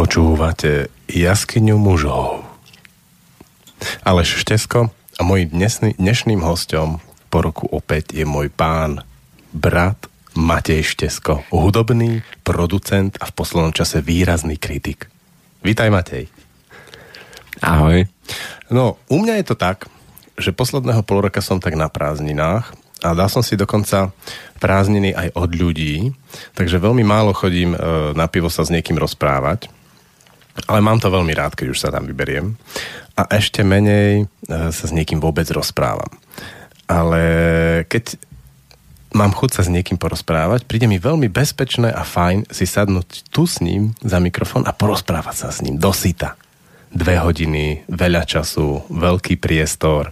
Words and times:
Počúvate 0.00 0.88
jaskyňu 1.12 1.76
mužov. 1.76 2.40
Aleš 4.00 4.40
Štesko 4.40 4.88
a 4.88 5.20
môj 5.20 5.52
dnesný, 5.52 5.92
dnešným 6.00 6.40
hostom 6.40 7.04
po 7.28 7.44
roku 7.44 7.68
opäť 7.68 8.16
je 8.16 8.24
môj 8.24 8.48
pán, 8.48 9.04
brat 9.52 10.08
Matej 10.32 10.88
Štesko, 10.96 11.44
hudobný 11.52 12.24
producent 12.40 13.12
a 13.20 13.28
v 13.28 13.36
poslednom 13.36 13.76
čase 13.76 14.00
výrazný 14.00 14.56
kritik. 14.56 15.12
Vítaj 15.60 15.92
Matej. 15.92 16.32
Ahoj. 17.60 18.08
No, 18.72 18.96
u 19.12 19.20
mňa 19.20 19.44
je 19.44 19.52
to 19.52 19.56
tak, 19.60 19.84
že 20.40 20.56
posledného 20.56 21.04
pol 21.04 21.28
roka 21.28 21.44
som 21.44 21.60
tak 21.60 21.76
na 21.76 21.92
prázdninách 21.92 22.72
a 23.04 23.12
dal 23.12 23.28
som 23.28 23.44
si 23.44 23.52
dokonca 23.52 24.16
prázdniny 24.64 25.12
aj 25.12 25.28
od 25.36 25.50
ľudí, 25.52 26.16
takže 26.56 26.80
veľmi 26.80 27.04
málo 27.04 27.36
chodím 27.36 27.76
e, 27.76 28.16
na 28.16 28.24
pivo 28.32 28.48
sa 28.48 28.64
s 28.64 28.72
niekým 28.72 28.96
rozprávať, 28.96 29.68
ale 30.66 30.80
mám 30.84 31.00
to 31.00 31.12
veľmi 31.12 31.32
rád, 31.32 31.56
keď 31.56 31.66
už 31.72 31.78
sa 31.80 31.92
tam 31.94 32.04
vyberiem 32.08 32.56
a 33.20 33.22
ešte 33.36 33.60
menej 33.60 34.24
e, 34.24 34.72
sa 34.72 34.84
s 34.88 34.92
niekým 34.94 35.20
vôbec 35.20 35.44
rozprávam. 35.52 36.08
Ale 36.88 37.22
keď 37.86 38.16
mám 39.14 39.34
chuť 39.34 39.50
sa 39.60 39.62
s 39.66 39.72
niekým 39.72 39.98
porozprávať, 39.98 40.66
príde 40.66 40.86
mi 40.86 40.96
veľmi 40.96 41.28
bezpečné 41.30 41.90
a 41.90 42.02
fajn 42.06 42.50
si 42.50 42.66
sadnúť 42.66 43.30
tu 43.30 43.44
s 43.46 43.58
ním 43.62 43.94
za 44.00 44.22
mikrofón 44.22 44.64
a 44.66 44.74
porozprávať 44.74 45.36
sa 45.36 45.48
s 45.50 45.62
ním 45.62 45.76
dosita. 45.76 46.38
Dve 46.90 47.22
hodiny, 47.22 47.86
veľa 47.86 48.26
času, 48.26 48.90
veľký 48.90 49.38
priestor, 49.38 50.10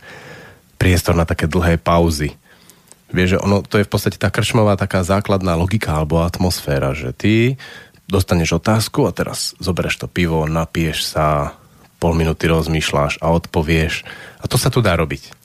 priestor 0.78 1.18
na 1.18 1.26
také 1.26 1.50
dlhé 1.50 1.82
pauzy. 1.82 2.38
Vieš, 3.08 3.28
že 3.34 3.38
ono, 3.40 3.64
to 3.64 3.80
je 3.80 3.88
v 3.88 3.90
podstate 3.90 4.20
tá 4.20 4.28
krčmová 4.28 4.76
taká 4.76 5.00
základná 5.00 5.56
logika 5.56 5.96
alebo 5.96 6.22
atmosféra, 6.22 6.92
že 6.92 7.10
ty 7.16 7.56
dostaneš 8.08 8.58
otázku 8.58 9.04
a 9.04 9.12
teraz 9.12 9.52
zoberieš 9.60 10.04
to 10.04 10.08
pivo, 10.08 10.48
napiješ 10.48 11.04
sa, 11.04 11.54
pol 12.00 12.16
minúty 12.16 12.48
rozmýšľaš 12.48 13.20
a 13.20 13.30
odpovieš. 13.30 14.02
A 14.40 14.44
to 14.48 14.56
sa 14.56 14.72
tu 14.72 14.80
dá 14.80 14.96
robiť. 14.96 15.36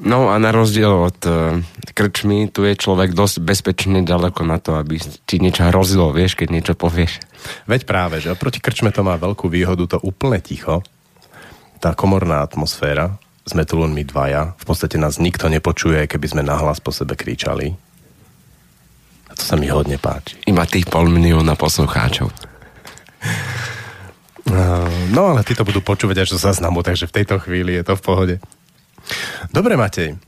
No 0.00 0.32
a 0.32 0.40
na 0.40 0.48
rozdiel 0.48 0.88
od 0.88 1.20
uh, 1.28 1.60
krčmy, 1.92 2.48
tu 2.48 2.64
je 2.64 2.72
človek 2.72 3.12
dosť 3.12 3.44
bezpečný 3.44 4.00
ďaleko 4.00 4.48
na 4.48 4.56
to, 4.56 4.80
aby 4.80 4.96
ti 5.28 5.36
niečo 5.36 5.68
hrozilo, 5.68 6.08
vieš, 6.08 6.40
keď 6.40 6.48
niečo 6.48 6.72
povieš. 6.72 7.20
Veď 7.68 7.84
práve, 7.84 8.16
že 8.24 8.32
oproti 8.32 8.64
krčme 8.64 8.88
to 8.96 9.04
má 9.04 9.20
veľkú 9.20 9.52
výhodu, 9.52 9.84
to 9.84 9.98
úplne 10.00 10.40
ticho, 10.40 10.80
tá 11.84 11.92
komorná 11.92 12.40
atmosféra, 12.40 13.20
sme 13.44 13.68
tu 13.68 13.76
len 13.76 13.92
my 13.92 14.00
dvaja, 14.00 14.56
v 14.56 14.64
podstate 14.64 14.96
nás 14.96 15.20
nikto 15.20 15.52
nepočuje, 15.52 16.08
keby 16.08 16.26
sme 16.32 16.42
nahlas 16.48 16.80
po 16.80 16.96
sebe 16.96 17.12
kričali. 17.12 17.76
To 19.40 19.44
sa 19.48 19.56
mi 19.56 19.72
hodne 19.72 19.96
páči. 19.96 20.36
Iba 20.44 20.68
tých 20.68 20.84
pol 20.84 21.08
milióna 21.08 21.56
poslucháčov. 21.56 22.28
No 25.16 25.32
ale 25.32 25.40
tí 25.48 25.56
to 25.56 25.64
budú 25.64 25.80
počúvať 25.80 26.28
až 26.28 26.36
zo 26.36 26.52
záznamu, 26.52 26.84
takže 26.84 27.08
v 27.08 27.16
tejto 27.22 27.40
chvíli 27.40 27.80
je 27.80 27.84
to 27.88 27.96
v 27.96 28.04
pohode. 28.04 28.34
Dobre, 29.48 29.80
Matej. 29.80 30.20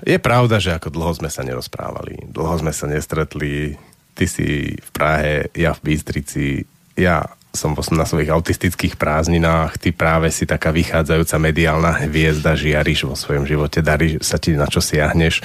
Je 0.00 0.16
pravda, 0.16 0.56
že 0.56 0.72
ako 0.72 0.88
dlho 0.88 1.12
sme 1.12 1.28
sa 1.28 1.44
nerozprávali. 1.44 2.24
Dlho 2.32 2.56
sme 2.64 2.72
sa 2.72 2.88
nestretli. 2.88 3.76
Ty 4.16 4.24
si 4.24 4.72
v 4.80 4.90
Prahe, 4.96 5.52
ja 5.52 5.76
v 5.76 5.80
Bystrici. 5.84 6.64
Ja 6.96 7.20
som 7.54 7.76
na 7.76 8.06
svojich 8.08 8.32
autistických 8.32 8.96
prázdninách. 8.96 9.78
Ty 9.78 9.92
práve 9.94 10.32
si 10.32 10.48
taká 10.48 10.72
vychádzajúca 10.72 11.36
mediálna 11.38 11.92
hviezda, 12.06 12.56
žiariš 12.58 13.06
vo 13.06 13.14
svojom 13.14 13.46
živote, 13.46 13.78
darí 13.84 14.18
sa 14.24 14.40
ti 14.42 14.56
na 14.56 14.66
čo 14.66 14.82
siahneš. 14.82 15.38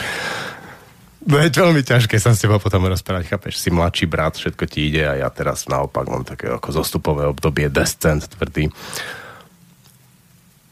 No 1.20 1.36
je 1.36 1.52
veľmi 1.52 1.84
ťažké 1.84 2.16
sa 2.16 2.32
s 2.32 2.40
teba 2.40 2.64
potom 2.64 2.88
rozprávať, 2.88 3.36
chápeš, 3.36 3.60
si 3.60 3.68
mladší 3.68 4.08
brat, 4.08 4.40
všetko 4.40 4.64
ti 4.72 4.88
ide 4.88 5.04
a 5.04 5.20
ja 5.20 5.28
teraz 5.28 5.68
naopak 5.68 6.08
mám 6.08 6.24
také 6.24 6.48
ako 6.48 6.72
zostupové 6.72 7.28
obdobie, 7.28 7.68
descent 7.68 8.24
tvrdý. 8.24 8.72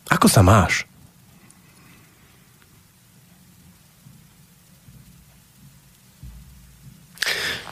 Ako 0.08 0.32
sa 0.32 0.40
máš? 0.40 0.88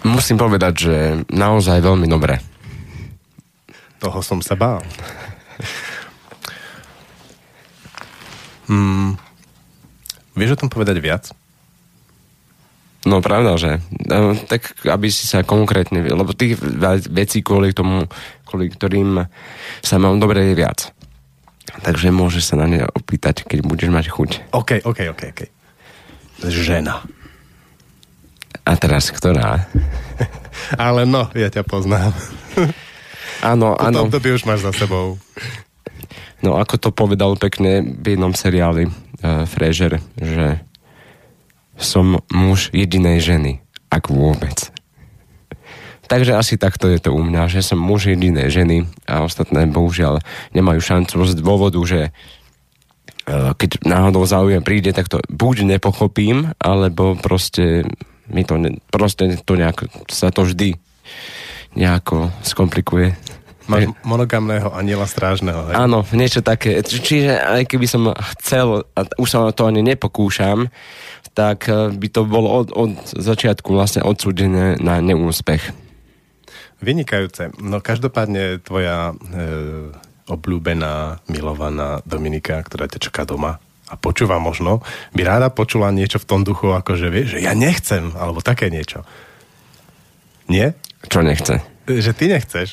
Musím 0.04 0.36
povedať, 0.36 0.74
že 0.76 0.96
naozaj 1.32 1.80
veľmi 1.80 2.12
dobre. 2.12 2.44
Toho 4.04 4.20
som 4.20 4.44
sa 4.44 4.60
bál. 4.60 4.84
hmm. 8.68 9.16
Vieš 10.36 10.60
o 10.60 10.60
tom 10.60 10.70
povedať 10.70 11.00
viac? 11.00 11.32
No 13.06 13.22
pravda, 13.22 13.54
že? 13.56 13.86
No, 14.10 14.34
tak 14.34 14.74
aby 14.82 15.14
si 15.14 15.30
sa 15.30 15.46
konkrétne... 15.46 16.02
Lebo 16.02 16.34
tých 16.34 16.58
vecí, 17.14 17.46
kvôli 17.46 17.70
tomu, 17.70 18.10
kvôli 18.50 18.74
ktorým 18.74 19.30
sa 19.86 20.02
mám 20.02 20.18
dobre 20.18 20.42
je 20.42 20.58
viac. 20.58 20.90
Takže 21.86 22.10
môžeš 22.10 22.54
sa 22.54 22.56
na 22.58 22.66
ne 22.66 22.82
opýtať, 22.82 23.46
keď 23.46 23.62
budeš 23.62 23.90
mať 23.94 24.06
chuť. 24.10 24.30
OK, 24.58 24.82
OK, 24.82 25.00
OK, 25.14 25.22
OK. 25.38 25.42
Žena. 26.50 27.06
A 28.66 28.72
teraz 28.82 29.14
ktorá? 29.14 29.70
Ale 30.82 31.06
no, 31.06 31.30
ja 31.38 31.54
ťa 31.54 31.62
poznám. 31.62 32.10
Áno, 33.44 33.76
áno. 33.78 34.08
To 34.10 34.18
by 34.18 34.32
už 34.32 34.48
máš 34.48 34.64
za 34.64 34.74
sebou. 34.74 35.20
No 36.40 36.58
ako 36.58 36.76
to 36.80 36.90
povedal 36.90 37.36
pekne 37.38 37.84
v 37.84 38.16
jednom 38.16 38.32
seriáli 38.32 38.88
uh, 38.88 39.44
Fraser, 39.46 40.00
že 40.18 40.64
som 41.76 42.24
muž 42.32 42.72
jedinej 42.72 43.20
ženy, 43.20 43.64
ak 43.92 44.12
vôbec. 44.12 44.72
Takže 46.06 46.38
asi 46.38 46.56
takto 46.62 46.86
je 46.86 47.02
to 47.02 47.12
u 47.12 47.22
mňa, 47.22 47.50
že 47.50 47.66
som 47.66 47.82
muž 47.82 48.14
jedinej 48.14 48.54
ženy 48.54 48.86
a 49.10 49.26
ostatné 49.26 49.66
bohužiaľ 49.66 50.22
nemajú 50.54 50.80
šancu 50.82 51.26
z 51.26 51.34
dôvodu, 51.42 51.82
že 51.82 52.14
uh, 52.14 53.58
keď 53.58 53.82
náhodou 53.82 54.22
záujem 54.30 54.62
príde, 54.62 54.94
tak 54.94 55.10
to 55.10 55.18
buď 55.34 55.66
nepochopím, 55.66 56.54
alebo 56.62 57.18
proste 57.18 57.90
mi 58.30 58.46
to 58.46 58.62
ne, 58.62 58.78
proste 58.94 59.42
to 59.42 59.58
nejak, 59.58 59.90
sa 60.10 60.30
to 60.30 60.46
vždy 60.46 60.78
nejako 61.74 62.30
skomplikuje. 62.46 63.18
Máš 63.66 63.90
monogamného 64.06 64.70
aniela 64.78 65.10
strážneho, 65.10 65.70
hej? 65.70 65.76
Áno, 65.76 66.06
niečo 66.14 66.46
také. 66.46 66.86
Čiže 66.86 67.42
aj 67.42 67.64
keby 67.66 67.88
som 67.90 68.14
chcel, 68.38 68.86
a 68.94 69.02
už 69.18 69.28
sa 69.28 69.50
to 69.50 69.66
ani 69.66 69.82
nepokúšam, 69.82 70.70
tak 71.34 71.68
eh, 71.68 71.90
by 71.92 72.08
to 72.14 72.22
bolo 72.30 72.48
od, 72.64 72.68
od 72.72 72.92
začiatku 73.18 73.74
vlastne 73.74 74.06
odsúdené 74.06 74.78
na 74.78 75.02
neúspech. 75.02 75.86
Vynikajúce. 76.84 77.56
No 77.64 77.80
každopádne 77.80 78.60
tvoja 78.60 79.16
e, 79.16 79.16
obľúbená, 80.28 81.24
milovaná 81.32 82.04
Dominika, 82.04 82.60
ktorá 82.62 82.86
ťa 82.92 83.00
čaká 83.10 83.24
doma, 83.24 83.64
a 83.86 83.94
počúva 83.96 84.42
možno, 84.42 84.82
by 85.14 85.22
ráda 85.22 85.54
počula 85.54 85.94
niečo 85.94 86.18
v 86.18 86.28
tom 86.28 86.42
duchu, 86.42 86.74
ako 86.74 86.98
že 86.98 87.08
vieš, 87.14 87.38
že 87.38 87.46
ja 87.46 87.54
nechcem, 87.54 88.12
alebo 88.18 88.42
také 88.42 88.74
niečo. 88.74 89.06
Nie? 90.50 90.74
Čo 91.06 91.22
nechce? 91.22 91.62
Že 91.86 92.12
ty 92.18 92.26
nechceš. 92.30 92.70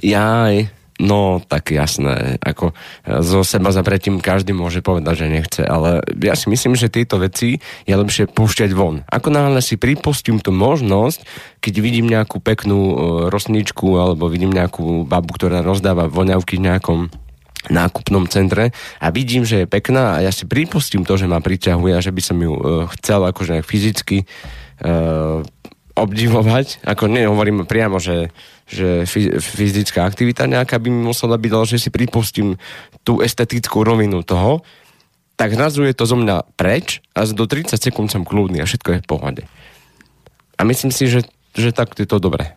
Jaj, 0.00 0.68
no 1.00 1.40
tak 1.40 1.72
jasné, 1.72 2.36
ako 2.44 2.76
zo 3.24 3.40
seba 3.40 3.72
za 3.72 3.80
predtým 3.80 4.20
každý 4.20 4.52
môže 4.52 4.84
povedať, 4.84 5.24
že 5.24 5.32
nechce, 5.32 5.62
ale 5.64 6.04
ja 6.20 6.36
si 6.36 6.52
myslím, 6.52 6.76
že 6.76 6.92
tieto 6.92 7.16
veci 7.16 7.56
je 7.88 7.94
lepšie 7.96 8.28
púšťať 8.28 8.70
von. 8.76 9.02
Ako 9.08 9.32
náhle 9.32 9.64
si 9.64 9.80
pripustím 9.80 10.38
tú 10.38 10.52
možnosť, 10.52 11.24
keď 11.64 11.74
vidím 11.80 12.06
nejakú 12.06 12.38
peknú 12.44 12.80
e, 12.80 12.94
rosničku 13.32 13.96
alebo 13.96 14.28
vidím 14.28 14.52
nejakú 14.52 15.08
babu, 15.08 15.32
ktorá 15.32 15.64
rozdáva 15.64 16.06
voňavky 16.06 16.60
v 16.60 16.66
nejakom 16.68 17.00
nákupnom 17.68 18.24
centre 18.24 18.72
a 18.96 19.06
vidím, 19.12 19.44
že 19.44 19.64
je 19.64 19.66
pekná 19.68 20.16
a 20.16 20.24
ja 20.24 20.32
si 20.32 20.48
pripustím 20.48 21.04
to, 21.04 21.20
že 21.20 21.28
ma 21.28 21.44
priťahuje 21.44 21.92
a 21.92 22.00
že 22.00 22.08
by 22.08 22.22
som 22.24 22.38
ju 22.40 22.52
uh, 22.56 22.62
chcel 22.96 23.20
akože 23.28 23.60
fyzicky 23.60 24.24
uh, 24.24 25.44
obdivovať, 25.92 26.80
ako 26.88 27.12
nehovorím 27.12 27.68
priamo, 27.68 28.00
že, 28.00 28.32
že 28.70 29.02
fyzická 29.42 30.06
aktivita 30.06 30.46
nejaká 30.46 30.78
by 30.78 30.88
mi 30.88 31.02
musela 31.10 31.34
byť, 31.34 31.52
ale 31.52 31.66
že 31.66 31.82
si 31.82 31.90
pripustím 31.90 32.54
tú 33.02 33.18
estetickú 33.18 33.82
rovinu 33.82 34.22
toho, 34.22 34.62
tak 35.34 35.58
zrazu 35.58 35.82
je 35.82 35.96
to 35.96 36.06
zo 36.06 36.14
mňa 36.14 36.54
preč 36.54 37.02
a 37.16 37.26
do 37.26 37.44
30 37.50 37.74
sekúnd 37.74 38.12
som 38.12 38.22
kľudný 38.22 38.62
a 38.62 38.68
všetko 38.68 38.88
je 38.94 39.02
v 39.02 39.08
pohode. 39.10 39.42
A 40.54 40.62
myslím 40.62 40.94
si, 40.94 41.10
že, 41.10 41.26
že 41.56 41.74
tak 41.74 41.96
je 41.98 42.06
to 42.06 42.22
dobré. 42.22 42.54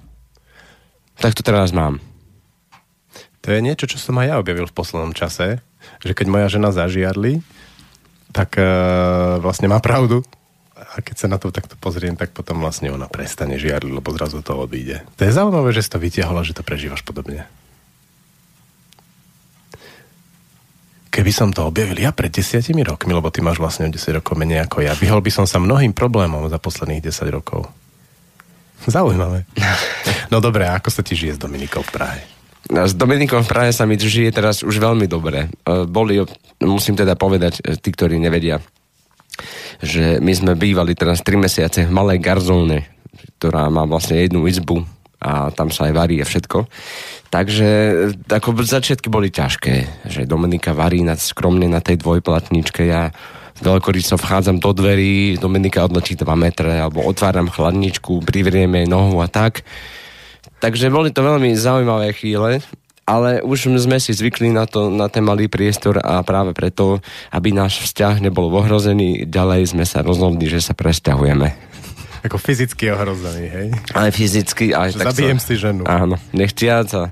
Tak 1.17 1.33
to 1.33 1.41
teraz 1.41 1.73
mám. 1.73 2.03
To 3.43 3.51
je 3.51 3.63
niečo, 3.63 3.87
čo 3.87 3.97
som 3.97 4.19
aj 4.19 4.27
ja 4.27 4.35
objavil 4.39 4.67
v 4.67 4.75
poslednom 4.75 5.15
čase, 5.15 5.63
že 6.03 6.11
keď 6.11 6.27
moja 6.27 6.47
žena 6.51 6.75
zažiarli, 6.75 7.39
tak 8.35 8.59
uh, 8.59 9.39
vlastne 9.39 9.71
má 9.71 9.79
pravdu. 9.79 10.27
A 10.93 11.01
keď 11.01 11.25
sa 11.25 11.27
na 11.29 11.41
to 11.41 11.49
takto 11.49 11.73
pozriem, 11.81 12.13
tak 12.13 12.37
potom 12.37 12.61
vlastne 12.61 12.93
ona 12.93 13.09
prestane 13.09 13.57
žiarliť, 13.57 13.93
lebo 13.97 14.13
zrazu 14.13 14.45
to 14.45 14.53
odíde. 14.53 15.01
To 15.17 15.25
je 15.25 15.33
zaujímavé, 15.33 15.73
že 15.73 15.81
si 15.81 15.89
to 15.89 15.97
vytiahla, 15.97 16.45
že 16.45 16.53
to 16.53 16.61
prežívaš 16.61 17.01
podobne. 17.01 17.49
Keby 21.13 21.29
som 21.29 21.53
to 21.53 21.69
objavil 21.69 21.97
ja 21.97 22.09
pred 22.09 22.33
desiatimi 22.33 22.81
rokmi, 22.81 23.13
lebo 23.13 23.29
ty 23.29 23.41
máš 23.41 23.61
vlastne 23.61 23.89
o 23.89 23.93
10 23.93 24.17
rokov 24.17 24.33
menej 24.33 24.65
ako 24.65 24.81
ja, 24.81 24.97
vyhol 24.97 25.21
by 25.21 25.29
som 25.29 25.45
sa 25.45 25.61
mnohým 25.61 25.93
problémom 25.93 26.49
za 26.49 26.57
posledných 26.57 27.05
10 27.05 27.29
rokov. 27.29 27.69
Zaujímavé. 28.85 29.45
No 30.33 30.41
dobre, 30.41 30.65
ako 30.65 30.89
sa 30.89 31.05
ti 31.05 31.13
žije 31.13 31.37
s 31.37 31.39
Dominikou 31.41 31.85
v 31.85 31.93
Prahe? 31.93 32.19
S 32.65 32.97
Dominikom 32.97 33.45
v 33.45 33.49
Prahe 33.53 33.69
sa 33.69 33.85
mi 33.85 34.01
žije 34.01 34.33
teraz 34.33 34.65
už 34.65 34.81
veľmi 34.81 35.05
dobre. 35.05 35.45
E, 35.45 35.85
boli, 35.85 36.17
musím 36.57 36.97
teda 36.97 37.13
povedať, 37.13 37.61
e, 37.61 37.77
tí, 37.77 37.93
ktorí 37.93 38.17
nevedia, 38.17 38.57
že 39.83 40.23
my 40.23 40.31
sme 40.31 40.53
bývali 40.55 40.95
teraz 40.95 41.19
3 41.19 41.35
mesiace 41.35 41.83
v 41.83 41.91
malej 41.91 42.23
garzóne, 42.23 42.87
ktorá 43.37 43.67
má 43.67 43.83
vlastne 43.83 44.23
jednu 44.23 44.47
izbu 44.47 44.87
a 45.19 45.51
tam 45.51 45.67
sa 45.71 45.91
aj 45.91 45.93
varí 45.93 46.23
a 46.23 46.25
všetko. 46.27 46.67
Takže 47.27 47.69
ako 48.31 48.63
začiatky 48.63 49.11
boli 49.11 49.27
ťažké, 49.27 50.07
že 50.07 50.29
Dominika 50.29 50.71
varí 50.71 51.03
na, 51.03 51.19
skromne 51.19 51.67
na 51.67 51.83
tej 51.83 51.99
dvojplatničke, 51.99 52.87
ja 52.87 53.11
veľkoryso 53.59 54.15
vchádzam 54.15 54.63
do 54.63 54.71
dverí, 54.71 55.35
Dominika 55.37 55.83
odletí 55.83 56.15
2 56.15 56.25
metre, 56.39 56.79
alebo 56.79 57.03
otváram 57.03 57.51
chladničku, 57.51 58.23
privrieme 58.23 58.87
nohu 58.87 59.19
a 59.19 59.27
tak. 59.27 59.67
Takže 60.63 60.87
boli 60.87 61.11
to 61.11 61.19
veľmi 61.23 61.51
zaujímavé 61.59 62.15
chvíle, 62.15 62.63
ale 63.03 63.43
už 63.43 63.67
sme 63.75 63.99
si 63.99 64.15
zvykli 64.15 64.51
na, 64.51 64.63
to, 64.63 64.87
na 64.87 65.11
ten 65.11 65.23
malý 65.23 65.51
priestor 65.51 65.99
a 65.99 66.23
práve 66.23 66.55
preto, 66.55 67.03
aby 67.35 67.51
náš 67.51 67.83
vzťah 67.83 68.23
nebol 68.23 68.47
ohrozený, 68.51 69.27
ďalej 69.27 69.75
sme 69.75 69.83
sa 69.83 69.99
rozhodli, 69.99 70.47
že 70.47 70.63
sa 70.63 70.71
presťahujeme. 70.71 71.73
Ako 72.23 72.39
fyzicky 72.39 72.87
ohrozený, 72.95 73.45
hej? 73.51 73.67
Aj 73.91 74.07
fyzicky. 74.07 74.71
Aj 74.71 74.95
tak 74.95 75.11
Zabijem 75.11 75.39
sa, 75.43 75.45
si 75.51 75.53
ženu. 75.59 75.83
Áno, 75.83 76.15
nechtiac 76.31 76.87
a... 76.95 77.11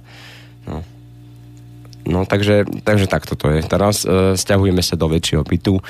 No. 2.06 2.26
Takže, 2.26 2.66
takže 2.86 3.06
takto 3.06 3.38
to 3.38 3.52
je. 3.54 3.60
Teraz 3.66 4.04
e, 4.04 4.34
stiahujeme 4.38 4.82
sa 4.82 4.98
do 4.98 5.10
väčšieho 5.12 5.46
bytu. 5.46 5.78
E, 5.78 5.84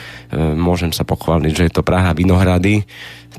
môžem 0.55 0.91
sa 0.91 1.07
pochváliť, 1.07 1.53
že 1.53 1.63
je 1.67 1.73
to 1.73 1.85
Praha 1.85 2.11
Vinohrady. 2.11 2.83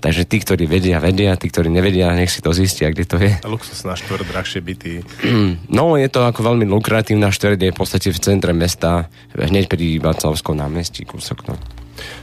Takže 0.02 0.24
tí, 0.24 0.40
ktorí 0.40 0.64
vedia, 0.64 0.98
vedia. 0.98 1.36
Tí, 1.36 1.52
ktorí 1.52 1.69
nevedia, 1.69 2.16
nech 2.16 2.32
si 2.32 2.40
to 2.40 2.56
zistia, 2.56 2.88
kde 2.88 3.04
to 3.04 3.16
je. 3.20 3.32
Luxusná 3.44 3.92
štvrt, 3.94 4.24
drahšie 4.24 4.60
byty. 4.64 5.04
No, 5.72 5.96
je 5.96 6.08
to 6.08 6.24
ako 6.24 6.52
veľmi 6.52 6.69
lukratívna 6.69 7.32
štvrť. 7.32 7.58
Je 7.60 7.74
v 7.74 7.78
podstate 7.78 8.08
v 8.12 8.19
centre 8.20 8.52
mesta. 8.56 9.08
Hneď 9.36 9.68
pri 9.68 10.00
Václavskom 10.00 10.56
námestí 10.56 11.04
kúsok. 11.04 11.48
No. 11.48 11.81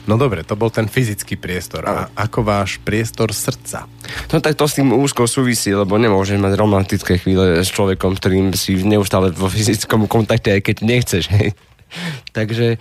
No 0.09 0.17
dobre, 0.17 0.41
to 0.41 0.57
bol 0.57 0.73
ten 0.73 0.89
fyzický 0.89 1.37
priestor. 1.37 1.85
A 1.85 2.09
ako 2.17 2.41
váš 2.41 2.81
priestor 2.81 3.29
srdca? 3.29 3.85
No 4.33 4.41
tak 4.41 4.57
to 4.57 4.65
s 4.65 4.81
tým 4.81 4.89
úzko 4.89 5.29
súvisí, 5.29 5.69
lebo 5.69 5.95
nemôžeš 5.95 6.41
mať 6.41 6.53
romantické 6.57 7.21
chvíle 7.21 7.61
s 7.61 7.69
človekom, 7.69 8.17
ktorým 8.17 8.51
si 8.57 8.81
neustále 8.81 9.29
vo 9.29 9.45
fyzickom 9.45 10.09
kontakte, 10.09 10.57
aj 10.57 10.61
keď 10.65 10.75
nechceš. 10.81 11.23
Hej. 11.29 11.53
Takže 12.37 12.77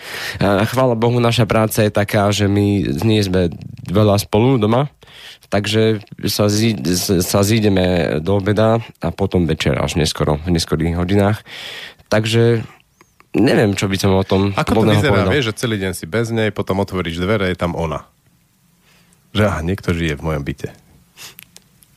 chvála 0.68 0.94
Bohu, 0.96 1.20
naša 1.20 1.48
práca 1.48 1.84
je 1.84 1.92
taká, 1.92 2.28
že 2.32 2.48
my 2.48 3.00
nie 3.04 3.20
sme 3.24 3.52
veľa 3.88 4.20
spolu 4.20 4.60
doma, 4.60 4.92
takže 5.48 6.04
sa, 6.28 6.52
zí, 6.52 6.76
sa 7.24 7.40
zídeme 7.40 8.18
do 8.20 8.36
obeda 8.36 8.84
a 9.00 9.08
potom 9.08 9.48
večer 9.48 9.80
až 9.80 9.96
neskoro, 9.96 10.36
v 10.44 10.52
neskorých 10.52 11.00
hodinách. 11.00 11.40
Takže 12.12 12.64
neviem, 13.36 13.76
čo 13.76 13.90
by 13.90 13.96
som 13.98 14.12
o 14.16 14.24
tom 14.24 14.54
Ako 14.56 14.84
to 14.84 14.88
vyzerá, 14.88 15.26
povedal. 15.26 15.32
vieš, 15.34 15.46
že 15.52 15.58
celý 15.64 15.76
deň 15.82 15.92
si 15.92 16.04
bez 16.08 16.32
nej, 16.32 16.48
potom 16.54 16.80
otvoríš 16.80 17.20
dvere, 17.20 17.50
je 17.52 17.58
tam 17.58 17.76
ona. 17.76 18.08
Že 19.36 19.42
aha, 19.44 19.60
niekto 19.60 19.92
žije 19.92 20.16
v 20.16 20.24
mojom 20.24 20.42
byte. 20.44 20.68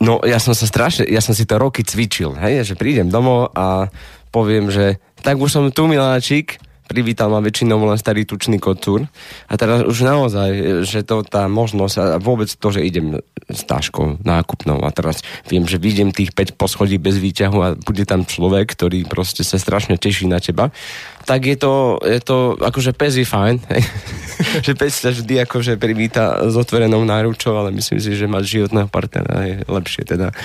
No, 0.01 0.17
ja 0.25 0.41
som 0.41 0.57
sa 0.57 0.65
strašne, 0.65 1.05
ja 1.05 1.21
som 1.21 1.37
si 1.37 1.45
to 1.45 1.61
roky 1.61 1.85
cvičil, 1.85 2.33
hej, 2.33 2.65
že 2.65 2.73
prídem 2.73 3.13
domov 3.13 3.53
a 3.53 3.85
poviem, 4.33 4.73
že 4.73 4.97
tak 5.21 5.37
už 5.37 5.49
som 5.53 5.63
tu, 5.69 5.85
miláčik, 5.85 6.57
privítal 6.91 7.31
ma 7.31 7.39
väčšinou 7.39 7.79
len 7.87 7.95
starý 7.95 8.27
tučný 8.27 8.59
kocúr. 8.59 9.07
A 9.47 9.55
teraz 9.55 9.87
už 9.87 10.03
naozaj, 10.03 10.83
že 10.83 11.07
to 11.07 11.23
tá 11.23 11.47
možnosť 11.47 11.95
a 11.95 12.05
vôbec 12.19 12.51
to, 12.51 12.67
že 12.67 12.83
idem 12.83 13.23
s 13.47 13.63
táškou 13.63 14.19
nákupnou 14.27 14.83
a 14.83 14.91
teraz 14.91 15.23
viem, 15.47 15.63
že 15.63 15.79
vidím 15.79 16.11
tých 16.11 16.35
5 16.35 16.59
poschodí 16.59 16.99
bez 16.99 17.15
výťahu 17.15 17.57
a 17.63 17.79
bude 17.79 18.03
tam 18.03 18.27
človek, 18.27 18.75
ktorý 18.75 19.07
proste 19.07 19.47
sa 19.47 19.55
strašne 19.55 19.95
teší 19.95 20.27
na 20.27 20.43
teba, 20.43 20.75
tak 21.23 21.47
je 21.47 21.55
to, 21.55 22.03
je 22.03 22.19
to 22.19 22.59
akože 22.59 22.91
pes 22.91 23.15
je 23.15 23.23
fajn. 23.23 23.63
že 24.67 24.75
pes 24.75 24.91
sa 24.91 25.15
vždy 25.15 25.47
akože 25.47 25.79
privíta 25.79 26.43
s 26.43 26.59
otvorenou 26.59 27.07
náručou, 27.07 27.55
ale 27.55 27.71
myslím 27.71 28.03
si, 28.03 28.11
že 28.19 28.27
mať 28.27 28.43
životného 28.43 28.91
partnera 28.91 29.47
je 29.47 29.55
lepšie 29.71 30.03
teda 30.03 30.35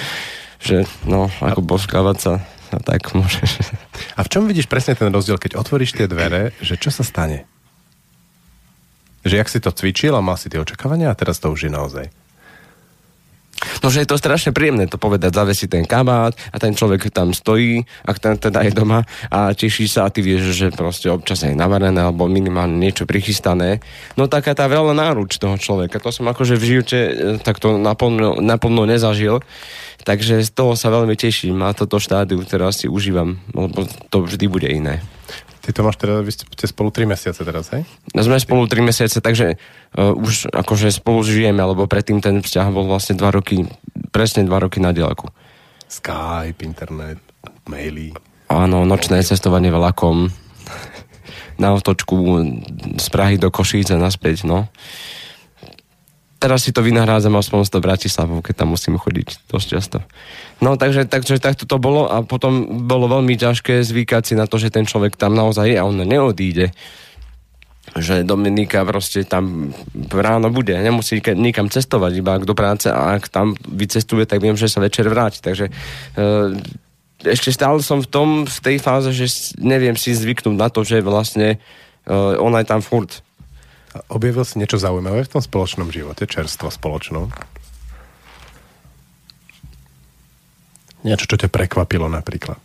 že 0.57 0.89
no, 1.05 1.29
ako 1.45 1.61
boskávať 1.61 2.17
sa 2.17 2.33
a 2.77 2.81
tak 2.85 3.09
môžeš. 3.17 3.73
A 4.15 4.21
v 4.21 4.31
čom 4.31 4.45
vidíš 4.45 4.69
presne 4.69 4.93
ten 4.93 5.09
rozdiel, 5.09 5.41
keď 5.41 5.57
otvoríš 5.57 5.97
tie 5.97 6.05
dvere, 6.05 6.53
že 6.61 6.77
čo 6.77 6.93
sa 6.93 7.01
stane? 7.01 7.49
Že 9.25 9.35
jak 9.41 9.49
si 9.51 9.59
to 9.59 9.73
cvičil 9.73 10.15
a 10.15 10.23
mal 10.23 10.37
si 10.37 10.53
tie 10.53 10.61
očakávania 10.61 11.11
a 11.11 11.19
teraz 11.19 11.41
to 11.41 11.51
už 11.51 11.67
je 11.67 11.73
naozaj. 11.73 12.07
No, 13.87 13.95
že 13.95 14.03
je 14.03 14.11
to 14.11 14.19
strašne 14.19 14.51
príjemné 14.51 14.91
to 14.91 14.99
povedať, 14.99 15.31
zavesí 15.31 15.71
ten 15.71 15.87
kabát 15.87 16.35
a 16.51 16.59
ten 16.59 16.75
človek 16.75 17.07
tam 17.15 17.31
stojí, 17.31 17.87
ak 18.03 18.19
ten 18.19 18.35
teda 18.35 18.67
je 18.67 18.75
doma 18.75 19.07
a 19.31 19.55
teší 19.55 19.87
sa 19.87 20.11
a 20.11 20.11
ty 20.11 20.27
vieš, 20.27 20.59
že 20.59 20.75
proste 20.75 21.07
občas 21.07 21.47
je 21.47 21.55
navarené 21.55 22.03
alebo 22.03 22.27
minimálne 22.27 22.75
niečo 22.83 23.07
prichystané. 23.07 23.79
No 24.19 24.27
taká 24.27 24.59
tá 24.59 24.67
veľa 24.67 24.91
náruč 24.91 25.39
toho 25.39 25.55
človeka, 25.55 26.03
to 26.03 26.11
som 26.11 26.27
akože 26.27 26.59
v 26.59 26.67
živote 26.67 26.99
e, 26.99 27.13
takto 27.39 27.79
naplno, 27.79 28.43
naplno 28.43 28.91
nezažil, 28.91 29.39
takže 30.03 30.43
z 30.43 30.51
toho 30.51 30.75
sa 30.75 30.91
veľmi 30.91 31.15
teším 31.15 31.63
a 31.63 31.71
toto 31.71 32.03
štádiu 32.03 32.43
teraz 32.43 32.83
si 32.83 32.91
užívam, 32.91 33.39
lebo 33.55 33.87
to 34.11 34.27
vždy 34.27 34.51
bude 34.51 34.67
iné. 34.67 34.99
Ty 35.67 35.75
to 35.75 35.83
máš 35.83 35.99
teda, 35.99 36.23
vy 36.23 36.31
ste 36.31 36.67
spolu 36.71 36.95
3 36.95 37.11
mesiace 37.11 37.43
teraz, 37.43 37.75
hej? 37.75 37.83
No 38.15 38.23
sme 38.23 38.39
spolu 38.39 38.71
3 38.71 38.87
mesiace, 38.87 39.19
takže 39.19 39.59
uh, 39.99 40.15
už 40.15 40.55
akože 40.55 40.95
spolu 40.95 41.27
žijeme, 41.27 41.59
alebo 41.59 41.91
predtým 41.91 42.23
ten 42.23 42.39
vzťah 42.39 42.71
bol 42.71 42.87
vlastne 42.87 43.19
2 43.19 43.27
roky, 43.35 43.67
presne 44.15 44.47
2 44.47 44.63
roky 44.63 44.79
na 44.79 44.95
diaľku. 44.95 45.27
Skype, 45.91 46.63
internet, 46.63 47.19
maily. 47.67 48.15
Áno, 48.47 48.87
nočné 48.87 49.27
cestovanie 49.27 49.75
vlakom 49.75 50.31
na 51.63 51.75
otočku 51.75 52.47
z 53.03 53.07
Prahy 53.11 53.35
do 53.35 53.51
Košíc 53.51 53.91
a 53.91 53.99
naspäť, 53.99 54.47
no 54.47 54.71
teraz 56.47 56.63
si 56.63 56.71
to 56.71 56.79
vynahrádzam 56.79 57.35
aspoň 57.35 57.67
z 57.67 57.71
to 57.75 57.79
Bratislavu, 57.83 58.39
keď 58.39 58.63
tam 58.63 58.79
musím 58.79 58.95
chodiť 59.03 59.51
dosť 59.51 59.67
často. 59.67 59.99
No 60.63 60.79
takže, 60.79 61.03
takže 61.11 61.43
takto 61.43 61.67
to 61.67 61.83
bolo 61.83 62.07
a 62.07 62.23
potom 62.23 62.87
bolo 62.87 63.11
veľmi 63.11 63.35
ťažké 63.35 63.83
zvykať 63.83 64.23
si 64.23 64.35
na 64.39 64.47
to, 64.47 64.55
že 64.63 64.71
ten 64.71 64.87
človek 64.87 65.19
tam 65.19 65.35
naozaj 65.35 65.75
je 65.75 65.77
a 65.77 65.83
on 65.83 65.99
neodíde 65.99 66.71
že 67.97 68.27
Dominika 68.27 68.83
proste 68.85 69.25
tam 69.25 69.73
ráno 70.11 70.51
bude, 70.51 70.75
nemusí 70.75 71.23
nikam 71.33 71.71
cestovať, 71.71 72.13
iba 72.19 72.35
do 72.43 72.53
práce 72.53 72.91
a 72.91 73.15
ak 73.15 73.31
tam 73.31 73.55
vycestuje, 73.63 74.27
tak 74.27 74.43
viem, 74.43 74.59
že 74.59 74.69
sa 74.69 74.83
večer 74.83 75.07
vráti. 75.07 75.41
Takže 75.41 75.71
e, 75.71 75.73
ešte 77.25 77.55
stále 77.55 77.81
som 77.81 78.03
v 78.03 78.11
tom, 78.11 78.29
v 78.45 78.59
tej 78.59 78.77
fáze, 78.83 79.15
že 79.15 79.31
neviem 79.63 79.95
si 79.97 80.13
zvyknúť 80.13 80.57
na 80.59 80.69
to, 80.69 80.85
že 80.85 81.01
vlastne 81.01 81.57
e, 81.57 81.59
ona 82.37 82.61
je 82.61 82.69
tam 82.69 82.83
furt 82.85 83.26
objavil 84.11 84.45
si 84.45 84.59
niečo 84.61 84.81
zaujímavé 84.81 85.25
v 85.25 85.33
tom 85.37 85.43
spoločnom 85.43 85.89
živote, 85.93 86.29
čerstvo 86.29 86.69
spoločnom? 86.73 87.33
Niečo, 91.07 91.31
čo 91.31 91.37
ťa 91.39 91.53
prekvapilo 91.53 92.11
napríklad? 92.11 92.59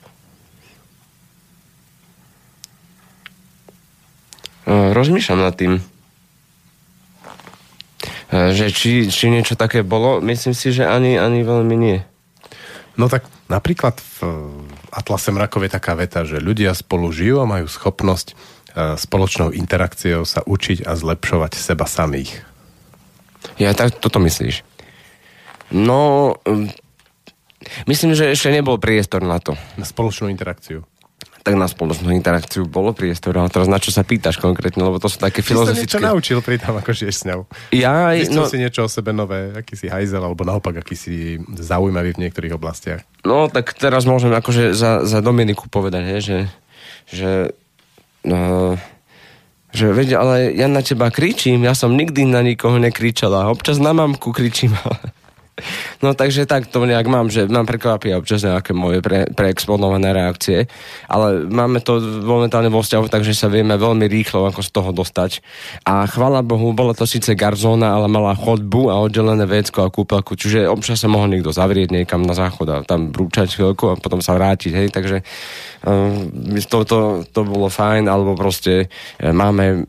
Rozmýšľam 4.71 5.41
nad 5.41 5.53
tým, 5.53 5.83
že 8.31 8.71
či, 8.71 9.11
či 9.11 9.25
niečo 9.27 9.59
také 9.59 9.83
bolo. 9.83 10.23
Myslím 10.23 10.55
si, 10.55 10.71
že 10.71 10.87
ani, 10.87 11.19
ani 11.19 11.43
veľmi 11.43 11.75
nie. 11.75 11.99
No 12.95 13.11
tak 13.11 13.27
napríklad 13.51 13.99
v 13.99 14.17
Atlase 14.95 15.35
mrakov 15.35 15.67
je 15.67 15.75
taká 15.75 15.93
veta, 15.99 16.23
že 16.23 16.39
ľudia 16.39 16.71
spolu 16.71 17.11
žijú 17.11 17.43
a 17.43 17.49
majú 17.49 17.67
schopnosť 17.67 18.33
E, 18.33 18.60
spoločnou 18.75 19.51
interakciou 19.51 20.23
sa 20.23 20.41
učiť 20.43 20.87
a 20.87 20.95
zlepšovať 20.95 21.51
seba 21.55 21.85
samých. 21.85 22.43
Ja 23.57 23.73
tak 23.73 23.97
toto 23.97 24.21
myslíš? 24.21 24.63
No, 25.71 26.35
myslím, 27.87 28.11
že 28.11 28.35
ešte 28.35 28.51
nebol 28.51 28.77
priestor 28.77 29.23
na 29.23 29.39
to. 29.39 29.55
Na 29.79 29.87
spoločnú 29.87 30.27
interakciu. 30.27 30.83
Tak 31.41 31.57
na 31.57 31.65
spoločnú 31.65 32.13
interakciu 32.13 32.69
bolo 32.69 32.93
priestor, 32.93 33.33
ale 33.33 33.49
teraz 33.49 33.65
na 33.65 33.81
čo 33.81 33.89
sa 33.89 34.05
pýtaš 34.05 34.37
konkrétne, 34.37 34.85
lebo 34.85 35.01
to 35.01 35.09
sú 35.09 35.17
také 35.17 35.41
filozofické... 35.41 35.89
Ty 35.89 35.89
sa 35.89 35.97
niečo 35.97 36.09
naučil 36.13 36.37
pri 36.45 36.61
tom, 36.61 36.77
ako 36.77 36.93
žiješ 36.93 37.15
s 37.17 37.23
ňou. 37.25 37.49
Ja... 37.73 38.13
Zistil 38.13 38.45
no... 38.45 38.45
si 38.45 38.61
niečo 38.61 38.85
o 38.85 38.89
sebe 38.91 39.09
nové, 39.09 39.49
aký 39.57 39.73
si 39.73 39.89
hajzel, 39.89 40.21
alebo 40.21 40.45
naopak, 40.45 40.85
aký 40.85 40.93
si 40.93 41.41
zaujímavý 41.57 42.13
v 42.13 42.29
niektorých 42.29 42.53
oblastiach. 42.53 43.01
No, 43.25 43.49
tak 43.49 43.73
teraz 43.73 44.05
môžem 44.05 44.29
akože 44.37 44.77
za, 44.77 45.01
za 45.01 45.17
Dominiku 45.25 45.65
povedať, 45.65 46.03
he, 46.05 46.17
že, 46.21 46.39
že 47.09 47.29
no, 48.25 48.75
že 49.71 49.87
veď, 49.87 50.09
ale 50.19 50.35
ja 50.51 50.67
na 50.67 50.83
teba 50.83 51.07
kričím, 51.07 51.63
ja 51.63 51.71
som 51.71 51.95
nikdy 51.95 52.27
na 52.27 52.43
nikoho 52.43 52.75
nekričala, 52.75 53.47
občas 53.47 53.79
na 53.79 53.95
mamku 53.95 54.35
kričím, 54.35 54.75
ale 54.83 54.99
No 56.03 56.13
takže 56.17 56.45
tak 56.49 56.67
to 56.67 56.83
nejak 56.83 57.07
mám, 57.07 57.29
že 57.29 57.47
mám 57.47 57.65
prekvapia 57.69 58.17
občas 58.17 58.43
nejaké 58.43 58.73
moje 58.73 58.99
pre, 58.99 59.29
preexponované 59.31 60.11
reakcie, 60.11 60.65
ale 61.07 61.45
máme 61.45 61.79
to 61.81 62.01
momentálne 62.25 62.69
vo 62.69 62.81
vzťahu, 62.81 63.05
takže 63.07 63.37
sa 63.37 63.47
vieme 63.47 63.77
veľmi 63.77 64.05
rýchlo 64.09 64.49
ako 64.49 64.61
z 64.61 64.69
toho 64.69 64.89
dostať. 64.91 65.41
A 65.85 66.05
chvala 66.09 66.41
Bohu, 66.41 66.73
bolo 66.75 66.91
to 66.91 67.05
síce 67.05 67.33
garzóna, 67.37 67.93
ale 67.95 68.11
mala 68.11 68.33
chodbu 68.33 68.91
a 68.91 68.99
oddelené 69.01 69.45
vecko 69.45 69.85
a 69.85 69.93
kúpelku, 69.93 70.35
čiže 70.35 70.67
občas 70.67 71.01
sa 71.01 71.09
mohol 71.09 71.31
niekto 71.31 71.53
zavrieť 71.53 71.93
niekam 71.93 72.25
na 72.25 72.33
záchod 72.33 72.67
a 72.69 72.75
tam 72.85 73.13
brúčať 73.13 73.57
chvíľku 73.57 73.93
a 73.93 73.99
potom 73.99 74.19
sa 74.19 74.35
vrátiť, 74.35 74.71
hej, 74.73 74.87
takže 74.89 75.17
um, 75.85 76.29
to, 76.65 76.83
to, 76.87 76.99
to 77.29 77.41
bolo 77.45 77.67
fajn, 77.69 78.07
alebo 78.07 78.33
proste 78.33 78.87
e, 79.21 79.29
máme 79.29 79.85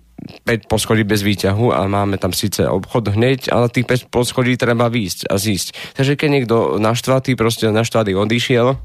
5 0.47 0.71
poschodí 0.71 1.03
bez 1.03 1.27
výťahu 1.27 1.75
a 1.75 1.87
máme 1.91 2.19
tam 2.19 2.31
síce 2.31 2.63
obchod 2.67 3.15
hneď, 3.15 3.51
ale 3.51 3.73
tých 3.73 4.09
5 4.09 4.15
poschodí 4.15 4.55
treba 4.55 4.87
výjsť 4.87 5.27
a 5.27 5.35
zísť. 5.39 5.99
Takže 5.99 6.13
keď 6.15 6.29
niekto 6.31 6.57
naštvatý, 6.79 7.35
proste 7.35 7.71
naštvatý 7.71 8.15
odišiel, 8.15 8.79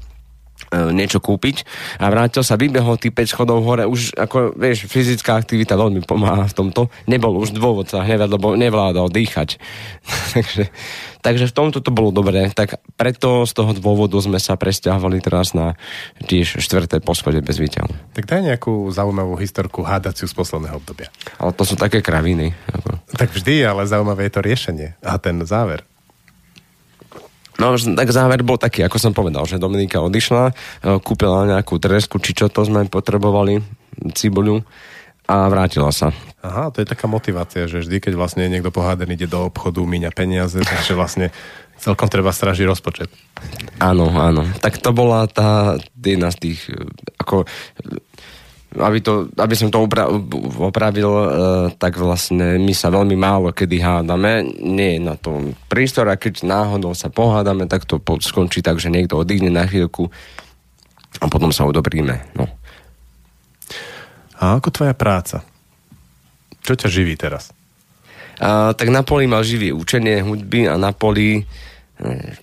E, 0.68 0.92
niečo 0.92 1.22
kúpiť 1.22 1.64
a 1.96 2.10
vrátil 2.12 2.44
sa, 2.44 2.58
vybehol 2.58 3.00
tých 3.00 3.14
5 3.14 3.32
schodov 3.32 3.64
hore, 3.64 3.88
už 3.88 4.12
ako, 4.18 4.52
vieš, 4.52 4.84
fyzická 4.90 5.38
aktivita 5.38 5.78
veľmi 5.78 6.04
pomáha 6.04 6.44
v 6.44 6.56
tomto. 6.60 6.92
Nebol 7.08 7.40
už 7.40 7.56
dôvod 7.56 7.88
sa 7.88 8.04
hnevať, 8.04 8.28
lebo 8.28 8.52
nevládal 8.52 9.08
dýchať. 9.08 9.56
takže, 10.36 10.68
takže 11.22 11.50
v 11.50 11.56
tomto 11.56 11.78
to 11.82 11.90
bolo 11.90 12.14
dobré. 12.14 12.50
Tak 12.52 12.82
preto 12.98 13.44
z 13.44 13.52
toho 13.52 13.74
dôvodu 13.74 14.16
sme 14.18 14.38
sa 14.42 14.58
presťahovali 14.58 15.18
teraz 15.22 15.52
na 15.52 15.74
tiež 16.24 16.62
štvrté 16.62 17.02
poschode 17.04 17.38
bez 17.42 17.58
výťahu. 17.58 18.14
Tak 18.14 18.24
daj 18.24 18.42
nejakú 18.54 18.88
zaujímavú 18.90 19.38
historku 19.38 19.82
hádaciu 19.84 20.26
z 20.26 20.34
posledného 20.34 20.78
obdobia. 20.78 21.12
Ale 21.38 21.54
to 21.54 21.62
sú 21.66 21.74
také 21.74 22.00
kraviny. 22.00 22.54
Ako. 22.74 22.98
Tak 23.14 23.32
vždy, 23.34 23.66
ale 23.66 23.88
zaujímavé 23.88 24.28
je 24.28 24.34
to 24.34 24.44
riešenie 24.44 24.88
a 25.00 25.18
ten 25.18 25.40
záver. 25.46 25.86
No, 27.58 27.74
tak 27.74 28.14
záver 28.14 28.46
bol 28.46 28.54
taký, 28.54 28.86
ako 28.86 29.02
som 29.02 29.10
povedal, 29.10 29.42
že 29.42 29.58
Dominika 29.58 29.98
odišla, 29.98 30.54
kúpila 31.02 31.42
nejakú 31.42 31.74
tresku, 31.82 32.22
či 32.22 32.30
čo 32.30 32.46
to 32.46 32.62
sme 32.62 32.86
potrebovali, 32.86 33.58
cibuľu 34.14 34.62
a 35.28 35.44
vrátila 35.52 35.92
sa. 35.92 36.08
Aha, 36.40 36.72
to 36.72 36.80
je 36.80 36.88
taká 36.88 37.04
motivácia, 37.04 37.68
že 37.68 37.84
vždy, 37.84 38.00
keď 38.00 38.12
vlastne 38.16 38.48
niekto 38.48 38.72
pohádený 38.72 39.12
ide 39.12 39.28
do 39.28 39.44
obchodu, 39.44 39.84
míňa 39.84 40.08
peniaze, 40.16 40.56
takže 40.64 40.96
vlastne 40.96 41.28
celkom 41.76 42.08
treba 42.08 42.32
stražiť 42.32 42.64
rozpočet. 42.64 43.12
Áno, 43.78 44.08
áno. 44.16 44.48
Tak 44.64 44.80
to 44.80 44.96
bola 44.96 45.28
tá 45.28 45.76
jedna 46.00 46.32
z 46.32 46.36
tých, 46.48 46.60
e, 46.72 46.80
ako 47.20 47.44
aby, 48.76 49.00
to, 49.00 49.32
aby 49.40 49.54
som 49.56 49.72
to 49.72 49.80
upra- 49.80 50.12
opravil, 50.60 51.08
uh, 51.08 51.24
tak 51.80 51.96
vlastne 51.96 52.60
my 52.60 52.76
sa 52.76 52.92
veľmi 52.92 53.16
málo 53.16 53.48
kedy 53.56 53.80
hádame. 53.80 54.44
Nie 54.60 55.00
je 55.00 55.08
na 55.08 55.16
tom 55.16 55.56
prístor 55.72 56.04
a 56.12 56.20
keď 56.20 56.44
náhodou 56.44 56.92
sa 56.92 57.08
pohádame, 57.08 57.64
tak 57.64 57.88
to 57.88 57.96
skončí 58.20 58.60
tak, 58.60 58.76
že 58.76 58.92
niekto 58.92 59.16
oddychne 59.16 59.48
na 59.48 59.64
chvíľku 59.64 60.12
a 61.24 61.26
potom 61.32 61.48
sa 61.48 61.64
odobríme. 61.64 62.36
No. 62.36 62.44
A 64.38 64.58
ako 64.58 64.70
tvoja 64.70 64.94
práca? 64.94 65.42
Čo 66.62 66.78
ťa 66.78 66.88
živí 66.88 67.18
teraz? 67.18 67.50
A, 68.38 68.72
tak 68.72 68.88
na 68.94 69.02
poli 69.02 69.26
ma 69.26 69.42
živí 69.42 69.74
učenie 69.74 70.22
hudby 70.22 70.70
a 70.70 70.78
na 70.78 70.94
poli 70.94 71.42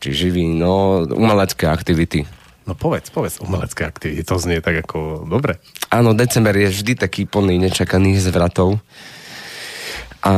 či 0.03 0.09
živí, 0.11 0.43
no, 0.51 1.03
umelecké 1.07 1.67
aktivity. 1.71 2.27
No 2.65 2.73
povedz, 2.73 3.13
povedz, 3.13 3.39
umelecké 3.39 3.85
aktivity, 3.85 4.25
to 4.25 4.35
znie 4.41 4.59
tak 4.59 4.83
ako 4.83 5.23
dobre. 5.29 5.61
Áno, 5.93 6.17
december 6.17 6.57
je 6.57 6.73
vždy 6.73 6.93
taký 6.97 7.23
plný 7.29 7.61
nečakaných 7.61 8.25
zvratov. 8.25 8.81
A 10.25 10.33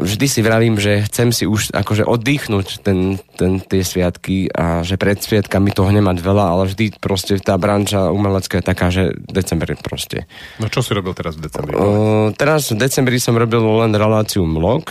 vždy 0.00 0.26
si 0.32 0.40
vravím, 0.40 0.80
že 0.80 1.04
chcem 1.04 1.28
si 1.28 1.44
už 1.44 1.76
akože 1.76 2.08
oddychnúť 2.08 2.80
ten, 2.80 3.20
ten, 3.36 3.60
tie 3.60 3.84
sviatky 3.84 4.48
a 4.48 4.80
že 4.80 4.96
pred 4.96 5.20
sviatkami 5.20 5.76
toho 5.76 5.92
nemať 5.92 6.24
veľa, 6.24 6.44
ale 6.56 6.72
vždy 6.72 6.96
proste 6.96 7.36
tá 7.44 7.60
branča 7.60 8.08
umelecká 8.08 8.64
je 8.64 8.64
taká, 8.64 8.88
že 8.88 9.12
december 9.28 9.76
proste. 9.76 10.24
No 10.56 10.72
čo 10.72 10.80
si 10.80 10.96
robil 10.96 11.12
teraz 11.12 11.36
v 11.36 11.52
decembri? 11.52 11.76
Uh, 11.76 12.32
teraz 12.32 12.72
v 12.72 12.80
decembri 12.80 13.20
som 13.20 13.36
robil 13.36 13.60
len 13.60 13.92
reláciu 13.92 14.48
mlog 14.48 14.88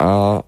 a 0.00 0.40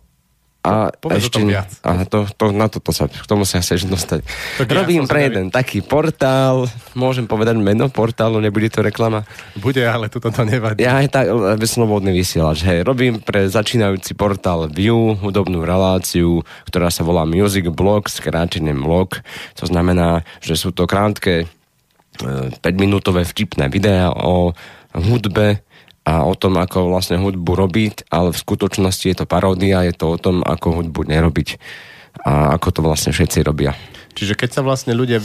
a 0.58 0.90
Povedz 0.90 1.30
ešte, 1.30 1.38
viac. 1.46 1.70
A 1.86 2.02
to, 2.02 2.26
to, 2.34 2.50
na 2.50 2.66
toto 2.66 2.90
sa, 2.90 3.06
k 3.06 3.26
tomu 3.30 3.46
sa 3.46 3.62
chceš 3.62 3.86
dostať. 3.86 4.26
Tak 4.58 4.66
Robím 4.66 5.06
ja 5.06 5.08
pre 5.08 5.20
jeden 5.30 5.54
taký 5.54 5.80
portál, 5.80 6.66
môžem 6.98 7.30
povedať 7.30 7.56
meno 7.62 7.86
portálu, 7.86 8.42
nebude 8.42 8.66
to 8.66 8.82
reklama? 8.82 9.22
Bude, 9.54 9.86
ale 9.86 10.10
toto 10.10 10.34
to 10.34 10.42
nevadí. 10.42 10.82
Ja 10.82 10.98
aj 10.98 11.08
tak, 11.14 11.26
slobodný 11.62 12.10
vysielač, 12.10 12.66
hej. 12.66 12.82
Robím 12.82 13.22
pre 13.22 13.46
začínajúci 13.46 14.18
portál 14.18 14.66
View, 14.66 15.14
hudobnú 15.22 15.62
reláciu, 15.62 16.42
ktorá 16.66 16.90
sa 16.90 17.06
volá 17.06 17.22
Music 17.22 17.70
Blog, 17.70 18.10
skráčené 18.10 18.74
blog. 18.74 19.22
To 19.62 19.64
znamená, 19.64 20.26
že 20.42 20.58
sú 20.58 20.74
to 20.74 20.90
krátke 20.90 21.46
5-minútové 22.58 23.22
e, 23.22 23.28
vtipné 23.30 23.70
videá 23.70 24.10
o 24.10 24.50
hudbe, 24.90 25.62
a 26.08 26.24
o 26.24 26.32
tom, 26.32 26.56
ako 26.56 26.88
vlastne 26.88 27.20
hudbu 27.20 27.52
robiť, 27.52 28.08
ale 28.08 28.32
v 28.32 28.40
skutočnosti 28.40 29.04
je 29.04 29.16
to 29.20 29.28
paródia, 29.28 29.84
je 29.84 29.92
to 29.92 30.08
o 30.08 30.16
tom, 30.16 30.40
ako 30.40 30.80
hudbu 30.80 31.04
nerobiť 31.04 31.60
a 32.24 32.56
ako 32.56 32.68
to 32.72 32.80
vlastne 32.80 33.12
všetci 33.12 33.44
robia. 33.44 33.76
Čiže 34.16 34.34
keď 34.34 34.50
sa 34.50 34.62
vlastne 34.64 34.96
ľudia, 34.96 35.20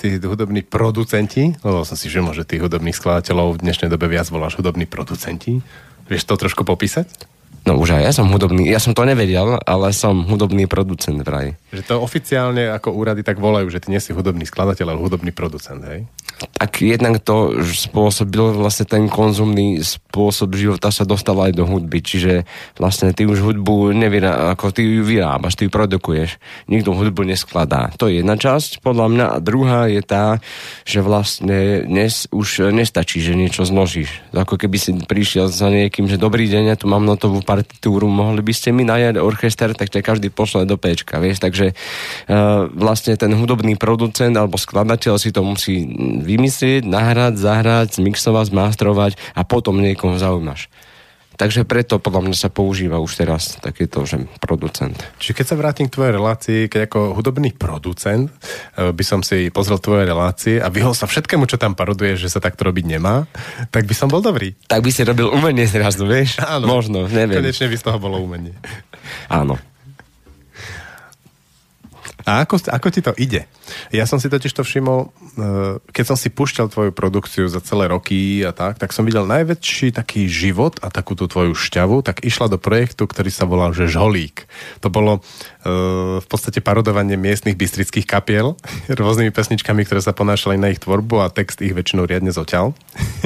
tí 0.00 0.08
hudobní 0.18 0.64
producenti, 0.64 1.52
lebo 1.60 1.84
som 1.84 1.94
si 1.94 2.08
všimol, 2.08 2.32
že 2.32 2.48
tých 2.48 2.64
hudobných 2.64 2.96
skladateľov 2.96 3.60
v 3.60 3.62
dnešnej 3.68 3.92
dobe 3.92 4.08
viac 4.08 4.26
voláš 4.32 4.56
hudobní 4.56 4.88
producenti, 4.88 5.60
vieš 6.08 6.24
to 6.26 6.34
trošku 6.34 6.64
popísať? 6.64 7.06
No 7.62 7.78
už 7.78 7.94
aj 7.94 8.02
ja 8.02 8.10
som 8.10 8.26
hudobný, 8.26 8.66
ja 8.66 8.82
som 8.82 8.90
to 8.90 9.06
nevedel, 9.06 9.54
ale 9.62 9.94
som 9.94 10.26
hudobný 10.26 10.66
producent 10.66 11.22
vraj. 11.22 11.54
Že 11.70 11.86
to 11.86 11.94
oficiálne 12.02 12.66
ako 12.74 12.90
úrady 12.90 13.22
tak 13.22 13.38
volajú, 13.38 13.70
že 13.70 13.78
ty 13.78 13.94
nie 13.94 14.02
si 14.02 14.10
hudobný 14.10 14.42
skladateľ, 14.42 14.90
ale 14.90 14.98
hudobný 14.98 15.30
producent, 15.30 15.78
hej? 15.86 16.02
Tak 16.50 16.78
jednak 16.82 17.18
to 17.22 17.58
spôsobil 17.62 18.54
vlastne 18.54 18.86
ten 18.86 19.10
konzumný 19.10 19.82
spôsob 19.82 20.54
života 20.54 20.94
sa 20.94 21.02
dostal 21.02 21.34
aj 21.42 21.58
do 21.58 21.66
hudby, 21.66 21.98
čiže 21.98 22.46
vlastne 22.78 23.10
ty 23.10 23.26
už 23.26 23.42
hudbu 23.42 23.90
nevyrá, 23.90 24.54
ako 24.54 24.70
ty 24.70 24.86
ju 24.86 25.02
vyrábaš, 25.02 25.58
ty 25.58 25.66
ju 25.66 25.70
produkuješ. 25.74 26.38
Nikto 26.70 26.94
hudbu 26.94 27.26
neskladá. 27.26 27.90
To 27.98 28.06
je 28.06 28.22
jedna 28.22 28.38
časť 28.38 28.78
podľa 28.78 29.06
mňa 29.10 29.26
a 29.34 29.36
druhá 29.42 29.90
je 29.90 30.02
tá, 30.06 30.38
že 30.86 31.02
vlastne 31.02 31.82
dnes 31.88 32.30
už 32.30 32.70
nestačí, 32.70 33.18
že 33.18 33.34
niečo 33.34 33.66
znožíš. 33.66 34.22
Ako 34.30 34.54
keby 34.54 34.76
si 34.78 34.90
prišiel 34.94 35.50
za 35.50 35.66
niekým, 35.66 36.06
že 36.06 36.20
dobrý 36.20 36.46
deň, 36.46 36.64
ja 36.72 36.76
tu 36.78 36.86
mám 36.86 37.02
notovú 37.02 37.42
partitúru, 37.42 38.06
mohli 38.06 38.40
by 38.40 38.54
ste 38.54 38.70
mi 38.70 38.86
najať 38.86 39.18
orchester, 39.18 39.74
tak 39.74 39.90
ťa 39.90 40.00
každý 40.04 40.28
pošle 40.30 40.62
do 40.64 40.78
péčka, 40.78 41.18
vieš, 41.18 41.42
takže 41.42 41.74
uh, 41.74 42.70
vlastne 42.70 43.18
ten 43.18 43.34
hudobný 43.34 43.74
producent 43.74 44.34
alebo 44.38 44.54
skladateľ 44.56 45.18
si 45.18 45.34
to 45.34 45.42
musí 45.42 45.84
vymyslieť, 46.32 46.88
nahrať, 46.88 47.34
zahrať, 47.36 47.88
zmixovať, 48.00 48.46
zmastrovať 48.48 49.12
a 49.36 49.44
potom 49.44 49.78
niekoho 49.78 50.16
zaujímaš. 50.16 50.72
Takže 51.32 51.64
preto 51.64 51.96
podľa 51.96 52.28
mňa 52.28 52.36
sa 52.36 52.52
používa 52.52 53.00
už 53.00 53.18
teraz 53.18 53.56
takýto, 53.58 54.04
že 54.04 54.20
producent. 54.38 54.94
Čiže 55.16 55.42
keď 55.42 55.46
sa 55.48 55.56
vrátim 55.56 55.88
k 55.88 55.94
tvojej 55.98 56.14
relácii, 56.14 56.60
keď 56.68 56.80
ako 56.86 57.16
hudobný 57.16 57.56
producent 57.56 58.28
eh, 58.30 58.92
by 58.92 59.04
som 59.04 59.24
si 59.24 59.48
pozrel 59.48 59.80
tvoje 59.80 60.04
relácie 60.04 60.60
a 60.60 60.68
vyhol 60.68 60.94
sa 60.94 61.08
všetkému, 61.08 61.48
čo 61.48 61.56
tam 61.56 61.74
paroduje, 61.74 62.14
že 62.20 62.28
sa 62.28 62.38
takto 62.38 62.68
robiť 62.68 62.84
nemá, 62.84 63.24
tak 63.72 63.88
by 63.88 63.94
som 63.96 64.12
bol 64.12 64.20
dobrý. 64.20 64.54
Tak 64.68 64.84
by 64.84 64.90
si 64.92 65.02
robil 65.02 65.32
umenie 65.32 65.64
zrazu, 65.66 66.04
vieš? 66.04 66.38
Áno. 66.38 66.68
Možno, 66.68 67.08
neviem. 67.08 67.42
Konečne 67.42 67.66
by 67.72 67.76
z 67.80 67.84
toho 67.90 67.98
bolo 67.98 68.20
umenie. 68.20 68.54
Áno. 69.26 69.58
A 72.22 72.46
ako, 72.46 72.58
ako 72.70 72.88
ti 72.90 73.00
to 73.02 73.12
ide? 73.18 73.50
Ja 73.90 74.06
som 74.06 74.22
si 74.22 74.30
totiž 74.30 74.52
to 74.54 74.62
všimol, 74.62 75.08
e, 75.08 75.78
keď 75.90 76.04
som 76.14 76.16
si 76.18 76.30
pušťal 76.30 76.70
tvoju 76.70 76.90
produkciu 76.94 77.46
za 77.50 77.58
celé 77.62 77.90
roky 77.90 78.42
a 78.46 78.54
tak, 78.54 78.78
tak 78.78 78.94
som 78.94 79.02
videl 79.02 79.26
najväčší 79.26 79.94
taký 79.94 80.30
život 80.30 80.78
a 80.82 80.90
takú 80.90 81.18
tú 81.18 81.26
tvoju 81.26 81.54
šťavu, 81.54 82.06
tak 82.06 82.22
išla 82.22 82.46
do 82.46 82.58
projektu, 82.58 83.06
ktorý 83.06 83.30
sa 83.30 83.48
volal, 83.48 83.74
že 83.74 83.90
Žolík. 83.90 84.46
To 84.82 84.88
bolo 84.88 85.18
uh, 85.18 86.18
v 86.22 86.26
podstate 86.26 86.62
parodovanie 86.62 87.18
miestnych 87.18 87.58
bystrických 87.58 88.06
kapiel 88.06 88.54
rôznymi 89.00 89.34
pesničkami, 89.34 89.82
ktoré 89.86 90.00
sa 90.02 90.14
ponášali 90.14 90.56
na 90.58 90.70
ich 90.70 90.82
tvorbu 90.82 91.26
a 91.26 91.32
text 91.32 91.58
ich 91.64 91.74
väčšinou 91.74 92.06
riadne 92.06 92.30
zoťal. 92.30 92.74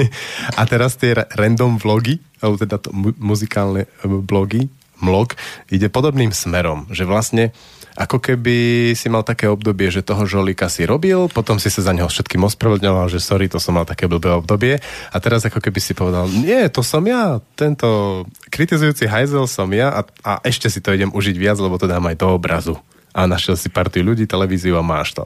a 0.61 0.63
teraz 0.65 0.97
tie 0.97 1.17
random 1.37 1.77
vlogy, 1.77 2.21
alebo 2.41 2.57
teda 2.57 2.77
to 2.81 2.91
mu- 2.93 3.17
muzikálne 3.21 3.85
e, 3.85 3.89
blogy, 4.07 4.69
mlog, 5.01 5.37
ide 5.69 5.93
podobným 5.93 6.33
smerom, 6.33 6.89
že 6.89 7.05
vlastne 7.05 7.53
ako 7.97 8.21
keby 8.21 8.93
si 8.93 9.09
mal 9.09 9.25
také 9.25 9.49
obdobie, 9.49 9.89
že 9.89 10.05
toho 10.05 10.29
žolíka 10.29 10.69
si 10.69 10.85
robil, 10.85 11.33
potom 11.33 11.57
si 11.57 11.73
sa 11.73 11.81
za 11.81 11.97
neho 11.97 12.07
všetkým 12.07 12.45
ospravedlňoval, 12.45 13.09
že 13.09 13.25
sorry, 13.25 13.49
to 13.49 13.57
som 13.57 13.81
mal 13.81 13.89
také 13.89 14.05
blbé 14.05 14.37
obdobie 14.37 14.85
a 14.85 15.17
teraz 15.17 15.49
ako 15.49 15.65
keby 15.65 15.81
si 15.81 15.97
povedal, 15.97 16.29
nie, 16.29 16.69
to 16.69 16.85
som 16.85 17.01
ja, 17.09 17.41
tento 17.57 18.23
kritizujúci 18.53 19.09
hajzel 19.09 19.49
som 19.49 19.73
ja 19.73 19.89
a, 19.89 20.01
a 20.21 20.33
ešte 20.45 20.69
si 20.69 20.85
to 20.85 20.93
idem 20.93 21.09
užiť 21.09 21.37
viac, 21.41 21.57
lebo 21.57 21.81
to 21.81 21.89
dám 21.89 22.05
aj 22.05 22.21
do 22.21 22.37
obrazu. 22.37 22.77
A 23.17 23.25
našiel 23.25 23.57
si 23.57 23.73
partiu 23.73 24.05
ľudí, 24.05 24.29
televíziu 24.29 24.77
a 24.77 24.85
máš 24.85 25.17
to. 25.17 25.25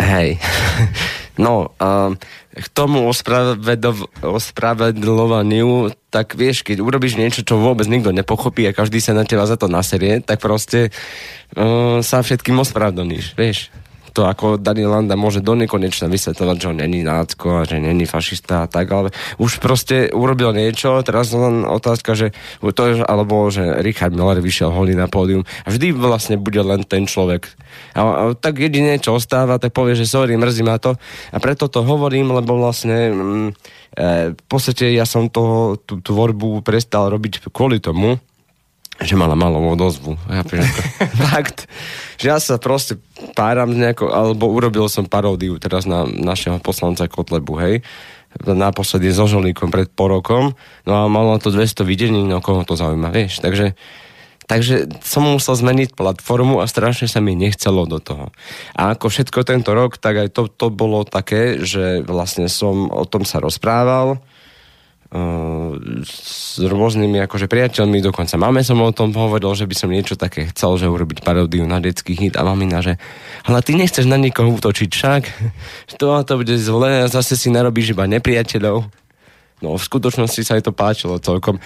Hej. 0.00 0.40
No, 1.32 1.72
um, 1.80 2.20
k 2.52 2.66
tomu 2.76 3.08
ospravedlňovaniu 3.08 5.96
tak 6.12 6.36
vieš, 6.36 6.60
keď 6.60 6.84
urobíš 6.84 7.16
niečo, 7.16 7.40
čo 7.40 7.56
vôbec 7.56 7.88
nikto 7.88 8.12
nepochopí 8.12 8.68
a 8.68 8.76
každý 8.76 9.00
sa 9.00 9.16
na 9.16 9.24
teba 9.24 9.48
za 9.48 9.56
to 9.56 9.72
naserie, 9.72 10.20
tak 10.20 10.44
proste 10.44 10.92
uh, 11.56 12.04
sa 12.04 12.20
všetkým 12.20 12.60
ospravedlníš, 12.60 13.32
vieš 13.32 13.72
to 14.12 14.28
ako 14.28 14.60
Daniel 14.60 14.92
Landa 14.92 15.16
môže 15.16 15.40
do 15.40 15.56
nekonečna 15.56 16.06
vysvetľovať, 16.12 16.56
že 16.60 16.68
on 16.68 16.78
není 16.78 17.00
nácko 17.00 17.64
a 17.64 17.66
že 17.66 17.80
není 17.80 18.04
fašista 18.04 18.64
a 18.64 18.70
tak, 18.70 18.86
ale 18.92 19.08
už 19.40 19.58
proste 19.58 20.12
urobil 20.12 20.52
niečo, 20.52 21.00
teraz 21.00 21.32
len 21.32 21.64
otázka, 21.64 22.12
že 22.12 22.36
to 22.60 22.82
alebo 23.08 23.48
že 23.48 23.80
Richard 23.80 24.12
Miller 24.12 24.44
vyšiel 24.44 24.68
holý 24.68 24.92
na 24.92 25.08
pódium 25.08 25.48
a 25.64 25.68
vždy 25.72 25.96
vlastne 25.96 26.36
bude 26.36 26.60
len 26.60 26.84
ten 26.84 27.08
človek. 27.08 27.48
A, 27.96 28.00
a 28.00 28.22
tak 28.36 28.60
jedine, 28.60 29.00
čo 29.00 29.16
ostáva, 29.16 29.56
tak 29.56 29.72
povie, 29.72 29.96
že 29.96 30.04
sorry, 30.04 30.36
mrzí 30.36 30.62
ma 30.62 30.76
to 30.76 30.94
a 31.32 31.36
preto 31.40 31.72
to 31.72 31.80
hovorím, 31.80 32.36
lebo 32.36 32.60
vlastne 32.60 32.98
mm, 33.12 33.48
e, 33.96 34.36
v 34.36 34.44
podstate 34.48 34.92
ja 34.92 35.08
som 35.08 35.32
toho, 35.32 35.80
tú 35.80 36.04
tvorbu 36.04 36.60
prestal 36.60 37.08
robiť 37.08 37.48
kvôli 37.48 37.80
tomu, 37.80 38.20
že 39.02 39.14
mala 39.18 39.34
malú 39.34 39.60
odozvu. 39.74 40.14
Ja 40.30 40.42
fakt, 41.34 41.66
že 42.16 42.26
ja 42.30 42.38
sa 42.38 42.56
proste 42.56 42.98
páram 43.34 43.70
nejako, 43.74 44.10
alebo 44.10 44.50
urobil 44.50 44.86
som 44.86 45.06
paródiu 45.06 45.58
teraz 45.58 45.84
na 45.84 46.06
našeho 46.06 46.62
poslanca 46.62 47.06
Kotlebu, 47.10 47.54
hej, 47.60 47.74
naposledy 48.40 49.12
so 49.12 49.28
Žolíkom 49.28 49.68
pred 49.68 49.92
porokom, 49.92 50.56
no 50.88 50.92
a 50.96 51.04
malo 51.10 51.36
to 51.36 51.52
200 51.52 51.84
videní, 51.84 52.24
no 52.24 52.40
koho 52.40 52.64
to 52.64 52.78
zaujíma, 52.78 53.12
vieš, 53.12 53.44
takže 53.44 53.76
Takže 54.42 54.90
som 55.00 55.24
musel 55.24 55.54
zmeniť 55.54 55.94
platformu 55.94 56.60
a 56.60 56.68
strašne 56.68 57.06
sa 57.06 57.22
mi 57.22 57.32
nechcelo 57.38 57.86
do 57.86 58.02
toho. 58.02 58.34
A 58.74 58.92
ako 58.92 59.08
všetko 59.08 59.46
tento 59.46 59.70
rok, 59.72 59.96
tak 59.96 60.18
aj 60.18 60.28
to, 60.34 60.50
to 60.50 60.68
bolo 60.68 61.06
také, 61.06 61.62
že 61.62 62.02
vlastne 62.04 62.50
som 62.50 62.90
o 62.90 63.06
tom 63.06 63.22
sa 63.22 63.38
rozprával, 63.38 64.18
s 66.02 66.56
rôznymi 66.56 67.20
akože 67.28 67.44
priateľmi, 67.44 68.00
dokonca 68.00 68.32
máme 68.40 68.64
som 68.64 68.80
o 68.80 68.96
tom 68.96 69.12
hovoril, 69.12 69.52
že 69.52 69.68
by 69.68 69.74
som 69.76 69.92
niečo 69.92 70.16
také 70.16 70.48
chcel, 70.48 70.80
že 70.80 70.88
urobiť 70.88 71.20
paródiu 71.20 71.68
na 71.68 71.84
detský 71.84 72.16
hit 72.16 72.40
a 72.40 72.42
mamina, 72.48 72.80
že 72.80 72.96
ale 73.44 73.60
ty 73.60 73.76
nechceš 73.76 74.08
na 74.08 74.16
niekoho 74.16 74.48
útočiť 74.56 74.88
však, 74.88 75.22
to 76.00 76.16
a 76.16 76.24
to 76.24 76.40
bude 76.40 76.56
zle 76.56 77.04
a 77.04 77.12
zase 77.12 77.36
si 77.36 77.52
narobíš 77.52 77.92
iba 77.92 78.08
nepriateľov. 78.08 78.88
No 79.62 79.78
v 79.78 79.84
skutočnosti 79.84 80.42
sa 80.42 80.58
aj 80.58 80.66
to 80.66 80.72
páčilo 80.74 81.22
celkom. 81.22 81.62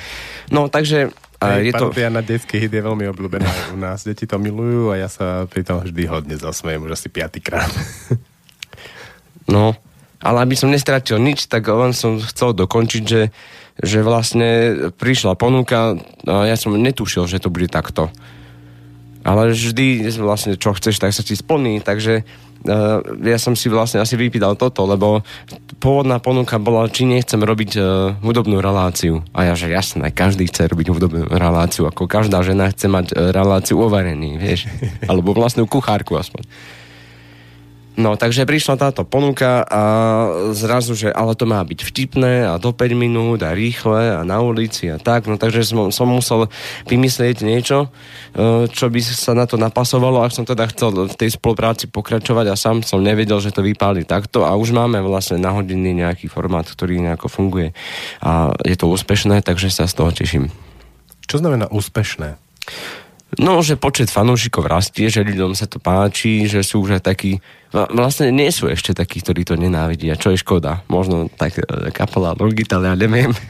No 0.53 0.69
takže 0.69 1.15
a 1.41 1.61
je 1.61 1.73
to... 1.73 1.93
na 2.09 2.25
detský 2.25 2.59
hit 2.59 2.73
je 2.73 2.81
veľmi 2.81 3.05
obľúbená 3.13 3.49
u 3.73 3.79
nás. 3.79 4.03
Deti 4.03 4.25
to 4.25 4.41
milujú 4.41 4.91
a 4.93 5.01
ja 5.01 5.09
sa 5.09 5.45
pri 5.45 5.63
tom 5.63 5.85
vždy 5.85 6.09
hodne 6.09 6.37
zasmejem, 6.37 6.83
už 6.89 6.97
asi 6.97 7.09
piatýkrát. 7.13 7.69
no, 9.55 9.77
ale 10.27 10.43
aby 10.43 10.59
som 10.59 10.75
nestratil 10.75 11.23
nič, 11.23 11.47
tak 11.47 11.71
len 11.71 11.95
som 11.95 12.19
chcel 12.19 12.51
dokončiť, 12.51 13.03
že, 13.07 13.31
že 13.79 14.03
vlastne 14.03 14.51
prišla 14.99 15.39
ponuka 15.39 15.95
a 16.27 16.51
ja 16.51 16.59
som 16.59 16.75
netušil, 16.75 17.31
že 17.31 17.39
to 17.39 17.55
bude 17.55 17.71
takto. 17.71 18.11
Ale 19.23 19.55
vždy 19.55 20.07
vlastne 20.19 20.59
čo 20.59 20.75
chceš, 20.75 20.99
tak 20.99 21.15
sa 21.15 21.23
ti 21.23 21.35
splní, 21.35 21.83
takže 21.83 22.23
uh, 22.23 23.03
ja 23.23 23.39
som 23.39 23.59
si 23.59 23.67
vlastne 23.67 23.99
asi 23.99 24.15
vypýtal 24.15 24.55
toto, 24.55 24.87
lebo 24.87 25.23
pôvodná 25.83 26.23
ponuka 26.23 26.63
bola, 26.63 26.87
či 26.87 27.07
nechcem 27.07 27.43
robiť 27.43 27.71
uh, 27.75 27.83
hudobnú 28.23 28.63
reláciu. 28.63 29.27
A 29.35 29.51
ja, 29.51 29.55
že 29.59 29.71
jasné, 29.71 30.15
každý 30.15 30.47
chce 30.47 30.71
robiť 30.71 30.95
hudobnú 30.95 31.23
reláciu, 31.27 31.91
ako 31.91 32.07
každá 32.07 32.43
žena 32.47 32.71
chce 32.71 32.87
mať 32.87 33.07
uh, 33.15 33.35
reláciu 33.35 33.83
o 33.83 33.91
varení, 33.91 34.39
vieš, 34.39 34.71
alebo 35.11 35.35
vlastnú 35.35 35.67
kuchárku 35.67 36.15
aspoň. 36.15 36.47
No, 37.97 38.13
takže 38.13 38.45
prišla 38.45 38.77
táto 38.77 39.09
ponuka 39.09 39.65
a 39.65 39.83
zrazu, 40.53 40.93
že 40.93 41.09
ale 41.09 41.33
to 41.33 41.49
má 41.49 41.65
byť 41.65 41.81
vtipné 41.81 42.45
a 42.45 42.61
do 42.61 42.69
5 42.69 42.93
minút 42.93 43.41
a 43.41 43.57
rýchle 43.57 44.21
a 44.21 44.21
na 44.21 44.45
ulici 44.45 44.93
a 44.93 45.01
tak. 45.01 45.25
No 45.25 45.41
takže 45.41 45.65
som, 45.65 45.89
som 45.89 46.05
musel 46.05 46.53
vymyslieť 46.85 47.41
niečo, 47.41 47.89
e, 48.37 48.69
čo 48.69 48.93
by 48.93 49.01
sa 49.01 49.33
na 49.33 49.49
to 49.49 49.57
napasovalo, 49.57 50.21
ak 50.21 50.37
som 50.37 50.45
teda 50.45 50.69
chcel 50.77 51.09
v 51.09 51.17
tej 51.17 51.41
spolupráci 51.41 51.89
pokračovať 51.89 52.53
a 52.53 52.61
sám 52.61 52.85
som 52.85 53.01
nevedel, 53.01 53.41
že 53.41 53.57
to 53.57 53.65
vypáli 53.65 54.05
takto 54.05 54.45
a 54.45 54.53
už 54.61 54.77
máme 54.77 55.01
vlastne 55.01 55.41
nahodený 55.41 55.97
nejaký 55.97 56.29
formát, 56.29 56.69
ktorý 56.69 57.01
nejako 57.01 57.33
funguje 57.33 57.73
a 58.21 58.53
je 58.61 58.77
to 58.77 58.93
úspešné, 58.93 59.41
takže 59.41 59.73
sa 59.73 59.89
z 59.89 59.97
toho 59.97 60.13
teším. 60.13 60.53
Čo 61.25 61.41
znamená 61.41 61.73
úspešné? 61.73 62.37
No, 63.37 63.61
že 63.61 63.77
počet 63.77 64.09
fanúšikov 64.09 64.65
rastie, 64.65 65.13
že 65.13 65.21
ľuďom 65.21 65.53
sa 65.53 65.69
to 65.69 65.77
páči, 65.77 66.49
že 66.49 66.65
sú 66.65 66.89
už 66.89 67.01
aj 67.01 67.03
takí, 67.05 67.37
vlastne 67.73 68.33
nie 68.33 68.49
sú 68.49 68.69
ešte 68.73 68.97
takí, 68.97 69.21
ktorí 69.21 69.45
to 69.45 69.61
nenávidia, 69.61 70.17
čo 70.17 70.33
je 70.33 70.41
škoda. 70.41 70.81
Možno 70.89 71.29
tak 71.29 71.61
e, 71.61 71.93
kapela 71.93 72.33
Logita, 72.33 72.81
ja 72.81 72.97
neviem. 72.97 73.37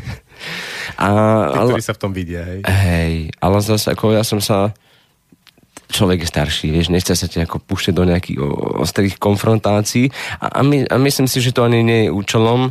A, 0.97 1.09
Tí, 1.51 1.57
ale, 1.59 1.71
ktorí 1.73 1.85
sa 1.85 1.97
v 1.97 2.01
tom 2.01 2.13
vidia, 2.13 2.45
hej. 2.45 2.61
Hej, 2.65 3.15
ale 3.41 3.57
zase 3.65 3.93
ako 3.93 4.17
ja 4.17 4.23
som 4.23 4.41
sa 4.41 4.77
človek 5.91 6.27
je 6.27 6.29
starší, 6.29 6.67
vieš, 6.75 6.91
nechce 6.91 7.15
sa 7.15 7.27
ti 7.31 7.39
ako 7.39 7.63
púšťať 7.63 7.95
do 7.95 8.05
nejakých 8.05 8.39
ostrých 8.83 9.17
konfrontácií 9.23 10.11
a, 10.43 10.59
a, 10.59 10.61
my, 10.67 10.87
a 10.91 10.97
myslím 10.99 11.31
si, 11.31 11.39
že 11.39 11.55
to 11.55 11.63
ani 11.63 11.83
nie 11.87 12.01
je 12.07 12.15
účelom 12.15 12.71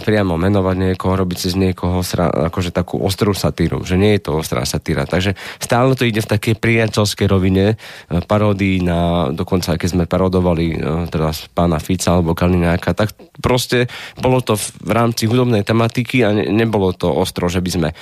priamo 0.00 0.40
menovať 0.40 0.76
niekoho, 0.92 1.14
robiť 1.20 1.38
si 1.38 1.48
z 1.52 1.56
niekoho 1.56 2.00
sra, 2.00 2.28
akože 2.50 2.72
takú 2.72 3.00
ostrú 3.00 3.36
satíru, 3.36 3.84
že 3.84 4.00
nie 4.00 4.16
je 4.16 4.28
to 4.28 4.40
ostrá 4.40 4.64
satíra. 4.64 5.04
Takže 5.04 5.36
stále 5.60 5.92
to 5.94 6.08
ide 6.08 6.24
v 6.24 6.32
takej 6.32 6.54
priateľskej 6.56 7.26
rovine, 7.28 7.74
e, 7.74 7.76
paródii 8.24 8.80
na, 8.84 9.30
dokonca 9.32 9.76
keď 9.76 9.88
sme 9.88 10.04
parodovali 10.08 10.66
e, 10.72 10.76
teraz 11.12 11.48
pána 11.52 11.76
Fica 11.78 12.16
alebo 12.16 12.32
Kalináka, 12.32 12.96
tak 12.96 13.12
proste 13.40 13.88
bolo 14.16 14.40
to 14.40 14.56
v 14.56 14.90
rámci 14.90 15.28
hudobnej 15.28 15.62
tematiky 15.62 16.24
a 16.24 16.32
ne, 16.32 16.48
nebolo 16.48 16.96
to 16.96 17.12
ostro, 17.12 17.46
že 17.52 17.60
by 17.60 17.70
sme 17.70 17.88
e, 17.92 17.94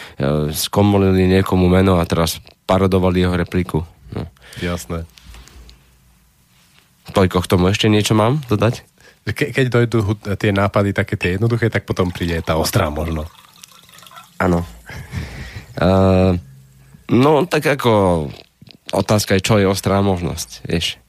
skomolili 0.54 1.26
niekomu 1.26 1.66
meno 1.66 1.98
a 1.98 2.04
teraz 2.06 2.38
parodovali 2.64 3.24
jeho 3.24 3.36
repliku. 3.36 3.93
No. 4.14 4.30
Jasné. 4.62 5.04
Toľko 7.10 7.44
k 7.44 7.50
tomu 7.50 7.68
ešte 7.68 7.90
niečo 7.90 8.16
mám 8.16 8.40
dodať? 8.48 8.86
Ke, 9.34 9.52
keď 9.52 9.66
dojdú 9.72 10.20
tie 10.36 10.52
nápady 10.52 10.92
také 10.92 11.16
tie 11.16 11.36
jednoduché, 11.36 11.68
tak 11.68 11.84
potom 11.84 12.12
príde 12.12 12.40
tá 12.40 12.56
ostrá 12.56 12.88
možno. 12.88 13.28
Áno. 14.40 14.64
Uh, 15.76 16.36
no, 17.24 17.44
tak 17.44 17.66
ako 17.66 18.28
otázka 18.92 19.36
je, 19.36 19.44
čo 19.44 19.58
je 19.58 19.66
ostrá 19.66 20.00
možnosť, 20.04 20.68
vieš. 20.68 21.00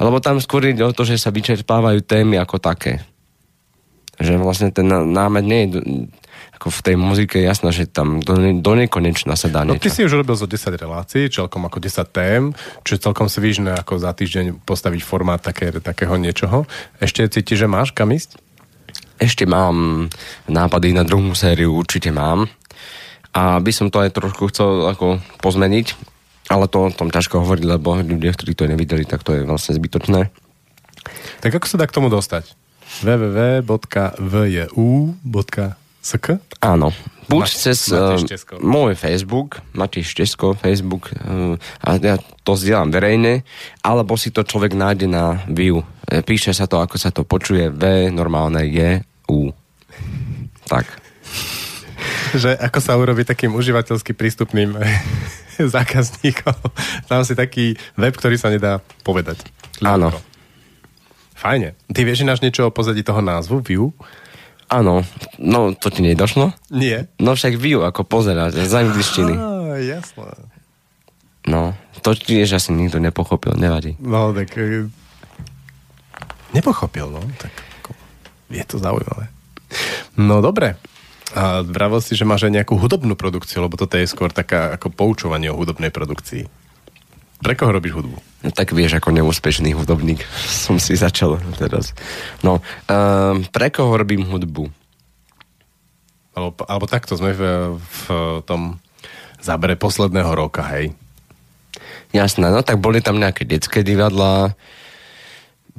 Lebo 0.00 0.16
tam 0.20 0.40
skôr 0.40 0.64
ide 0.64 0.80
o 0.80 0.96
to, 0.96 1.04
že 1.04 1.20
sa 1.20 1.28
vyčerpávajú 1.28 2.00
témy 2.00 2.40
ako 2.40 2.56
také. 2.56 3.04
Že 4.16 4.40
vlastne 4.40 4.72
ten 4.72 4.88
námed 4.88 5.44
nie 5.44 5.60
je 5.64 5.68
ako 6.60 6.68
v 6.68 6.84
tej 6.84 6.96
muzike 7.00 7.40
je 7.40 7.48
jasné, 7.48 7.72
že 7.72 7.88
tam 7.88 8.20
do, 8.20 8.36
do 8.36 8.72
nekonečna 8.76 9.32
sa 9.32 9.48
dá 9.48 9.64
no, 9.64 9.72
niečo. 9.72 9.88
ty 9.88 9.88
si 9.88 10.04
už 10.04 10.20
robil 10.20 10.36
zo 10.36 10.44
10 10.44 10.76
relácií, 10.76 11.32
celkom 11.32 11.64
ako 11.64 11.80
10 11.80 12.04
tém, 12.12 12.52
čo 12.84 13.00
celkom 13.00 13.32
svížne 13.32 13.72
ako 13.80 13.96
za 13.96 14.12
týždeň 14.12 14.60
postaviť 14.68 15.00
formát 15.00 15.40
také, 15.40 15.72
takého 15.80 16.20
niečoho. 16.20 16.68
Ešte 17.00 17.24
cítiš, 17.32 17.64
že 17.64 17.68
máš 17.72 17.96
kam 17.96 18.12
ísť? 18.12 18.36
Ešte 19.16 19.48
mám 19.48 20.12
nápady 20.52 20.92
na 20.92 21.00
druhú 21.00 21.32
sériu, 21.32 21.72
určite 21.72 22.12
mám. 22.12 22.44
A 23.32 23.56
by 23.56 23.72
som 23.72 23.88
to 23.88 24.04
aj 24.04 24.12
trošku 24.12 24.52
chcel 24.52 24.84
ako 24.84 25.16
pozmeniť, 25.40 25.96
ale 26.52 26.68
to 26.68 26.92
o 26.92 26.92
tom 26.92 27.08
ťažko 27.08 27.40
hovoriť, 27.40 27.64
lebo 27.64 28.04
ľudia, 28.04 28.36
ktorí 28.36 28.52
to 28.52 28.68
nevideli, 28.68 29.08
tak 29.08 29.24
to 29.24 29.32
je 29.32 29.48
vlastne 29.48 29.72
zbytočné. 29.80 30.28
Tak 31.40 31.56
ako 31.56 31.64
sa 31.64 31.80
dá 31.80 31.88
k 31.88 31.96
tomu 31.96 32.12
dostať? 32.12 32.52
www.vju.com 33.00 33.80
SK? 36.00 36.40
Áno. 36.64 36.92
Buď 37.30 37.46
Mat- 37.46 37.60
cez 37.62 37.78
uh, 37.94 38.18
môj 38.58 38.98
Facebook, 38.98 39.62
Matýš 39.76 40.18
Česko, 40.18 40.58
Facebook, 40.58 41.14
uh, 41.14 41.54
a 41.84 41.88
ja 42.00 42.18
to 42.42 42.58
zdieľam 42.58 42.90
verejne, 42.90 43.46
alebo 43.86 44.18
si 44.18 44.34
to 44.34 44.42
človek 44.42 44.74
nájde 44.74 45.06
na 45.06 45.46
View. 45.46 45.86
Píše 46.10 46.50
sa 46.50 46.66
to, 46.66 46.82
ako 46.82 46.96
sa 46.98 47.14
to 47.14 47.22
počuje, 47.22 47.70
V, 47.70 48.10
normálne 48.10 48.66
je, 48.66 49.06
U. 49.30 49.54
Tak. 50.66 50.90
Že 52.34 52.58
ako 52.58 52.78
sa 52.82 52.98
urobí 52.98 53.22
takým 53.22 53.54
užívateľsky 53.54 54.10
prístupným 54.10 54.74
zákazníkom. 55.78 56.58
Tam 57.06 57.22
si 57.22 57.38
taký 57.38 57.78
web, 57.94 58.14
ktorý 58.16 58.34
sa 58.40 58.50
nedá 58.50 58.82
povedať. 59.06 59.38
Áno. 59.86 60.10
Fajne. 61.38 61.78
Ty 61.88 62.00
vieš 62.04 62.26
náš 62.26 62.44
niečo 62.44 62.68
o 62.68 62.74
pozadí 62.74 63.00
toho 63.00 63.22
názvu 63.24 63.62
View? 63.62 63.94
Áno, 64.70 65.02
no 65.42 65.74
to 65.74 65.90
ti 65.90 66.06
nedošlo? 66.06 66.54
Nie. 66.70 67.10
No 67.18 67.34
však 67.34 67.58
view, 67.58 67.82
ako 67.82 68.06
pozerať, 68.06 68.54
z 68.54 68.70
angličtiny. 68.70 69.34
Á, 69.34 69.82
jasné. 69.82 70.30
No, 71.50 71.74
to 72.06 72.14
tiež 72.14 72.54
asi 72.54 72.70
nikto 72.70 73.02
nepochopil, 73.02 73.58
nevadí. 73.58 73.98
No, 73.98 74.30
tak... 74.30 74.54
E, 74.54 74.86
nepochopil, 76.54 77.10
no, 77.10 77.18
tak 77.42 77.50
je 78.50 78.64
to 78.66 78.78
zaujímavé. 78.82 79.30
No, 80.18 80.42
dobre. 80.42 80.74
A 81.30 81.62
vravil 81.62 82.02
si, 82.02 82.18
že 82.18 82.26
máš 82.26 82.50
aj 82.50 82.58
nejakú 82.58 82.74
hudobnú 82.74 83.14
produkciu, 83.14 83.62
lebo 83.62 83.78
toto 83.78 83.94
je 83.94 84.10
skôr 84.10 84.34
taká 84.34 84.74
ako 84.74 84.90
poučovanie 84.90 85.46
o 85.46 85.58
hudobnej 85.58 85.94
produkcii. 85.94 86.50
Pre 87.40 87.54
koho 87.56 87.72
robíš 87.72 87.96
hudbu? 87.96 88.16
No, 88.20 88.48
tak 88.52 88.76
vieš, 88.76 89.00
ako 89.00 89.16
neúspešný 89.16 89.72
hudobník 89.72 90.24
som 90.64 90.76
si 90.76 90.96
začal 90.96 91.40
teraz. 91.56 91.96
No, 92.44 92.60
um, 92.88 93.44
pre 93.48 93.72
koho 93.72 93.96
robím 93.96 94.28
hudbu? 94.28 94.68
Alebo, 96.36 96.62
alebo 96.68 96.86
takto 96.86 97.18
sme 97.18 97.34
v, 97.34 97.42
v 97.80 98.00
tom 98.46 98.78
zábere 99.40 99.74
posledného 99.74 100.30
roka, 100.36 100.62
hej. 100.76 100.94
Jasné, 102.14 102.50
no 102.50 102.62
tak 102.62 102.78
boli 102.78 103.02
tam 103.02 103.18
nejaké 103.18 103.46
detské 103.46 103.82
divadlá, 103.82 104.54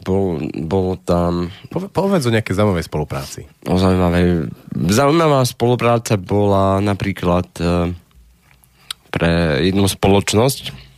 bol, 0.01 0.41
bol 0.65 0.97
tam... 0.97 1.53
Po, 1.69 1.85
povedz 1.87 2.25
o 2.25 2.33
nejakej 2.33 2.57
zaujímavej 2.57 2.87
spolupráci. 2.89 3.41
O 3.69 3.77
zaujímavej... 3.77 4.49
Zaujímavá 4.89 5.45
spolupráca 5.45 6.17
bola 6.17 6.81
napríklad 6.81 7.47
e, 7.61 7.93
pre 9.13 9.61
jednu 9.61 9.85
spoločnosť, 9.85 10.90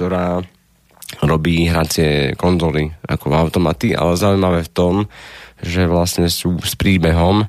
ktorá 0.00 0.40
robí 1.20 1.68
hracie 1.68 2.32
konzoly 2.40 2.88
ako 3.04 3.36
automaty, 3.36 3.92
ale 3.92 4.16
zaujímavé 4.16 4.64
v 4.64 4.72
tom, 4.72 4.94
že 5.60 5.84
vlastne 5.84 6.32
sú 6.32 6.56
s 6.64 6.72
príbehom 6.72 7.44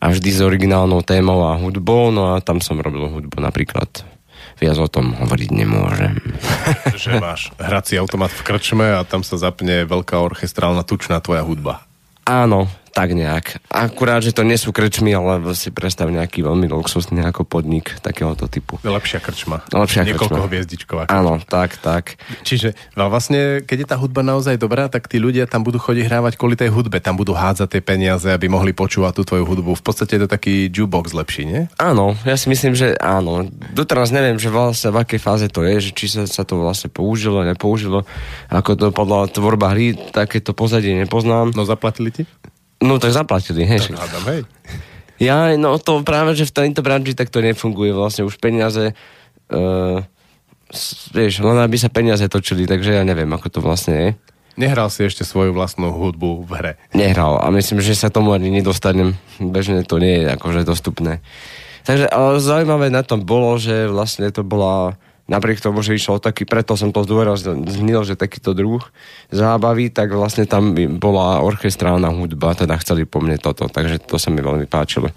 a 0.00 0.04
vždy 0.08 0.30
s 0.32 0.40
originálnou 0.40 1.04
témou 1.04 1.44
a 1.44 1.60
hudbou, 1.60 2.08
no 2.08 2.32
a 2.32 2.40
tam 2.40 2.64
som 2.64 2.80
robil 2.80 3.04
hudbu 3.04 3.36
napríklad. 3.36 4.08
Viac 4.56 4.80
o 4.80 4.88
tom 4.88 5.12
hovoriť 5.12 5.52
nemôžem. 5.52 6.16
že 6.96 7.20
máš 7.20 7.52
hrací 7.60 8.00
automat 8.00 8.32
v 8.32 8.48
krčme 8.48 8.96
a 8.96 9.04
tam 9.04 9.20
sa 9.20 9.36
zapne 9.36 9.84
veľká 9.84 10.16
orchestrálna 10.16 10.80
tučná 10.80 11.20
tvoja 11.20 11.44
hudba. 11.44 11.84
Áno, 12.24 12.64
tak 12.90 13.14
nejak. 13.14 13.62
Akurát, 13.70 14.20
že 14.20 14.34
to 14.34 14.42
nie 14.42 14.58
sú 14.58 14.74
krčmy, 14.74 15.14
ale 15.14 15.40
si 15.54 15.70
predstav 15.70 16.10
nejaký 16.10 16.42
veľmi 16.42 16.66
luxusný 16.68 17.22
ako 17.22 17.46
podnik 17.46 17.96
takéhoto 18.02 18.50
typu. 18.50 18.82
Lepšia 18.82 19.22
krčma. 19.22 19.62
Lepšia 19.70 20.04
Niekoľko 20.06 20.50
hviezdičková. 20.50 21.06
Áno, 21.08 21.38
tak, 21.40 21.78
tak. 21.78 22.18
Čiže 22.42 22.74
no 22.98 23.06
vlastne, 23.08 23.62
keď 23.62 23.76
je 23.82 23.88
tá 23.88 23.96
hudba 23.96 24.26
naozaj 24.26 24.58
dobrá, 24.58 24.90
tak 24.90 25.06
tí 25.06 25.22
ľudia 25.22 25.46
tam 25.46 25.62
budú 25.62 25.78
chodiť 25.78 26.04
hrávať 26.10 26.32
kvôli 26.34 26.58
tej 26.58 26.74
hudbe. 26.74 26.98
Tam 26.98 27.14
budú 27.14 27.32
hádzať 27.32 27.78
tie 27.78 27.82
peniaze, 27.82 28.28
aby 28.28 28.50
mohli 28.50 28.74
počúvať 28.74 29.12
tú 29.16 29.22
tvoju 29.22 29.44
hudbu. 29.46 29.78
V 29.78 29.84
podstate 29.84 30.18
je 30.18 30.22
to 30.26 30.28
taký 30.28 30.68
jukebox 30.68 31.14
lepší, 31.14 31.46
nie? 31.46 31.60
Áno, 31.78 32.18
ja 32.26 32.34
si 32.34 32.50
myslím, 32.50 32.74
že 32.74 32.98
áno. 32.98 33.46
Doteraz 33.72 34.10
neviem, 34.10 34.36
že 34.36 34.50
vlastne 34.50 34.90
v 34.90 35.00
akej 35.06 35.20
fáze 35.22 35.46
to 35.46 35.62
je, 35.62 35.88
že 35.88 35.90
či 35.94 36.06
sa, 36.10 36.26
sa 36.26 36.42
to 36.42 36.58
vlastne 36.58 36.90
použilo, 36.90 37.46
nepoužilo. 37.46 38.02
Ako 38.50 38.74
to 38.74 38.90
podľa 38.90 39.30
tvorba 39.30 39.72
hry, 39.72 39.94
takéto 40.10 40.52
pozadie 40.52 40.92
nepoznám. 40.98 41.54
No 41.54 41.62
zaplatili 41.62 42.10
ti? 42.10 42.22
No 42.80 42.96
tak 42.96 43.12
zaplatili, 43.12 43.68
hej. 43.68 43.92
Tak 43.92 44.00
hádam, 44.00 44.24
hej. 44.32 44.40
Ja, 45.20 45.52
no 45.60 45.76
to 45.76 46.00
práve, 46.00 46.32
že 46.32 46.48
v 46.48 46.56
tejto 46.56 46.80
branži 46.80 47.12
tak 47.12 47.28
to 47.28 47.44
nefunguje. 47.44 47.92
Vlastne 47.92 48.24
už 48.24 48.40
peniaze, 48.40 48.96
uh, 49.52 50.00
vieš, 51.12 51.44
len 51.44 51.60
aby 51.60 51.76
sa 51.76 51.92
peniaze 51.92 52.24
točili, 52.24 52.64
takže 52.64 52.96
ja 52.96 53.04
neviem, 53.04 53.28
ako 53.28 53.46
to 53.52 53.60
vlastne 53.60 53.94
je. 53.94 54.08
Nehral 54.56 54.88
si 54.88 55.04
ešte 55.04 55.22
svoju 55.22 55.52
vlastnú 55.52 55.92
hudbu 55.92 56.44
v 56.44 56.50
hre. 56.56 56.72
Nehral 56.96 57.38
a 57.38 57.52
myslím, 57.52 57.84
že 57.84 57.96
sa 57.96 58.08
tomu 58.08 58.32
ani 58.32 58.48
nedostanem. 58.48 59.16
Bežne 59.40 59.84
to 59.84 60.00
nie 60.00 60.24
je 60.24 60.36
akože 60.36 60.64
dostupné. 60.64 61.20
Takže 61.84 62.08
ale 62.12 62.40
zaujímavé 62.40 62.92
na 62.92 63.00
tom 63.00 63.24
bolo, 63.24 63.56
že 63.56 63.88
vlastne 63.88 64.28
to 64.32 64.44
bola 64.44 65.00
napriek 65.30 65.62
tomu, 65.62 65.78
že 65.86 65.94
išlo 65.94 66.18
taký, 66.18 66.42
preto 66.42 66.74
som 66.74 66.90
to 66.90 67.06
zdôraznil, 67.06 68.02
že 68.02 68.18
takýto 68.18 68.50
druh 68.50 68.82
zábavy, 69.30 69.94
tak 69.94 70.10
vlastne 70.10 70.42
tam 70.50 70.74
bola 70.98 71.38
orchestrálna 71.46 72.10
hudba, 72.10 72.58
teda 72.58 72.74
chceli 72.82 73.06
po 73.06 73.22
mne 73.22 73.38
toto, 73.38 73.70
takže 73.70 74.02
to 74.02 74.18
sa 74.18 74.34
mi 74.34 74.42
veľmi 74.42 74.66
páčilo. 74.66 75.14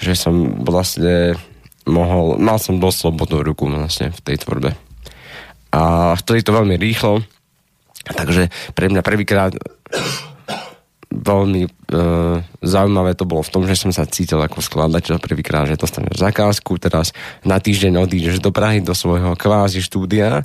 Že 0.00 0.12
som 0.16 0.34
vlastne 0.64 1.36
mohol, 1.84 2.40
mal 2.40 2.56
som 2.56 2.80
dosť 2.80 2.96
slobodnú 2.96 3.44
ruku 3.44 3.68
vlastne 3.68 4.08
v 4.08 4.20
tej 4.24 4.40
tvorbe. 4.40 4.72
A 5.76 6.16
chceli 6.24 6.40
to 6.40 6.56
veľmi 6.56 6.80
rýchlo, 6.80 7.20
takže 8.08 8.48
pre 8.72 8.88
mňa 8.88 9.04
prvýkrát 9.04 9.52
veľmi 11.06 11.62
e, 11.64 11.70
zaujímavé 12.66 13.14
to 13.14 13.22
bolo 13.24 13.46
v 13.46 13.52
tom, 13.54 13.62
že 13.64 13.78
som 13.78 13.94
sa 13.94 14.04
cítil 14.06 14.42
ako 14.42 14.58
skladateľ 14.58 15.22
prvýkrát, 15.22 15.70
že 15.70 15.78
dostaneš 15.78 16.18
zakázku, 16.18 16.76
teraz 16.82 17.14
na 17.46 17.62
týždeň 17.62 18.02
odídeš 18.02 18.42
do 18.42 18.50
Prahy, 18.50 18.82
do 18.82 18.92
svojho 18.92 19.38
kvázi 19.38 19.78
štúdia. 19.78 20.42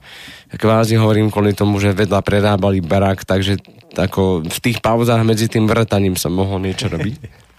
Kvázi 0.54 1.02
hovorím 1.02 1.34
kvôli 1.34 1.58
tomu, 1.58 1.82
že 1.82 1.97
vedľa 1.97 2.21
prerábali 2.21 2.80
barák, 2.84 3.26
takže 3.26 3.58
ako 3.97 4.45
v 4.45 4.60
tých 4.62 4.80
pauzách 4.80 5.26
medzi 5.26 5.50
tým 5.50 5.65
vrtaním 5.65 6.15
som 6.15 6.32
mohol 6.32 6.62
niečo 6.62 6.88
robiť. 6.88 7.17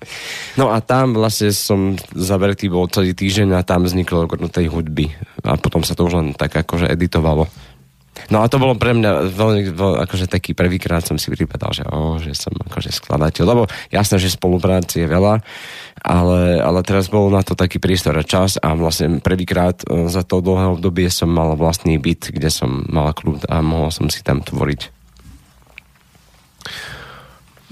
No 0.58 0.74
a 0.74 0.82
tam 0.82 1.14
vlastne 1.14 1.54
som 1.54 1.94
zavretý 2.10 2.66
bol 2.66 2.90
celý 2.90 3.14
týždeň 3.14 3.54
a 3.54 3.62
tam 3.62 3.86
vzniklo 3.86 4.26
tej 4.50 4.66
hudby. 4.68 5.14
A 5.46 5.54
potom 5.54 5.86
sa 5.86 5.94
to 5.94 6.10
už 6.10 6.18
len 6.18 6.28
tak 6.34 6.52
akože 6.58 6.90
editovalo. 6.90 7.46
No 8.30 8.44
a 8.44 8.46
to 8.46 8.62
bolo 8.62 8.78
pre 8.78 8.94
mňa 8.94 9.32
veľmi, 9.32 9.74
akože 9.74 10.30
taký 10.30 10.54
prvýkrát 10.54 11.02
som 11.02 11.18
si 11.18 11.32
pripadal, 11.32 11.74
že, 11.74 11.84
oh, 11.88 12.20
že 12.22 12.36
som 12.36 12.54
akože 12.54 12.94
skladateľ, 12.94 13.44
lebo 13.48 13.62
jasné, 13.90 14.22
že 14.22 14.30
spolupráci 14.30 15.02
je 15.02 15.08
veľa, 15.10 15.42
ale, 16.02 16.40
ale 16.62 16.80
teraz 16.86 17.10
bol 17.10 17.32
na 17.32 17.42
to 17.42 17.58
taký 17.58 17.82
priestor 17.82 18.14
a 18.18 18.24
čas 18.26 18.58
a 18.62 18.74
vlastne 18.78 19.18
prvýkrát 19.18 19.82
e, 19.82 20.06
za 20.06 20.22
to 20.22 20.38
dlhé 20.38 20.78
obdobie 20.78 21.10
som 21.10 21.30
mal 21.30 21.58
vlastný 21.58 21.98
byt, 21.98 22.30
kde 22.30 22.50
som 22.50 22.86
mal 22.86 23.10
kľud 23.14 23.50
a 23.50 23.58
mohol 23.62 23.90
som 23.90 24.06
si 24.06 24.22
tam 24.22 24.42
tvoriť 24.42 25.01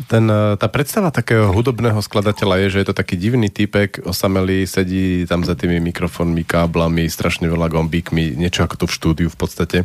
ten, 0.08 0.24
e, 0.30 0.56
tá 0.56 0.66
predstava 0.72 1.12
takého 1.12 1.52
hudobného 1.52 2.00
skladateľa 2.00 2.56
je, 2.64 2.66
že 2.72 2.78
je 2.80 2.86
to 2.88 2.96
taký 2.96 3.20
divný 3.20 3.52
typek, 3.52 4.00
osamelý, 4.08 4.64
sedí 4.64 5.28
tam 5.28 5.44
za 5.44 5.52
tými 5.52 5.82
mikrofónmi, 5.92 6.46
káblami, 6.48 7.04
strašne 7.12 7.50
veľa 7.52 7.68
gombíkmi, 7.68 8.40
niečo 8.40 8.64
ako 8.64 8.74
to 8.80 8.86
v 8.88 8.96
štúdiu 8.96 9.28
v 9.28 9.38
podstate, 9.38 9.78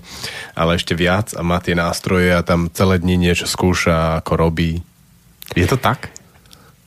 ale 0.56 0.80
ešte 0.80 0.95
viac 0.95 1.36
a 1.36 1.43
má 1.43 1.60
tie 1.60 1.75
nástroje 1.75 2.32
a 2.32 2.45
tam 2.45 2.71
celé 2.71 3.04
dni 3.04 3.19
niečo 3.19 3.49
skúša, 3.49 4.23
ako 4.23 4.32
robí. 4.39 4.80
Je 5.54 5.67
to 5.67 5.75
tak? 5.75 6.14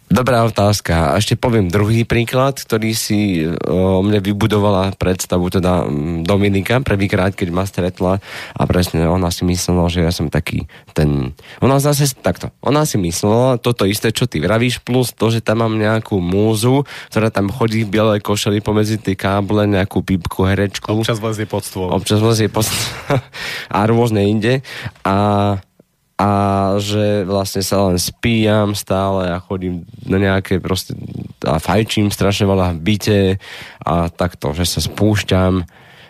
Dobrá 0.09 0.41
otázka. 0.49 1.13
A 1.13 1.21
ešte 1.21 1.37
poviem 1.37 1.69
druhý 1.69 2.09
príklad, 2.09 2.57
ktorý 2.57 2.97
si 2.97 3.45
o 3.69 4.01
mne 4.01 4.25
vybudovala 4.25 4.97
predstavu 4.97 5.53
teda 5.53 5.85
Dominika 6.25 6.81
prvýkrát, 6.81 7.37
keď 7.37 7.49
ma 7.53 7.69
stretla 7.69 8.17
a 8.57 8.63
presne 8.65 9.05
ona 9.05 9.29
si 9.29 9.45
myslela, 9.45 9.93
že 9.93 10.01
ja 10.01 10.09
som 10.09 10.33
taký 10.33 10.65
ten... 10.97 11.37
Ona 11.61 11.77
zase 11.77 12.09
takto. 12.17 12.49
Ona 12.65 12.89
si 12.89 12.97
myslela 12.97 13.61
toto 13.61 13.85
isté, 13.85 14.09
čo 14.09 14.25
ty 14.25 14.41
vravíš, 14.41 14.81
plus 14.81 15.13
to, 15.13 15.29
že 15.29 15.45
tam 15.45 15.61
mám 15.61 15.77
nejakú 15.77 16.17
múzu, 16.25 16.89
ktorá 17.13 17.29
tam 17.29 17.53
chodí 17.53 17.85
v 17.85 17.93
bielej 18.01 18.25
košeli 18.25 18.65
pomedzi 18.65 18.97
tie 18.97 19.13
káble, 19.13 19.69
nejakú 19.69 20.01
pípku, 20.01 20.49
herečku. 20.49 21.05
Občas 21.05 21.21
lezie 21.21 21.45
pod 21.45 21.69
stôl. 21.69 21.93
Občas 21.93 22.25
lezie 22.25 22.49
pod 22.49 22.65
stôl. 22.65 23.21
a 23.77 23.79
rôzne 23.85 24.25
inde. 24.25 24.65
A 25.05 25.61
a 26.19 26.31
že 26.83 27.23
vlastne 27.23 27.63
sa 27.63 27.87
len 27.87 27.95
spíjam 27.95 28.75
stále 28.75 29.31
a 29.31 29.39
chodím 29.39 29.87
na 30.03 30.19
nejaké 30.19 30.59
proste 30.59 30.99
a 31.47 31.63
fajčím 31.63 32.11
strašne 32.11 32.51
veľa 32.51 32.75
v 32.75 32.83
byte 32.83 33.21
a 33.87 34.11
takto, 34.11 34.51
že 34.51 34.67
sa 34.67 34.83
spúšťam 34.83 35.63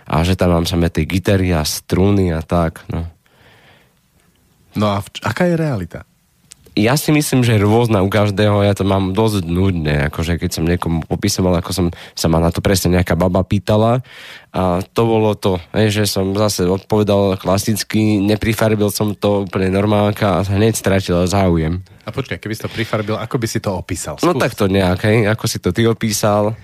a 0.09 0.17
že 0.25 0.33
tam 0.33 0.57
mám 0.57 0.65
samé 0.65 0.89
tie 0.89 1.05
gitary 1.05 1.53
a 1.53 1.61
struny 1.69 2.33
a 2.33 2.41
tak, 2.41 2.89
no. 2.89 3.05
No 4.73 4.97
a 4.97 5.05
v, 5.05 5.09
aká 5.21 5.45
je 5.45 5.61
realita? 5.61 6.09
Ja 6.79 6.95
si 6.95 7.11
myslím, 7.11 7.43
že 7.43 7.59
rôzna 7.59 8.07
u 8.07 8.09
každého, 8.09 8.63
ja 8.63 8.71
to 8.71 8.87
mám 8.87 9.11
dosť 9.11 9.43
nudné, 9.43 10.07
akože 10.07 10.39
keď 10.39 10.51
som 10.55 10.65
niekomu 10.65 11.03
popisoval, 11.11 11.59
ako 11.59 11.71
som 11.75 11.87
sa 12.15 12.31
ma 12.31 12.39
na 12.39 12.55
to 12.55 12.63
presne 12.63 12.95
nejaká 12.95 13.19
baba 13.19 13.43
pýtala 13.43 14.07
a 14.55 14.81
to 14.81 15.03
bolo 15.03 15.35
to, 15.35 15.59
že 15.75 16.07
som 16.07 16.31
zase 16.39 16.71
odpovedal 16.71 17.35
klasicky, 17.37 18.23
neprifarbil 18.23 18.95
som 18.95 19.19
to 19.19 19.51
úplne 19.51 19.75
normálka 19.75 20.39
a 20.39 20.47
hneď 20.47 20.79
stratil 20.79 21.27
záujem. 21.27 21.83
A 22.07 22.15
počkaj, 22.15 22.41
keby 22.41 22.55
si 22.55 22.63
to 22.65 22.71
prifarbil, 22.73 23.19
ako 23.19 23.37
by 23.37 23.47
si 23.51 23.59
to 23.59 23.75
opísal? 23.75 24.17
No 24.23 24.33
Skús. 24.33 24.39
No 24.39 24.41
tak 24.41 24.55
to 24.55 24.71
nejak, 24.71 25.03
hej, 25.05 25.29
ako 25.29 25.45
si 25.45 25.59
to 25.59 25.75
ty 25.75 25.85
opísal 25.85 26.55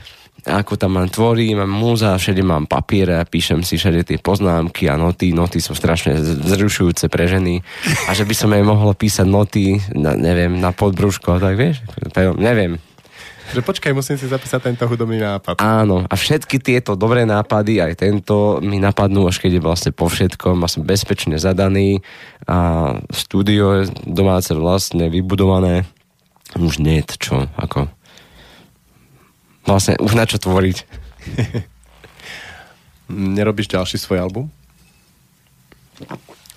ako 0.44 0.76
tam 0.76 1.00
mám 1.00 1.08
tvorí, 1.08 1.56
mám 1.56 1.72
múza, 1.72 2.20
všade 2.20 2.44
mám 2.44 2.68
papiere 2.68 3.16
a 3.16 3.24
píšem 3.24 3.64
si 3.64 3.80
všade 3.80 4.04
tie 4.04 4.18
poznámky 4.20 4.92
a 4.92 5.00
noty. 5.00 5.32
Noty 5.32 5.56
sú 5.56 5.72
strašne 5.72 6.20
zrušujúce 6.20 7.08
pre 7.08 7.24
ženy. 7.24 7.64
A 8.06 8.12
že 8.12 8.28
by 8.28 8.34
som 8.36 8.52
aj 8.52 8.60
mohol 8.60 8.92
písať 8.92 9.24
noty, 9.24 9.80
na, 9.96 10.12
neviem, 10.12 10.60
na 10.60 10.76
podbrúško, 10.76 11.40
tak 11.40 11.56
vieš? 11.56 11.80
Neviem. 12.36 12.76
Že 13.56 13.60
počkaj, 13.60 13.92
musím 13.96 14.16
si 14.20 14.28
zapísať 14.28 14.72
tento 14.72 14.84
hudobný 14.84 15.20
nápad. 15.20 15.60
Áno, 15.60 16.04
a 16.08 16.14
všetky 16.16 16.60
tieto 16.60 16.96
dobré 16.96 17.28
nápady, 17.28 17.80
aj 17.80 18.04
tento, 18.04 18.60
mi 18.64 18.80
napadnú, 18.80 19.28
až 19.28 19.40
keď 19.40 19.60
je 19.60 19.62
vlastne 19.64 19.92
po 19.92 20.08
všetkom 20.08 20.60
a 20.64 20.68
som 20.68 20.84
bezpečne 20.84 21.36
zadaný 21.36 22.00
a 22.48 22.92
štúdio 23.12 23.88
domáce 24.04 24.52
vlastne 24.56 25.12
vybudované. 25.12 25.84
Už 26.56 26.80
nie 26.80 27.00
je 27.00 27.16
čo, 27.16 27.48
ako 27.56 27.88
vlastne 29.64 29.98
už 30.00 30.12
na 30.16 30.24
čo 30.28 30.40
tvoriť. 30.40 30.76
Nerobíš 33.36 33.68
ďalší 33.68 34.00
svoj 34.00 34.24
album? 34.24 34.46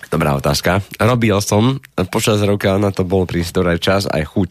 Dobrá 0.08 0.40
otázka. 0.40 0.80
Robil 1.04 1.36
som, 1.44 1.84
počas 2.08 2.40
roka 2.40 2.80
na 2.80 2.96
to 2.96 3.04
bol 3.04 3.28
prístor 3.28 3.68
aj 3.68 3.80
čas, 3.84 4.04
aj 4.08 4.24
chuť. 4.24 4.50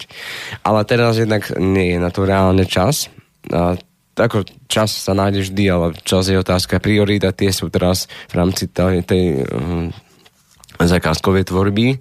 Ale 0.60 0.84
teraz 0.84 1.16
jednak 1.16 1.48
nie 1.56 1.96
je 1.96 1.98
na 1.98 2.12
to 2.12 2.28
reálne 2.28 2.68
čas. 2.68 3.08
A 3.48 3.80
ako 4.16 4.44
čas 4.68 4.92
sa 4.92 5.16
nájde 5.16 5.48
vždy, 5.48 5.64
ale 5.68 5.86
čas 6.04 6.28
je 6.28 6.36
otázka 6.36 6.80
priorita. 6.80 7.36
Tie 7.36 7.52
sú 7.52 7.72
teraz 7.72 8.08
v 8.32 8.34
rámci 8.36 8.68
tej, 8.68 9.04
tej 9.04 9.48
um, 9.48 9.88
zakázkovej 10.76 11.48
tvorby. 11.48 12.00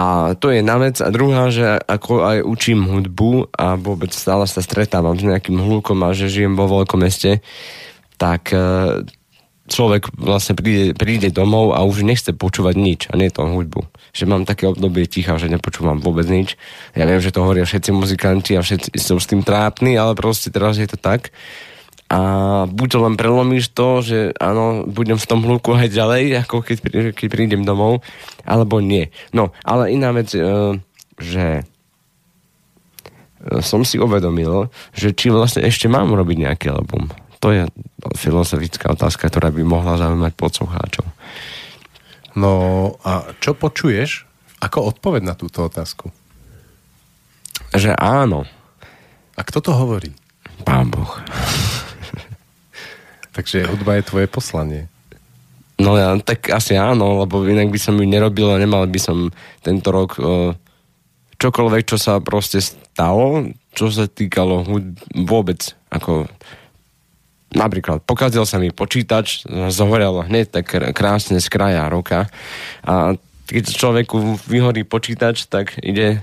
A 0.00 0.32
to 0.32 0.48
je 0.48 0.64
jedna 0.64 0.80
vec. 0.80 0.96
A 1.04 1.12
druhá, 1.12 1.52
že 1.52 1.76
ako 1.76 2.24
aj 2.24 2.38
učím 2.40 2.88
hudbu 2.88 3.52
a 3.52 3.76
vôbec 3.76 4.08
stále 4.16 4.48
sa 4.48 4.64
stretávam 4.64 5.12
s 5.12 5.28
nejakým 5.28 5.60
hľúkom 5.60 6.00
a 6.00 6.16
že 6.16 6.32
žijem 6.32 6.56
vo 6.56 6.64
veľkom 6.64 7.04
meste, 7.04 7.44
tak 8.16 8.48
e, 8.56 9.04
človek 9.68 10.08
vlastne 10.16 10.56
príde, 10.56 10.96
príde 10.96 11.28
domov 11.28 11.76
a 11.76 11.84
už 11.84 12.08
nechce 12.08 12.32
počúvať 12.32 12.74
nič 12.80 13.00
a 13.12 13.20
nie 13.20 13.28
to 13.28 13.44
hudbu. 13.44 13.84
Že 14.16 14.24
mám 14.24 14.48
také 14.48 14.72
obdobie 14.72 15.04
ticha, 15.04 15.36
že 15.36 15.52
nepočúvam 15.52 16.00
vôbec 16.00 16.24
nič. 16.24 16.56
Ja 16.96 17.04
viem, 17.04 17.20
že 17.20 17.28
to 17.28 17.44
hovoria 17.44 17.68
všetci 17.68 17.92
muzikanti 17.92 18.56
a 18.56 18.64
všetci 18.64 18.96
sú 18.96 19.20
s 19.20 19.28
tým 19.28 19.44
trápni, 19.44 20.00
ale 20.00 20.16
proste 20.16 20.48
teraz 20.48 20.80
je 20.80 20.88
to 20.88 20.96
tak. 20.96 21.28
A 22.10 22.20
buď 22.66 23.06
len 23.06 23.14
prelomíš 23.14 23.70
to, 23.70 24.02
že 24.02 24.34
áno, 24.42 24.82
budem 24.82 25.14
v 25.14 25.28
tom 25.30 25.46
hluku 25.46 25.78
aj 25.78 25.94
ďalej, 25.94 26.42
ako 26.42 26.66
keď, 26.66 26.78
keď 27.14 27.26
prídem 27.30 27.62
domov, 27.62 28.02
alebo 28.42 28.82
nie. 28.82 29.14
No, 29.30 29.54
ale 29.62 29.94
iná 29.94 30.10
vec, 30.10 30.34
e, 30.34 30.42
že 31.22 31.62
e, 31.62 31.64
som 33.62 33.86
si 33.86 34.02
uvedomil, 34.02 34.74
že 34.90 35.14
či 35.14 35.30
vlastne 35.30 35.62
ešte 35.62 35.86
mám 35.86 36.10
robiť 36.10 36.50
nejaký 36.50 36.74
album. 36.74 37.14
To 37.38 37.54
je 37.54 37.70
filozofická 38.18 38.90
otázka, 38.90 39.30
ktorá 39.30 39.54
by 39.54 39.62
mohla 39.62 39.94
zaujímať 39.94 40.34
poslucháčov. 40.34 41.06
No 42.34 42.50
a 43.06 43.30
čo 43.38 43.54
počuješ? 43.54 44.26
Ako 44.58 44.90
odpoveď 44.90 45.22
na 45.30 45.38
túto 45.38 45.62
otázku? 45.62 46.10
Že 47.70 47.94
áno. 47.94 48.50
A 49.38 49.40
kto 49.46 49.62
to 49.62 49.72
hovorí? 49.78 50.10
Pán 50.66 50.90
Boh. 50.90 51.22
Takže 53.30 53.66
hudba 53.70 53.98
je 53.98 54.08
tvoje 54.08 54.26
poslanie. 54.26 54.90
No 55.80 55.96
ja, 55.96 56.12
tak 56.20 56.52
asi 56.52 56.76
áno, 56.76 57.24
lebo 57.24 57.40
inak 57.46 57.72
by 57.72 57.80
som 57.80 57.96
ju 57.96 58.04
nerobil 58.04 58.52
a 58.52 58.60
nemal 58.60 58.84
by 58.84 59.00
som 59.00 59.32
tento 59.64 59.88
rok 59.88 60.20
uh, 60.20 60.52
čokoľvek, 61.40 61.82
čo 61.88 61.96
sa 61.96 62.20
proste 62.20 62.60
stalo, 62.60 63.48
čo 63.72 63.88
sa 63.88 64.04
týkalo 64.04 64.68
vôbec, 65.24 65.72
ako 65.88 66.28
napríklad 67.56 68.04
pokazil 68.04 68.46
sa 68.46 68.60
mi 68.62 68.70
počítač, 68.70 69.48
zohorel 69.72 70.22
hneď 70.28 70.60
tak 70.60 70.94
krásne 70.94 71.42
z 71.42 71.48
kraja 71.50 71.90
roka 71.90 72.30
a 72.84 73.18
keď 73.50 73.64
človeku 73.74 74.38
vyhorí 74.46 74.86
počítač, 74.86 75.50
tak 75.50 75.74
ide, 75.82 76.22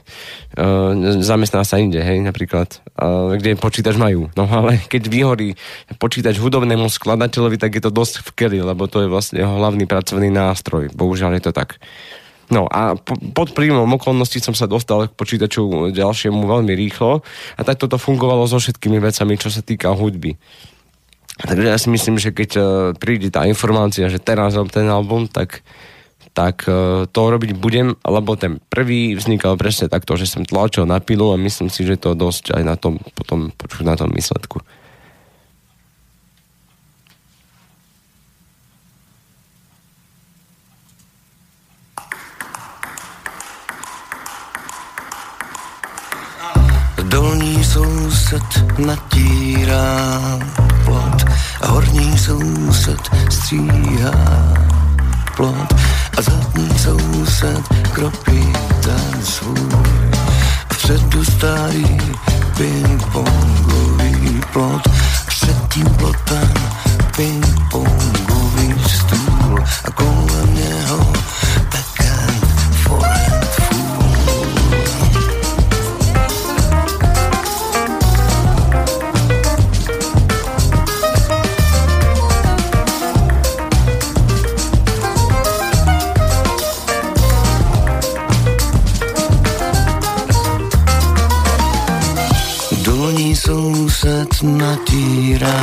uh, 0.55 0.91
zamestná 1.19 1.67
sa 1.67 1.75
inde, 1.75 1.99
hej, 1.99 2.23
napríklad, 2.23 2.79
uh, 2.95 3.35
kde 3.35 3.59
počítač 3.59 3.99
majú. 3.99 4.31
No 4.39 4.47
ale 4.47 4.79
keď 4.87 5.11
vyhorí 5.11 5.59
počítač 5.99 6.39
hudobnému 6.39 6.87
skladateľovi, 6.87 7.59
tak 7.59 7.75
je 7.75 7.83
to 7.83 7.91
dosť 7.91 8.31
vkely, 8.31 8.63
lebo 8.63 8.87
to 8.87 9.03
je 9.03 9.11
vlastne 9.11 9.43
jeho 9.43 9.59
hlavný 9.59 9.83
pracovný 9.83 10.31
nástroj. 10.31 10.87
Bohužiaľ 10.95 11.35
je 11.35 11.43
to 11.43 11.51
tak. 11.51 11.75
No 12.47 12.63
a 12.71 12.95
po, 12.95 13.19
pod 13.35 13.51
príjmom 13.51 13.91
okolností 13.99 14.39
som 14.39 14.55
sa 14.55 14.71
dostal 14.71 15.11
k 15.11 15.17
počítaču 15.19 15.91
ďalšiemu 15.91 16.47
veľmi 16.47 16.71
rýchlo 16.79 17.19
a 17.59 17.61
tak 17.67 17.75
toto 17.75 17.99
fungovalo 17.99 18.47
so 18.47 18.55
všetkými 18.55 19.03
vecami, 19.03 19.35
čo 19.35 19.51
sa 19.51 19.59
týka 19.59 19.91
hudby. 19.91 20.39
Takže 21.37 21.67
ja 21.67 21.77
si 21.77 21.91
myslím, 21.91 22.15
že 22.17 22.31
keď 22.31 22.51
uh, 22.55 22.65
príde 22.95 23.29
tá 23.29 23.43
informácia, 23.45 24.07
že 24.07 24.17
teraz 24.17 24.55
rob 24.55 24.71
ten 24.71 24.87
album, 24.87 25.27
tak, 25.27 25.61
tak 26.37 26.69
uh, 26.69 27.09
to 27.09 27.21
robiť 27.33 27.57
budem, 27.57 27.97
lebo 28.05 28.37
ten 28.37 28.61
prvý 28.69 29.17
vznikal 29.17 29.57
presne 29.57 29.89
takto, 29.89 30.13
že 30.13 30.29
som 30.29 30.45
tlačil 30.45 30.85
na 30.85 31.01
pilu 31.01 31.33
a 31.33 31.41
myslím 31.41 31.73
si, 31.73 31.81
že 31.81 31.97
to 31.97 32.13
dosť 32.13 32.53
aj 32.53 32.61
na 32.61 32.77
tom, 32.77 33.01
potom 33.17 33.49
počuť 33.57 33.81
na 33.81 33.97
tom 33.97 34.13
výsledku. 34.13 34.61
Dolní 47.07 47.63
soused 47.65 48.51
natírá 48.77 49.89
plot 50.85 51.19
horní 51.65 52.13
soused 52.17 53.01
stříhá 53.31 54.13
plot 55.33 55.73
a 56.17 56.21
zadní 56.21 56.79
soused 56.79 57.67
kropí 57.91 58.53
ten 58.81 59.23
svůj. 59.23 60.11
Vpředu 60.73 61.25
starý 61.25 61.97
ping-pongový 62.57 64.41
plot, 64.53 64.81
před 65.27 65.55
tím 65.73 65.85
plotem 65.85 66.53
ping-pongový 67.15 68.89
stůl 68.89 69.63
a 69.85 69.91
kolem 69.91 70.55
něho 70.55 71.13
soused 71.69 71.86
natírá 94.77 95.57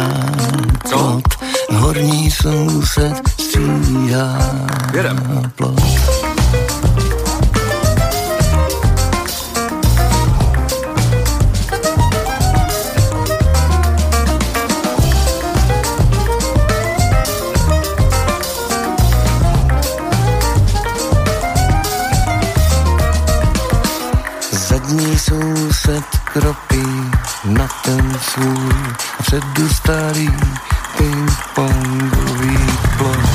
plot, 0.91 1.25
horní 1.73 2.31
soused 2.31 3.29
stříhá 3.29 4.39
plot. 5.57 5.81
Zadní 24.69 25.19
soused 25.19 26.05
kropí 26.33 26.94
na 27.45 27.69
ten 27.85 28.19
svůj 28.21 28.75
předu 29.21 29.69
starý 29.69 30.29
ping-pongový 30.97 32.59
plot. 32.99 33.34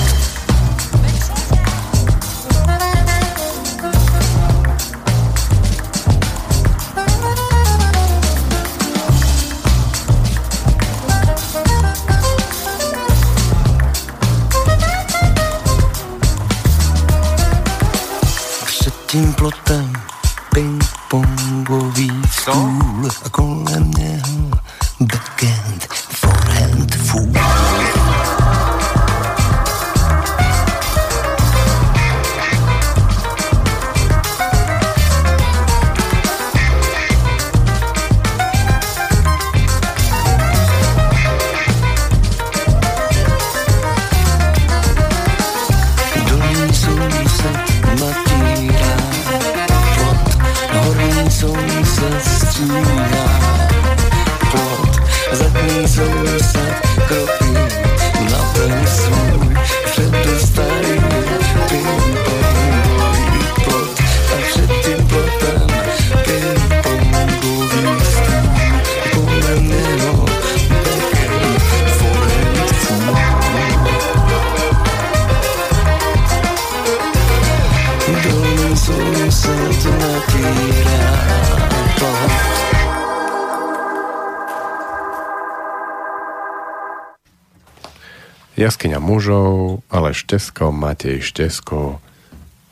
Mužov, 89.09 89.81
ale 89.89 90.13
Štesko, 90.13 90.69
Matej 90.69 91.25
Štesko 91.25 91.97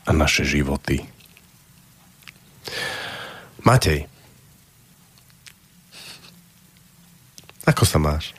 a 0.06 0.10
naše 0.14 0.46
životy. 0.46 1.02
Matej. 3.66 4.06
Ako 7.66 7.84
sa 7.84 7.98
máš? 7.98 8.38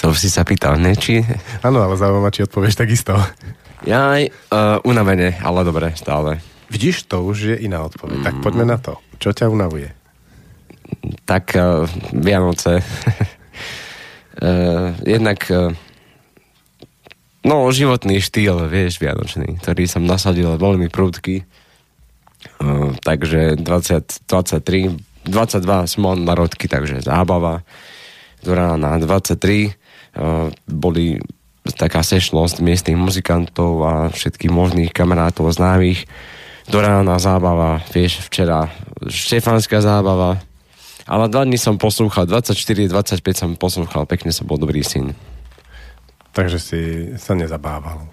To 0.00 0.10
už 0.10 0.24
si 0.24 0.32
sa 0.32 0.42
pýtal, 0.42 0.80
ne? 0.80 0.96
Či... 0.96 1.20
Áno, 1.62 1.84
ale 1.84 2.00
zaujímavé, 2.00 2.32
či 2.32 2.48
odpovieš 2.48 2.80
takisto. 2.80 3.12
Ja 3.86 4.18
aj 4.18 4.22
uh, 4.28 4.32
unavene, 4.82 5.38
ale 5.40 5.62
dobre, 5.62 5.94
stále. 5.94 6.42
Vidíš, 6.72 7.06
to 7.06 7.22
už 7.22 7.54
je 7.54 7.56
iná 7.62 7.86
odpoveď. 7.86 8.18
Mm. 8.18 8.24
Tak 8.26 8.34
poďme 8.42 8.64
na 8.66 8.82
to. 8.82 8.98
Čo 9.22 9.30
ťa 9.30 9.46
unavuje? 9.46 9.94
Tak 11.22 11.54
uh, 11.54 11.86
Vianoce. 12.10 12.82
uh, 12.82 14.90
jednak 15.14 15.38
uh, 15.48 15.70
no, 17.46 17.70
životný 17.70 18.18
štýl, 18.18 18.66
vieš, 18.66 18.98
vianočný, 18.98 19.62
ktorý 19.62 19.86
som 19.86 20.02
nasadil 20.02 20.58
veľmi 20.58 20.90
prúdky. 20.90 21.46
Uh, 22.58 22.92
takže 23.06 23.54
20, 23.58 24.26
23, 24.26 24.98
22 25.26 25.90
som 25.90 26.00
mal 26.02 26.14
narodky, 26.18 26.66
takže 26.66 27.06
zábava. 27.06 27.62
Do 28.42 28.52
rána 28.54 28.98
23 28.98 29.72
uh, 30.18 30.50
boli 30.66 31.22
taká 31.74 32.02
sešnosť 32.06 32.62
miestnych 32.62 32.94
muzikantov 32.94 33.82
a 33.82 33.92
všetkých 34.14 34.52
možných 34.54 34.94
kamarátov 34.94 35.50
známych. 35.50 36.06
Do 36.66 36.82
rána 36.82 37.18
zábava, 37.18 37.82
vieš, 37.90 38.22
včera 38.26 38.70
štefanská 39.06 39.82
zábava. 39.82 40.42
Ale 41.06 41.30
dva 41.30 41.46
dní 41.46 41.54
som 41.54 41.78
poslúchal, 41.78 42.26
24, 42.26 42.90
25 42.90 43.22
som 43.34 43.50
poslúchal, 43.54 44.10
pekne 44.10 44.34
som 44.34 44.42
bol 44.46 44.58
dobrý 44.58 44.82
syn. 44.82 45.14
Takže 46.36 46.58
si 46.60 46.80
sa 47.16 47.32
nezabával. 47.32 48.12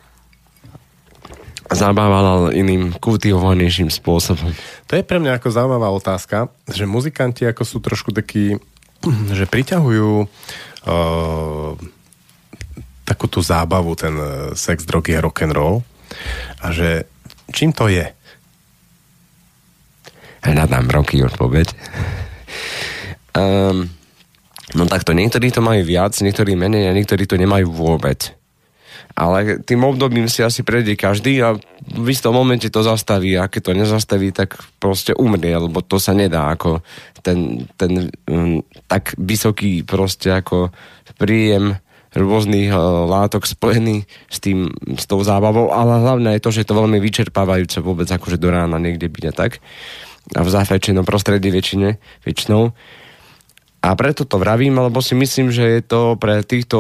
Zabával 1.68 2.24
ale 2.24 2.50
iným 2.56 2.96
kultivovanejším 2.96 3.92
spôsobom. 3.92 4.56
To 4.88 4.94
je 4.96 5.04
pre 5.04 5.20
mňa 5.20 5.44
ako 5.44 5.52
zaujímavá 5.52 5.92
otázka, 5.92 6.48
že 6.72 6.88
muzikanti 6.88 7.44
ako 7.44 7.68
sú 7.68 7.84
trošku 7.84 8.16
takí, 8.16 8.56
že 9.38 9.44
priťahujú 9.44 10.12
uh, 10.24 11.72
takú 13.04 13.26
tú 13.28 13.44
zábavu, 13.44 13.92
ten 14.00 14.16
uh, 14.16 14.56
sex, 14.56 14.88
drogy 14.88 15.20
a 15.20 15.24
rock 15.24 15.44
and 15.44 15.52
roll 15.52 15.84
a 16.64 16.72
že 16.72 17.04
čím 17.52 17.76
to 17.76 17.92
je? 17.92 18.08
Hľadám 20.48 20.88
roky 20.96 21.20
odpoveď. 21.20 21.68
um, 23.36 23.92
no 24.72 24.88
takto, 24.88 25.12
niektorí 25.12 25.52
to 25.52 25.60
majú 25.60 25.84
viac, 25.84 26.16
niektorí 26.16 26.56
menej 26.56 26.88
a 26.88 26.96
niektorí 26.96 27.28
to 27.28 27.36
nemajú 27.36 27.68
vôbec. 27.68 28.32
Ale 29.14 29.62
tým 29.62 29.86
obdobím 29.86 30.26
si 30.26 30.42
asi 30.42 30.66
prejde 30.66 30.98
každý 30.98 31.38
a 31.46 31.54
v 31.86 32.08
istom 32.10 32.34
momente 32.34 32.66
to 32.74 32.82
zastaví 32.82 33.38
a 33.38 33.46
keď 33.46 33.62
to 33.62 33.74
nezastaví, 33.78 34.34
tak 34.34 34.58
proste 34.82 35.14
umrie, 35.14 35.54
lebo 35.54 35.86
to 35.86 36.02
sa 36.02 36.18
nedá 36.18 36.50
ako 36.50 36.82
ten, 37.22 37.70
ten 37.78 38.10
um, 38.26 38.66
tak 38.90 39.14
vysoký 39.22 39.86
proste 39.86 40.34
ako 40.34 40.74
príjem 41.22 41.78
rôznych 42.18 42.74
uh, 42.74 43.06
látok 43.06 43.46
spojený 43.46 44.10
s, 44.30 44.38
tým, 44.42 44.74
s 44.98 45.06
tou 45.06 45.22
zábavou, 45.22 45.70
ale 45.70 46.02
hlavne 46.02 46.34
je 46.34 46.42
to, 46.42 46.50
že 46.50 46.62
je 46.66 46.68
to 46.74 46.80
veľmi 46.82 46.98
vyčerpávajúce 46.98 47.86
vôbec 47.86 48.10
akože 48.10 48.42
do 48.42 48.50
rána 48.50 48.82
niekde 48.82 49.10
byť 49.10 49.24
a 49.30 49.34
tak 49.34 49.62
a 50.32 50.40
v 50.40 50.50
zafečenom 50.50 51.04
prostredí 51.04 51.52
väčšine, 51.52 52.00
väčšinou. 52.24 52.72
A 53.84 53.92
preto 54.00 54.24
to 54.24 54.40
vravím, 54.40 54.80
lebo 54.80 55.04
si 55.04 55.12
myslím, 55.12 55.52
že 55.52 55.68
je 55.68 55.82
to 55.84 56.16
pre 56.16 56.40
týchto, 56.48 56.80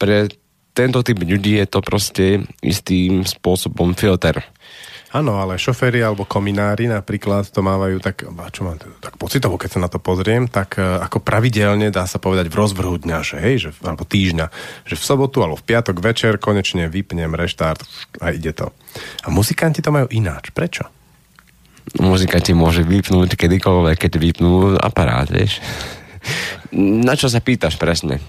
pre 0.00 0.32
tento 0.72 1.04
typ 1.04 1.20
ľudí 1.20 1.60
je 1.60 1.66
to 1.68 1.84
proste 1.84 2.48
istým 2.64 3.28
spôsobom 3.28 3.92
filter. 3.92 4.40
Áno, 5.10 5.42
ale 5.42 5.58
šoféry 5.58 6.06
alebo 6.06 6.22
kominári 6.22 6.86
napríklad 6.86 7.42
to 7.50 7.66
mávajú 7.66 7.98
tak, 7.98 8.22
čo 8.54 8.62
mám, 8.62 8.78
tak 8.78 9.18
pocitovo, 9.18 9.58
keď 9.58 9.70
sa 9.74 9.80
na 9.82 9.90
to 9.90 9.98
pozriem, 9.98 10.46
tak 10.46 10.78
e, 10.78 10.86
ako 11.02 11.18
pravidelne 11.18 11.90
dá 11.90 12.06
sa 12.06 12.22
povedať 12.22 12.46
v 12.46 12.54
rozvrhu 12.54 13.02
dňa, 13.02 13.18
že 13.26 13.36
hej, 13.42 13.56
že, 13.58 13.70
alebo 13.82 14.06
týždňa, 14.06 14.46
že 14.86 14.94
v 14.94 15.02
sobotu 15.02 15.42
alebo 15.42 15.58
v 15.58 15.66
piatok 15.66 15.98
večer 15.98 16.38
konečne 16.38 16.86
vypnem 16.86 17.34
reštart 17.34 17.82
a 18.22 18.30
ide 18.30 18.54
to. 18.54 18.70
A 19.26 19.34
muzikanti 19.34 19.82
to 19.82 19.90
majú 19.90 20.06
ináč. 20.14 20.54
Prečo? 20.54 20.99
Muzika 21.98 22.38
ti 22.38 22.54
môže 22.54 22.86
vypnúť 22.86 23.34
kedykoľvek, 23.34 23.96
keď 23.98 24.12
vypnú 24.14 24.78
aparát, 24.78 25.26
vieš. 25.26 25.58
Na 26.76 27.18
čo 27.18 27.26
sa 27.26 27.42
pýtaš 27.42 27.74
presne? 27.74 28.22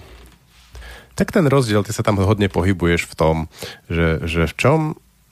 Tak 1.14 1.30
ten 1.30 1.46
rozdiel, 1.46 1.84
ty 1.84 1.92
sa 1.94 2.02
tam 2.02 2.18
hodne 2.18 2.48
pohybuješ 2.48 3.06
v 3.06 3.14
tom, 3.14 3.36
že, 3.86 4.24
že 4.26 4.48
v 4.48 4.54
čom 4.56 4.78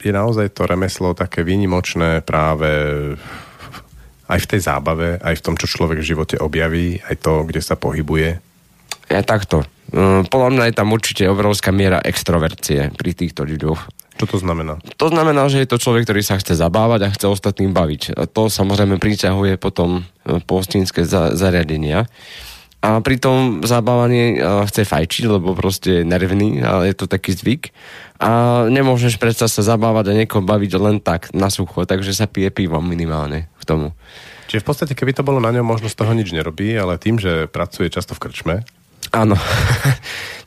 je 0.00 0.12
naozaj 0.12 0.54
to 0.54 0.68
remeslo 0.68 1.16
také 1.16 1.42
výnimočné 1.42 2.22
práve 2.22 2.68
aj 4.30 4.38
v 4.38 4.50
tej 4.56 4.60
zábave, 4.62 5.18
aj 5.18 5.34
v 5.40 5.44
tom, 5.44 5.54
čo 5.58 5.66
človek 5.66 5.98
v 5.98 6.08
živote 6.14 6.36
objaví, 6.38 7.02
aj 7.02 7.16
to, 7.18 7.42
kde 7.42 7.60
sa 7.60 7.74
pohybuje. 7.74 8.38
Ja 9.10 9.26
takto. 9.26 9.66
Mm, 9.90 10.30
Podľa 10.30 10.50
mňa 10.54 10.64
je 10.70 10.74
tam 10.78 10.94
určite 10.94 11.26
obrovská 11.26 11.74
miera 11.74 11.98
extrovercie 11.98 12.94
pri 12.94 13.10
týchto 13.10 13.42
ľuďoch. 13.42 13.99
Čo 14.20 14.36
to 14.36 14.44
znamená? 14.44 14.76
To 15.00 15.08
znamená, 15.08 15.48
že 15.48 15.64
je 15.64 15.70
to 15.72 15.80
človek, 15.80 16.04
ktorý 16.04 16.20
sa 16.20 16.36
chce 16.36 16.52
zabávať 16.52 17.08
a 17.08 17.14
chce 17.16 17.24
ostatným 17.24 17.72
baviť. 17.72 18.20
A 18.20 18.28
to 18.28 18.52
samozrejme 18.52 19.00
priťahuje 19.00 19.56
potom 19.56 20.04
e, 20.04 20.44
postínske 20.44 21.08
za- 21.08 21.32
zariadenia. 21.32 22.04
A 22.84 23.00
pri 23.00 23.16
tom 23.16 23.64
zabávaní 23.64 24.36
e, 24.36 24.44
chce 24.68 24.84
fajčiť, 24.84 25.24
lebo 25.24 25.56
proste 25.56 26.04
je 26.04 26.08
nervný, 26.08 26.60
ale 26.60 26.92
je 26.92 27.00
to 27.00 27.08
taký 27.08 27.32
zvyk. 27.32 27.72
A 28.20 28.64
nemôžeš 28.68 29.16
predsa 29.16 29.48
sa 29.48 29.64
zabávať 29.64 30.12
a 30.12 30.16
niekoho 30.20 30.44
baviť 30.44 30.72
len 30.76 31.00
tak, 31.00 31.32
na 31.32 31.48
sucho, 31.48 31.88
takže 31.88 32.12
sa 32.12 32.28
pije 32.28 32.52
pivo 32.52 32.76
minimálne 32.84 33.48
k 33.56 33.64
tomu. 33.64 33.96
Čiže 34.52 34.60
v 34.60 34.68
podstate, 34.68 34.92
keby 34.92 35.16
to 35.16 35.24
bolo 35.24 35.40
na 35.40 35.48
ňom, 35.48 35.64
možno 35.64 35.88
z 35.88 35.96
toho 35.96 36.12
nič 36.12 36.28
nerobí, 36.36 36.76
ale 36.76 37.00
tým, 37.00 37.16
že 37.16 37.48
pracuje 37.48 37.88
často 37.88 38.12
v 38.12 38.28
krčme, 38.28 38.56
Áno. 39.10 39.36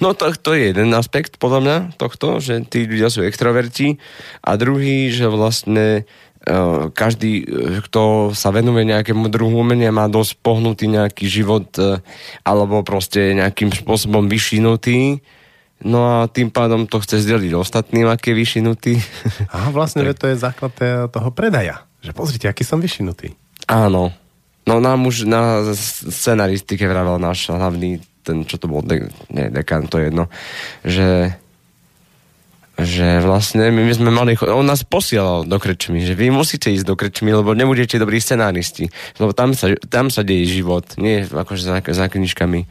No 0.01 0.11
to, 0.11 0.35
to 0.35 0.51
je 0.51 0.75
jeden 0.75 0.91
aspekt 0.91 1.39
podľa 1.39 1.59
mňa 1.63 1.77
tohto, 1.95 2.43
že 2.43 2.59
tí 2.67 2.83
ľudia 2.83 3.07
sú 3.07 3.23
extroverti 3.23 4.03
a 4.43 4.59
druhý, 4.59 5.07
že 5.15 5.31
vlastne 5.31 6.03
uh, 6.43 6.91
každý, 6.91 7.47
eh, 7.47 7.79
kto 7.79 8.35
sa 8.35 8.51
venuje 8.51 8.83
nejakému 8.83 9.31
druhu 9.31 9.63
umenia, 9.63 9.95
má 9.95 10.11
dosť 10.11 10.43
pohnutý 10.43 10.91
nejaký 10.91 11.31
život 11.31 11.71
uh, 11.79 12.03
alebo 12.43 12.83
proste 12.83 13.31
nejakým 13.31 13.71
spôsobom 13.71 14.27
vyšinutý. 14.27 15.23
No 15.87 16.19
a 16.19 16.27
tým 16.27 16.51
pádom 16.51 16.83
to 16.83 16.99
chce 16.99 17.23
zdeliť 17.23 17.55
ostatným, 17.55 18.11
aký 18.11 18.35
je 18.35 18.39
vyšinutý. 18.43 18.93
Aha, 19.55 19.71
vlastne 19.71 20.03
veď 20.07 20.15
to 20.19 20.27
je 20.35 20.43
základ 20.43 20.73
toho 21.07 21.29
predaja. 21.31 21.87
Že 22.03 22.11
pozrite, 22.11 22.51
aký 22.51 22.67
som 22.67 22.83
vyšinutý. 22.83 23.39
Áno. 23.71 24.11
No 24.63 24.79
nám 24.79 25.07
už 25.07 25.27
na 25.27 25.63
scenaristike 25.75 26.87
vravel 26.87 27.19
náš 27.19 27.51
hlavný, 27.51 27.99
ten, 28.23 28.47
čo 28.47 28.55
to 28.57 28.71
bol, 28.71 28.79
de, 28.79 29.11
nie, 29.29 29.51
dekan, 29.51 29.91
to 29.91 29.99
je 29.99 30.07
jedno, 30.09 30.31
že 30.87 31.35
že 32.73 33.21
vlastne 33.21 33.69
my, 33.69 33.85
sme 33.93 34.09
mali, 34.09 34.33
on 34.49 34.65
nás 34.65 34.81
posielal 34.81 35.45
do 35.45 35.61
krčmy, 35.61 36.01
že 36.01 36.17
vy 36.17 36.33
musíte 36.33 36.73
ísť 36.73 36.89
do 36.89 36.97
krčmy, 36.97 37.29
lebo 37.29 37.53
nebudete 37.53 38.01
dobrí 38.01 38.17
scenáristi, 38.17 38.89
lebo 39.21 39.29
tam 39.29 39.53
sa, 39.53 39.77
tam 39.93 40.09
sa 40.09 40.25
deje 40.25 40.49
život, 40.49 40.97
nie 40.97 41.21
akože 41.21 41.61
za, 41.61 41.77
za 41.85 42.05
knižkami. 42.09 42.65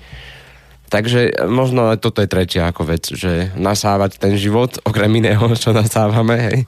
Takže 0.90 1.46
možno 1.46 1.94
toto 2.02 2.20
je 2.20 2.28
tretia 2.28 2.68
ako 2.68 2.82
vec, 2.84 3.14
že 3.14 3.54
nasávať 3.54 4.18
ten 4.18 4.34
život, 4.34 4.76
okrem 4.82 5.22
iného, 5.22 5.54
čo 5.54 5.70
nasávame, 5.70 6.36
hej. 6.50 6.58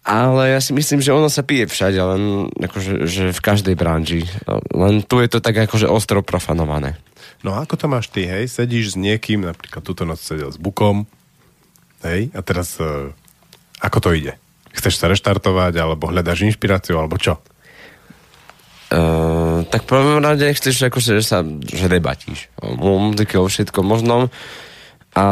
Ale 0.00 0.50
ja 0.50 0.60
si 0.64 0.74
myslím, 0.74 0.98
že 1.04 1.14
ono 1.14 1.30
sa 1.30 1.46
pije 1.46 1.70
všade, 1.70 2.00
len 2.00 2.50
akože, 2.56 3.04
že 3.06 3.24
v 3.36 3.40
každej 3.40 3.76
branži. 3.78 4.26
Len 4.74 5.04
tu 5.06 5.20
je 5.22 5.28
to 5.28 5.38
tak 5.38 5.54
akože 5.54 5.86
ostro 5.86 6.24
profanované. 6.24 6.98
No 7.40 7.56
a 7.56 7.64
ako 7.64 7.74
to 7.80 7.86
máš 7.86 8.12
ty, 8.12 8.26
hej? 8.28 8.50
Sedíš 8.50 8.94
s 8.94 8.96
niekým, 8.96 9.46
napríklad 9.46 9.82
túto 9.84 10.04
noc 10.04 10.20
sedel 10.20 10.50
s 10.52 10.58
Bukom, 10.60 11.08
hej? 12.04 12.28
A 12.36 12.40
teraz 12.44 12.76
uh, 12.82 13.10
ako 13.80 13.98
to 13.98 14.10
ide? 14.12 14.36
Chceš 14.70 15.00
sa 15.00 15.10
reštartovať, 15.10 15.74
alebo 15.80 16.10
hľadaš 16.10 16.46
inšpiráciu, 16.46 17.00
alebo 17.00 17.16
čo? 17.16 17.40
Uh, 18.90 19.62
tak 19.70 19.86
prvom 19.86 20.18
rade 20.18 20.50
chceš 20.50 20.90
akože, 20.90 21.22
že 21.22 21.24
sa 21.24 21.46
že 21.46 21.86
debatíš 21.86 22.50
o 22.58 22.74
o 23.14 23.46
všetkom 23.46 23.86
možnom 23.86 24.26
a 25.14 25.24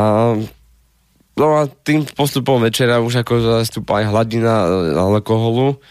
no 1.34 1.46
a 1.58 1.66
tým 1.66 2.06
postupom 2.06 2.62
večera 2.62 3.02
už 3.02 3.26
ako 3.26 3.58
zastúpa 3.62 3.98
aj 3.98 4.14
hladina 4.14 4.54
e, 4.62 4.68
alkoholu 4.94 5.82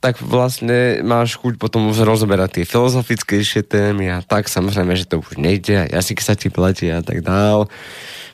tak 0.00 0.24
vlastne 0.24 1.04
máš 1.04 1.36
chuť 1.36 1.60
potom 1.60 1.92
už 1.92 2.08
rozoberať 2.08 2.60
tie 2.60 2.64
filozofickejšie 2.64 3.68
témy 3.68 4.08
a 4.08 4.24
tak 4.24 4.48
samozrejme, 4.48 4.96
že 4.96 5.04
to 5.04 5.20
už 5.20 5.36
nejde, 5.36 5.92
jazyk 5.92 6.24
sa 6.24 6.32
ti 6.32 6.48
platí 6.48 6.88
a 6.88 7.04
tak 7.04 7.20
dál. 7.20 7.68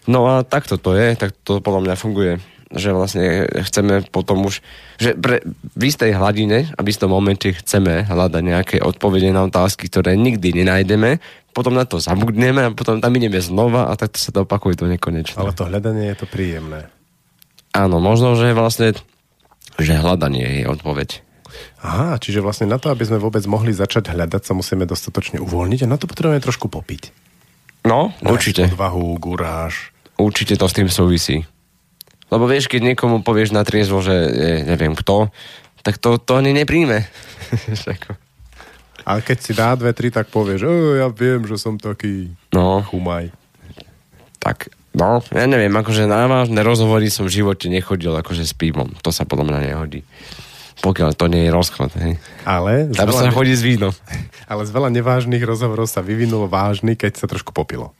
No 0.06 0.30
a 0.30 0.46
takto 0.46 0.78
to 0.78 0.94
je, 0.94 1.18
tak 1.18 1.34
to 1.42 1.58
podľa 1.58 1.90
mňa 1.90 1.96
funguje 1.98 2.34
že 2.66 2.90
vlastne 2.90 3.46
chceme 3.46 4.02
potom 4.10 4.42
už, 4.42 4.58
že 4.98 5.14
pre, 5.14 5.38
v 5.78 5.82
istej 5.86 6.18
hladine 6.18 6.66
a 6.74 6.82
v 6.82 6.90
istom 6.90 7.14
momente 7.14 7.54
chceme 7.54 8.02
hľadať 8.02 8.42
nejaké 8.42 8.76
odpovede 8.82 9.30
na 9.30 9.46
otázky, 9.46 9.86
ktoré 9.86 10.18
nikdy 10.18 10.50
nenájdeme, 10.50 11.22
potom 11.54 11.78
na 11.78 11.86
to 11.86 12.02
zabudneme 12.02 12.66
a 12.66 12.74
potom 12.74 12.98
tam 12.98 13.14
ideme 13.14 13.38
znova 13.38 13.86
a 13.86 13.94
takto 13.94 14.18
sa 14.18 14.34
to 14.34 14.42
opakuje 14.42 14.82
to 14.82 14.90
nekonečne. 14.90 15.38
Ale 15.38 15.54
to 15.54 15.70
hľadanie 15.70 16.10
je 16.10 16.16
to 16.18 16.26
príjemné. 16.26 16.90
Áno, 17.70 18.02
možno, 18.02 18.34
že 18.34 18.50
vlastne 18.50 18.98
že 19.76 19.94
hľadanie 19.94 20.64
je 20.64 20.72
odpoveď. 20.72 21.25
Aha, 21.82 22.18
čiže 22.18 22.42
vlastne 22.42 22.66
na 22.66 22.80
to, 22.80 22.90
aby 22.90 23.06
sme 23.06 23.20
vôbec 23.20 23.44
mohli 23.46 23.70
začať 23.70 24.10
hľadať, 24.10 24.42
sa 24.42 24.52
musíme 24.56 24.88
dostatočne 24.88 25.38
uvoľniť 25.38 25.84
a 25.84 25.90
na 25.90 26.00
to 26.00 26.10
potrebujeme 26.10 26.42
trošku 26.42 26.66
popiť. 26.66 27.14
No, 27.86 28.10
Nájsť 28.18 28.34
určite. 28.34 28.62
Odvahu, 28.74 29.14
guráž. 29.22 29.94
Určite 30.18 30.58
to 30.58 30.66
s 30.66 30.74
tým 30.74 30.90
súvisí. 30.90 31.46
Lebo 32.26 32.50
vieš, 32.50 32.66
keď 32.66 32.94
niekomu 32.94 33.22
povieš 33.22 33.54
na 33.54 33.62
triezvo, 33.62 34.02
že 34.02 34.14
je, 34.14 34.52
neviem 34.66 34.98
kto, 34.98 35.30
tak 35.86 36.02
to, 36.02 36.18
to 36.18 36.42
ani 36.42 36.50
nepríjme. 36.50 37.06
A 39.06 39.22
keď 39.22 39.38
si 39.38 39.54
dá 39.54 39.70
dve, 39.78 39.94
tri, 39.94 40.10
tak 40.10 40.34
povieš, 40.34 40.66
ja 40.98 41.06
viem, 41.14 41.46
že 41.46 41.62
som 41.62 41.78
taký 41.78 42.34
no, 42.50 42.82
chumaj. 42.82 43.30
tak, 44.42 44.74
no, 44.98 45.22
ja 45.30 45.46
neviem, 45.46 45.70
akože 45.70 46.10
na 46.10 46.26
vážne 46.26 46.58
rozhovory 46.66 47.06
som 47.06 47.30
v 47.30 47.38
živote 47.38 47.70
nechodil 47.70 48.18
akože 48.18 48.42
s 48.42 48.50
pivom. 48.50 48.90
To 49.06 49.14
sa 49.14 49.22
podľa 49.22 49.46
mňa 49.46 49.60
nehodí. 49.70 50.02
Pokiaľ 50.84 51.10
to 51.16 51.26
nie 51.32 51.48
je 51.48 51.50
rozchod, 51.50 51.90
hej. 51.96 52.20
Ale 52.44 52.92
Tam 52.92 53.08
sa 53.12 53.32
chodí 53.32 53.56
s 53.56 53.64
vínom. 53.64 53.92
ale 54.50 54.62
z 54.68 54.70
veľa 54.70 54.92
nevážnych 54.92 55.40
rozhovorov 55.42 55.88
sa 55.88 56.04
vyvinulo 56.04 56.46
vážny, 56.46 56.94
keď 56.94 57.12
sa 57.16 57.26
trošku 57.26 57.50
popilo. 57.56 57.96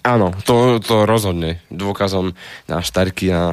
Áno, 0.00 0.32
to, 0.48 0.80
to 0.80 1.04
rozhodne. 1.04 1.60
Dôkazom 1.68 2.32
náš 2.64 2.88
Starky 2.88 3.28
a, 3.32 3.52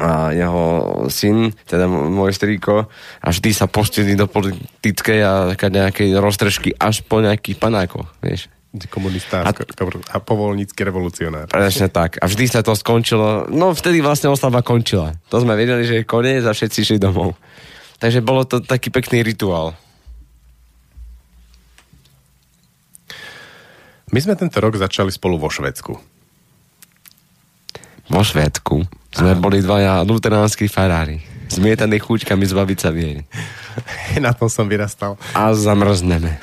a 0.00 0.32
jeho 0.32 0.64
syn, 1.12 1.52
teda 1.68 1.84
môj 1.88 2.32
strýko, 2.32 2.88
a 3.20 3.26
vždy 3.28 3.50
sa 3.52 3.68
postili 3.68 4.16
do 4.16 4.24
politickej 4.24 5.18
a 5.20 5.32
nejakej 5.52 6.16
roztržky 6.16 6.72
až 6.76 7.04
po 7.04 7.20
nejakých 7.20 7.60
panákoch, 7.60 8.08
vieš. 8.24 8.48
Komunista 8.92 9.42
a, 9.42 9.48
A- 9.48 10.12
a 10.12 10.18
povolnícky 10.20 10.76
revolucionár. 10.84 11.48
Presne 11.48 11.88
tak. 11.88 12.20
A 12.20 12.28
vždy 12.28 12.44
sa 12.52 12.60
to 12.60 12.76
skončilo, 12.76 13.48
no 13.48 13.72
vtedy 13.72 14.04
vlastne 14.04 14.28
oslava 14.28 14.60
končila. 14.60 15.16
To 15.32 15.40
sme 15.40 15.56
vedeli, 15.56 15.88
že 15.88 15.94
je 16.00 16.04
koniec 16.08 16.44
a 16.44 16.52
všetci 16.52 16.84
šli 16.84 16.98
domov. 17.00 17.32
Takže 17.98 18.22
bolo 18.22 18.46
to 18.46 18.62
taký 18.62 18.94
pekný 18.94 19.26
rituál. 19.26 19.74
My 24.08 24.18
sme 24.24 24.38
tento 24.38 24.56
rok 24.62 24.78
začali 24.78 25.12
spolu 25.12 25.36
vo 25.36 25.52
Švedsku. 25.52 25.92
Vo 28.08 28.22
Švédsku 28.24 28.88
sme 29.12 29.36
boli 29.36 29.60
dvaja 29.60 30.00
luteránsky 30.06 30.64
farári. 30.64 31.20
Zmietaní 31.52 32.00
chúčkami 32.00 32.44
zbaviť 32.48 32.78
sa 32.78 32.88
viery. 32.88 33.24
Na 34.24 34.32
tom 34.32 34.48
som 34.48 34.64
vyrastal. 34.64 35.20
A 35.36 35.52
zamrzneme. 35.52 36.40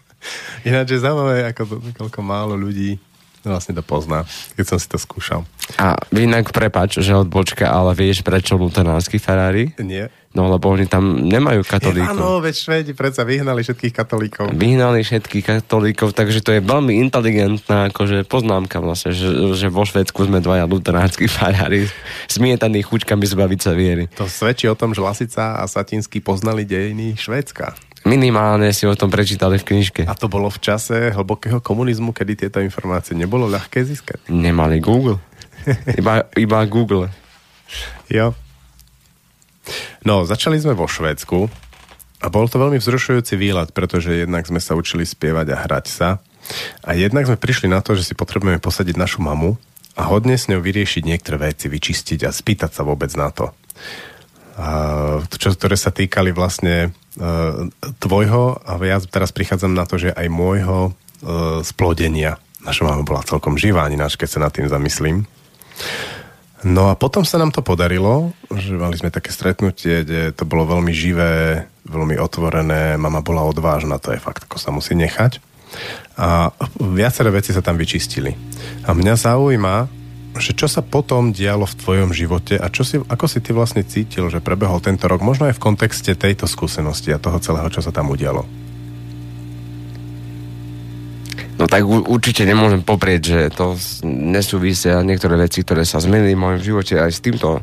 Ináč 0.68 0.98
je 0.98 1.00
zaujímavé, 1.00 1.48
ako 1.48 1.62
to, 1.64 1.74
koľko 1.96 2.20
málo 2.20 2.58
ľudí 2.58 3.00
vlastne 3.44 3.74
to 3.76 3.82
pozná, 3.84 4.24
keď 4.58 4.64
som 4.64 4.78
si 4.78 4.88
to 4.90 4.98
skúšal. 4.98 5.46
A 5.76 6.00
inak 6.16 6.50
prepač, 6.50 6.98
že 6.98 7.12
odbočka, 7.12 7.68
ale 7.68 7.92
vieš 7.92 8.24
prečo 8.24 8.56
luteránsky 8.56 9.20
farári? 9.20 9.76
Nie? 9.78 10.08
No 10.36 10.52
lebo 10.52 10.68
oni 10.70 10.84
tam 10.84 11.24
nemajú 11.24 11.64
katolíkov. 11.64 12.14
Áno, 12.14 12.38
veď 12.44 12.54
Švédi 12.54 12.92
predsa 12.92 13.24
vyhnali 13.24 13.64
všetkých 13.64 13.94
katolíkov. 13.96 14.52
Vyhnali 14.52 15.00
všetkých 15.00 15.44
katolíkov, 15.44 16.12
takže 16.12 16.44
to 16.44 16.52
je 16.52 16.60
veľmi 16.60 17.00
inteligentná 17.00 17.88
akože 17.88 18.28
poznámka 18.28 18.78
vlastne, 18.78 19.16
že, 19.16 19.56
že 19.56 19.72
vo 19.72 19.88
Švedsku 19.88 20.28
sme 20.28 20.44
dvaja 20.44 20.68
luteránsky 20.68 21.26
farári 21.32 21.88
smietaní 22.28 22.84
chučkami 22.84 23.24
zbaviť 23.24 23.60
sa 23.60 23.72
viery. 23.72 24.04
To 24.20 24.28
svedčí 24.28 24.68
o 24.68 24.76
tom, 24.76 24.92
že 24.92 25.00
Lasica 25.00 25.58
a 25.58 25.64
Satinsky 25.64 26.20
poznali 26.20 26.68
dejiny 26.68 27.16
Švédska. 27.16 27.87
Minimálne 28.08 28.72
si 28.72 28.88
o 28.88 28.96
tom 28.96 29.12
prečítali 29.12 29.60
v 29.60 29.68
knižke. 29.68 30.02
A 30.08 30.16
to 30.16 30.32
bolo 30.32 30.48
v 30.48 30.56
čase 30.64 31.12
hlbokého 31.12 31.60
komunizmu, 31.60 32.16
kedy 32.16 32.48
tieto 32.48 32.58
informácie 32.64 33.12
nebolo 33.12 33.44
ľahké 33.44 33.84
získať. 33.84 34.32
Nemali 34.32 34.80
Google. 34.80 35.20
Iba, 36.00 36.24
iba 36.32 36.64
Google. 36.64 37.12
Jo. 38.08 38.32
No, 40.00 40.24
začali 40.24 40.56
sme 40.56 40.72
vo 40.72 40.88
Švédsku 40.88 41.52
a 42.24 42.26
bol 42.32 42.48
to 42.48 42.56
veľmi 42.56 42.80
vzrušujúci 42.80 43.36
výlet, 43.36 43.76
pretože 43.76 44.24
jednak 44.24 44.48
sme 44.48 44.64
sa 44.64 44.72
učili 44.72 45.04
spievať 45.04 45.46
a 45.52 45.60
hrať 45.68 45.86
sa 45.92 46.08
a 46.80 46.96
jednak 46.96 47.28
sme 47.28 47.36
prišli 47.36 47.68
na 47.68 47.84
to, 47.84 47.92
že 47.92 48.08
si 48.08 48.14
potrebujeme 48.16 48.56
posadiť 48.56 48.96
našu 48.96 49.20
mamu 49.20 49.60
a 50.00 50.02
hodne 50.08 50.40
s 50.40 50.48
ňou 50.48 50.64
vyriešiť 50.64 51.04
niektoré 51.04 51.52
veci, 51.52 51.68
vyčistiť 51.68 52.24
a 52.24 52.32
spýtať 52.32 52.70
sa 52.72 52.82
vôbec 52.88 53.12
na 53.12 53.28
to. 53.28 53.52
Čo, 55.38 55.54
ktoré 55.54 55.78
sa 55.78 55.94
týkali 55.94 56.34
vlastne 56.34 56.90
uh, 56.90 57.70
tvojho 58.02 58.58
a 58.66 58.74
ja 58.82 58.98
teraz 58.98 59.30
prichádzam 59.30 59.70
na 59.70 59.86
to, 59.86 60.02
že 60.02 60.10
aj 60.10 60.26
môjho 60.26 60.90
uh, 60.90 61.62
splodenia. 61.62 62.42
Naša 62.66 62.82
mama 62.82 63.06
bola 63.06 63.22
celkom 63.22 63.54
živá, 63.54 63.86
ani 63.86 63.94
náš, 63.94 64.18
keď 64.18 64.28
sa 64.28 64.42
nad 64.42 64.50
tým 64.50 64.66
zamyslím. 64.66 65.30
No 66.66 66.90
a 66.90 66.98
potom 66.98 67.22
sa 67.22 67.38
nám 67.38 67.54
to 67.54 67.62
podarilo, 67.62 68.34
že 68.50 68.74
mali 68.74 68.98
sme 68.98 69.14
také 69.14 69.30
stretnutie, 69.30 70.02
kde 70.02 70.34
to 70.34 70.42
bolo 70.42 70.66
veľmi 70.66 70.90
živé, 70.90 71.70
veľmi 71.86 72.18
otvorené, 72.18 72.98
mama 72.98 73.22
bola 73.22 73.46
odvážna, 73.46 74.02
to 74.02 74.10
je 74.10 74.18
fakt, 74.18 74.50
ako 74.50 74.58
sa 74.58 74.74
musí 74.74 74.98
nechať. 74.98 75.38
A 76.18 76.50
viaceré 76.82 77.30
veci 77.30 77.54
sa 77.54 77.62
tam 77.62 77.78
vyčistili. 77.78 78.34
A 78.82 78.90
mňa 78.90 79.14
zaujíma, 79.14 79.86
že 80.38 80.54
čo 80.54 80.70
sa 80.70 80.80
potom 80.80 81.30
dialo 81.34 81.66
v 81.66 81.78
tvojom 81.78 82.10
živote 82.14 82.56
a 82.58 82.66
čo 82.70 82.82
si, 82.82 82.96
ako 82.98 83.26
si 83.26 83.38
ty 83.42 83.50
vlastne 83.52 83.82
cítil, 83.84 84.30
že 84.32 84.42
prebehol 84.42 84.80
tento 84.80 85.06
rok, 85.10 85.22
možno 85.22 85.50
aj 85.50 85.58
v 85.58 85.64
kontexte 85.64 86.14
tejto 86.14 86.46
skúsenosti 86.48 87.14
a 87.14 87.22
toho 87.22 87.38
celého, 87.42 87.68
čo 87.70 87.82
sa 87.82 87.90
tam 87.92 88.10
udialo. 88.10 88.46
No 91.58 91.66
tak 91.66 91.82
určite 91.90 92.46
nemôžem 92.46 92.86
poprieť, 92.86 93.22
že 93.34 93.40
to 93.50 93.74
nesúvisia 94.06 95.02
niektoré 95.02 95.34
veci, 95.34 95.66
ktoré 95.66 95.82
sa 95.82 95.98
zmenili 95.98 96.38
v 96.38 96.42
mojom 96.46 96.60
živote 96.62 96.94
aj 96.94 97.10
s 97.10 97.18
týmto 97.18 97.58
uh, 97.58 97.62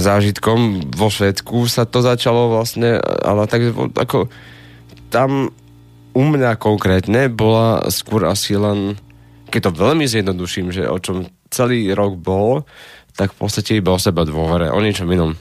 zážitkom. 0.00 0.88
Vo 0.96 1.12
Švedsku 1.12 1.68
sa 1.68 1.84
to 1.84 2.00
začalo 2.00 2.48
vlastne, 2.48 2.96
ale 2.96 3.44
tak 3.44 3.76
ako 3.76 4.32
tam 5.12 5.52
u 6.16 6.22
mňa 6.24 6.56
konkrétne 6.56 7.28
bola 7.28 7.84
skôr 7.92 8.24
asi 8.24 8.56
len, 8.56 8.96
keď 9.52 9.68
to 9.68 9.76
veľmi 9.76 10.08
zjednoduším, 10.08 10.72
že 10.72 10.88
o 10.88 10.96
čom 10.96 11.28
celý 11.52 11.92
rok 11.92 12.16
bol, 12.16 12.64
tak 13.12 13.36
v 13.36 13.44
podstate 13.44 13.76
iba 13.76 13.92
o 13.92 14.00
seba 14.00 14.24
dôvere, 14.24 14.72
o 14.72 14.80
ničom 14.80 15.06
inom 15.12 15.36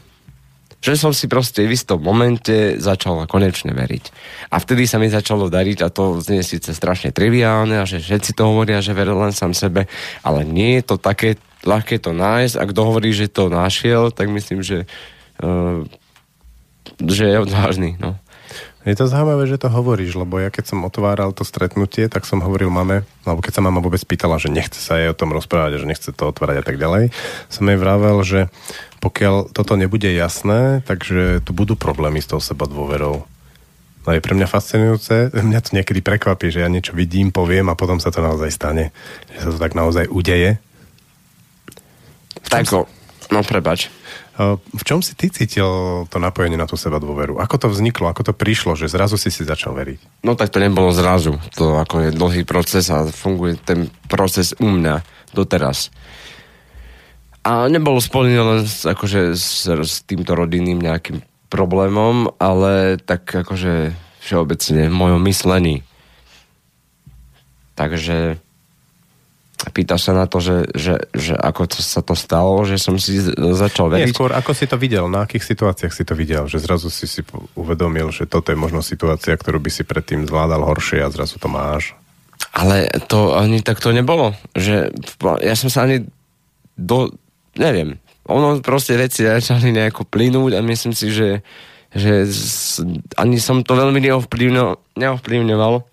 že 0.81 0.97
som 0.97 1.13
si 1.13 1.29
proste 1.29 1.61
v 1.61 1.77
istom 1.77 2.01
momente 2.01 2.81
začal 2.81 3.29
konečne 3.29 3.69
veriť. 3.69 4.03
A 4.49 4.57
vtedy 4.57 4.89
sa 4.89 4.97
mi 4.97 5.13
začalo 5.13 5.45
dariť 5.45 5.85
a 5.85 5.93
to 5.93 6.17
znie 6.25 6.41
síce 6.41 6.73
strašne 6.73 7.13
triviálne 7.13 7.77
a 7.77 7.85
že 7.85 8.01
všetci 8.01 8.33
to 8.33 8.49
hovoria, 8.49 8.81
že 8.81 8.97
veril 8.97 9.21
len 9.21 9.29
sám 9.29 9.53
sebe, 9.53 9.85
ale 10.25 10.41
nie 10.41 10.81
je 10.81 10.83
to 10.89 10.95
také 10.97 11.37
ľahké 11.61 12.01
to 12.01 12.17
nájsť. 12.17 12.57
A 12.57 12.63
kto 12.65 12.81
hovorí, 12.81 13.13
že 13.13 13.29
to 13.29 13.53
našiel, 13.53 14.09
tak 14.09 14.33
myslím, 14.33 14.65
že, 14.65 14.89
uh, 15.45 15.85
že 16.97 17.29
je 17.29 17.37
odvážny. 17.37 18.01
No. 18.01 18.17
Je 18.81 18.97
to 18.97 19.05
zaujímavé, 19.05 19.45
že 19.45 19.61
to 19.61 19.69
hovoríš, 19.69 20.17
lebo 20.17 20.41
ja 20.41 20.49
keď 20.49 20.73
som 20.73 20.81
otváral 20.81 21.29
to 21.37 21.45
stretnutie, 21.45 22.09
tak 22.09 22.25
som 22.25 22.41
hovoril 22.41 22.73
mame, 22.73 23.05
alebo 23.29 23.45
keď 23.45 23.61
sa 23.61 23.65
mama 23.65 23.77
vôbec 23.77 24.01
pýtala, 24.01 24.41
že 24.41 24.49
nechce 24.49 24.81
sa 24.81 24.97
jej 24.97 25.13
o 25.13 25.17
tom 25.17 25.29
rozprávať, 25.37 25.85
že 25.85 25.85
nechce 25.85 26.09
to 26.09 26.23
otvárať 26.25 26.61
a 26.61 26.65
tak 26.65 26.81
ďalej, 26.81 27.13
som 27.45 27.69
jej 27.69 27.77
vravel, 27.77 28.17
že 28.25 28.49
pokiaľ 28.97 29.53
toto 29.53 29.77
nebude 29.77 30.09
jasné, 30.09 30.81
takže 30.89 31.45
tu 31.45 31.53
budú 31.53 31.77
problémy 31.77 32.25
s 32.25 32.29
tou 32.33 32.41
seba 32.41 32.65
dôverou. 32.65 33.29
No 34.01 34.09
je 34.17 34.21
pre 34.21 34.33
mňa 34.33 34.49
fascinujúce, 34.49 35.29
mňa 35.29 35.61
to 35.61 35.77
niekedy 35.77 36.01
prekvapí, 36.01 36.49
že 36.49 36.65
ja 36.65 36.69
niečo 36.73 36.97
vidím, 36.97 37.29
poviem 37.29 37.69
a 37.69 37.77
potom 37.77 38.01
sa 38.01 38.09
to 38.09 38.17
naozaj 38.17 38.49
stane. 38.49 38.89
Že 39.37 39.39
sa 39.45 39.49
to 39.53 39.59
tak 39.61 39.77
naozaj 39.77 40.09
udeje. 40.09 40.57
Tak, 42.49 42.65
no 43.29 43.39
prebač. 43.45 43.93
V 44.39 44.83
čom 44.87 45.03
si 45.03 45.11
ty 45.13 45.27
cítil 45.27 45.67
to 46.07 46.17
napojenie 46.17 46.55
na 46.55 46.63
tú 46.63 46.79
seba 46.79 47.03
dôveru? 47.03 47.43
Ako 47.43 47.59
to 47.59 47.67
vzniklo? 47.67 48.07
Ako 48.07 48.31
to 48.31 48.33
prišlo, 48.33 48.79
že 48.79 48.87
zrazu 48.87 49.19
si 49.19 49.27
si 49.27 49.43
začal 49.43 49.75
veriť? 49.75 50.23
No 50.23 50.39
tak 50.39 50.55
to 50.55 50.63
nebolo 50.63 50.95
zrazu. 50.95 51.35
To 51.59 51.75
ako 51.75 52.07
je 52.07 52.09
dlhý 52.15 52.43
proces 52.47 52.87
a 52.87 53.03
funguje 53.11 53.59
ten 53.59 53.91
proces 54.07 54.55
u 54.63 54.71
mňa 54.71 55.03
doteraz. 55.35 55.91
A 57.43 57.67
nebolo 57.67 57.99
spojené 57.99 58.39
len 58.39 58.61
s, 58.63 58.87
akože, 58.87 59.35
s, 59.35 59.67
s 59.67 59.95
týmto 60.07 60.37
rodinným 60.37 60.79
nejakým 60.79 61.25
problémom, 61.51 62.31
ale 62.39 63.01
tak 63.01 63.27
akože 63.27 63.91
všeobecne 64.23 64.87
v 64.87 64.95
mojom 64.95 65.21
myslení. 65.27 65.83
Takže 67.75 68.37
pýta 69.69 70.01
sa 70.01 70.17
na 70.17 70.25
to, 70.25 70.41
že, 70.41 70.65
že, 70.73 70.97
že 71.13 71.37
ako 71.37 71.69
to 71.69 71.79
sa 71.85 72.01
to 72.01 72.17
stalo, 72.17 72.65
že 72.65 72.81
som 72.81 72.97
si 72.97 73.21
z- 73.21 73.37
začal 73.53 73.93
Nie, 73.93 74.09
veriť. 74.09 74.13
skôr 74.17 74.33
ako 74.33 74.57
si 74.57 74.65
to 74.65 74.73
videl, 74.81 75.05
na 75.05 75.29
akých 75.29 75.45
situáciách 75.45 75.93
si 75.93 76.01
to 76.01 76.17
videl, 76.17 76.49
že 76.49 76.57
zrazu 76.57 76.89
si 76.89 77.05
si 77.05 77.21
uvedomil, 77.53 78.09
že 78.09 78.25
toto 78.25 78.49
je 78.49 78.57
možno 78.57 78.81
situácia, 78.81 79.37
ktorú 79.37 79.61
by 79.61 79.69
si 79.69 79.85
predtým 79.85 80.25
zvládal 80.25 80.65
horšie 80.65 81.05
a 81.05 81.13
zrazu 81.13 81.37
to 81.37 81.45
máš. 81.45 81.93
Ale 82.57 82.89
to 83.05 83.37
ani 83.37 83.61
tak 83.61 83.77
to 83.77 83.93
nebolo. 83.93 84.33
Že 84.57 84.89
ja 85.45 85.53
som 85.53 85.69
sa 85.69 85.85
ani 85.85 86.09
do... 86.73 87.13
Neviem. 87.53 88.01
Ono 88.25 88.57
proste 88.65 88.97
veci 88.97 89.21
začali 89.29 89.69
nejako 89.69 90.09
plynúť 90.09 90.57
a 90.57 90.65
myslím 90.65 90.97
si, 90.97 91.13
že, 91.13 91.45
že 91.93 92.25
s, 92.25 92.81
ani 93.13 93.37
som 93.37 93.61
to 93.61 93.77
veľmi 93.77 94.01
neovplyvňo, 94.01 94.97
neovplyvňoval. 94.97 95.85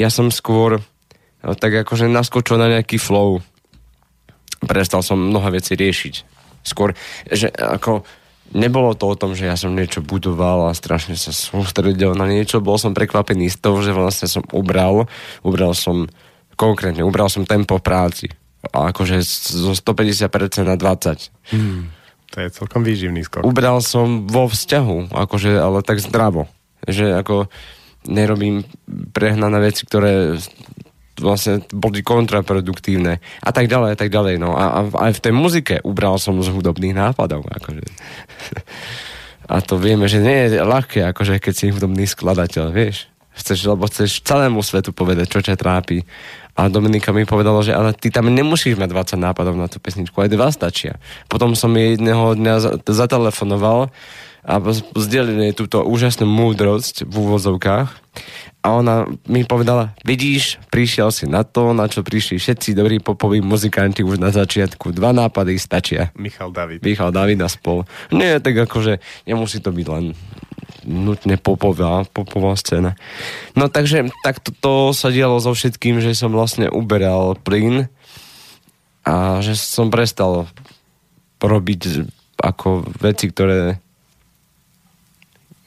Ja 0.00 0.08
som 0.08 0.32
skôr 0.32 0.80
tak 1.40 1.72
akože 1.86 2.08
naskočil 2.08 2.60
na 2.60 2.68
nejaký 2.68 3.00
flow. 3.00 3.40
Prestal 4.64 5.00
som 5.00 5.16
mnohé 5.16 5.60
veci 5.60 5.72
riešiť. 5.72 6.14
Skôr, 6.60 6.92
že 7.32 7.48
ako 7.48 8.04
nebolo 8.52 8.92
to 8.92 9.08
o 9.08 9.18
tom, 9.18 9.32
že 9.32 9.48
ja 9.48 9.56
som 9.56 9.72
niečo 9.72 10.04
budoval 10.04 10.68
a 10.68 10.76
strašne 10.76 11.16
sa 11.16 11.32
sústredil 11.32 12.12
na 12.12 12.28
niečo. 12.28 12.60
Bol 12.60 12.76
som 12.76 12.92
prekvapený 12.92 13.48
z 13.48 13.56
toho, 13.56 13.80
že 13.80 13.96
vlastne 13.96 14.28
som 14.28 14.44
ubral. 14.52 15.08
Ubral 15.40 15.72
som 15.72 16.10
konkrétne, 16.60 17.00
ubral 17.00 17.32
som 17.32 17.48
tempo 17.48 17.80
práci. 17.80 18.28
A 18.76 18.92
akože 18.92 19.24
zo 19.24 19.72
150% 19.72 20.68
na 20.68 20.76
20. 20.76 21.32
To 22.30 22.36
je 22.36 22.48
celkom 22.52 22.84
výživný 22.84 23.24
skok. 23.24 23.42
Ubral 23.42 23.80
som 23.80 24.28
vo 24.28 24.46
vzťahu, 24.46 25.10
akože, 25.10 25.56
ale 25.56 25.80
tak 25.80 25.98
zdravo. 26.04 26.46
Že 26.84 27.16
ako 27.24 27.48
nerobím 28.06 28.68
prehnané 29.16 29.58
veci, 29.64 29.88
ktoré 29.88 30.36
vlastne 31.18 31.64
boli 31.74 32.04
kontraproduktívne 32.04 33.18
a 33.18 33.50
tak 33.50 33.66
ďalej, 33.66 33.90
a 33.94 33.96
tak 33.98 34.10
ďalej. 34.12 34.34
No. 34.38 34.54
A, 34.54 34.64
a 34.64 35.10
aj 35.10 35.18
v 35.18 35.22
tej 35.26 35.32
muzike 35.34 35.76
ubral 35.82 36.20
som 36.22 36.38
z 36.38 36.48
hudobných 36.52 36.94
nápadov. 36.94 37.44
Akože. 37.50 37.82
A 39.50 39.58
to 39.58 39.82
vieme, 39.82 40.06
že 40.06 40.22
nie 40.22 40.46
je 40.46 40.62
ľahké, 40.62 41.02
akože 41.10 41.42
keď 41.42 41.54
si 41.58 41.74
hudobný 41.74 42.06
skladateľ, 42.06 42.70
vieš. 42.70 43.10
Chceš, 43.34 43.66
lebo 43.66 43.90
chceš 43.90 44.22
celému 44.22 44.62
svetu 44.62 44.94
povedať, 44.94 45.26
čo 45.26 45.42
ťa 45.42 45.58
trápi. 45.58 46.06
A 46.54 46.70
Dominika 46.70 47.10
mi 47.10 47.26
povedala, 47.26 47.58
že 47.66 47.74
ale 47.74 47.90
ty 47.90 48.14
tam 48.14 48.30
nemusíš 48.30 48.78
mať 48.78 49.16
20 49.16 49.18
nápadov 49.18 49.58
na 49.58 49.66
tú 49.66 49.82
pesničku, 49.82 50.14
aj 50.22 50.30
dva 50.30 50.54
stačia. 50.54 51.02
Potom 51.26 51.58
som 51.58 51.74
jej 51.74 51.98
jedného 51.98 52.38
dňa 52.38 52.54
za- 52.62 52.76
zatelefonoval 52.86 53.90
a 54.46 54.54
zdieľali 54.94 55.50
túto 55.56 55.82
úžasnú 55.82 56.30
múdrosť 56.30 57.08
v 57.08 57.14
úvozovkách. 57.18 57.88
A 58.60 58.76
ona 58.76 59.08
mi 59.24 59.40
povedala, 59.48 59.96
vidíš, 60.04 60.60
prišiel 60.68 61.08
si 61.08 61.24
na 61.24 61.48
to, 61.48 61.72
na 61.72 61.88
čo 61.88 62.04
prišli 62.04 62.36
všetci 62.36 62.76
dobrí 62.76 63.00
popoví 63.00 63.40
muzikanti 63.40 64.04
už 64.04 64.20
na 64.20 64.28
začiatku. 64.28 64.92
Dva 64.92 65.16
nápady 65.16 65.56
stačia. 65.56 66.12
Michal 66.12 66.52
David. 66.52 66.84
Michal 66.84 67.08
David 67.08 67.40
a 67.40 67.48
spol. 67.48 67.88
Nie, 68.12 68.36
tak 68.36 68.68
akože 68.68 69.00
nemusí 69.24 69.64
to 69.64 69.72
byť 69.72 69.86
len 69.88 70.12
nutne 70.84 71.40
popová, 71.40 72.04
popová 72.04 72.52
scéna. 72.56 73.00
No 73.56 73.72
takže 73.72 74.12
tak 74.20 74.44
to, 74.44 74.52
to 74.52 74.72
sa 74.92 75.08
dialo 75.08 75.40
so 75.40 75.56
všetkým, 75.56 76.04
že 76.04 76.12
som 76.12 76.32
vlastne 76.32 76.68
uberal 76.68 77.40
plyn 77.40 77.88
a 79.08 79.40
že 79.40 79.56
som 79.56 79.88
prestal 79.88 80.52
robiť 81.40 82.04
ako 82.40 82.84
veci, 83.00 83.32
ktoré 83.32 83.80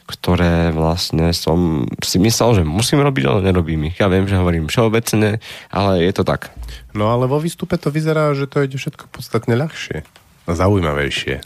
ktoré 0.04 0.76
vlastne 0.76 1.32
som 1.32 1.88
si 2.04 2.20
myslel, 2.20 2.62
že 2.62 2.64
musím 2.68 3.00
robiť, 3.02 3.24
ale 3.28 3.46
nerobím 3.48 3.88
ich. 3.88 3.98
Ja 3.98 4.12
viem, 4.12 4.28
že 4.28 4.40
hovorím 4.40 4.68
všeobecne, 4.68 5.40
ale 5.72 5.92
je 6.04 6.14
to 6.14 6.28
tak. 6.28 6.52
No 6.92 7.10
ale 7.10 7.26
vo 7.26 7.40
výstupe 7.40 7.80
to 7.80 7.90
vyzerá, 7.90 8.36
že 8.36 8.46
to 8.46 8.62
ide 8.62 8.76
všetko 8.76 9.08
podstatne 9.10 9.56
ľahšie. 9.56 10.04
A 10.44 10.52
zaujímavejšie. 10.52 11.40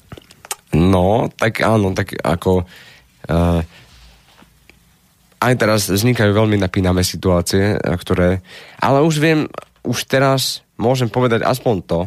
No, 0.74 1.30
tak 1.38 1.62
áno, 1.62 1.93
tak 1.93 2.18
ako... 2.18 2.66
Uh, 3.28 3.62
aj 5.38 5.53
teraz 5.53 5.86
vznikajú 5.86 6.34
veľmi 6.34 6.58
napínavé 6.58 7.05
situácie, 7.05 7.78
a 7.78 7.93
ktoré... 7.93 8.41
Ale 8.82 9.05
už 9.05 9.22
viem, 9.22 9.45
už 9.86 10.10
teraz 10.10 10.66
môžem 10.82 11.10
povedať 11.14 11.45
aspoň 11.45 11.76
to, 11.86 11.99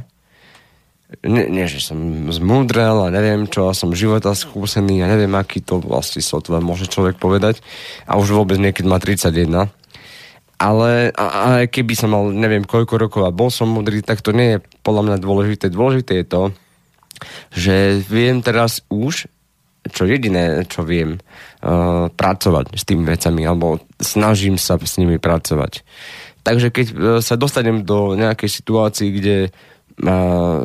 nie, 1.26 1.44
nie 1.50 1.66
že 1.66 1.82
som 1.82 1.98
zmúdrel 2.30 3.10
a 3.10 3.12
neviem 3.12 3.50
čo, 3.50 3.66
a 3.66 3.74
som 3.74 3.90
života 3.90 4.30
skúsený 4.30 5.02
a 5.02 5.10
neviem, 5.10 5.34
aký 5.34 5.58
to 5.58 5.82
vlastne 5.82 6.22
sotva 6.22 6.62
môže 6.62 6.86
človek 6.86 7.18
povedať. 7.18 7.58
A 8.06 8.14
už 8.16 8.30
vôbec 8.30 8.56
niekedy 8.62 8.86
má 8.86 9.02
31. 9.02 9.68
Ale 10.60 11.10
a, 11.16 11.24
a 11.24 11.46
keby 11.66 11.92
som 11.98 12.14
mal 12.14 12.30
neviem 12.30 12.62
koľko 12.62 12.94
rokov 13.00 13.22
a 13.26 13.34
bol 13.34 13.50
som 13.50 13.66
múdry, 13.66 14.06
tak 14.06 14.22
to 14.22 14.30
nie 14.30 14.56
je 14.56 14.62
podľa 14.86 15.02
mňa 15.10 15.16
dôležité. 15.18 15.66
Dôležité 15.72 16.22
je 16.22 16.26
to, 16.28 16.42
že 17.50 18.04
viem 18.06 18.38
teraz 18.44 18.84
už, 18.92 19.26
čo 19.88 20.02
jediné, 20.04 20.62
čo 20.68 20.86
viem, 20.86 21.16
uh, 21.16 22.12
pracovať 22.12 22.76
s 22.76 22.84
tými 22.84 23.08
vecami, 23.08 23.42
alebo 23.48 23.80
snažím 23.98 24.60
sa 24.60 24.76
s 24.76 25.00
nimi 25.00 25.16
pracovať. 25.16 25.82
Takže 26.44 26.68
keď 26.68 26.86
uh, 26.92 26.96
sa 27.24 27.40
dostanem 27.40 27.82
do 27.82 28.12
nejakej 28.14 28.50
situácii, 28.52 29.08
kde 29.16 29.36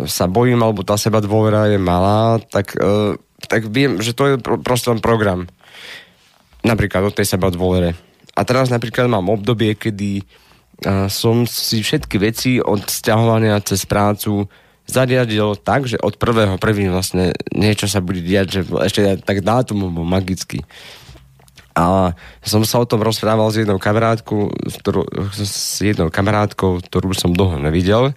sa 0.08 0.26
bojím, 0.32 0.64
alebo 0.64 0.88
tá 0.88 0.96
seba 0.96 1.20
dôvera 1.20 1.68
je 1.68 1.80
malá, 1.80 2.40
tak, 2.40 2.76
uh, 2.80 3.20
tak 3.52 3.68
viem, 3.68 4.00
že 4.00 4.16
to 4.16 4.24
je 4.32 4.36
pro, 4.40 4.56
proste 4.56 4.88
len 4.92 5.04
program. 5.04 5.50
Napríklad 6.64 7.12
o 7.12 7.12
tej 7.12 7.28
seba 7.28 7.52
dôvere. 7.52 7.94
A 8.36 8.42
teraz 8.48 8.72
napríklad 8.72 9.12
mám 9.12 9.28
obdobie, 9.28 9.76
kedy 9.76 10.24
uh, 10.24 11.12
som 11.12 11.44
si 11.44 11.84
všetky 11.84 12.16
veci 12.16 12.52
od 12.64 12.88
sťahovania 12.88 13.60
cez 13.64 13.84
prácu 13.84 14.48
zariadil 14.86 15.58
tak, 15.60 15.90
že 15.90 15.98
od 15.98 16.16
prvého 16.16 16.62
prvý 16.62 16.88
vlastne 16.88 17.34
niečo 17.52 17.90
sa 17.90 18.00
bude 18.06 18.22
diať, 18.22 18.48
že 18.48 18.62
ešte 18.86 19.02
tak 19.26 19.42
dátum 19.42 19.90
bol 19.90 20.06
magický. 20.06 20.62
A 21.76 22.16
som 22.40 22.64
sa 22.64 22.80
o 22.80 22.88
tom 22.88 23.04
rozprával 23.04 23.52
s 23.52 23.60
jednou 23.60 23.76
kamarátkou, 23.76 24.48
s, 24.64 24.80
ktorou, 24.80 25.04
s 25.36 25.84
jednou 25.84 26.08
kamarátkou, 26.08 26.80
ktorú 26.80 27.12
som 27.12 27.36
dlho 27.36 27.60
nevidel. 27.60 28.16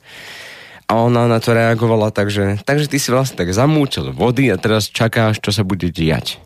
A 0.89 1.05
ona 1.05 1.29
na 1.29 1.37
to 1.37 1.53
reagovala 1.53 2.09
tak, 2.09 2.33
že 2.33 2.65
takže 2.65 2.89
ty 2.89 2.97
si 2.97 3.13
vlastne 3.13 3.37
tak 3.37 3.53
zamúčil 3.53 4.09
vody 4.17 4.49
a 4.49 4.57
teraz 4.57 4.89
čakáš, 4.89 5.37
čo 5.45 5.53
sa 5.53 5.61
bude 5.61 5.93
diať. 5.93 6.41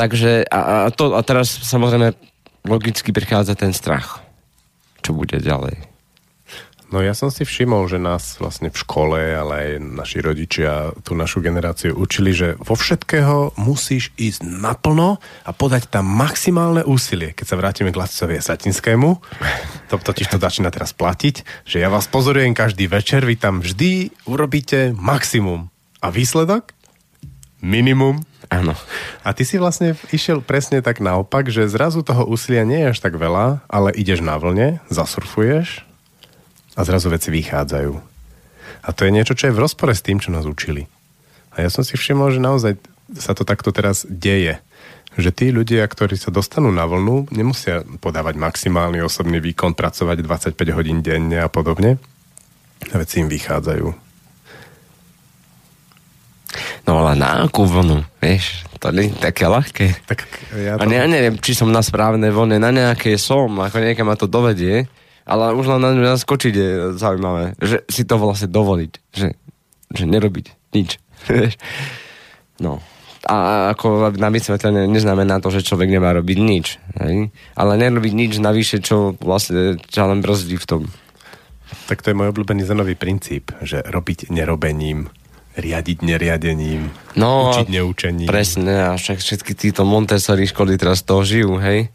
Takže 0.00 0.48
a, 0.48 0.88
a, 0.88 0.90
to, 0.90 1.12
a 1.12 1.20
teraz 1.20 1.52
samozrejme 1.52 2.16
logicky 2.66 3.14
prichádza 3.14 3.54
ten 3.54 3.70
strach. 3.76 4.24
Čo 5.04 5.14
bude 5.14 5.38
ďalej. 5.38 5.95
No 6.86 7.02
ja 7.02 7.18
som 7.18 7.34
si 7.34 7.42
všimol, 7.42 7.90
že 7.90 7.98
nás 7.98 8.38
vlastne 8.38 8.70
v 8.70 8.78
škole, 8.78 9.18
ale 9.18 9.54
aj 9.58 9.70
naši 9.82 10.22
rodičia, 10.22 10.94
tú 11.02 11.18
našu 11.18 11.42
generáciu 11.42 11.98
učili, 11.98 12.30
že 12.30 12.54
vo 12.62 12.78
všetkého 12.78 13.58
musíš 13.58 14.14
ísť 14.14 14.46
naplno 14.46 15.18
a 15.42 15.50
podať 15.50 15.90
tam 15.90 16.06
maximálne 16.06 16.86
úsilie. 16.86 17.34
Keď 17.34 17.46
sa 17.46 17.58
vrátime 17.58 17.90
k 17.90 17.98
Lacovi 17.98 18.38
Satinskému, 18.38 19.18
to 19.90 19.98
totiž 19.98 20.30
to 20.30 20.38
začína 20.38 20.70
teraz 20.70 20.94
platiť, 20.94 21.66
že 21.66 21.82
ja 21.82 21.90
vás 21.90 22.06
pozorujem 22.06 22.54
každý 22.54 22.86
večer, 22.86 23.26
vy 23.26 23.34
tam 23.34 23.66
vždy 23.66 24.14
urobíte 24.30 24.94
maximum. 24.94 25.66
A 25.98 26.14
výsledok? 26.14 26.70
Minimum. 27.58 28.22
Áno. 28.46 28.78
A 29.26 29.34
ty 29.34 29.42
si 29.42 29.58
vlastne 29.58 29.98
išiel 30.14 30.38
presne 30.38 30.78
tak 30.86 31.02
naopak, 31.02 31.50
že 31.50 31.66
zrazu 31.66 32.06
toho 32.06 32.30
úsilia 32.30 32.62
nie 32.62 32.78
je 32.86 32.94
až 32.94 32.98
tak 33.02 33.18
veľa, 33.18 33.66
ale 33.66 33.90
ideš 33.90 34.22
na 34.22 34.38
vlne, 34.38 34.78
zasurfuješ 34.86 35.85
a 36.76 36.80
zrazu 36.84 37.08
veci 37.08 37.32
vychádzajú. 37.32 37.92
A 38.86 38.88
to 38.92 39.08
je 39.08 39.14
niečo, 39.14 39.34
čo 39.34 39.48
je 39.48 39.56
v 39.56 39.62
rozpore 39.64 39.96
s 39.96 40.04
tým, 40.04 40.20
čo 40.20 40.30
nás 40.30 40.44
učili. 40.44 40.86
A 41.56 41.64
ja 41.64 41.72
som 41.72 41.82
si 41.82 41.96
všimol, 41.96 42.36
že 42.36 42.44
naozaj 42.44 42.76
sa 43.16 43.32
to 43.32 43.48
takto 43.48 43.72
teraz 43.72 44.04
deje. 44.04 44.60
Že 45.16 45.30
tí 45.32 45.46
ľudia, 45.48 45.88
ktorí 45.88 46.20
sa 46.20 46.28
dostanú 46.28 46.68
na 46.68 46.84
vlnu, 46.84 47.32
nemusia 47.32 47.80
podávať 48.04 48.36
maximálny 48.36 49.00
osobný 49.00 49.40
výkon, 49.40 49.72
pracovať 49.72 50.20
25 50.20 50.76
hodín 50.76 51.00
denne 51.00 51.40
a 51.40 51.48
podobne. 51.48 51.96
A 52.92 52.94
veci 53.00 53.24
im 53.24 53.32
vychádzajú. 53.32 54.04
No 56.86 57.02
ale 57.02 57.18
na 57.18 57.48
akú 57.48 57.64
vlnu, 57.66 58.04
vieš? 58.20 58.62
To 58.78 58.92
nie 58.92 59.08
je 59.10 59.18
také 59.18 59.48
ľahké. 59.48 60.04
Tak 60.04 60.18
ja 60.52 60.76
A 60.76 60.84
to... 60.84 60.92
ne, 60.92 60.96
ja 61.00 61.08
neviem, 61.08 61.40
či 61.40 61.56
som 61.56 61.72
na 61.72 61.80
správnej 61.80 62.30
vlne, 62.30 62.60
na 62.60 62.70
nejakej 62.70 63.16
som, 63.16 63.48
ako 63.56 63.80
niekam 63.80 64.06
ma 64.06 64.14
to 64.14 64.28
dovedie, 64.28 64.84
ale 65.26 65.52
už 65.58 65.66
len 65.76 65.80
na 65.82 65.90
ňu 65.90 66.06
naskočiť 66.06 66.54
je 66.54 66.70
zaujímavé, 66.94 67.58
že 67.58 67.82
si 67.90 68.06
to 68.06 68.14
vlastne 68.16 68.46
dovoliť, 68.46 68.92
že, 69.10 69.34
že 69.90 70.04
nerobiť 70.06 70.46
nič. 70.72 71.02
no. 72.64 72.78
A 73.26 73.74
ako 73.74 74.14
na 74.14 74.30
vysvetlenie 74.30 74.86
neznamená 74.86 75.42
to, 75.42 75.50
že 75.50 75.66
človek 75.66 75.90
nemá 75.90 76.14
robiť 76.14 76.38
nič. 76.38 76.78
Hej? 77.02 77.34
Ale 77.58 77.72
nerobiť 77.74 78.12
nič 78.14 78.32
navyše, 78.38 78.78
čo 78.78 79.18
vlastne 79.18 79.82
ťa 79.82 80.14
len 80.14 80.22
brzdí 80.22 80.54
v 80.54 80.66
tom. 80.66 80.82
Tak 81.90 82.06
to 82.06 82.14
je 82.14 82.18
môj 82.18 82.30
obľúbený 82.30 82.62
zenový 82.62 82.94
princíp, 82.94 83.50
že 83.66 83.82
robiť 83.82 84.30
nerobením, 84.30 85.10
riadiť 85.58 86.06
neriadením, 86.06 86.94
No, 87.18 87.50
učiť 87.50 87.66
neučením. 87.66 88.28
Presne, 88.30 88.94
a 88.94 88.94
však 88.94 89.18
všetky 89.18 89.58
títo 89.58 89.82
Montessori 89.82 90.46
školy 90.46 90.78
teraz 90.78 91.02
toho 91.02 91.26
žijú, 91.26 91.58
hej? 91.58 91.90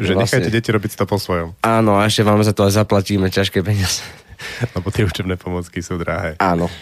Že 0.00 0.16
Vlastne- 0.16 0.40
nechajte 0.40 0.50
deti 0.50 0.70
robiť 0.72 0.96
to 0.96 1.04
po 1.04 1.20
svojom, 1.20 1.52
Áno, 1.60 2.00
a 2.00 2.08
ešte 2.08 2.24
vám 2.24 2.40
za 2.40 2.56
to 2.56 2.64
aj 2.64 2.72
zaplatíme 2.80 3.28
ťažké 3.28 3.60
peniaze. 3.60 4.00
lebo 4.76 4.88
tie 4.88 5.04
učebné 5.04 5.36
pomocky 5.36 5.84
sú 5.84 6.00
drahé. 6.00 6.40
Áno. 6.40 6.72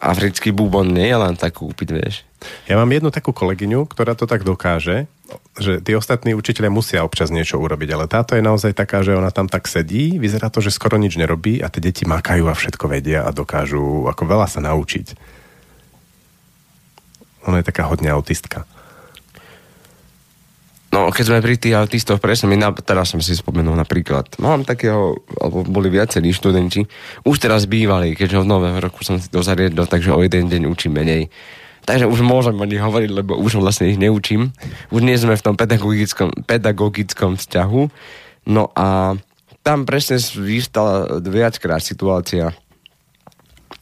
Africký 0.00 0.52
bubon 0.52 0.92
nie 0.92 1.08
je 1.08 1.16
len 1.16 1.36
tak 1.36 1.60
kúpiť, 1.60 1.88
vieš. 1.92 2.24
Ja 2.68 2.76
mám 2.76 2.88
jednu 2.92 3.08
takú 3.08 3.32
kolegyňu, 3.32 3.88
ktorá 3.88 4.12
to 4.12 4.28
tak 4.28 4.44
dokáže, 4.44 5.08
že 5.56 5.80
tí 5.80 5.96
ostatní 5.96 6.36
učiteľia 6.36 6.68
musia 6.68 7.00
občas 7.00 7.32
niečo 7.32 7.56
urobiť, 7.56 7.88
ale 7.96 8.04
táto 8.04 8.36
je 8.36 8.44
naozaj 8.44 8.76
taká, 8.76 9.00
že 9.00 9.16
ona 9.16 9.32
tam 9.32 9.48
tak 9.48 9.64
sedí, 9.64 10.20
vyzerá 10.20 10.52
to, 10.52 10.60
že 10.60 10.74
skoro 10.74 11.00
nič 11.00 11.16
nerobí 11.16 11.64
a 11.64 11.72
tie 11.72 11.80
deti 11.80 12.04
makajú 12.04 12.48
a 12.52 12.54
všetko 12.56 12.84
vedia 12.84 13.24
a 13.24 13.32
dokážu 13.32 14.04
ako 14.08 14.22
veľa 14.28 14.46
sa 14.48 14.60
naučiť. 14.60 15.16
Ona 17.48 17.60
je 17.60 17.68
taká 17.68 17.88
hodne 17.88 18.12
autistka. 18.12 18.68
No, 20.94 21.10
keď 21.10 21.24
sme 21.26 21.42
pri 21.42 21.58
tých 21.58 21.74
autistoch, 21.74 22.22
presne, 22.22 22.46
my 22.46 22.54
na, 22.54 22.70
teraz 22.70 23.10
som 23.10 23.18
si 23.18 23.34
spomenul 23.34 23.74
napríklad, 23.74 24.38
mám 24.38 24.62
takého, 24.62 25.18
alebo 25.42 25.66
boli 25.66 25.90
viacerí 25.90 26.30
študenti, 26.30 26.86
už 27.26 27.42
teraz 27.42 27.66
bývali, 27.66 28.14
keďže 28.14 28.46
od 28.46 28.46
nového 28.46 28.78
roku 28.78 29.02
som 29.02 29.18
si 29.18 29.26
to 29.26 29.42
zariadil, 29.42 29.90
takže 29.90 30.14
o 30.14 30.22
jeden 30.22 30.46
deň 30.46 30.70
učím 30.70 30.94
menej. 30.94 31.34
Takže 31.82 32.06
už 32.06 32.22
môžem 32.22 32.54
o 32.54 32.64
nich 32.64 32.78
hovoriť, 32.78 33.10
lebo 33.10 33.34
už 33.34 33.58
vlastne 33.58 33.90
ich 33.90 33.98
neučím. 33.98 34.54
Už 34.94 35.02
nie 35.02 35.18
sme 35.18 35.34
v 35.34 35.42
tom 35.42 35.58
pedagogickom, 35.58 36.30
pedagogickom 36.46 37.36
vzťahu. 37.42 37.82
No 38.48 38.70
a 38.72 39.18
tam 39.66 39.84
presne 39.84 40.16
vystala 40.40 41.20
viackrát 41.20 41.82
situácia, 41.82 42.54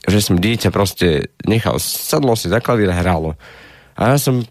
že 0.09 0.19
som 0.19 0.41
dieťa 0.41 0.75
proste 0.75 1.31
nechal, 1.47 1.77
sadlo 1.79 2.35
si 2.35 2.49
za 2.49 2.59
klavír 2.59 2.91
a 2.91 2.99
hralo. 2.99 3.39
A 3.95 4.17
ja 4.17 4.19
som 4.19 4.43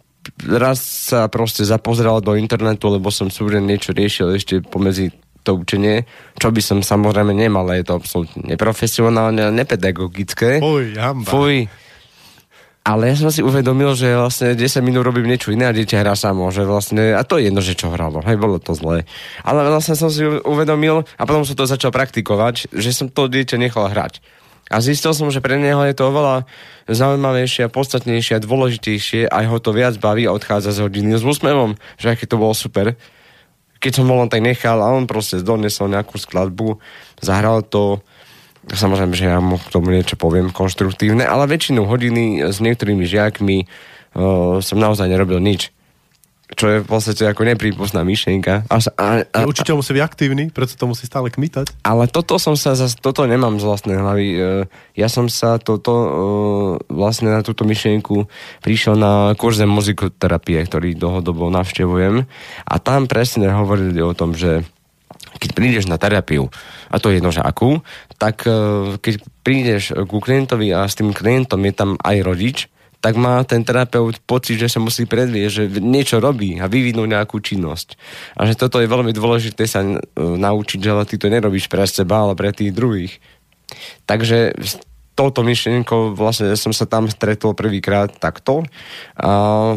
raz 0.46 0.80
sa 1.12 1.26
proste 1.28 1.66
zapozeral 1.66 2.22
do 2.22 2.38
internetu, 2.38 2.90
lebo 2.94 3.10
som 3.10 3.34
súrne 3.34 3.62
niečo 3.62 3.94
riešil 3.94 4.38
ešte 4.38 4.62
pomedzi 4.62 5.12
to 5.42 5.58
učenie, 5.58 6.06
čo 6.38 6.54
by 6.54 6.62
som 6.62 6.80
samozrejme 6.86 7.34
nemal, 7.34 7.66
je 7.74 7.86
to 7.86 7.98
absolútne 7.98 8.46
neprofesionálne 8.46 9.50
nepedagogické. 9.50 10.62
Fuj, 10.62 10.94
hamba. 10.98 11.26
Fuj. 11.26 11.66
Ale 12.82 13.14
ja 13.14 13.16
som 13.18 13.30
si 13.30 13.46
uvedomil, 13.46 13.94
že 13.94 14.10
vlastne 14.18 14.58
10 14.58 14.82
minút 14.82 15.06
robím 15.06 15.30
niečo 15.30 15.54
iné 15.54 15.70
a 15.70 15.74
dieťa 15.74 16.02
hrá 16.02 16.18
samo, 16.18 16.50
že 16.50 16.66
vlastne, 16.66 17.14
a 17.14 17.22
to 17.22 17.38
je 17.38 17.54
jedno, 17.54 17.62
že 17.62 17.78
čo 17.78 17.94
hralo, 17.94 18.26
hej, 18.26 18.42
bolo 18.42 18.58
to 18.58 18.74
zlé. 18.74 19.06
Ale 19.46 19.62
vlastne 19.70 19.94
som 19.94 20.10
si 20.10 20.26
uvedomil 20.26 21.06
a 21.06 21.24
potom 21.30 21.46
som 21.46 21.54
to 21.54 21.70
začal 21.70 21.94
praktikovať, 21.94 22.74
že 22.74 22.90
som 22.90 23.06
to 23.06 23.30
dieťa 23.30 23.62
nechal 23.62 23.86
hrať. 23.86 24.26
A 24.72 24.80
zistil 24.80 25.12
som, 25.12 25.28
že 25.28 25.44
pre 25.44 25.60
neho 25.60 25.84
je 25.84 25.92
to 25.92 26.08
oveľa 26.08 26.48
zaujímavejšie, 26.88 27.68
podstatnejšie 27.68 28.40
a 28.40 28.44
dôležitejšie 28.44 29.28
a 29.28 29.44
ho 29.44 29.60
to 29.60 29.76
viac 29.76 30.00
baví 30.00 30.24
a 30.26 30.32
odchádza 30.32 30.72
z 30.72 30.88
hodiny 30.88 31.20
s 31.20 31.28
úsmevom, 31.28 31.76
že 32.00 32.16
aké 32.16 32.24
to 32.24 32.40
bolo 32.40 32.56
super. 32.56 32.96
Keď 33.84 33.92
som 34.00 34.08
ho 34.08 34.16
len 34.16 34.32
tak 34.32 34.40
nechal 34.40 34.80
a 34.80 34.96
on 34.96 35.12
proste 35.12 35.44
donesol 35.44 35.92
nejakú 35.92 36.16
skladbu, 36.16 36.80
zahral 37.20 37.68
to, 37.68 38.00
Samozrejme, 38.62 39.18
že 39.18 39.26
ja 39.26 39.42
mu 39.42 39.58
k 39.58 39.74
tomu 39.74 39.90
niečo 39.90 40.14
poviem 40.14 40.54
konštruktívne, 40.54 41.26
ale 41.26 41.50
väčšinu 41.50 41.82
hodiny 41.82 42.46
s 42.46 42.62
niektorými 42.62 43.02
žiakmi 43.10 43.66
uh, 43.66 44.62
som 44.62 44.78
naozaj 44.78 45.10
nerobil 45.10 45.42
nič. 45.42 45.74
Čo 46.52 46.68
je 46.68 46.78
v 46.84 46.88
podstate 46.88 47.24
ako 47.26 47.48
neprípustná 47.48 48.04
myšlienka. 48.04 48.68
A, 48.68 48.78
a, 49.00 49.08
a, 49.24 49.40
Učiteľ 49.48 49.80
musí 49.80 49.96
byť 49.96 50.04
aktívny, 50.04 50.44
preto 50.52 50.76
to 50.76 50.86
musí 50.86 51.08
stále 51.08 51.32
kmitať. 51.32 51.72
ale 51.82 52.12
toto 52.12 52.36
som 52.36 52.60
sa 52.60 52.76
toto 53.00 53.24
nemám 53.24 53.56
z 53.56 53.64
vlastnej 53.64 53.96
hlavy. 53.96 54.28
E, 54.36 54.40
Ja 55.00 55.08
som 55.08 55.32
sa 55.32 55.58
toto, 55.64 55.94
e, 55.96 56.10
vlastne 56.92 57.32
na 57.32 57.42
túto 57.42 57.64
myšlienku 57.64 58.28
prišiel 58.62 59.00
na 59.00 59.32
kurze 59.40 59.64
muzikoterapie, 59.64 60.60
ktorý 60.68 60.94
dlhodobo 61.00 61.48
navštevujem. 61.50 62.28
A 62.68 62.76
tam 62.84 63.08
presne 63.08 63.48
hovorili 63.56 64.04
o 64.04 64.12
tom, 64.12 64.36
že 64.36 64.68
keď 65.40 65.50
prídeš 65.56 65.86
na 65.88 65.96
terapiu, 65.96 66.52
a 66.92 67.00
to 67.00 67.10
je 67.10 67.24
jedno, 67.24 67.32
že 67.32 67.40
akú, 67.42 67.80
tak 68.20 68.44
e, 68.44 69.00
keď 69.00 69.14
prídeš 69.42 69.96
ku 70.06 70.20
klientovi 70.20 70.76
a 70.76 70.84
s 70.86 71.00
tým 71.00 71.16
klientom 71.16 71.64
je 71.64 71.74
tam 71.74 71.96
aj 72.04 72.18
rodič, 72.22 72.68
tak 73.02 73.18
má 73.18 73.42
ten 73.42 73.66
terapeut 73.66 74.22
pocit, 74.30 74.62
že 74.62 74.70
sa 74.70 74.78
musí 74.78 75.10
predvieť, 75.10 75.50
že 75.50 75.64
niečo 75.82 76.22
robí 76.22 76.62
a 76.62 76.70
vyvinúť 76.70 77.10
nejakú 77.10 77.42
činnosť. 77.42 77.98
A 78.38 78.46
že 78.46 78.54
toto 78.54 78.78
je 78.78 78.86
veľmi 78.86 79.10
dôležité 79.10 79.66
sa 79.66 79.82
e, 79.82 79.98
naučiť, 80.16 80.80
že 80.80 80.94
ty 81.10 81.16
to 81.18 81.26
nerobíš 81.26 81.66
pre 81.66 81.82
seba, 81.90 82.30
ale 82.30 82.38
pre 82.38 82.54
tých 82.54 82.70
druhých. 82.70 83.18
Takže 84.06 84.54
s 84.54 84.78
touto 85.18 85.42
myšlienkou 85.42 86.14
vlastne 86.14 86.54
som 86.54 86.72
sa 86.72 86.86
tam 86.86 87.10
stretol 87.10 87.58
prvýkrát 87.58 88.14
takto 88.22 88.64
a 89.18 89.32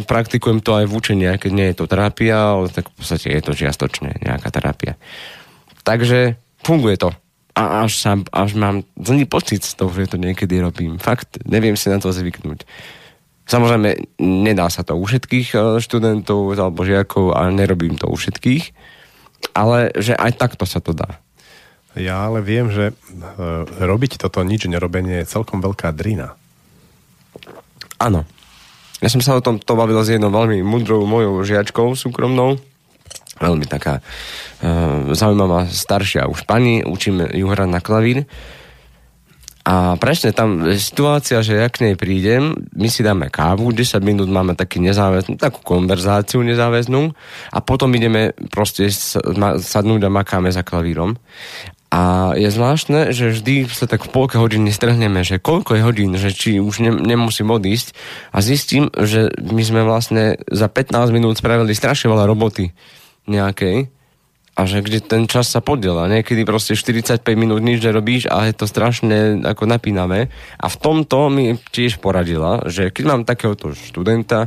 praktikujem 0.04 0.62
to 0.62 0.76
aj 0.76 0.84
v 0.86 0.94
učení, 0.94 1.26
keď 1.40 1.50
nie 1.50 1.66
je 1.72 1.76
to 1.80 1.90
terapia, 1.90 2.60
ale 2.60 2.70
tak 2.70 2.92
v 2.92 2.94
podstate 3.00 3.28
je 3.32 3.42
to 3.42 3.52
čiastočne 3.56 4.20
nejaká 4.20 4.52
terapia. 4.52 4.94
Takže 5.82 6.36
funguje 6.60 6.96
to. 7.00 7.10
A 7.54 7.86
až, 7.86 8.02
sa, 8.02 8.18
až 8.34 8.58
mám 8.58 8.82
zlý 8.98 9.30
pocit 9.30 9.62
z 9.62 9.78
toho, 9.78 9.92
že 9.94 10.10
to 10.10 10.18
niekedy 10.18 10.58
robím. 10.58 10.98
Fakt, 10.98 11.38
neviem 11.46 11.78
si 11.78 11.86
na 11.86 12.02
to 12.02 12.10
zvyknúť. 12.10 12.66
Samozrejme, 13.44 14.20
nedá 14.24 14.72
sa 14.72 14.80
to 14.80 14.96
u 14.96 15.04
všetkých 15.04 15.48
eh, 15.52 15.60
študentov 15.80 16.56
alebo 16.56 16.84
žiakov 16.84 17.36
a 17.36 17.48
nerobím 17.52 18.00
to 18.00 18.08
u 18.08 18.16
všetkých, 18.16 18.72
ale 19.52 19.92
že 19.96 20.16
aj 20.16 20.40
takto 20.40 20.64
sa 20.64 20.80
to 20.80 20.96
dá. 20.96 21.20
Ja 21.94 22.26
ale 22.26 22.42
viem, 22.42 22.74
že 22.74 22.90
e, 22.90 22.94
robiť 23.78 24.18
toto 24.18 24.42
nič 24.42 24.66
nerobenie 24.66 25.22
je 25.22 25.30
celkom 25.30 25.62
veľká 25.62 25.94
drina. 25.94 26.34
Áno. 28.02 28.26
Ja 28.98 29.06
som 29.06 29.22
sa 29.22 29.38
o 29.38 29.44
tom 29.44 29.62
to 29.62 29.78
bavil 29.78 30.02
s 30.02 30.10
jednou 30.10 30.34
veľmi 30.34 30.58
mudrou 30.66 31.06
mojou 31.06 31.46
žiačkou 31.46 31.94
súkromnou. 31.94 32.58
Veľmi 33.38 33.66
taká 33.66 33.98
uh, 33.98 35.10
zaujímavá 35.10 35.66
staršia 35.66 36.30
už 36.30 36.46
pani, 36.46 36.86
učím 36.86 37.20
ju 37.34 37.46
hrať 37.50 37.68
na 37.68 37.82
klavír. 37.82 38.30
A 39.64 39.96
presne 39.96 40.36
tam 40.36 40.60
situácia, 40.76 41.40
že 41.40 41.56
ja 41.56 41.72
k 41.72 41.88
nej 41.88 41.94
prídem, 41.96 42.52
my 42.76 42.88
si 42.92 43.00
dáme 43.00 43.32
kávu, 43.32 43.72
10 43.72 43.96
minút 44.04 44.28
máme 44.28 44.52
taký 44.52 44.76
nezáväznú, 44.84 45.40
takú 45.40 45.64
konverzáciu 45.64 46.44
nezáväznú 46.44 47.16
a 47.48 47.58
potom 47.64 47.88
ideme 47.96 48.36
proste 48.52 48.92
sadnúť 48.92 50.04
a 50.04 50.12
makáme 50.12 50.52
za 50.52 50.60
klavírom. 50.60 51.16
A 51.88 52.34
je 52.36 52.50
zvláštne, 52.50 53.14
že 53.16 53.32
vždy 53.32 53.70
sa 53.72 53.88
tak 53.88 54.04
v 54.04 54.12
polke 54.12 54.36
hodiny 54.36 54.68
strhneme, 54.68 55.24
že 55.24 55.40
koľko 55.40 55.78
je 55.78 55.86
hodín, 55.86 56.12
že 56.20 56.34
či 56.34 56.60
už 56.60 56.84
ne, 56.84 56.92
nemusím 57.00 57.48
odísť 57.48 57.96
a 58.36 58.44
zistím, 58.44 58.92
že 58.92 59.32
my 59.38 59.62
sme 59.64 59.80
vlastne 59.86 60.36
za 60.50 60.68
15 60.68 61.08
minút 61.14 61.40
spravili 61.40 61.72
strašne 61.72 62.12
veľa 62.12 62.28
roboty 62.28 62.74
nejakej 63.30 63.93
a 64.54 64.60
že 64.70 64.86
kde 64.86 65.02
ten 65.02 65.26
čas 65.26 65.50
sa 65.50 65.58
podiela. 65.58 66.06
Niekedy 66.06 66.46
proste 66.46 66.78
45 66.78 67.26
minút 67.34 67.58
nič 67.58 67.82
nerobíš 67.82 68.30
a 68.30 68.46
je 68.46 68.54
to 68.54 68.70
strašne 68.70 69.42
ako 69.42 69.66
napínavé. 69.66 70.30
A 70.62 70.66
v 70.70 70.76
tomto 70.78 71.26
mi 71.26 71.58
tiež 71.74 71.98
poradila, 71.98 72.62
že 72.70 72.94
keď 72.94 73.04
mám 73.04 73.22
takéhoto 73.26 73.74
študenta, 73.74 74.46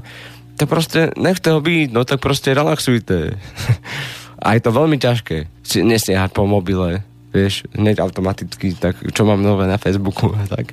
tak 0.55 0.67
proste 0.71 1.11
nechte 1.19 1.51
ho 1.51 1.59
byť, 1.59 1.91
no 1.91 2.07
tak 2.07 2.23
proste 2.23 2.55
relaxujte. 2.55 3.35
a 4.45 4.47
je 4.55 4.61
to 4.63 4.71
veľmi 4.71 4.95
ťažké 4.95 5.51
si 5.61 5.83
nesiahať 5.83 6.31
po 6.31 6.47
mobile, 6.47 7.03
vieš, 7.35 7.67
hneď 7.75 7.99
automaticky, 7.99 8.73
tak 8.79 8.95
čo 9.11 9.27
mám 9.27 9.43
nové 9.43 9.67
na 9.67 9.75
Facebooku 9.75 10.31
tak. 10.55 10.71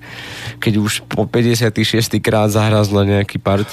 Keď 0.62 0.74
už 0.78 0.93
po 1.11 1.26
56. 1.26 2.22
krát 2.22 2.55
zahrazlo 2.55 3.03
nejaký 3.03 3.43
part, 3.43 3.66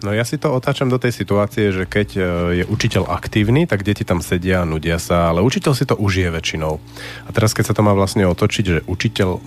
No 0.00 0.16
ja 0.16 0.24
si 0.24 0.40
to 0.40 0.48
otáčam 0.48 0.88
do 0.88 0.96
tej 0.96 1.12
situácie, 1.12 1.76
že 1.76 1.84
keď 1.84 2.08
e, 2.16 2.20
je 2.60 2.64
učiteľ 2.64 3.12
aktívny, 3.12 3.68
tak 3.68 3.84
deti 3.84 4.00
tam 4.00 4.24
sedia 4.24 4.64
a 4.64 4.68
nudia 4.68 4.96
sa, 4.96 5.28
ale 5.28 5.44
učiteľ 5.44 5.72
si 5.76 5.84
to 5.84 5.92
užije 5.92 6.32
väčšinou. 6.32 6.80
A 7.28 7.30
teraz, 7.36 7.52
keď 7.52 7.72
sa 7.72 7.76
to 7.76 7.84
má 7.84 7.92
vlastne 7.92 8.24
otočiť, 8.24 8.64
že 8.64 8.78
učiteľ 8.88 9.30
e, 9.36 9.40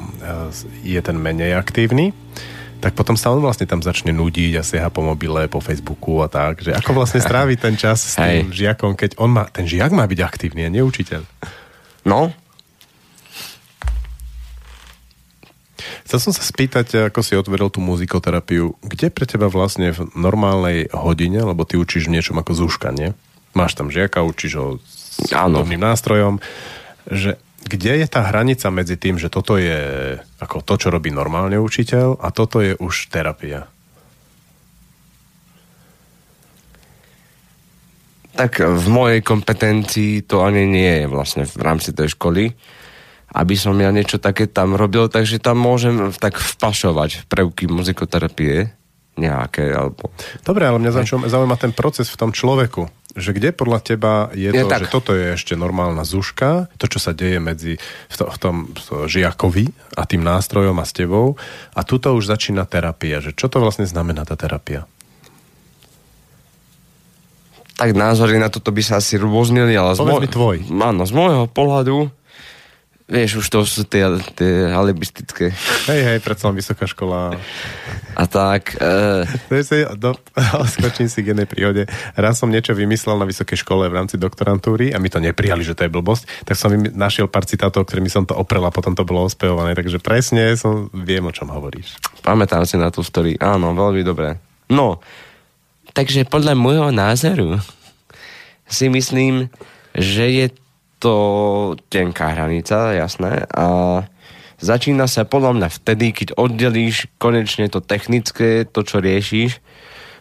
je 0.86 1.00
ten 1.02 1.18
menej 1.18 1.58
aktívny, 1.58 2.14
tak 2.84 3.00
potom 3.00 3.16
sa 3.16 3.32
on 3.32 3.40
vlastne 3.40 3.64
tam 3.66 3.80
začne 3.80 4.12
nudiť 4.12 4.60
a 4.60 4.64
sieha 4.64 4.92
po 4.92 5.02
mobile, 5.02 5.48
po 5.48 5.64
Facebooku 5.64 6.20
a 6.20 6.28
tak. 6.28 6.62
Že 6.62 6.76
ako 6.76 6.92
vlastne 6.92 7.24
strávi 7.24 7.56
ten 7.56 7.80
čas 7.80 8.04
s 8.04 8.20
tým 8.20 8.52
Hej. 8.52 8.76
žiakom, 8.76 9.00
keď 9.00 9.18
on 9.18 9.32
má, 9.34 9.48
ten 9.48 9.64
žiak 9.64 9.96
má 9.96 10.04
byť 10.04 10.20
aktívny 10.20 10.68
a 10.68 10.70
nie 10.70 10.84
učiteľ. 10.84 11.24
no, 12.04 12.36
Chcel 16.08 16.20
som 16.20 16.34
sa 16.36 16.44
spýtať, 16.44 17.10
ako 17.12 17.20
si 17.24 17.34
otvoril 17.38 17.72
tú 17.74 17.80
muzikoterapiu, 17.80 18.76
kde 18.84 19.08
pre 19.10 19.26
teba 19.26 19.48
vlastne 19.48 19.94
v 19.96 20.10
normálnej 20.14 20.92
hodine, 20.92 21.42
lebo 21.44 21.64
ty 21.64 21.80
učíš 21.80 22.08
v 22.08 22.20
niečom 22.20 22.40
ako 22.40 22.52
zúška, 22.56 22.92
nie? 22.92 23.16
Máš 23.54 23.78
tam 23.78 23.94
žiaka, 23.94 24.26
učíš 24.26 24.54
ho 24.58 24.68
s 24.82 25.30
podobným 25.30 25.82
nástrojom, 25.82 26.42
že 27.08 27.38
kde 27.64 28.04
je 28.04 28.08
tá 28.12 28.28
hranica 28.28 28.68
medzi 28.74 29.00
tým, 29.00 29.16
že 29.16 29.32
toto 29.32 29.56
je 29.56 30.20
ako 30.44 30.66
to, 30.68 30.76
čo 30.76 30.88
robí 30.92 31.14
normálne 31.14 31.56
učiteľ 31.56 32.20
a 32.20 32.28
toto 32.36 32.60
je 32.60 32.76
už 32.76 33.08
terapia? 33.08 33.72
tak 38.34 38.66
v 38.66 38.86
mojej 38.90 39.22
kompetencii 39.22 40.26
to 40.26 40.42
ani 40.42 40.66
nie 40.66 41.06
je 41.06 41.08
vlastne 41.08 41.46
v 41.46 41.62
rámci 41.62 41.94
tej 41.94 42.18
školy, 42.18 42.50
aby 43.34 43.56
som 43.58 43.74
ja 43.82 43.90
niečo 43.90 44.22
také 44.22 44.46
tam 44.46 44.78
robil, 44.78 45.10
takže 45.10 45.42
tam 45.42 45.58
môžem 45.58 46.14
tak 46.16 46.38
vpašovať 46.38 47.26
prvky 47.26 47.66
muzikoterapie 47.66 48.70
nejaké, 49.14 49.74
alebo... 49.74 50.10
Dobre, 50.42 50.66
ale 50.66 50.82
mňa 50.82 50.92
zaujíma, 50.94 51.26
zaujíma 51.30 51.58
ten 51.58 51.74
proces 51.74 52.10
v 52.10 52.18
tom 52.18 52.32
človeku. 52.34 52.90
Že 53.14 53.38
kde 53.38 53.50
podľa 53.54 53.80
teba 53.86 54.14
je 54.34 54.50
to, 54.50 54.66
tak. 54.66 54.86
že 54.86 54.88
toto 54.90 55.14
je 55.14 55.38
ešte 55.38 55.54
normálna 55.54 56.02
zuška, 56.02 56.74
to, 56.82 56.90
čo 56.90 56.98
sa 56.98 57.14
deje 57.14 57.38
medzi 57.38 57.78
v, 58.10 58.16
to, 58.18 58.26
v 58.26 58.38
tom 58.42 58.56
v 58.74 59.06
žiakovi 59.06 59.70
a 59.94 60.10
tým 60.10 60.26
nástrojom 60.26 60.74
a 60.82 60.86
s 60.86 60.98
tebou 60.98 61.38
a 61.78 61.86
tuto 61.86 62.10
už 62.18 62.26
začína 62.26 62.66
terapia. 62.66 63.22
Že 63.22 63.38
čo 63.38 63.54
to 63.54 63.62
vlastne 63.62 63.86
znamená 63.86 64.26
tá 64.26 64.34
terapia? 64.34 64.90
Tak 67.78 67.94
názory 67.94 68.42
na 68.42 68.50
toto 68.50 68.74
by 68.74 68.82
sa 68.82 68.98
asi 68.98 69.22
rôznili, 69.22 69.78
ale 69.78 69.94
z, 69.94 70.02
Povedz 70.02 70.22
mi 70.26 70.30
tvoj. 70.30 70.58
Áno, 70.74 71.06
z 71.06 71.14
môjho 71.14 71.46
pohľadu 71.50 72.10
vieš, 73.08 73.44
už 73.44 73.48
to 73.52 73.60
sú 73.68 73.84
tie, 73.84 74.08
tie 74.40 74.72
alibistické 74.72 75.52
Hej, 75.90 76.02
hej, 76.08 76.20
predsa 76.24 76.48
len 76.50 76.56
vysoká 76.58 76.88
škola. 76.88 77.36
a 78.16 78.24
tak. 78.26 78.80
E, 78.80 79.28
Vieš 79.52 79.66
si, 79.68 79.80
do, 80.00 80.16
skočím 80.76 81.12
si 81.12 81.20
k 81.22 81.36
jednej 81.36 81.48
príhode. 81.50 81.86
Raz 82.16 82.40
som 82.40 82.48
niečo 82.48 82.72
vymyslel 82.72 83.20
na 83.20 83.28
vysokej 83.28 83.60
škole 83.60 83.92
v 83.92 83.98
rámci 84.00 84.16
doktorantúry 84.16 84.96
a 84.96 84.98
mi 85.04 85.12
to 85.12 85.20
neprijali, 85.20 85.68
že 85.68 85.76
to 85.76 85.86
je 85.86 85.92
blbosť, 85.92 86.48
tak 86.48 86.56
som 86.56 86.72
našiel 86.74 87.28
pár 87.28 87.44
citátov, 87.44 87.86
ktorými 87.86 88.08
som 88.08 88.24
to 88.24 88.34
oprel 88.34 88.64
a 88.64 88.72
potom 88.72 88.96
to 88.96 89.04
bolo 89.04 89.28
ospevované. 89.28 89.76
Takže 89.76 90.00
presne 90.00 90.56
som, 90.56 90.88
viem, 90.96 91.24
o 91.28 91.36
čom 91.36 91.52
hovoríš. 91.52 92.00
pamätám 92.24 92.64
si 92.64 92.80
na 92.80 92.88
tú 92.88 93.04
story. 93.04 93.36
Áno, 93.44 93.76
veľmi 93.76 94.02
dobré. 94.02 94.40
No, 94.72 95.04
takže 95.92 96.24
podľa 96.24 96.56
môjho 96.56 96.90
názoru 96.90 97.60
si 98.66 98.88
myslím, 98.90 99.52
že 99.94 100.26
je 100.32 100.46
to 101.04 101.16
tenká 101.92 102.32
hranica, 102.32 102.96
jasné, 102.96 103.44
a 103.52 103.66
začína 104.64 105.12
sa 105.12 105.28
podľa 105.28 105.60
mňa 105.60 105.68
vtedy, 105.84 106.16
keď 106.16 106.40
oddelíš 106.40 107.12
konečne 107.20 107.68
to 107.68 107.84
technické, 107.84 108.64
to, 108.64 108.88
čo 108.88 109.04
riešiš, 109.04 109.60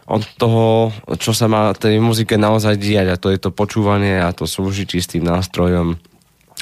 od 0.03 0.27
toho, 0.35 0.91
čo 1.15 1.31
sa 1.31 1.47
má 1.47 1.71
tej 1.71 2.03
muzike 2.03 2.35
naozaj 2.35 2.75
diať 2.75 3.07
a 3.15 3.21
to 3.21 3.31
je 3.31 3.39
to 3.39 3.55
počúvanie 3.55 4.19
a 4.19 4.35
to 4.35 4.43
súžitie 4.43 4.99
s 4.99 5.07
tým 5.07 5.23
nástrojom 5.23 5.95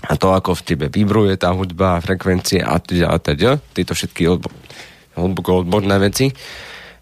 a 0.05 0.13
to, 0.17 0.33
ako 0.33 0.53
v 0.61 0.65
tebe 0.65 0.85
vibruje 0.93 1.41
tá 1.41 1.49
hudba, 1.49 2.01
frekvencie 2.01 2.61
a 2.61 2.77
teda 2.77 3.09
a 3.09 3.17
teda, 3.17 3.57
tieto 3.73 3.97
všetky 3.97 4.29
odbo- 4.29 4.53
hlboko 5.17 5.65
odborné 5.65 5.97
veci. 5.97 6.29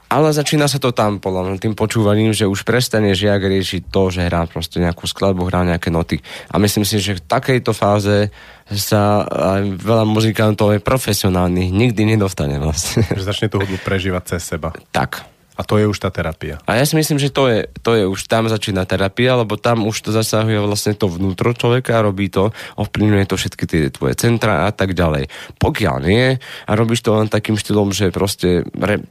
Ale 0.10 0.34
začína 0.34 0.66
sa 0.66 0.82
to 0.82 0.90
tam, 0.90 1.22
podľa 1.22 1.54
mňa, 1.54 1.62
tým 1.62 1.78
počúvaním, 1.78 2.34
že 2.34 2.50
už 2.50 2.66
prestane 2.66 3.14
žiak 3.14 3.46
riešiť 3.46 3.94
to, 3.94 4.10
že 4.10 4.26
hrá 4.26 4.50
proste 4.50 4.82
nejakú 4.82 5.06
skladbu, 5.06 5.46
hrá 5.46 5.62
nejaké 5.62 5.94
noty. 5.94 6.18
A 6.50 6.58
myslím 6.58 6.82
si, 6.82 6.98
že 6.98 7.22
v 7.22 7.26
takejto 7.30 7.78
fáze 7.78 8.34
sa 8.74 9.22
aj 9.30 9.78
veľa 9.78 10.10
muzikantov 10.10 10.74
je 10.74 10.82
profesionálnych 10.82 11.70
nikdy 11.70 12.18
nedostane 12.18 12.58
vlastne. 12.58 13.06
Že 13.06 13.22
začne 13.22 13.48
tú 13.54 13.62
hudbu 13.62 13.78
prežívať 13.86 14.36
cez 14.36 14.50
seba. 14.50 14.74
tak. 14.90 15.30
A 15.60 15.68
to 15.68 15.76
je 15.76 15.84
už 15.92 16.00
tá 16.00 16.08
terapia. 16.08 16.56
A 16.64 16.80
ja 16.80 16.88
si 16.88 16.96
myslím, 16.96 17.20
že 17.20 17.36
to 17.36 17.52
je, 17.52 17.68
to 17.84 17.92
je 17.92 18.08
už 18.08 18.32
tam 18.32 18.48
začína 18.48 18.88
terapia, 18.88 19.36
lebo 19.36 19.60
tam 19.60 19.84
už 19.92 20.08
to 20.08 20.16
zasahuje 20.16 20.56
vlastne 20.64 20.96
to 20.96 21.12
vnútro 21.12 21.52
človeka, 21.52 22.00
robí 22.00 22.32
to, 22.32 22.56
ovplyvňuje 22.80 23.26
to 23.28 23.36
všetky 23.36 23.64
tie 23.68 23.92
tvoje 23.92 24.16
centra 24.16 24.64
a 24.64 24.72
tak 24.72 24.96
ďalej. 24.96 25.28
Pokiaľ 25.60 25.96
nie 26.00 26.40
a 26.40 26.72
robíš 26.80 27.04
to 27.04 27.12
len 27.12 27.28
takým 27.28 27.60
štýlom, 27.60 27.92
že 27.92 28.08
proste 28.08 28.64
re, 28.72 29.04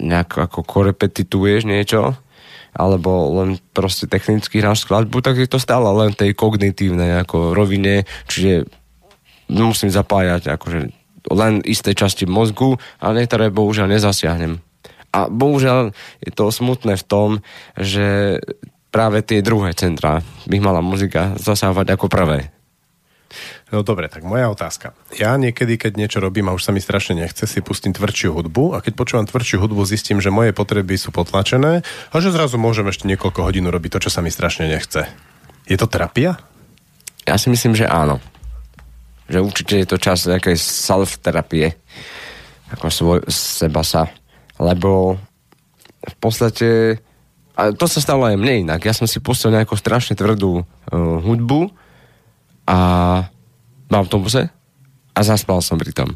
nejak 0.00 0.50
ako 0.50 0.62
korepetituješ 0.62 1.64
niečo, 1.64 2.16
alebo 2.76 3.32
len 3.40 3.56
proste 3.72 4.04
technicky 4.04 4.60
hráš 4.60 4.84
skladbu, 4.84 5.24
tak 5.24 5.40
je 5.40 5.48
to 5.48 5.56
stále 5.56 5.88
len 5.96 6.12
tej 6.12 6.36
kognitívnej 6.36 7.24
ako 7.24 7.56
rovine, 7.56 8.04
čiže 8.28 8.68
musím 9.48 9.88
zapájať 9.88 10.52
akože 10.52 10.80
len 11.32 11.58
isté 11.66 11.96
časti 11.96 12.28
mozgu 12.28 12.78
a 13.02 13.10
niektoré 13.10 13.50
bohužiaľ 13.50 13.90
nezasiahnem. 13.90 14.62
A 15.10 15.32
bohužiaľ 15.32 15.96
je 16.20 16.30
to 16.30 16.52
smutné 16.52 17.00
v 17.00 17.04
tom, 17.08 17.28
že 17.74 18.38
práve 18.92 19.24
tie 19.24 19.40
druhé 19.40 19.72
centra 19.72 20.20
by 20.44 20.56
mala 20.60 20.84
muzika 20.84 21.34
zasahovať 21.40 21.96
ako 21.96 22.06
prvé. 22.12 22.55
No 23.74 23.82
dobre, 23.82 24.06
tak 24.06 24.22
moja 24.22 24.46
otázka. 24.46 24.94
Ja 25.16 25.34
niekedy, 25.34 25.74
keď 25.74 25.98
niečo 25.98 26.18
robím 26.22 26.48
a 26.48 26.56
už 26.56 26.66
sa 26.66 26.70
mi 26.70 26.78
strašne 26.78 27.18
nechce, 27.18 27.44
si 27.48 27.58
pustím 27.64 27.90
tvrdšiu 27.90 28.34
hudbu 28.36 28.76
a 28.76 28.82
keď 28.84 28.92
počúvam 28.94 29.26
tvrdšiu 29.26 29.58
hudbu, 29.62 29.82
zistím, 29.88 30.22
že 30.22 30.30
moje 30.30 30.54
potreby 30.54 30.94
sú 30.94 31.10
potlačené 31.10 31.82
a 31.84 32.14
že 32.22 32.30
zrazu 32.30 32.56
môžem 32.56 32.86
ešte 32.86 33.10
niekoľko 33.10 33.40
hodín 33.42 33.66
robiť 33.66 33.98
to, 33.98 34.08
čo 34.08 34.10
sa 34.10 34.22
mi 34.22 34.30
strašne 34.30 34.70
nechce. 34.70 35.10
Je 35.66 35.74
to 35.74 35.90
terapia? 35.90 36.38
Ja 37.26 37.34
si 37.36 37.50
myslím, 37.50 37.74
že 37.74 37.90
áno. 37.90 38.22
Že 39.26 39.42
určite 39.42 39.74
je 39.82 39.86
to 39.90 39.98
čas 39.98 40.30
nejakej 40.30 40.54
self-terapie. 40.54 41.74
Ako 42.70 42.86
svoj, 42.86 43.18
seba 43.30 43.82
sa. 43.82 44.06
Lebo 44.62 45.18
v 46.06 46.16
podstate 46.22 47.02
a 47.56 47.72
to 47.72 47.88
sa 47.88 48.04
stalo 48.04 48.28
aj 48.28 48.36
mne 48.36 48.68
inak. 48.68 48.84
Ja 48.84 48.92
som 48.92 49.08
si 49.08 49.16
pustil 49.16 49.48
nejakú 49.48 49.80
strašne 49.80 50.12
tvrdú 50.12 50.60
uh, 50.60 50.64
hudbu 51.24 51.72
a 52.66 52.78
v 53.86 53.94
autobuse 53.94 54.50
a 55.16 55.20
zaspal 55.22 55.62
som 55.62 55.78
pri 55.78 55.94
tom. 55.94 56.10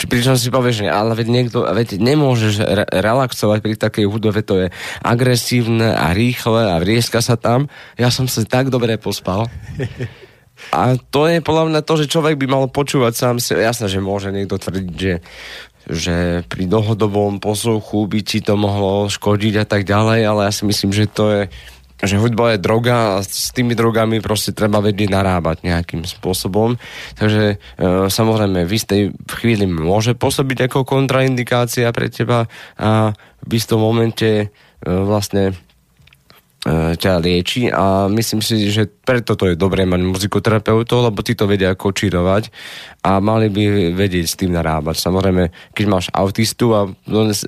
Či 0.00 0.08
pričom 0.08 0.32
si 0.32 0.48
povieš, 0.48 0.80
že 0.80 0.88
ale 0.88 1.12
veď 1.12 1.28
niekto, 1.28 1.60
veď 1.60 2.00
nemôžeš 2.00 2.64
re- 2.64 2.88
relaxovať 2.88 3.58
pri 3.60 3.74
takej 3.76 4.08
hudbe, 4.08 4.40
to 4.40 4.56
je 4.56 4.66
agresívne 5.04 5.92
a 5.92 6.16
rýchle 6.16 6.72
a 6.72 6.80
vrieska 6.80 7.20
sa 7.20 7.36
tam. 7.36 7.68
Ja 8.00 8.08
som 8.08 8.24
sa 8.24 8.40
tak 8.48 8.72
dobre 8.72 8.96
pospal. 8.96 9.52
A 10.72 10.96
to 10.96 11.28
je 11.28 11.44
podľa 11.44 11.72
mňa 11.72 11.80
to, 11.84 11.94
že 12.00 12.12
človek 12.12 12.36
by 12.40 12.46
mal 12.48 12.64
počúvať 12.68 13.12
sám 13.12 13.36
si. 13.40 13.56
Jasné, 13.56 13.92
že 13.92 14.00
môže 14.00 14.28
niekto 14.32 14.60
tvrdiť, 14.60 14.92
že, 14.96 15.14
že 15.88 16.16
pri 16.48 16.64
dlhodobom 16.68 17.40
posluchu 17.40 18.04
by 18.08 18.20
ti 18.20 18.44
to 18.44 18.56
mohlo 18.60 19.08
škodiť 19.08 19.54
a 19.60 19.66
tak 19.68 19.88
ďalej, 19.88 20.20
ale 20.24 20.40
ja 20.48 20.52
si 20.52 20.64
myslím, 20.68 20.92
že 20.92 21.08
to 21.08 21.24
je 21.32 21.42
že 22.02 22.20
hudba 22.20 22.56
je 22.56 22.62
droga 22.62 23.20
a 23.20 23.24
s 23.24 23.52
tými 23.52 23.76
drogami 23.76 24.24
proste 24.24 24.56
treba 24.56 24.80
vedieť 24.80 25.08
narábať 25.12 25.64
nejakým 25.64 26.08
spôsobom. 26.08 26.80
Takže 27.16 27.44
e, 27.54 27.56
samozrejme 28.08 28.64
v 28.64 28.72
istej 28.72 29.02
chvíli 29.28 29.68
môže 29.68 30.16
pôsobiť 30.16 30.70
ako 30.70 30.88
kontraindikácia 30.88 31.88
pre 31.92 32.08
teba 32.08 32.48
a 32.80 33.12
v 33.44 33.50
istom 33.52 33.80
momente 33.80 34.28
e, 34.28 34.46
vlastne 34.84 35.56
ťa 36.68 37.24
lieči 37.24 37.72
a 37.72 38.04
myslím 38.12 38.44
si, 38.44 38.68
že 38.68 38.84
preto 38.84 39.32
to 39.32 39.48
je 39.48 39.56
dobré 39.56 39.88
mať 39.88 40.04
muzikoterapeutov, 40.04 41.08
lebo 41.08 41.24
tí 41.24 41.32
to 41.32 41.48
vedia 41.48 41.72
kočírovať 41.72 42.52
a 43.00 43.16
mali 43.16 43.48
by 43.48 43.96
vedieť 43.96 44.26
s 44.28 44.36
tým 44.36 44.52
narábať. 44.52 45.00
Samozrejme, 45.00 45.72
keď 45.72 45.84
máš 45.88 46.12
autistu 46.12 46.76
a 46.76 46.84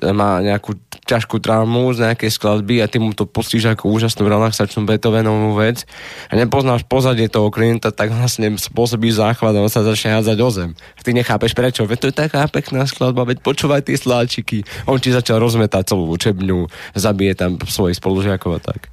má 0.09 0.41
nejakú 0.41 0.73
ťažkú 1.05 1.37
traumu 1.37 1.93
z 1.93 2.09
nejakej 2.09 2.33
skladby 2.33 2.81
a 2.81 2.89
ty 2.89 2.97
mu 2.97 3.13
to 3.13 3.29
pustíš 3.29 3.69
ako 3.69 3.93
úžasnú 3.93 4.25
relaxačnú 4.25 4.81
Beethovenovú 4.89 5.61
vec 5.61 5.85
a 6.27 6.33
nepoznáš 6.33 6.81
pozadie 6.89 7.29
toho 7.29 7.53
klienta, 7.53 7.93
tak 7.93 8.09
vlastne 8.09 8.57
spôsobíš 8.57 9.21
záchvat 9.21 9.53
a 9.53 9.61
on 9.61 9.69
sa 9.69 9.85
začne 9.85 10.17
hádzať 10.17 10.37
o 10.41 10.49
zem. 10.49 10.71
Ty 11.05 11.13
nechápeš 11.13 11.53
prečo, 11.53 11.85
veď 11.85 11.97
to 12.01 12.09
je 12.09 12.15
taká 12.17 12.49
pekná 12.49 12.89
skladba, 12.89 13.29
veď 13.29 13.45
počúvaj 13.45 13.85
tie 13.85 13.93
sláčiky. 13.93 14.65
On 14.89 14.97
ti 14.97 15.13
začal 15.13 15.37
rozmetať 15.37 15.93
celú 15.93 16.09
učebňu, 16.09 16.65
zabije 16.97 17.37
tam 17.37 17.61
svojich 17.61 18.01
spolužiakov 18.01 18.57
a 18.57 18.61
tak. 18.73 18.89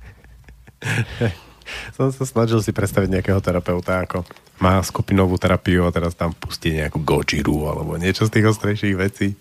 Som 1.96 2.10
sa 2.10 2.24
snažil 2.26 2.58
si 2.64 2.74
predstaviť 2.74 3.08
nejakého 3.20 3.38
terapeuta, 3.38 4.02
ako 4.02 4.26
má 4.60 4.82
skupinovú 4.84 5.40
terapiu 5.40 5.88
a 5.88 5.94
teraz 5.94 6.12
tam 6.18 6.34
pustí 6.36 6.76
nejakú 6.76 7.00
Gojiru 7.00 7.70
alebo 7.70 7.96
niečo 7.96 8.28
z 8.28 8.34
tých 8.34 8.46
ostrejších 8.50 8.96
vecí. 8.98 9.32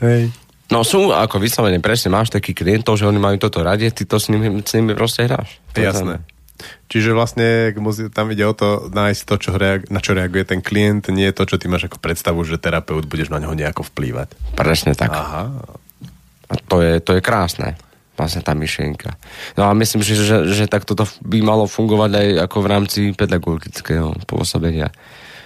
Hej. 0.00 0.32
No 0.72 0.80
sú, 0.80 1.12
ako 1.12 1.36
vyslovene, 1.42 1.76
presne 1.84 2.08
máš 2.08 2.32
takých 2.32 2.64
klientov, 2.64 2.96
že 2.96 3.04
oni 3.04 3.20
majú 3.20 3.36
toto 3.36 3.60
radi, 3.60 3.92
ty 3.92 4.08
to 4.08 4.16
s 4.16 4.32
nimi, 4.32 4.64
s 4.64 4.72
nimi 4.72 4.96
proste 4.96 5.28
hráš. 5.28 5.60
To 5.76 5.84
Jasné. 5.84 6.24
Čiže 6.88 7.12
vlastne 7.12 7.74
tam 8.14 8.30
ide 8.30 8.46
o 8.46 8.54
to 8.56 8.88
nájsť 8.88 9.22
to, 9.26 9.34
čo 9.36 9.50
reag- 9.58 9.90
na 9.92 10.00
čo 10.00 10.16
reaguje 10.16 10.46
ten 10.46 10.64
klient, 10.64 11.10
nie 11.12 11.28
to, 11.34 11.44
čo 11.44 11.60
ty 11.60 11.68
máš 11.68 11.90
ako 11.90 12.00
predstavu, 12.00 12.40
že 12.46 12.56
terapeut 12.56 13.04
budeš 13.04 13.28
na 13.28 13.42
neho 13.42 13.52
nejako 13.52 13.84
vplývať. 13.92 14.32
Presne 14.56 14.96
tak. 14.96 15.12
Aha. 15.12 15.50
A 16.48 16.54
to 16.64 16.80
je, 16.80 17.02
to 17.02 17.18
je 17.18 17.20
krásne. 17.20 17.76
Vlastne 18.14 18.46
tá 18.46 18.54
myšlienka. 18.54 19.18
No 19.58 19.66
a 19.66 19.74
myslím, 19.74 20.06
že, 20.06 20.14
že, 20.14 20.36
že 20.46 20.64
tak 20.70 20.86
toto 20.86 21.02
by 21.26 21.42
malo 21.42 21.66
fungovať 21.66 22.10
aj 22.14 22.28
ako 22.46 22.56
v 22.62 22.70
rámci 22.70 23.00
pedagogického 23.10 24.14
pôsobenia. 24.30 24.94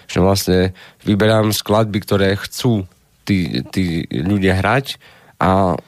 Že 0.05 0.19
vlastne 0.21 0.59
vyberám 1.05 1.57
skladby, 1.57 1.99
ktoré 2.05 2.37
chcú 2.37 2.85
tí, 3.25 3.65
tí 3.73 4.05
ľudia 4.09 4.61
hrať 4.61 5.01
a, 5.41 5.81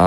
a 0.00 0.06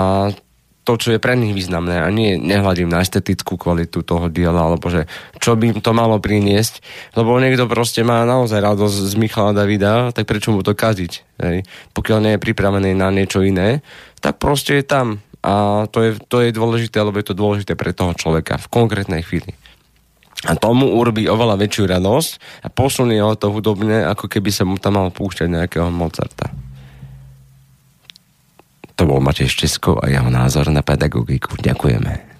to, 0.81 0.97
čo 0.97 1.13
je 1.13 1.21
pre 1.21 1.37
nich 1.37 1.53
významné 1.53 2.01
a 2.01 2.09
nie 2.09 2.41
nehľadím 2.41 2.89
na 2.89 3.05
estetickú 3.05 3.53
kvalitu 3.53 4.01
toho 4.01 4.33
diela, 4.33 4.65
alebo 4.65 4.89
že 4.89 5.05
čo 5.37 5.53
by 5.53 5.77
im 5.77 5.79
to 5.79 5.93
malo 5.93 6.17
priniesť, 6.17 6.81
lebo 7.13 7.37
niekto 7.37 7.69
proste 7.69 8.01
má 8.01 8.25
naozaj 8.25 8.57
radosť 8.57 8.97
z 9.07 9.13
Michala 9.15 9.53
Davida, 9.53 10.09
tak 10.09 10.25
prečo 10.25 10.49
mu 10.49 10.65
to 10.65 10.73
kaziť? 10.73 11.13
Hej? 11.45 11.69
Pokiaľ 11.93 12.17
nie 12.25 12.33
je 12.35 12.43
pripravený 12.43 12.97
na 12.97 13.13
niečo 13.13 13.45
iné, 13.45 13.85
tak 14.19 14.41
proste 14.41 14.81
je 14.81 14.85
tam. 14.85 15.21
A 15.41 15.85
to 15.89 16.05
je, 16.05 16.11
to 16.29 16.45
je 16.45 16.53
dôležité, 16.53 17.01
lebo 17.01 17.17
je 17.17 17.33
to 17.33 17.35
dôležité 17.37 17.73
pre 17.73 17.91
toho 17.97 18.13
človeka 18.13 18.61
v 18.61 18.69
konkrétnej 18.69 19.25
chvíli. 19.25 19.57
A 20.49 20.57
tomu 20.57 20.89
urobí 20.97 21.29
oveľa 21.29 21.57
väčšiu 21.57 21.85
radosť 21.85 22.31
a 22.65 22.67
posunie 22.69 23.21
ho 23.21 23.33
to 23.37 23.53
hudobne, 23.53 24.05
ako 24.05 24.25
keby 24.25 24.49
sa 24.49 24.65
mu 24.65 24.77
tam 24.81 24.97
mal 24.97 25.13
púšťať 25.13 25.49
nejakého 25.49 25.89
Mozarta. 25.93 26.49
To 28.97 29.05
bol 29.05 29.21
Matej 29.21 29.49
Štesko 29.49 29.97
a 29.97 30.09
jeho 30.09 30.29
názor 30.29 30.69
na 30.69 30.85
pedagogiku. 30.85 31.57
Ďakujeme. 31.57 32.30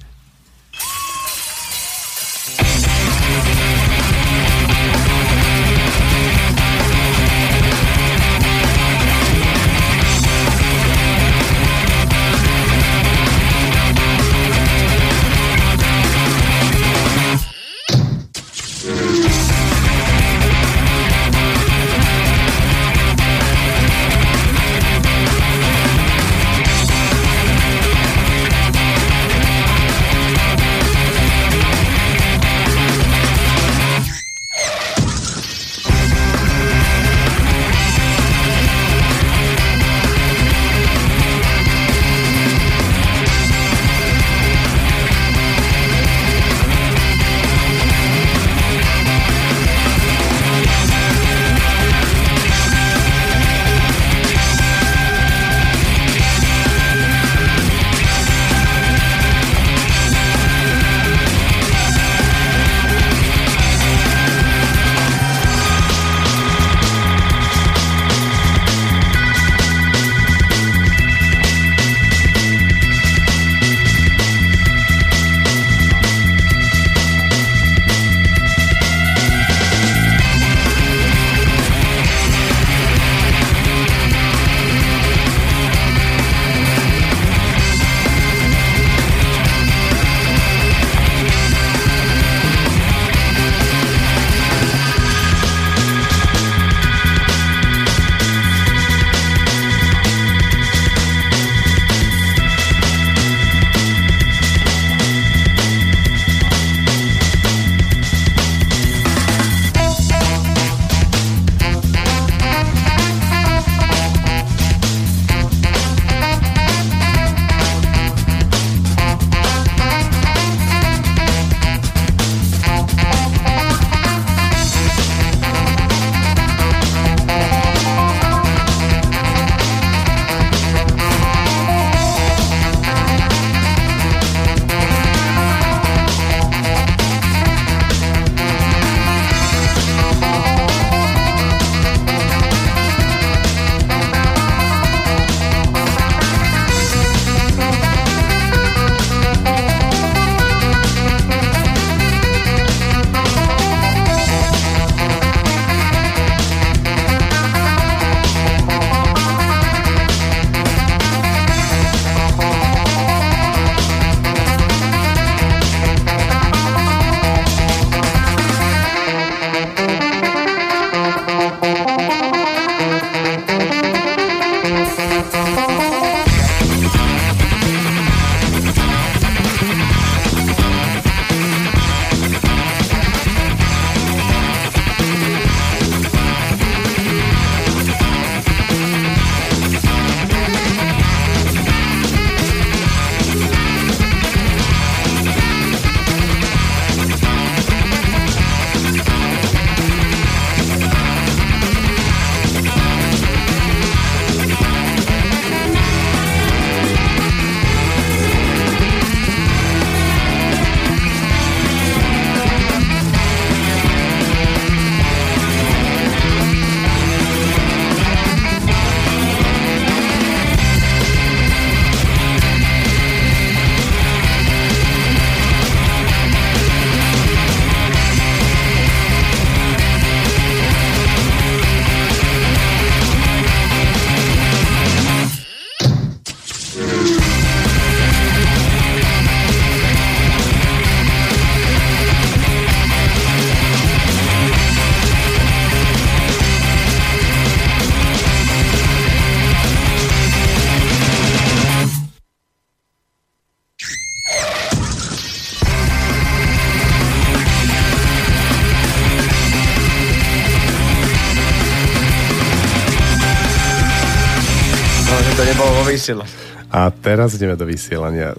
Vysielaní. 265.91 266.33
A 266.71 266.87
teraz 266.87 267.35
ideme 267.35 267.59
do 267.59 267.67
vysielania. 267.67 268.31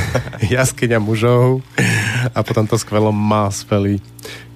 Jaskyňa 0.54 1.02
mužov 1.02 1.66
a 2.30 2.38
potom 2.46 2.62
to 2.70 2.78
skvelom 2.78 3.14
Maspeli 3.14 3.98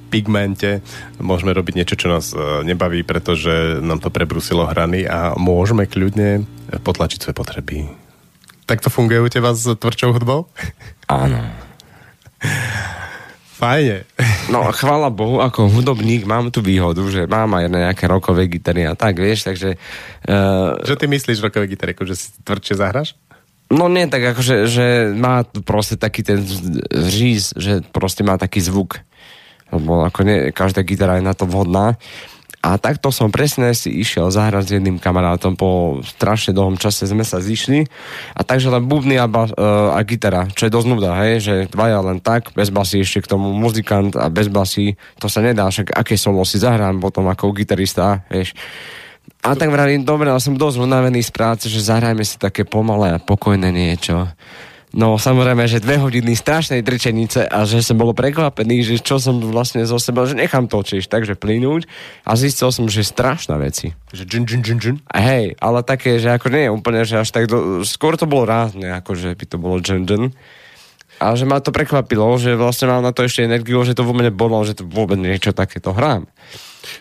pigmente. 0.07 0.79
Môžeme 1.19 1.51
robiť 1.51 1.75
niečo, 1.75 1.99
čo 1.99 2.07
nás 2.07 2.31
e, 2.31 2.63
nebaví, 2.63 3.03
pretože 3.03 3.83
nám 3.83 3.99
to 3.99 4.15
prebrusilo 4.15 4.71
hrany 4.71 5.03
a 5.03 5.35
môžeme 5.35 5.91
kľudne 5.91 6.47
potlačiť 6.71 7.19
svoje 7.19 7.35
potreby. 7.35 7.91
Tak 8.71 8.79
to 8.79 8.95
funguje 8.95 9.19
u 9.19 9.27
teba 9.27 9.51
s 9.51 9.67
tvrdšou 9.67 10.15
hudbou? 10.15 10.47
Áno. 11.11 11.43
Fajne. 13.59 14.07
No, 14.53 14.69
chvála 14.77 15.09
Bohu, 15.09 15.41
ako 15.41 15.73
hudobník 15.73 16.29
mám 16.29 16.53
tu 16.53 16.61
výhodu, 16.61 17.01
že 17.09 17.25
mám 17.25 17.49
aj 17.57 17.65
nejaké 17.73 18.05
rokové 18.05 18.45
gitary 18.45 18.85
a 18.85 18.93
tak, 18.93 19.17
vieš, 19.17 19.49
takže... 19.49 19.81
Uh, 20.29 20.77
Že 20.85 21.01
ty 21.01 21.07
myslíš 21.09 21.41
rokové 21.41 21.65
gitary, 21.65 21.97
že 21.97 22.15
si 22.17 22.27
tvrdšie 22.45 22.77
zahraš? 22.77 23.17
no 23.73 23.89
nie, 23.89 24.07
tak 24.07 24.37
akože, 24.37 24.69
že 24.69 24.87
má 25.17 25.43
proste 25.65 25.97
taký 25.97 26.23
ten 26.23 26.45
říz, 26.93 27.57
že 27.57 27.81
proste 27.91 28.23
má 28.23 28.39
taký 28.39 28.61
zvuk. 28.61 29.01
Lebo 29.73 30.07
ako 30.07 30.21
nie, 30.23 30.55
každá 30.55 30.87
gitara 30.87 31.19
je 31.19 31.25
na 31.27 31.35
to 31.35 31.49
vhodná. 31.49 31.99
A 32.65 32.81
takto 32.81 33.13
som 33.13 33.29
presne 33.29 33.77
si 33.77 33.93
išiel 33.93 34.33
zahrať 34.33 34.65
s 34.65 34.75
jedným 34.81 34.97
kamarátom, 34.97 35.53
po 35.53 36.01
strašne 36.01 36.57
dlhom 36.57 36.81
čase 36.81 37.05
sme 37.05 37.21
sa 37.21 37.37
zišli 37.37 37.85
a 38.33 38.41
takže 38.41 38.73
len 38.73 38.89
bubny 38.89 39.21
a, 39.21 39.29
ba- 39.29 39.53
uh, 39.53 39.93
a 39.93 40.01
gitara, 40.01 40.49
čo 40.49 40.65
je 40.65 40.73
dosť 40.73 40.89
nuda, 40.89 41.13
hej, 41.21 41.45
že 41.45 41.55
dvaja 41.69 42.01
len 42.01 42.25
tak, 42.25 42.57
bez 42.57 42.73
basy 42.73 43.05
ešte 43.05 43.29
k 43.29 43.37
tomu 43.37 43.53
muzikant 43.53 44.17
a 44.17 44.33
bez 44.33 44.49
basy, 44.49 44.97
to 45.21 45.29
sa 45.29 45.45
nedá, 45.45 45.69
však 45.69 45.93
aké 45.93 46.17
solo 46.17 46.41
si 46.49 46.57
zahrám 46.57 47.05
potom 47.05 47.29
ako 47.29 47.53
gitarista, 47.53 48.25
vieš. 48.33 48.57
A 49.45 49.53
tak 49.53 49.69
vravím, 49.69 50.01
dobre, 50.01 50.33
ale 50.33 50.41
som 50.41 50.57
dosť 50.57 50.81
unavený 50.81 51.21
z 51.21 51.33
práce, 51.37 51.69
že 51.69 51.85
zahrajme 51.85 52.25
si 52.25 52.41
také 52.41 52.65
pomalé 52.65 53.13
a 53.13 53.21
pokojné 53.21 53.69
niečo. 53.69 54.25
No 54.95 55.19
samozrejme, 55.19 55.67
že 55.67 55.83
dve 55.83 55.99
hodiny 55.99 56.39
strašnej 56.39 56.79
drčenice 56.87 57.51
a 57.51 57.67
že 57.67 57.83
som 57.83 57.99
bol 57.99 58.15
prekvapený, 58.15 58.87
že 58.87 59.03
čo 59.03 59.19
som 59.19 59.43
vlastne 59.43 59.83
zo 59.83 59.99
seba, 59.99 60.23
že 60.23 60.39
nechám 60.39 60.71
to 60.71 60.79
čiž 60.87 61.11
takže 61.11 61.35
plynúť 61.35 61.91
a 62.23 62.39
zistil 62.39 62.71
som, 62.71 62.87
že 62.87 63.03
strašná 63.03 63.59
veci. 63.59 63.91
Že 64.15 64.23
džin, 64.23 64.45
džin, 64.47 64.63
džin, 64.63 64.79
džin. 64.79 64.97
A 65.11 65.19
hej, 65.19 65.59
ale 65.59 65.83
také, 65.83 66.23
že 66.23 66.31
ako 66.31 66.47
nie 66.47 66.71
je 66.71 66.71
úplne, 66.71 67.03
že 67.03 67.19
až 67.19 67.35
tak, 67.35 67.51
do, 67.51 67.83
skôr 67.83 68.15
to 68.15 68.31
bolo 68.31 68.47
rázne, 68.47 68.87
ako 68.95 69.19
že 69.19 69.35
by 69.35 69.45
to 69.51 69.57
bolo 69.59 69.83
džin, 69.83 70.07
džin. 70.07 70.31
A 71.23 71.39
že 71.39 71.47
ma 71.47 71.63
to 71.63 71.71
prekvapilo, 71.71 72.37
že 72.37 72.59
vlastne 72.59 72.91
mám 72.91 73.05
na 73.05 73.15
to 73.15 73.23
ešte 73.23 73.47
energiu, 73.47 73.81
že 73.87 73.95
to 73.95 74.03
vo 74.03 74.13
mne 74.13 74.35
bolo, 74.35 74.59
že 74.67 74.75
to 74.75 74.83
vôbec 74.83 75.17
niečo 75.17 75.55
takéto 75.55 75.95
hrám. 75.95 76.27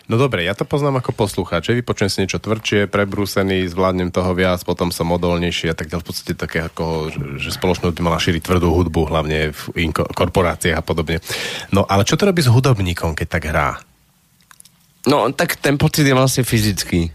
No 0.08 0.16
dobre, 0.16 0.44
ja 0.48 0.56
to 0.56 0.64
poznám 0.64 1.04
ako 1.04 1.12
poslucháč, 1.12 1.72
vypočujem 1.72 2.10
si 2.10 2.18
niečo 2.24 2.40
tvrdšie, 2.40 2.88
prebrúsený, 2.88 3.68
zvládnem 3.68 4.08
toho 4.08 4.32
viac, 4.32 4.64
potom 4.64 4.88
som 4.88 5.12
odolnejší 5.12 5.72
a 5.72 5.76
tak 5.76 5.92
ďalej. 5.92 6.04
V 6.04 6.08
podstate 6.08 6.34
také 6.36 6.64
ako, 6.64 7.12
že, 7.12 7.24
že 7.36 7.50
spoločnosť 7.52 7.92
by 7.92 8.00
mala 8.00 8.16
šíriť 8.20 8.42
tvrdú 8.44 8.68
hudbu, 8.72 9.00
hlavne 9.12 9.52
v 9.52 9.62
inko- 9.88 10.08
korporáciách 10.08 10.80
a 10.80 10.84
podobne. 10.84 11.20
No 11.72 11.84
ale 11.84 12.08
čo 12.08 12.16
to 12.16 12.24
robí 12.24 12.40
s 12.40 12.48
hudobníkom, 12.48 13.12
keď 13.12 13.26
tak 13.28 13.44
hrá? 13.48 13.76
No, 15.04 15.28
tak 15.36 15.60
ten 15.60 15.76
pocit 15.76 16.08
je 16.08 16.16
vlastne 16.16 16.48
fyzický. 16.48 17.12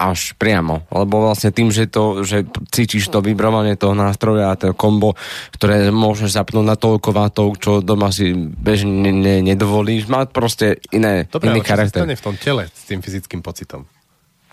Až 0.00 0.32
priamo. 0.40 0.88
Lebo 0.88 1.28
vlastne 1.28 1.52
tým, 1.52 1.68
že, 1.68 1.84
to, 1.84 2.24
že 2.24 2.48
cítiš 2.72 3.12
to 3.12 3.20
vibrovanie 3.20 3.76
toho 3.76 3.92
nástroja 3.92 4.48
a 4.48 4.56
to 4.56 4.72
kombo, 4.72 5.12
ktoré 5.52 5.92
môžeš 5.92 6.40
zapnúť 6.40 6.64
na 6.64 6.76
toľko 6.80 7.12
vatov, 7.12 7.60
čo 7.60 7.84
doma 7.84 8.08
si 8.08 8.32
bežne 8.32 8.88
ne, 8.88 9.12
ne, 9.12 9.34
nedovolíš, 9.44 10.08
má 10.08 10.24
proste 10.24 10.80
iné, 10.88 11.28
Dobre, 11.28 11.52
iný 11.52 11.60
ale 11.60 11.68
charakter. 11.68 12.00
stane 12.08 12.16
v 12.16 12.24
tom 12.24 12.36
tele 12.40 12.64
s 12.72 12.88
tým 12.88 13.04
fyzickým 13.04 13.44
pocitom? 13.44 13.84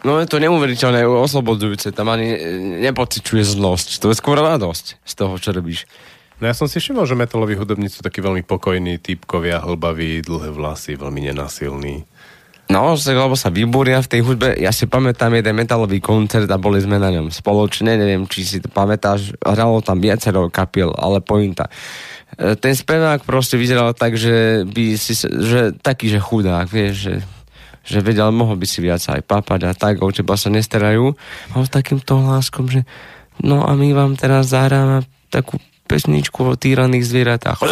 No 0.03 0.19
je 0.19 0.27
to 0.27 0.37
neuveriteľné, 0.37 1.07
oslobodzujúce, 1.07 1.95
tam 1.95 2.11
ani 2.11 2.35
nepocičuje 2.85 3.41
zlosť. 3.41 4.03
To 4.03 4.13
je 4.13 4.19
skôr 4.19 4.37
radosť 4.37 5.01
z 5.01 5.13
toho, 5.15 5.39
čo 5.41 5.55
robíš. 5.55 5.87
No 6.37 6.45
ja 6.45 6.53
som 6.53 6.69
si 6.69 6.77
všimol, 6.77 7.09
že 7.09 7.17
metaloví 7.17 7.57
hudobníci 7.57 7.97
sú 7.97 8.03
takí 8.05 8.21
veľmi 8.21 8.45
pokojní, 8.45 9.01
typkovia, 9.01 9.57
hlbaví, 9.57 10.21
dlhé 10.21 10.53
vlasy, 10.53 10.93
veľmi 10.93 11.33
nenasilní. 11.33 12.05
No, 12.67 12.99
lebo 12.99 13.35
sa 13.39 13.47
vybúria 13.47 14.03
v 14.03 14.11
tej 14.11 14.21
hudbe. 14.27 14.51
Ja 14.59 14.75
si 14.75 14.91
pamätám 14.91 15.31
jeden 15.31 15.55
metalový 15.55 16.03
koncert 16.03 16.51
a 16.51 16.59
boli 16.59 16.83
sme 16.83 16.99
na 16.99 17.07
ňom 17.15 17.31
spoločne, 17.31 17.95
neviem, 17.95 18.27
či 18.27 18.43
si 18.43 18.57
to 18.59 18.67
pamätáš, 18.67 19.39
hralo 19.39 19.79
tam 19.79 20.03
viacero 20.03 20.51
kapiel, 20.51 20.91
ale 20.99 21.23
pointa. 21.23 21.71
E, 22.35 22.59
Ten 22.59 22.75
spevák 22.75 23.23
proste 23.23 23.55
vyzeral 23.55 23.95
tak, 23.95 24.19
že 24.19 24.67
by 24.67 24.99
si, 24.99 25.15
že 25.23 25.79
taký, 25.79 26.11
že 26.11 26.19
chudák, 26.19 26.67
vieš, 26.67 26.95
že, 27.07 27.15
že 27.87 27.99
vedel, 28.03 28.35
mohol 28.35 28.59
by 28.59 28.67
si 28.67 28.83
viac 28.83 28.99
aj 28.99 29.23
papať 29.23 29.61
a 29.63 29.71
tak, 29.71 30.03
o 30.03 30.11
teba 30.11 30.35
sa 30.35 30.51
nestarajú. 30.51 31.15
A 31.55 31.63
s 31.63 31.71
takýmto 31.71 32.19
hláskom, 32.19 32.67
že 32.67 32.83
no 33.39 33.63
a 33.63 33.71
my 33.79 33.95
vám 33.95 34.19
teraz 34.19 34.51
zahráme 34.51 35.07
takú 35.31 35.55
pesničku 35.87 36.43
o 36.43 36.53
týraných 36.59 37.07
zvieratách. 37.07 37.63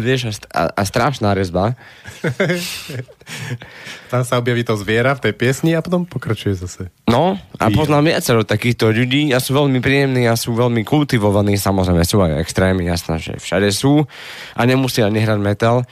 Vieš, 0.00 0.48
a, 0.48 0.72
a, 0.72 0.82
strašná 0.88 1.36
rezba. 1.36 1.76
Tam 4.12 4.24
sa 4.24 4.40
objaví 4.40 4.64
to 4.64 4.74
zviera 4.80 5.12
v 5.12 5.28
tej 5.28 5.34
piesni 5.36 5.76
a 5.76 5.84
potom 5.84 6.08
pokračuje 6.08 6.56
zase. 6.56 6.88
No, 7.04 7.36
a 7.60 7.64
poznám 7.68 8.16
viacero 8.16 8.42
takýchto 8.42 8.88
ľudí. 8.88 9.30
A 9.36 9.38
sú 9.38 9.52
veľmi 9.52 9.84
príjemní 9.84 10.24
a 10.24 10.34
sú 10.34 10.56
veľmi 10.56 10.80
kultivovaní, 10.82 11.60
samozrejme 11.60 12.02
sú 12.08 12.24
aj 12.24 12.40
extrémy, 12.40 12.88
jasné, 12.88 13.20
že 13.20 13.32
všade 13.36 13.68
sú. 13.68 14.08
A 14.56 14.60
nemusia 14.64 15.04
ani 15.04 15.20
hrať 15.20 15.40
metal, 15.44 15.84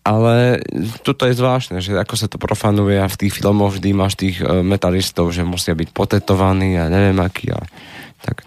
ale 0.00 0.64
toto 1.04 1.28
je 1.28 1.36
zvláštne, 1.36 1.84
že 1.84 1.92
ako 1.98 2.14
sa 2.16 2.26
to 2.26 2.40
profanuje. 2.40 2.96
A 2.96 3.10
v 3.10 3.18
tých 3.26 3.36
filmoch 3.36 3.76
vždy 3.76 3.90
máš 3.92 4.16
tých 4.16 4.40
e, 4.40 4.64
metalistov, 4.64 5.28
že 5.30 5.44
musia 5.44 5.76
byť 5.76 5.92
potetovaní 5.92 6.80
a 6.80 6.88
neviem 6.88 7.20
aký 7.20 7.52
a 7.52 7.60
tak. 8.20 8.44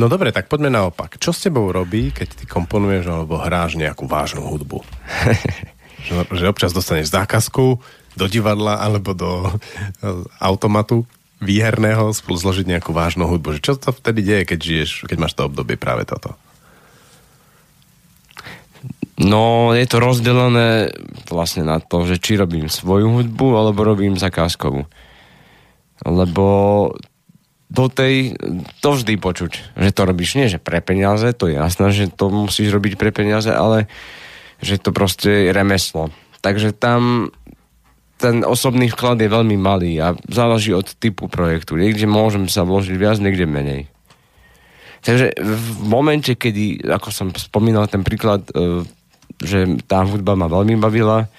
No 0.00 0.08
dobre, 0.08 0.32
tak 0.32 0.48
poďme 0.48 0.72
naopak. 0.72 1.20
Čo 1.20 1.36
s 1.36 1.44
tebou 1.44 1.68
robí, 1.68 2.08
keď 2.08 2.28
ty 2.40 2.44
komponuješ 2.48 3.04
alebo 3.12 3.36
hráš 3.36 3.76
nejakú 3.76 4.08
vážnu 4.08 4.44
hudbu? 4.44 4.80
že, 6.06 6.12
že 6.32 6.44
občas 6.48 6.72
dostaneš 6.72 7.12
zákazku 7.12 7.80
do 8.16 8.26
divadla 8.26 8.80
alebo 8.80 9.12
do 9.12 9.30
e, 9.46 9.52
automatu 10.40 11.04
výherného 11.40 12.12
spolu 12.12 12.36
zložiť 12.36 12.66
nejakú 12.68 12.92
vážnu 12.92 13.24
hudbu. 13.24 13.56
Že 13.56 13.64
čo 13.64 13.72
to 13.76 13.90
vtedy 13.96 14.20
deje, 14.24 14.44
keď 14.44 14.58
žiješ, 14.60 14.90
keď 15.08 15.16
máš 15.20 15.36
to 15.36 15.48
obdobie 15.48 15.80
práve 15.80 16.04
toto? 16.04 16.36
No, 19.20 19.76
je 19.76 19.84
to 19.84 20.00
rozdelené 20.00 20.96
vlastne 21.28 21.68
na 21.68 21.76
to, 21.76 22.08
že 22.08 22.16
či 22.16 22.40
robím 22.40 22.72
svoju 22.72 23.20
hudbu, 23.20 23.52
alebo 23.52 23.84
robím 23.84 24.16
zakázkovú. 24.16 24.88
Lebo 26.08 26.46
do 27.70 27.86
tej, 27.86 28.34
to 28.82 28.98
vždy 28.98 29.14
počuť, 29.14 29.52
že 29.78 29.90
to 29.94 30.02
robíš 30.02 30.34
nie, 30.34 30.50
že 30.50 30.58
pre 30.58 30.82
peniaze, 30.82 31.30
to 31.38 31.46
je 31.46 31.54
jasné, 31.54 31.94
že 31.94 32.10
to 32.10 32.26
musíš 32.26 32.74
robiť 32.74 32.98
pre 32.98 33.14
peniaze, 33.14 33.46
ale 33.46 33.86
že 34.58 34.76
to 34.76 34.90
proste 34.90 35.48
je 35.48 35.50
remeslo. 35.54 36.10
Takže 36.42 36.74
tam 36.74 37.30
ten 38.20 38.44
osobný 38.44 38.92
vklad 38.92 39.16
je 39.16 39.32
veľmi 39.32 39.56
malý 39.56 39.96
a 39.96 40.12
záleží 40.28 40.76
od 40.76 40.84
typu 41.00 41.24
projektu. 41.32 41.80
Niekde 41.80 42.04
môžem 42.04 42.52
sa 42.52 42.68
vložiť 42.68 42.94
viac, 43.00 43.16
niekde 43.16 43.48
menej. 43.48 43.88
Takže 45.00 45.32
v 45.40 45.68
momente, 45.88 46.36
kedy, 46.36 46.84
ako 46.84 47.08
som 47.08 47.32
spomínal 47.32 47.88
ten 47.88 48.04
príklad, 48.04 48.44
e, 48.52 48.84
že 49.40 49.80
tá 49.88 50.04
hudba 50.04 50.36
ma 50.36 50.52
veľmi 50.52 50.76
bavila. 50.76 51.32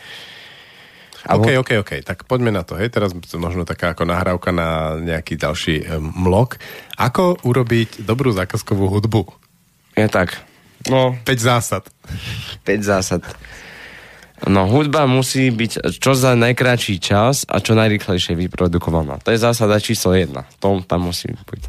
OK, 1.30 1.62
OK, 1.62 1.72
OK. 1.86 1.92
Tak 2.02 2.26
poďme 2.26 2.50
na 2.50 2.66
to. 2.66 2.74
Hej, 2.80 2.90
teraz 2.98 3.14
možno 3.38 3.62
taká 3.62 3.94
ako 3.94 4.10
nahrávka 4.10 4.50
na 4.50 4.98
nejaký 4.98 5.38
ďalší 5.38 5.76
um, 5.86 6.10
mlok. 6.26 6.58
Ako 6.98 7.38
urobiť 7.46 8.02
dobrú 8.02 8.34
zákazkovú 8.34 8.90
hudbu? 8.90 9.30
Je 9.94 10.08
tak. 10.10 10.42
No, 10.90 11.14
5 11.14 11.38
zásad. 11.38 11.84
5 12.66 12.82
zásad. 12.82 13.22
No, 14.50 14.66
hudba 14.66 15.06
musí 15.06 15.54
byť 15.54 15.94
čo 16.02 16.18
za 16.18 16.34
najkračší 16.34 16.98
čas 16.98 17.46
a 17.46 17.62
čo 17.62 17.78
najrychlejšie 17.78 18.34
vyprodukovaná. 18.34 19.22
To 19.22 19.30
je 19.30 19.38
zásada 19.38 19.78
číslo 19.78 20.18
jedna. 20.18 20.50
To 20.58 20.82
tam 20.82 21.14
musí 21.14 21.30
byť. 21.30 21.64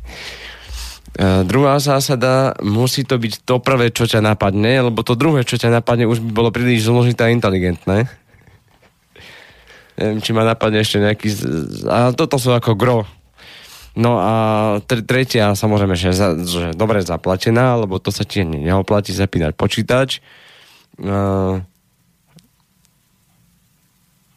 Uh, 1.12 1.44
druhá 1.44 1.76
zásada, 1.76 2.56
musí 2.64 3.04
to 3.04 3.20
byť 3.20 3.44
to 3.44 3.60
prvé, 3.60 3.92
čo 3.92 4.08
ťa 4.08 4.24
napadne, 4.24 4.88
lebo 4.88 5.04
to 5.04 5.12
druhé, 5.12 5.44
čo 5.44 5.60
ťa 5.60 5.84
napadne, 5.84 6.08
už 6.08 6.24
by 6.24 6.30
bolo 6.32 6.48
príliš 6.48 6.88
zložité 6.88 7.28
a 7.28 7.34
inteligentné. 7.36 8.08
Neviem, 9.96 10.18
či 10.24 10.30
ma 10.32 10.42
napadne 10.46 10.80
ešte 10.80 10.98
nejaký... 11.00 11.28
A 11.88 12.16
toto 12.16 12.40
sú 12.40 12.52
ako 12.52 12.72
gro. 12.76 13.04
No 13.92 14.16
a 14.16 14.32
tr- 14.88 15.04
tretia, 15.04 15.52
samozrejme, 15.52 15.92
že, 15.92 16.16
za, 16.16 16.32
že 16.40 16.72
dobre 16.72 17.04
zaplatená, 17.04 17.76
lebo 17.76 18.00
to 18.00 18.08
sa 18.08 18.24
ti 18.24 18.40
ne- 18.40 18.72
neoplatí 18.72 19.12
zapínať 19.12 19.52
počítač. 19.52 20.24
Uh, 20.96 21.60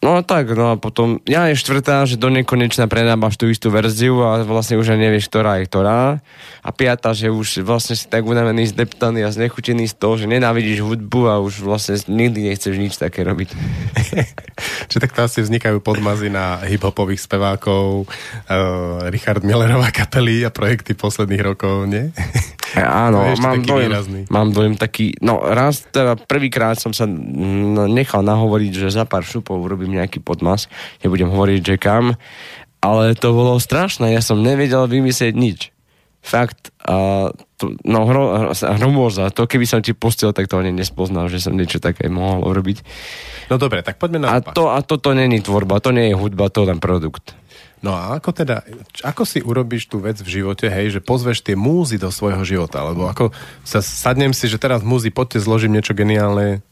No 0.06 0.22
tak, 0.22 0.53
no 0.53 0.70
a 0.70 0.76
potom, 0.78 1.18
ja 1.26 1.49
je 1.49 1.58
štvrtá, 1.58 2.06
že 2.06 2.22
do 2.22 2.30
nekonečna 2.30 2.86
predávaš 2.86 3.41
tú 3.41 3.49
istú 3.49 3.74
verziu 3.74 4.22
a 4.22 4.45
vlastne 4.45 4.78
už 4.78 4.93
aj 4.93 5.01
nevieš, 5.01 5.26
ktorá 5.34 5.58
je 5.58 5.66
ktorá. 5.66 6.22
A 6.62 6.70
piata, 6.70 7.10
že 7.18 7.34
už 7.34 7.66
vlastne 7.66 7.97
si 7.97 8.06
tak 8.06 8.22
unavený, 8.22 8.70
zdeptaný 8.70 9.26
a 9.26 9.34
znechutený 9.34 9.89
z 9.89 9.97
toho, 9.97 10.14
že 10.14 10.30
nenávidíš 10.30 10.86
hudbu 10.86 11.22
a 11.26 11.41
už 11.41 11.66
vlastne 11.66 11.97
nikdy 12.06 12.53
nechceš 12.53 12.78
nič 12.78 13.01
také 13.01 13.26
robiť. 13.26 13.49
Čiže 14.93 15.01
takto 15.01 15.26
asi 15.26 15.41
vznikajú 15.41 15.82
podmazy 15.82 16.30
na 16.30 16.62
hip-hopových 16.62 17.26
spevákov, 17.26 18.06
uh, 18.06 19.10
Richard 19.10 19.41
Millerová 19.41 19.89
kapely 19.89 20.45
a 20.45 20.53
projekty 20.53 20.93
posledných 20.93 21.41
rokov, 21.41 21.89
nie? 21.89 22.14
E, 22.78 22.84
Áno, 22.86 23.26
mám 23.45 23.66
dojem, 23.66 23.89
výrazný. 23.89 24.22
mám 24.30 24.53
dojem 24.53 24.78
taký, 24.78 25.18
no 25.26 25.41
raz 25.41 25.82
teda 25.89 26.14
prvýkrát 26.14 26.78
som 26.78 26.93
sa 26.93 27.10
nechal 27.89 28.22
nahovoriť, 28.22 28.86
že 28.86 29.01
za 29.01 29.10
pár 29.10 29.26
šupov 29.26 29.66
urobím 29.66 29.95
nejaký 29.96 30.20
podmas, 30.20 30.68
nebudem 31.02 31.32
hovoriť, 31.32 31.62
že 31.64 31.76
kam, 31.80 32.20
ale 32.84 33.18
to 33.18 33.34
bolo 33.34 33.58
strašné, 33.58 34.14
ja 34.14 34.22
som 34.22 34.43
nevedel 34.43 34.86
vymyslieť 34.86 35.34
nič. 35.34 35.60
Fakt, 36.26 36.74
a 36.82 37.30
to, 37.62 37.78
no 37.86 38.10
hro, 38.10 38.50
hromôza, 38.50 39.30
to 39.30 39.46
keby 39.46 39.70
som 39.70 39.86
ti 39.86 39.93
pustil, 39.93 40.34
tak 40.34 40.50
to 40.50 40.58
ani 40.58 40.74
nespoznal, 40.74 41.30
že 41.30 41.38
som 41.38 41.54
niečo 41.54 41.78
také 41.78 42.10
mohol 42.10 42.50
urobiť. 42.50 42.82
No 43.54 43.62
dobre, 43.62 43.86
tak 43.86 44.02
poďme 44.02 44.26
na 44.26 44.34
A 44.34 44.41
opak. 44.41 44.58
to, 44.58 44.74
a 44.74 44.82
toto 44.82 45.14
není 45.14 45.38
tvorba, 45.38 45.78
to 45.78 45.93
nie 45.93 46.10
je 46.10 46.18
hudba, 46.18 46.50
to 46.50 46.66
je 46.66 46.70
len 46.74 46.82
produkt. 46.82 47.38
No 47.86 47.93
a 47.93 48.18
ako 48.18 48.34
teda, 48.34 48.66
ako 49.06 49.22
si 49.22 49.46
urobíš 49.46 49.86
tú 49.86 50.02
vec 50.02 50.18
v 50.18 50.41
živote, 50.41 50.66
hej, 50.66 50.98
že 50.98 51.06
pozveš 51.06 51.46
tie 51.46 51.54
múzy 51.54 52.02
do 52.02 52.10
svojho 52.10 52.41
života, 52.41 52.82
alebo 52.82 53.06
ako 53.06 53.30
sa 53.62 53.86
sadnem 53.86 54.34
si, 54.34 54.50
že 54.50 54.58
teraz 54.58 54.82
múzy, 54.82 55.14
poďte, 55.14 55.46
zložím 55.46 55.78
niečo 55.78 55.93
geniálne, 55.93 56.66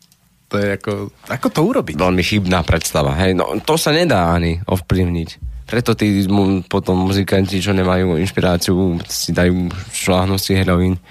to 0.53 0.61
je 0.61 0.69
ako, 0.77 0.93
ako 1.33 1.47
to 1.49 1.61
urobiť? 1.65 1.95
veľmi 1.97 2.21
chybná 2.21 2.61
predstava. 2.61 3.17
Hej, 3.17 3.33
no 3.33 3.57
to 3.65 3.73
sa 3.73 3.89
nedá 3.89 4.29
ani 4.29 4.61
ovplyvniť. 4.69 5.29
Preto 5.65 5.97
tí 5.97 6.29
mu, 6.29 6.61
potom 6.61 7.09
muzikanti, 7.09 7.57
čo 7.57 7.73
nemajú 7.73 8.21
inšpiráciu, 8.21 9.01
si 9.09 9.33
dajú 9.33 9.73
šláhnuť 9.89 10.37
si 10.37 10.53
heroín. 10.53 11.01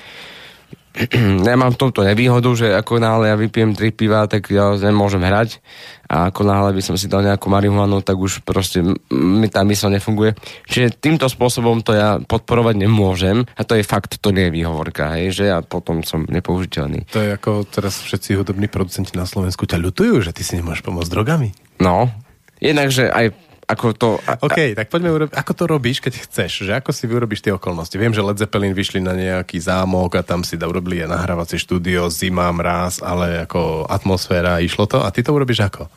ja 1.48 1.56
mám 1.56 1.72
v 1.72 1.80
tomto 1.80 2.04
nevýhodu, 2.04 2.52
že 2.52 2.68
ako 2.76 3.00
náhle 3.00 3.32
ja 3.32 3.36
vypijem 3.36 3.72
tri 3.72 3.88
piva, 3.92 4.28
tak 4.28 4.52
ja 4.52 4.76
nemôžem 4.76 5.24
hrať 5.24 5.64
a 6.12 6.28
ako 6.28 6.44
náhle 6.44 6.76
by 6.76 6.82
som 6.84 7.00
si 7.00 7.08
dal 7.08 7.24
nejakú 7.24 7.48
marihuanu, 7.48 8.04
tak 8.04 8.20
už 8.20 8.44
proste 8.44 8.84
mi 9.08 9.48
tá 9.48 9.64
mysl 9.64 9.88
nefunguje. 9.88 10.36
Čiže 10.68 11.00
týmto 11.00 11.24
spôsobom 11.32 11.80
to 11.80 11.96
ja 11.96 12.20
podporovať 12.20 12.76
nemôžem 12.76 13.48
a 13.56 13.62
to 13.64 13.80
je 13.80 13.84
fakt, 13.84 14.20
to 14.20 14.28
nie 14.28 14.52
je 14.52 14.56
výhovorka, 14.60 15.16
hej, 15.16 15.32
že 15.32 15.44
ja 15.48 15.64
potom 15.64 16.04
som 16.04 16.28
nepoužiteľný. 16.28 17.08
To 17.16 17.24
je 17.24 17.30
ako 17.32 17.64
teraz 17.64 18.04
všetci 18.04 18.36
hudobní 18.36 18.68
producenti 18.68 19.16
na 19.16 19.24
Slovensku 19.24 19.64
ťa 19.64 19.80
ľutujú, 19.80 20.20
že 20.20 20.36
ty 20.36 20.44
si 20.44 20.60
nemôžeš 20.60 20.84
pomôcť 20.84 21.08
drogami. 21.08 21.56
No, 21.80 22.12
jednakže 22.60 23.08
aj 23.08 23.51
ako 23.72 23.86
to... 23.96 24.08
A, 24.28 24.36
OK, 24.44 24.76
tak 24.76 24.92
poďme 24.92 25.10
urobiť, 25.10 25.34
ako 25.34 25.52
to 25.56 25.64
robíš, 25.64 25.98
keď 26.04 26.14
chceš, 26.28 26.68
že 26.68 26.72
ako 26.76 26.92
si 26.92 27.04
vyrobíš 27.08 27.40
tie 27.40 27.56
okolnosti. 27.56 27.96
Viem, 27.96 28.12
že 28.12 28.20
Led 28.20 28.36
Zeppelin 28.36 28.76
vyšli 28.76 29.00
na 29.00 29.16
nejaký 29.16 29.56
zámok 29.58 30.20
a 30.20 30.22
tam 30.22 30.44
si 30.44 30.60
da 30.60 30.68
urobili 30.68 31.00
nahrávacie 31.02 31.56
štúdio, 31.56 32.12
zima, 32.12 32.52
mráz, 32.52 33.00
ale 33.00 33.48
ako 33.48 33.88
atmosféra, 33.88 34.60
išlo 34.60 34.84
to 34.84 35.00
a 35.00 35.08
ty 35.08 35.24
to 35.24 35.32
urobíš 35.32 35.64
ako? 35.64 35.88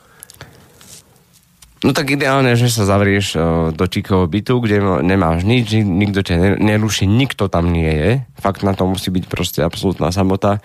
No 1.84 1.92
tak 1.92 2.08
ideálne, 2.08 2.56
že 2.56 2.72
sa 2.72 2.88
zavrieš 2.88 3.36
uh, 3.36 3.70
do 3.70 3.84
tichého 3.84 4.24
bytu, 4.24 4.64
kde 4.64 4.80
ma- 4.80 5.04
nemáš 5.04 5.44
nič, 5.44 5.76
nik- 5.76 6.08
nikto 6.08 6.24
ťa 6.24 6.34
ne- 6.34 6.58
neruší, 6.58 7.04
nikto 7.04 7.52
tam 7.52 7.68
nie 7.68 7.92
je. 7.92 8.10
Fakt 8.40 8.64
na 8.64 8.72
to 8.72 8.88
musí 8.88 9.12
byť 9.12 9.24
proste 9.28 9.60
absolútna 9.60 10.08
samota. 10.08 10.64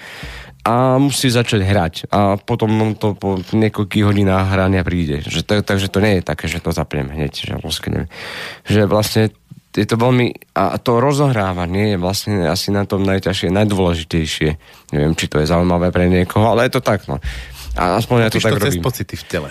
A 0.61 1.01
musí 1.01 1.33
začať 1.33 1.61
hrať. 1.65 1.93
A 2.13 2.37
potom 2.37 2.93
to 2.93 3.17
po 3.17 3.41
niekoľkých 3.41 4.05
hodinách 4.05 4.53
hrania 4.53 4.85
príde. 4.85 5.25
Že 5.25 5.41
to, 5.41 5.53
takže 5.65 5.89
to 5.89 5.99
nie 6.01 6.21
je 6.21 6.23
také, 6.23 6.45
že 6.45 6.61
to 6.61 6.69
zapnem 6.69 7.09
hneď, 7.09 7.33
že 7.33 7.53
lusknem. 7.57 8.05
Že 8.69 8.85
vlastne 8.85 9.23
je 9.73 9.87
to 9.87 9.95
veľmi... 9.97 10.53
A 10.53 10.77
to 10.77 11.01
rozohrávanie 11.01 11.95
je 11.95 11.97
vlastne 11.97 12.45
asi 12.45 12.69
na 12.69 12.85
tom 12.85 13.01
najťažšie, 13.07 13.49
najdôležitejšie. 13.49 14.49
Neviem, 14.93 15.13
či 15.17 15.25
to 15.31 15.41
je 15.41 15.49
zaujímavé 15.49 15.89
pre 15.89 16.11
niekoho, 16.11 16.53
ale 16.53 16.69
je 16.69 16.77
to 16.77 16.81
tak, 16.83 17.09
no. 17.09 17.17
A 17.79 17.97
aspoň 17.97 18.17
ja 18.27 18.29
to 18.29 18.43
tak 18.43 18.59
to 18.59 18.67
robím. 18.67 18.83
pocity 18.83 19.15
v 19.15 19.25
tele. 19.25 19.49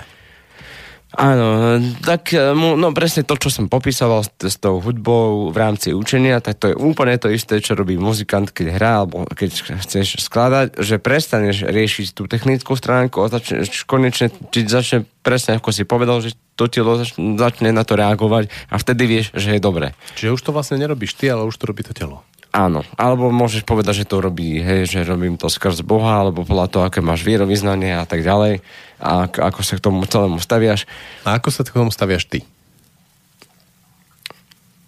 Áno, 1.11 1.83
tak 2.07 2.31
e, 2.31 2.55
mu- 2.55 2.79
no 2.79 2.95
presne 2.95 3.27
to, 3.27 3.35
čo 3.35 3.51
som 3.51 3.67
popísal 3.67 4.23
s, 4.23 4.57
tou 4.63 4.79
hudbou 4.79 5.51
v 5.51 5.57
rámci 5.59 5.91
učenia, 5.91 6.39
tak 6.39 6.63
to 6.63 6.71
je 6.71 6.77
úplne 6.79 7.19
to 7.19 7.27
isté, 7.27 7.59
čo 7.59 7.75
robí 7.75 7.99
muzikant, 7.99 8.55
keď 8.55 8.67
hrá, 8.79 8.93
alebo 9.03 9.27
keď 9.27 9.83
chceš 9.83 10.23
skladať, 10.23 10.79
že 10.79 11.03
prestaneš 11.03 11.67
riešiť 11.67 12.15
tú 12.15 12.31
technickú 12.31 12.79
stránku 12.79 13.27
a 13.27 13.33
začneš 13.33 13.83
konečne, 13.91 14.31
ti 14.55 14.63
začne 14.63 15.03
presne 15.27 15.59
ako 15.59 15.75
si 15.75 15.83
povedal, 15.83 16.23
že 16.23 16.39
to 16.55 16.71
telo 16.71 16.95
začne, 16.97 17.75
na 17.75 17.83
to 17.83 17.99
reagovať 17.99 18.47
a 18.71 18.79
vtedy 18.79 19.03
vieš, 19.11 19.27
že 19.35 19.59
je 19.59 19.61
dobré. 19.61 19.99
Čiže 20.15 20.39
už 20.39 20.43
to 20.47 20.55
vlastne 20.55 20.79
nerobíš 20.79 21.19
ty, 21.19 21.27
ale 21.27 21.43
už 21.43 21.59
to 21.59 21.67
robí 21.67 21.83
to 21.83 21.91
telo. 21.91 22.23
Áno, 22.51 22.83
alebo 22.99 23.31
môžeš 23.31 23.63
povedať, 23.63 24.03
že 24.03 24.11
to 24.11 24.19
robí, 24.19 24.59
hej, 24.59 24.91
že 24.91 25.07
robím 25.07 25.39
to 25.39 25.47
skrz 25.47 25.87
Boha, 25.87 26.27
alebo 26.27 26.43
podľa 26.43 26.67
toho, 26.67 26.83
aké 26.83 26.99
máš 26.99 27.23
vierovýznanie 27.23 27.95
a 27.95 28.03
tak 28.03 28.27
ďalej, 28.27 28.59
a 28.99 29.31
ak- 29.31 29.39
ako 29.39 29.61
sa 29.63 29.79
k 29.79 29.85
tomu 29.87 30.03
celému 30.03 30.43
staviaš. 30.43 30.91
A 31.23 31.39
ako 31.39 31.55
sa 31.55 31.63
k 31.63 31.71
tomu 31.71 31.95
staviaš 31.95 32.27
ty? 32.27 32.43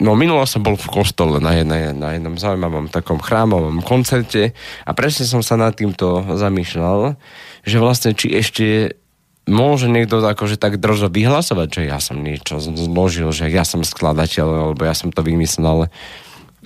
No 0.03 0.19
minulo 0.19 0.43
som 0.51 0.67
bol 0.67 0.75
v 0.75 0.91
kostole 0.91 1.39
na, 1.39 1.55
jednej, 1.55 1.95
na 1.95 2.19
jednom 2.19 2.35
zaujímavom 2.35 2.91
takom 2.91 3.23
chrámovom 3.23 3.79
koncerte 3.87 4.51
a 4.83 4.91
presne 4.99 5.23
som 5.23 5.47
sa 5.47 5.55
nad 5.55 5.79
týmto 5.79 6.27
zamýšľal, 6.35 7.15
že 7.63 7.77
vlastne 7.79 8.11
či 8.11 8.35
ešte 8.35 8.99
môže 9.47 9.87
niekto 9.87 10.19
akože 10.19 10.59
tak 10.59 10.83
drzo 10.83 11.07
vyhlasovať, 11.07 11.69
že 11.71 11.83
ja 11.87 12.03
som 12.03 12.19
niečo 12.19 12.59
zložil, 12.59 13.31
že 13.31 13.47
ja 13.47 13.63
som 13.63 13.87
skladateľ, 13.87 14.75
alebo 14.75 14.83
ja 14.83 14.95
som 14.99 15.15
to 15.15 15.23
vymyslel, 15.23 15.63
ale 15.63 15.87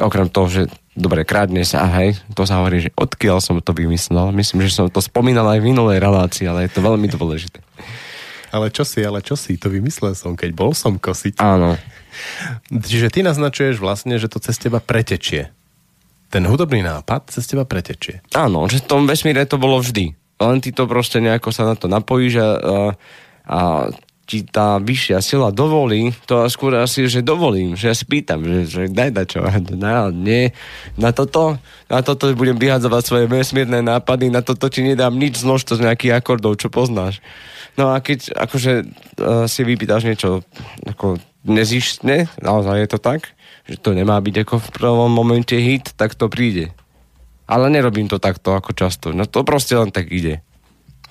okrem 0.01 0.32
toho, 0.32 0.49
že 0.49 0.62
dobre, 0.97 1.22
krádne 1.28 1.62
sa, 1.62 1.84
hej, 2.01 2.16
to 2.32 2.49
sa 2.49 2.64
hovorí, 2.64 2.88
že 2.88 2.90
odkiaľ 2.97 3.38
som 3.44 3.61
to 3.61 3.76
vymyslel. 3.76 4.32
Myslím, 4.32 4.64
že 4.64 4.72
som 4.72 4.88
to 4.88 5.05
spomínal 5.05 5.47
aj 5.53 5.61
v 5.61 5.68
minulej 5.70 6.01
relácii, 6.01 6.49
ale 6.49 6.66
je 6.66 6.74
to 6.74 6.80
veľmi 6.80 7.07
dôležité. 7.12 7.61
Ale 8.51 8.72
čo 8.72 8.88
si, 8.88 9.05
ale 9.05 9.20
čo 9.20 9.36
si, 9.36 9.61
to 9.61 9.68
vymyslel 9.68 10.16
som, 10.16 10.32
keď 10.32 10.51
bol 10.57 10.72
som 10.72 10.97
kosiť. 10.97 11.36
Áno. 11.38 11.76
Čiže 12.72 13.12
ty 13.12 13.20
naznačuješ 13.20 13.76
vlastne, 13.76 14.16
že 14.16 14.32
to 14.32 14.40
cez 14.40 14.57
teba 14.57 14.80
pretečie. 14.80 15.53
Ten 16.32 16.49
hudobný 16.49 16.80
nápad 16.80 17.30
cez 17.30 17.44
teba 17.44 17.68
pretečie. 17.68 18.24
Áno, 18.32 18.64
že 18.66 18.80
v 18.82 18.88
tom 18.88 19.03
vesmíre 19.05 19.44
to 19.44 19.61
bolo 19.61 19.78
vždy. 19.78 20.16
Len 20.40 20.59
ty 20.64 20.72
to 20.72 20.88
proste 20.88 21.20
nejako 21.20 21.53
sa 21.53 21.68
na 21.68 21.74
to 21.76 21.86
napojíš 21.88 22.40
a, 22.40 22.49
a, 22.49 22.76
a 23.47 23.61
ti 24.26 24.42
tá 24.42 24.82
vyššia 24.82 25.22
sila 25.22 25.54
dovolí, 25.54 26.10
to 26.26 26.50
skôr 26.50 26.74
asi, 26.82 27.06
že 27.06 27.22
dovolím, 27.22 27.78
že 27.78 27.88
ja 27.88 27.94
si 27.94 28.02
pýtam, 28.02 28.42
že, 28.42 28.58
že 28.66 28.82
daj 28.90 29.10
da 29.14 29.22
čo, 29.22 29.46
na, 29.78 30.10
nie, 30.10 30.50
na 30.98 31.14
toto, 31.14 31.62
na 31.86 32.02
toto 32.02 32.34
budem 32.34 32.58
vyhadzovať 32.58 33.02
svoje 33.06 33.24
vesmírne 33.30 33.86
nápady, 33.86 34.26
na 34.28 34.42
toto 34.42 34.66
ti 34.66 34.82
nedám 34.82 35.14
nič 35.14 35.40
z 35.40 35.46
množstva 35.46 35.78
z 35.78 35.84
nejakých 35.86 36.12
akordov, 36.18 36.58
čo 36.58 36.66
poznáš. 36.66 37.22
No 37.78 37.94
a 37.94 38.02
keď 38.02 38.34
akože 38.34 38.72
uh, 38.82 39.46
si 39.46 39.62
vypýtaš 39.62 40.02
niečo 40.02 40.42
ako 40.82 41.22
nezištne, 41.46 42.26
naozaj 42.42 42.82
je 42.82 42.88
to 42.90 42.98
tak, 42.98 43.30
že 43.70 43.78
to 43.78 43.94
nemá 43.94 44.18
byť 44.18 44.34
ako 44.42 44.54
v 44.58 44.68
prvom 44.74 45.10
momente 45.12 45.54
hit, 45.54 45.94
tak 45.94 46.18
to 46.18 46.26
príde. 46.26 46.74
Ale 47.46 47.70
nerobím 47.70 48.10
to 48.10 48.18
takto 48.18 48.58
ako 48.58 48.74
často. 48.74 49.14
No 49.14 49.22
to 49.22 49.46
proste 49.46 49.78
len 49.78 49.94
tak 49.94 50.10
ide. 50.10 50.42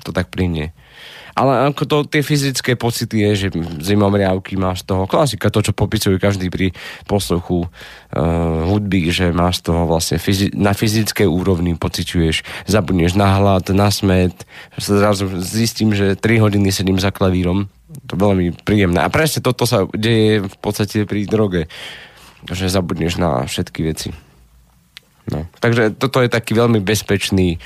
To 0.03 0.11
tak 0.11 0.28
plynie. 0.28 0.76
Ale 1.36 1.68
ako 1.68 1.84
to 1.84 1.98
tie 2.08 2.24
fyzické 2.24 2.80
pocity 2.80 3.28
je, 3.28 3.32
že 3.36 3.48
zimomriavky 3.84 4.56
máš 4.56 4.88
toho, 4.88 5.04
klasika, 5.04 5.52
to, 5.52 5.60
čo 5.60 5.76
popisujú 5.76 6.16
každý 6.16 6.48
pri 6.48 6.72
posluchu 7.12 7.68
uh, 7.68 8.64
hudby, 8.72 9.12
že 9.12 9.36
máš 9.36 9.60
toho 9.60 9.84
vlastne 9.84 10.16
fyzi- 10.16 10.56
na 10.56 10.72
fyzickej 10.72 11.28
úrovni 11.28 11.76
pociťuješ, 11.76 12.68
zabudneš 12.72 13.20
na 13.20 13.36
hlad, 13.36 13.68
na 13.76 13.92
smet, 13.92 14.48
zrazu 14.80 15.28
zistím, 15.44 15.92
že 15.92 16.16
3 16.16 16.40
hodiny 16.40 16.72
sedím 16.72 17.04
za 17.04 17.12
klavírom, 17.12 17.68
to 18.08 18.16
veľmi 18.16 18.56
príjemné. 18.64 19.04
A 19.04 19.12
presne 19.12 19.44
toto 19.44 19.68
sa 19.68 19.84
deje 19.92 20.40
v 20.48 20.56
podstate 20.64 21.04
pri 21.04 21.28
droge, 21.28 21.68
že 22.48 22.72
zabudneš 22.72 23.20
na 23.20 23.44
všetky 23.44 23.84
veci. 23.84 24.16
No. 25.28 25.50
Takže 25.60 26.00
toto 26.00 26.22
je 26.22 26.30
taký 26.30 26.56
veľmi 26.56 26.80
bezpečný 26.80 27.58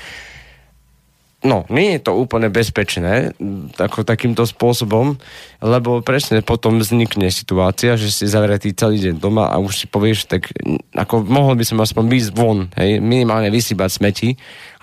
No, 1.40 1.64
nie 1.72 1.96
je 1.96 2.04
to 2.04 2.12
úplne 2.20 2.52
bezpečné 2.52 3.32
m, 3.40 3.72
ako 3.72 4.04
takýmto 4.04 4.44
spôsobom, 4.44 5.16
lebo 5.64 6.04
presne 6.04 6.44
potom 6.44 6.76
vznikne 6.84 7.32
situácia, 7.32 7.96
že 7.96 8.12
si 8.12 8.28
zavretý 8.28 8.76
celý 8.76 9.00
deň 9.00 9.16
doma 9.16 9.48
a 9.48 9.56
už 9.56 9.72
si 9.72 9.86
povieš, 9.88 10.28
tak 10.28 10.52
m, 10.60 10.76
ako 10.92 11.24
mohol 11.24 11.56
by 11.56 11.64
som 11.64 11.80
aspoň 11.80 12.04
výjsť 12.12 12.30
von, 12.36 12.68
hej, 12.76 13.00
minimálne 13.00 13.48
vysýbať 13.48 13.88
smeti 13.88 14.28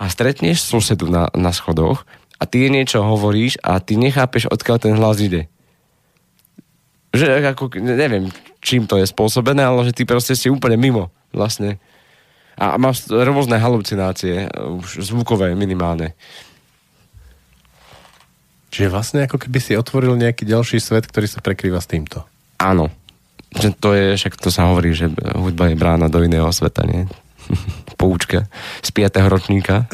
a 0.02 0.10
stretneš 0.10 0.66
susedu 0.66 1.06
na, 1.06 1.30
na 1.38 1.54
schodoch 1.54 2.02
a 2.38 2.42
ty 2.42 2.66
niečo 2.66 3.06
hovoríš 3.06 3.62
a 3.62 3.78
ty 3.78 3.94
nechápeš, 3.94 4.50
odkiaľ 4.50 4.76
ten 4.82 4.98
hlas 4.98 5.22
ide. 5.22 5.46
Že 7.14 7.54
ako, 7.54 7.70
neviem, 7.78 8.34
čím 8.58 8.90
to 8.90 8.98
je 8.98 9.06
spôsobené, 9.06 9.62
ale 9.62 9.86
že 9.86 9.94
ty 9.94 10.02
proste 10.02 10.34
si 10.34 10.50
úplne 10.50 10.74
mimo 10.74 11.14
vlastne. 11.30 11.78
A 12.58 12.74
máš 12.74 13.06
rôzne 13.06 13.54
halucinácie, 13.54 14.50
už 14.50 15.06
zvukové 15.06 15.54
minimálne. 15.54 16.18
Čiže 18.78 18.94
vlastne 18.94 19.26
ako 19.26 19.42
keby 19.42 19.58
si 19.58 19.74
otvoril 19.74 20.14
nejaký 20.14 20.46
ďalší 20.46 20.78
svet, 20.78 21.10
ktorý 21.10 21.26
sa 21.26 21.42
prekrýva 21.42 21.82
s 21.82 21.90
týmto. 21.90 22.22
Áno. 22.62 22.94
Že 23.58 23.68
to 23.74 23.88
je, 23.98 24.06
však 24.14 24.38
to 24.38 24.54
sa 24.54 24.70
hovorí, 24.70 24.94
že 24.94 25.10
hudba 25.34 25.66
je 25.66 25.74
brána 25.74 26.06
do 26.06 26.22
iného 26.22 26.46
sveta, 26.54 26.86
nie? 26.86 27.10
Poučka 27.98 28.46
z 28.86 28.94
5. 28.94 29.18
ročníka. 29.26 29.90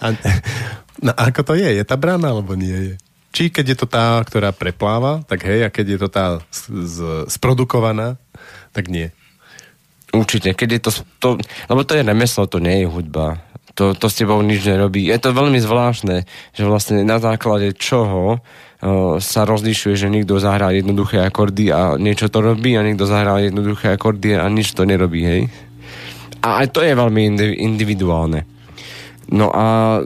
A, 0.00 0.16
no 1.04 1.12
ako 1.12 1.52
to 1.52 1.54
je? 1.60 1.68
Je 1.68 1.84
tá 1.84 2.00
brána 2.00 2.32
alebo 2.32 2.56
nie 2.56 2.72
je? 2.72 2.94
či 3.34 3.50
keď 3.50 3.74
je 3.74 3.76
to 3.82 3.86
tá, 3.90 4.22
ktorá 4.22 4.54
prepláva, 4.54 5.26
tak 5.26 5.42
hej, 5.42 5.66
a 5.66 5.68
keď 5.68 5.86
je 5.90 5.98
to 5.98 6.08
tá 6.08 6.26
z, 6.54 6.60
z, 6.86 6.98
sprodukovaná, 7.26 8.14
tak 8.70 8.86
nie. 8.86 9.10
Určite, 10.14 10.54
keď 10.54 10.68
je 10.70 10.80
to, 10.80 10.90
to 11.18 11.28
lebo 11.66 11.82
to 11.82 11.98
je 11.98 12.06
remeslo, 12.06 12.46
to 12.46 12.62
nie 12.62 12.86
je 12.86 12.86
hudba. 12.86 13.42
To, 13.74 13.90
to 13.90 14.06
s 14.06 14.22
tebou 14.22 14.38
nič 14.38 14.62
nerobí. 14.62 15.10
Je 15.10 15.18
to 15.18 15.34
veľmi 15.34 15.58
zvláštne, 15.58 16.22
že 16.54 16.62
vlastne 16.62 17.02
na 17.02 17.18
základe 17.18 17.74
čoho 17.74 18.38
uh, 18.38 19.18
sa 19.18 19.42
rozlišuje, 19.42 19.98
že 19.98 20.06
niekto 20.06 20.38
zahrá 20.38 20.70
jednoduché 20.70 21.18
akordy 21.18 21.74
a 21.74 21.98
niečo 21.98 22.30
to 22.30 22.38
robí 22.38 22.78
a 22.78 22.86
niekto 22.86 23.02
zahrá 23.02 23.42
jednoduché 23.42 23.98
akordy 23.98 24.38
a 24.38 24.46
nič 24.46 24.78
to 24.78 24.86
nerobí, 24.86 25.26
hej. 25.26 25.42
A 26.46 26.62
aj 26.62 26.70
to 26.70 26.86
je 26.86 26.94
veľmi 26.94 27.20
indi- 27.34 27.58
individuálne. 27.66 28.46
No 29.32 29.48
a 29.48 29.98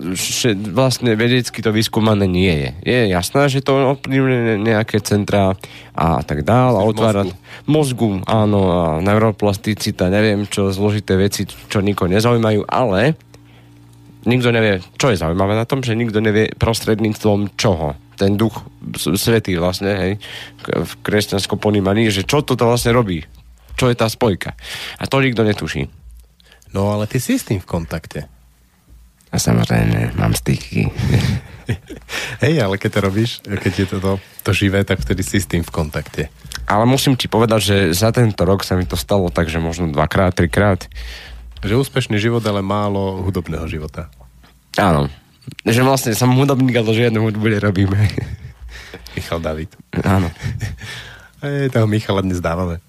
vlastne 0.70 1.18
vedecky 1.18 1.58
to 1.58 1.74
vyskúmané 1.74 2.30
nie 2.30 2.54
je. 2.54 2.70
Je 2.86 2.98
jasné, 3.10 3.50
že 3.50 3.66
to 3.66 3.98
ovplyvňuje 3.98 4.62
nejaké 4.62 5.02
centra 5.02 5.58
a 5.92 6.22
tak 6.22 6.46
dál 6.46 6.78
a 6.78 6.86
otvára 6.86 7.26
mozgu, 7.66 8.22
áno, 8.24 8.60
a 8.70 8.80
neuroplasticita, 9.02 10.08
neviem 10.08 10.46
čo, 10.46 10.70
zložité 10.70 11.18
veci, 11.18 11.44
čo 11.44 11.82
nikoho 11.82 12.08
nezaujímajú, 12.08 12.64
ale 12.70 13.18
nikto 14.28 14.52
nevie, 14.52 14.84
čo 15.00 15.08
je 15.08 15.20
zaujímavé 15.20 15.56
na 15.56 15.64
tom, 15.64 15.80
že 15.80 15.96
nikto 15.96 16.20
nevie 16.20 16.52
prostredníctvom 16.54 17.56
čoho. 17.56 17.96
Ten 18.20 18.36
duch 18.36 18.60
svetý 19.16 19.56
vlastne, 19.56 19.92
hej, 19.96 20.12
v 20.68 20.92
kresťanskom 21.00 21.56
ponímaní, 21.56 22.12
že 22.12 22.28
čo 22.28 22.44
toto 22.44 22.68
vlastne 22.68 22.92
robí. 22.92 23.24
Čo 23.78 23.88
je 23.88 23.96
tá 23.96 24.10
spojka. 24.10 24.58
A 25.00 25.06
to 25.06 25.24
nikto 25.24 25.46
netuší. 25.46 25.88
No 26.76 26.92
ale 26.92 27.08
ty 27.08 27.16
si 27.22 27.40
s 27.40 27.48
tým 27.48 27.62
v 27.62 27.68
kontakte. 27.68 28.28
A 29.28 29.36
samozrejme, 29.36 30.16
mám 30.16 30.32
styky. 30.32 30.88
Hej, 32.44 32.54
ale 32.64 32.80
keď 32.80 32.90
to 32.96 33.00
robíš, 33.04 33.30
keď 33.44 33.72
je 33.76 33.86
to, 33.86 33.96
to, 34.00 34.12
to 34.40 34.50
živé, 34.56 34.80
tak 34.88 35.04
vtedy 35.04 35.20
si 35.20 35.36
s 35.36 35.48
tým 35.48 35.60
v 35.60 35.68
kontakte. 35.72 36.32
Ale 36.64 36.88
musím 36.88 37.16
ti 37.16 37.28
povedať, 37.28 37.60
že 37.60 37.76
za 37.92 38.08
tento 38.08 38.40
rok 38.48 38.64
sa 38.64 38.76
mi 38.76 38.88
to 38.88 38.96
stalo 38.96 39.28
tak, 39.28 39.52
že 39.52 39.60
možno 39.60 39.92
dvakrát, 39.92 40.32
trikrát. 40.32 40.88
Že 41.60 41.84
úspešný 41.84 42.16
život, 42.16 42.40
ale 42.48 42.64
málo 42.64 43.20
hudobného 43.20 43.68
života. 43.68 44.08
Áno. 44.76 45.08
Že 45.64 45.80
vlastne 45.86 46.12
som 46.12 46.36
hudobník, 46.36 46.76
ale 46.76 46.92
žiadnu 46.92 47.24
hudbu 47.24 47.46
nerobíme. 47.48 47.96
Michal 49.16 49.40
David. 49.40 49.72
Áno. 50.04 50.28
Hej, 51.42 51.70
toho 51.70 51.86
Michala 51.86 52.20
dnes 52.20 52.42
dávame. 52.42 52.82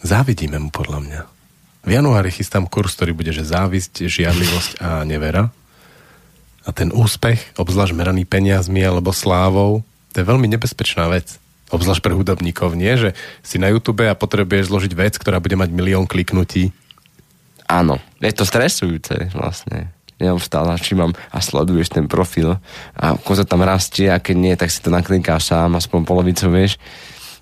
Závidíme 0.00 0.56
mu 0.56 0.72
podľa 0.72 0.98
mňa. 1.04 1.20
V 1.84 1.90
januári 1.92 2.32
chystám 2.32 2.64
kurz, 2.68 2.96
ktorý 2.96 3.12
bude, 3.12 3.32
že 3.32 3.44
závisť, 3.44 4.08
žiadlivosť 4.08 4.70
a 4.80 5.04
nevera. 5.04 5.52
A 6.64 6.70
ten 6.76 6.92
úspech, 6.92 7.56
obzvlášť 7.56 7.96
meraný 7.96 8.28
peniazmi 8.28 8.84
alebo 8.84 9.12
slávou, 9.16 9.84
to 10.12 10.16
je 10.20 10.28
veľmi 10.28 10.48
nebezpečná 10.50 11.08
vec. 11.08 11.40
Obzvlášť 11.70 12.02
pre 12.02 12.16
hudobníkov, 12.16 12.74
nie? 12.74 12.92
Že 12.98 13.14
si 13.40 13.56
na 13.56 13.70
YouTube 13.70 14.04
a 14.04 14.18
potrebuješ 14.18 14.68
zložiť 14.68 14.92
vec, 14.92 15.14
ktorá 15.16 15.38
bude 15.38 15.54
mať 15.54 15.70
milión 15.70 16.04
kliknutí. 16.04 16.74
Áno. 17.70 18.02
Je 18.18 18.34
to 18.34 18.42
stresujúce 18.42 19.30
vlastne. 19.30 19.94
Neustále, 20.20 20.76
či 20.76 20.92
mám 20.92 21.16
a 21.32 21.40
sleduješ 21.40 21.96
ten 21.96 22.04
profil 22.04 22.60
a 22.92 23.16
ako 23.16 23.40
sa 23.40 23.48
tam 23.48 23.64
rastie 23.64 24.12
a 24.12 24.20
keď 24.20 24.36
nie, 24.36 24.52
tak 24.52 24.68
si 24.68 24.84
to 24.84 24.92
naklikáš 24.92 25.48
sám, 25.48 25.80
aspoň 25.80 26.04
polovicu 26.04 26.52
vieš. 26.52 26.76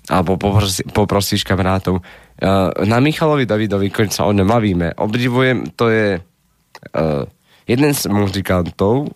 Alebo 0.07 0.39
poprosí, 0.39 0.87
poprosíš 0.87 1.43
kamarátov. 1.43 1.99
Uh, 2.39 2.71
na 2.87 3.03
Michalovi 3.03 3.43
Davidovi, 3.43 3.91
keď 3.91 4.15
sa 4.15 4.23
o 4.23 4.31
ňom 4.31 4.47
bavíme, 4.47 4.95
obdivujem, 4.95 5.75
to 5.75 5.91
je 5.91 6.23
uh, 6.23 7.27
jeden 7.67 7.91
z 7.91 8.07
muzikantov, 8.07 9.11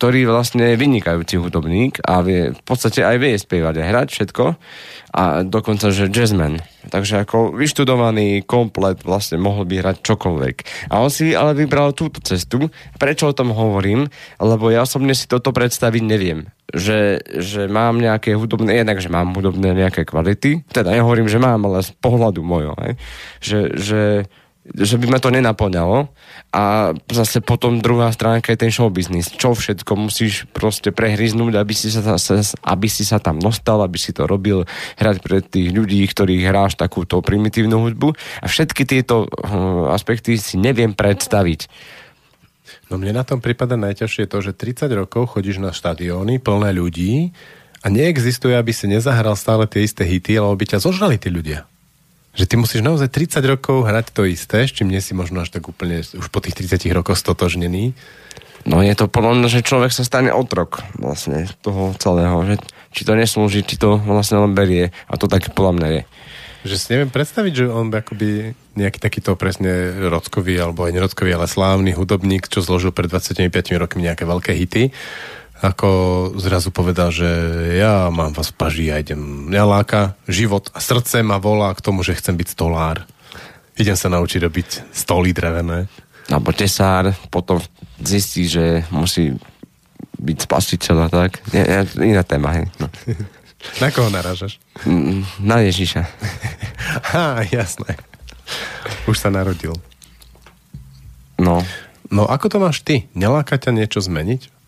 ktorý 0.00 0.32
vlastne 0.32 0.64
je 0.72 0.80
vynikajúci 0.80 1.36
hudobník 1.36 2.00
a 2.00 2.24
vie, 2.24 2.56
v 2.56 2.62
podstate 2.64 3.04
aj 3.04 3.20
vie 3.20 3.36
spievať 3.36 3.84
a 3.84 3.88
hrať 3.92 4.08
všetko 4.08 4.44
a 5.12 5.44
dokonca, 5.44 5.92
že 5.92 6.08
jazzman. 6.08 6.64
Takže 6.88 7.28
ako 7.28 7.52
vyštudovaný 7.52 8.48
komplet 8.48 9.04
vlastne 9.04 9.36
mohol 9.36 9.68
by 9.68 9.84
hrať 9.84 9.96
čokoľvek. 10.00 10.88
A 10.88 11.04
on 11.04 11.12
si 11.12 11.36
ale 11.36 11.52
vybral 11.52 11.92
túto 11.92 12.24
cestu. 12.24 12.72
Prečo 12.96 13.28
o 13.28 13.36
tom 13.36 13.52
hovorím? 13.52 14.08
Lebo 14.40 14.72
ja 14.72 14.88
osobne 14.88 15.12
si 15.12 15.28
toto 15.28 15.52
predstaviť 15.52 16.00
neviem. 16.00 16.48
Že, 16.72 17.20
že 17.36 17.62
mám 17.68 18.00
nejaké 18.00 18.32
hudobné, 18.32 18.80
jednak, 18.80 19.04
že 19.04 19.12
mám 19.12 19.36
hudobné 19.36 19.76
nejaké 19.76 20.08
kvality, 20.08 20.64
teda 20.72 20.96
nehovorím, 20.96 21.28
že 21.28 21.36
mám, 21.42 21.60
ale 21.68 21.84
z 21.84 21.92
pohľadu 22.00 22.40
mojho. 22.40 22.72
Že, 23.44 23.60
že 23.76 24.00
že 24.60 25.00
by 25.00 25.06
ma 25.08 25.16
to 25.16 25.32
nenaplňalo 25.32 26.12
a 26.52 26.92
zase 27.08 27.40
potom 27.40 27.80
druhá 27.80 28.12
stránka 28.12 28.52
je 28.52 28.60
ten 28.60 28.68
show 28.68 28.92
business. 28.92 29.32
Čo 29.32 29.56
všetko 29.56 29.96
musíš 29.96 30.44
proste 30.52 30.92
prehryznúť, 30.92 31.56
aby 31.56 31.72
si 31.72 31.88
sa, 31.88 32.04
aby 32.68 32.88
si 32.92 33.08
sa 33.08 33.16
tam 33.16 33.40
dostal, 33.40 33.80
aby 33.80 33.96
si 33.96 34.12
to 34.12 34.28
robil, 34.28 34.68
hrať 35.00 35.16
pre 35.24 35.40
tých 35.40 35.72
ľudí, 35.72 36.04
ktorých 36.04 36.44
hráš 36.44 36.76
takúto 36.76 37.24
primitívnu 37.24 37.80
hudbu 37.88 38.12
a 38.44 38.46
všetky 38.46 38.84
tieto 38.84 39.24
uh, 39.24 39.96
aspekty 39.96 40.36
si 40.36 40.60
neviem 40.60 40.92
predstaviť. 40.92 41.72
No 42.92 43.00
mne 43.00 43.16
na 43.16 43.24
tom 43.24 43.40
prípada 43.40 43.80
najťažšie 43.80 44.28
to, 44.28 44.44
že 44.44 44.52
30 44.52 44.92
rokov 44.92 45.38
chodíš 45.38 45.62
na 45.62 45.72
štadióny 45.72 46.36
plné 46.42 46.76
ľudí 46.76 47.32
a 47.80 47.86
neexistuje, 47.88 48.52
aby 48.58 48.76
si 48.76 48.90
nezahral 48.90 49.38
stále 49.40 49.64
tie 49.64 49.86
isté 49.86 50.04
hity, 50.04 50.36
lebo 50.36 50.52
by 50.52 50.76
ťa 50.76 50.84
zožrali 50.84 51.16
tí 51.16 51.32
ľudia. 51.32 51.69
Že 52.30 52.44
ty 52.46 52.54
musíš 52.54 52.82
naozaj 52.86 53.10
30 53.10 53.42
rokov 53.42 53.86
hrať 53.86 54.14
to 54.14 54.22
isté, 54.26 54.66
s 54.66 54.72
čím 54.74 54.94
nie 54.94 55.02
si 55.02 55.12
možno 55.16 55.42
až 55.42 55.50
tak 55.50 55.66
úplne 55.66 56.02
už 56.02 56.26
po 56.30 56.38
tých 56.38 56.54
30 56.54 56.86
rokoch 56.94 57.18
stotožnený. 57.18 57.92
No 58.68 58.84
je 58.84 58.92
to 58.92 59.08
podľa 59.08 59.40
mňa, 59.40 59.48
že 59.48 59.66
človek 59.66 59.90
sa 59.90 60.04
stane 60.04 60.30
otrok 60.30 60.84
vlastne 61.00 61.48
toho 61.64 61.96
celého, 61.96 62.36
že 62.44 62.54
či 62.92 63.02
to 63.08 63.16
neslúži, 63.16 63.64
či 63.64 63.80
to 63.80 63.96
vlastne 63.96 64.36
len 64.36 64.52
berie 64.52 64.92
a 65.08 65.14
to 65.16 65.26
tak 65.26 65.50
podľa 65.56 65.72
mňa 65.80 65.88
je. 65.88 66.02
Že 66.60 66.76
si 66.76 66.86
neviem 66.92 67.08
predstaviť, 67.08 67.52
že 67.56 67.64
on 67.72 67.88
by 67.88 68.04
akoby 68.04 68.52
nejaký 68.76 69.00
takýto 69.00 69.32
presne 69.32 69.96
rodkový 70.12 70.60
alebo 70.60 70.84
aj 70.84 70.92
nerodkový, 70.92 71.32
ale 71.32 71.48
slávny 71.48 71.96
hudobník, 71.96 72.52
čo 72.52 72.60
zložil 72.60 72.92
pred 72.92 73.08
25 73.08 73.48
rokmi 73.80 74.04
nejaké 74.04 74.28
veľké 74.28 74.52
hity, 74.52 74.92
ako 75.60 75.88
zrazu 76.40 76.72
povedal, 76.72 77.12
že 77.12 77.28
ja 77.76 78.08
mám 78.08 78.32
vás 78.32 78.48
v 78.48 78.56
paži 78.56 78.86
a 78.88 78.96
idem, 78.96 79.48
mňa 79.52 79.64
láka 79.68 80.00
život 80.24 80.72
a 80.72 80.80
srdce 80.80 81.20
ma 81.20 81.36
volá 81.36 81.76
k 81.76 81.84
tomu, 81.84 82.00
že 82.00 82.16
chcem 82.16 82.32
byť 82.32 82.48
stolár. 82.56 83.04
Idem 83.76 83.96
sa 83.96 84.08
naučiť 84.08 84.40
robiť 84.40 84.68
stoly 84.92 85.36
drevené. 85.36 85.88
Alebo 86.32 86.52
tesár 86.56 87.12
potom 87.28 87.60
zistí, 88.00 88.48
že 88.48 88.84
musí 88.88 89.36
byť 90.20 90.38
spasiteľ 90.48 90.96
a 91.04 91.08
tak. 91.08 91.40
Je, 91.52 91.60
je, 91.60 91.80
iná 92.08 92.24
téma, 92.24 92.56
hej. 92.56 92.66
No. 92.80 92.88
Na 93.80 93.92
koho 93.92 94.08
narážaš? 94.08 94.56
Mm, 94.88 95.24
Na 95.44 95.60
Ježiša. 95.60 96.02
Á, 97.16 97.44
jasné. 97.52 98.00
Už 99.04 99.20
sa 99.20 99.28
narodil. 99.28 99.76
No. 101.36 101.60
No 102.08 102.24
ako 102.28 102.46
to 102.48 102.58
máš 102.60 102.80
ty? 102.84 103.08
Neláka 103.12 103.56
ťa 103.60 103.76
niečo 103.76 104.00
zmeniť? 104.00 104.59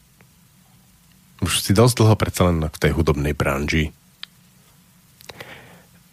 Už 1.43 1.59
si 1.59 1.74
dosť 1.74 1.94
dlho 1.98 2.14
predsa 2.14 2.48
len 2.48 2.62
v 2.62 2.78
tej 2.78 2.94
hudobnej 2.94 3.35
branži. 3.35 3.90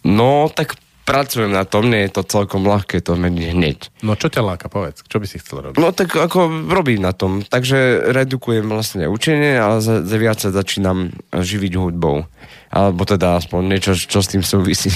No, 0.01 0.49
tak 0.49 0.75
pracujem 1.09 1.49
na 1.49 1.65
tom, 1.65 1.89
nie 1.89 2.05
je 2.05 2.17
to 2.17 2.21
celkom 2.21 2.69
ľahké 2.69 3.01
to 3.01 3.17
meniť 3.17 3.45
hneď. 3.49 3.77
No 4.05 4.13
čo 4.13 4.29
ťa 4.29 4.45
láka, 4.45 4.69
povedz. 4.69 5.01
Čo 5.09 5.17
by 5.17 5.25
si 5.25 5.41
chcel 5.41 5.65
robiť? 5.65 5.81
No 5.81 5.89
tak 5.89 6.13
ako 6.13 6.69
robím 6.69 7.01
na 7.01 7.17
tom, 7.17 7.41
takže 7.41 8.09
redukujem 8.13 8.69
vlastne 8.69 9.09
učenie 9.09 9.57
a 9.57 9.81
za, 9.81 10.05
za 10.05 10.17
viac 10.21 10.37
sa 10.37 10.53
začínam 10.53 11.09
živiť 11.33 11.73
hudbou. 11.77 12.29
Alebo 12.69 13.01
teda 13.09 13.41
aspoň 13.41 13.61
niečo, 13.65 13.97
čo 13.97 14.21
s 14.21 14.29
tým 14.29 14.45
súvisí. 14.45 14.93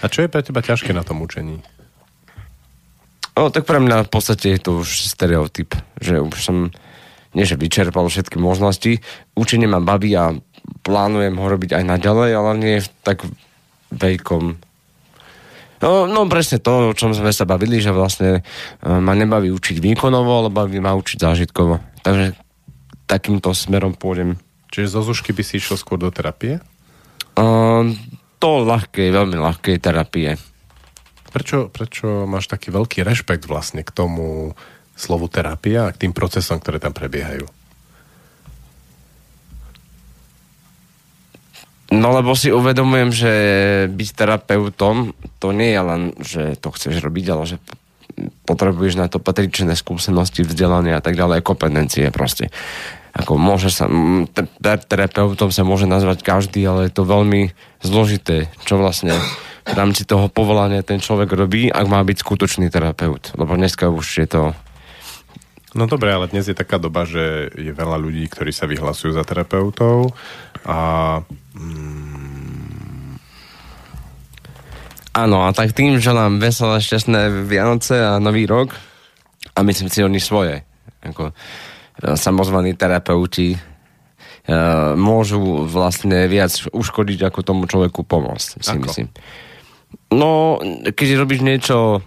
A 0.00 0.08
čo 0.08 0.24
je 0.24 0.32
pre 0.32 0.40
teba 0.40 0.64
ťažké 0.64 0.96
na 0.96 1.04
tom 1.04 1.20
učení? 1.20 1.60
No 3.36 3.52
tak 3.52 3.68
pre 3.68 3.76
mňa 3.80 4.08
v 4.08 4.10
podstate 4.12 4.56
je 4.56 4.60
to 4.60 4.70
už 4.80 4.88
stereotyp, 5.04 5.76
že 6.00 6.20
už 6.20 6.36
som 6.40 6.56
nie 7.34 7.46
že 7.46 7.58
vyčerpal 7.58 8.06
všetky 8.10 8.38
možnosti. 8.38 8.98
Učenie 9.38 9.70
ma 9.70 9.78
baví 9.78 10.10
a 10.18 10.34
plánujem 10.82 11.36
ho 11.38 11.46
robiť 11.46 11.78
aj 11.78 11.84
naďalej, 11.86 12.30
ale 12.34 12.50
nie 12.58 12.76
v 12.82 12.88
tak 13.06 13.22
veľkom 13.94 14.58
No, 15.80 16.04
no 16.04 16.28
presne 16.28 16.60
to, 16.60 16.92
o 16.92 16.96
čom 16.96 17.16
sme 17.16 17.32
sa 17.32 17.48
bavili, 17.48 17.80
že 17.80 17.88
vlastne 17.88 18.30
e, 18.36 18.40
ma 18.84 19.16
nebaví 19.16 19.48
učiť 19.48 19.80
výkonovo, 19.80 20.44
ale 20.44 20.48
baví 20.52 20.76
ma 20.76 20.92
učiť 20.92 21.16
zážitkovo. 21.16 22.04
Takže 22.04 22.36
takýmto 23.08 23.56
smerom 23.56 23.96
pôjdem. 23.96 24.36
Čiže 24.68 24.92
zo 24.92 25.00
Zušky 25.08 25.32
by 25.32 25.40
si 25.40 25.56
išiel 25.56 25.80
skôr 25.80 25.96
do 25.96 26.12
terapie? 26.12 26.60
Uh, 27.34 27.96
to 28.36 28.60
ľahkej, 28.62 29.08
veľmi 29.08 29.40
ľahkej 29.40 29.76
terapie. 29.80 30.36
Prečo, 31.32 31.72
prečo 31.72 32.28
máš 32.28 32.46
taký 32.46 32.70
veľký 32.70 33.00
rešpekt 33.00 33.48
vlastne 33.48 33.80
k 33.80 33.90
tomu 33.90 34.54
slovu 35.00 35.32
terapia 35.32 35.88
a 35.88 35.92
k 35.96 36.06
tým 36.06 36.12
procesom, 36.12 36.60
ktoré 36.60 36.76
tam 36.76 36.92
prebiehajú? 36.92 37.48
No 41.90 42.14
lebo 42.14 42.38
si 42.38 42.54
uvedomujem, 42.54 43.10
že 43.10 43.32
byť 43.90 44.08
terapeutom, 44.14 45.10
to 45.42 45.50
nie 45.50 45.74
je 45.74 45.82
len, 45.82 46.02
že 46.22 46.42
to 46.62 46.70
chceš 46.70 47.02
robiť, 47.02 47.26
ale 47.34 47.44
že 47.50 47.56
potrebuješ 48.46 48.94
na 48.94 49.10
to 49.10 49.18
patričné 49.18 49.74
skúsenosti, 49.74 50.46
vzdelanie 50.46 50.94
a 50.94 51.02
tak 51.02 51.18
ďalej, 51.18 51.42
kompetencie 51.42 52.06
proste. 52.14 52.54
ako 53.10 53.34
môže 53.42 53.74
sa, 53.74 53.90
te- 54.30 54.46
te- 54.46 54.86
terapeutom 54.86 55.50
sa 55.50 55.66
môže 55.66 55.90
nazvať 55.90 56.22
každý, 56.22 56.62
ale 56.62 56.86
je 56.86 56.94
to 56.94 57.02
veľmi 57.02 57.50
zložité, 57.82 58.46
čo 58.62 58.78
vlastne 58.78 59.18
v 59.66 59.74
rámci 59.74 60.06
toho 60.06 60.30
povolania 60.30 60.86
ten 60.86 61.02
človek 61.02 61.30
robí, 61.34 61.74
ak 61.74 61.86
má 61.90 61.98
byť 62.06 62.22
skutočný 62.22 62.70
terapeut. 62.70 63.34
Lebo 63.34 63.58
dneska 63.58 63.90
už 63.90 64.06
je 64.22 64.28
to 64.30 64.42
No 65.70 65.86
dobre, 65.86 66.10
ale 66.10 66.26
dnes 66.26 66.50
je 66.50 66.56
taká 66.56 66.82
doba, 66.82 67.06
že 67.06 67.50
je 67.54 67.70
veľa 67.70 67.94
ľudí, 67.94 68.26
ktorí 68.26 68.50
sa 68.50 68.66
vyhlasujú 68.66 69.14
za 69.14 69.22
terapeutov 69.22 70.10
a 70.66 70.78
Áno, 75.10 75.42
a 75.42 75.50
tak 75.50 75.74
tým 75.74 75.98
želám 75.98 76.38
veselé, 76.38 76.78
šťastné 76.78 77.42
Vianoce 77.42 77.98
a 77.98 78.22
Nový 78.22 78.46
rok 78.46 78.78
a 79.54 79.66
myslím 79.66 79.90
si 79.90 80.06
oni 80.06 80.22
svoje. 80.22 80.62
Ako, 81.02 81.30
e, 81.30 81.34
samozvaní 82.14 82.78
terapeuti 82.78 83.54
e, 83.54 83.58
môžu 84.94 85.66
vlastne 85.66 86.30
viac 86.30 86.54
uškodiť 86.70 87.26
ako 87.26 87.38
tomu 87.42 87.66
človeku 87.66 88.06
pomôcť, 88.06 88.48
si 88.62 88.70
Ako? 88.70 88.86
myslím. 88.86 89.08
No, 90.14 90.62
keď 90.94 91.08
robíš 91.18 91.42
niečo 91.42 92.06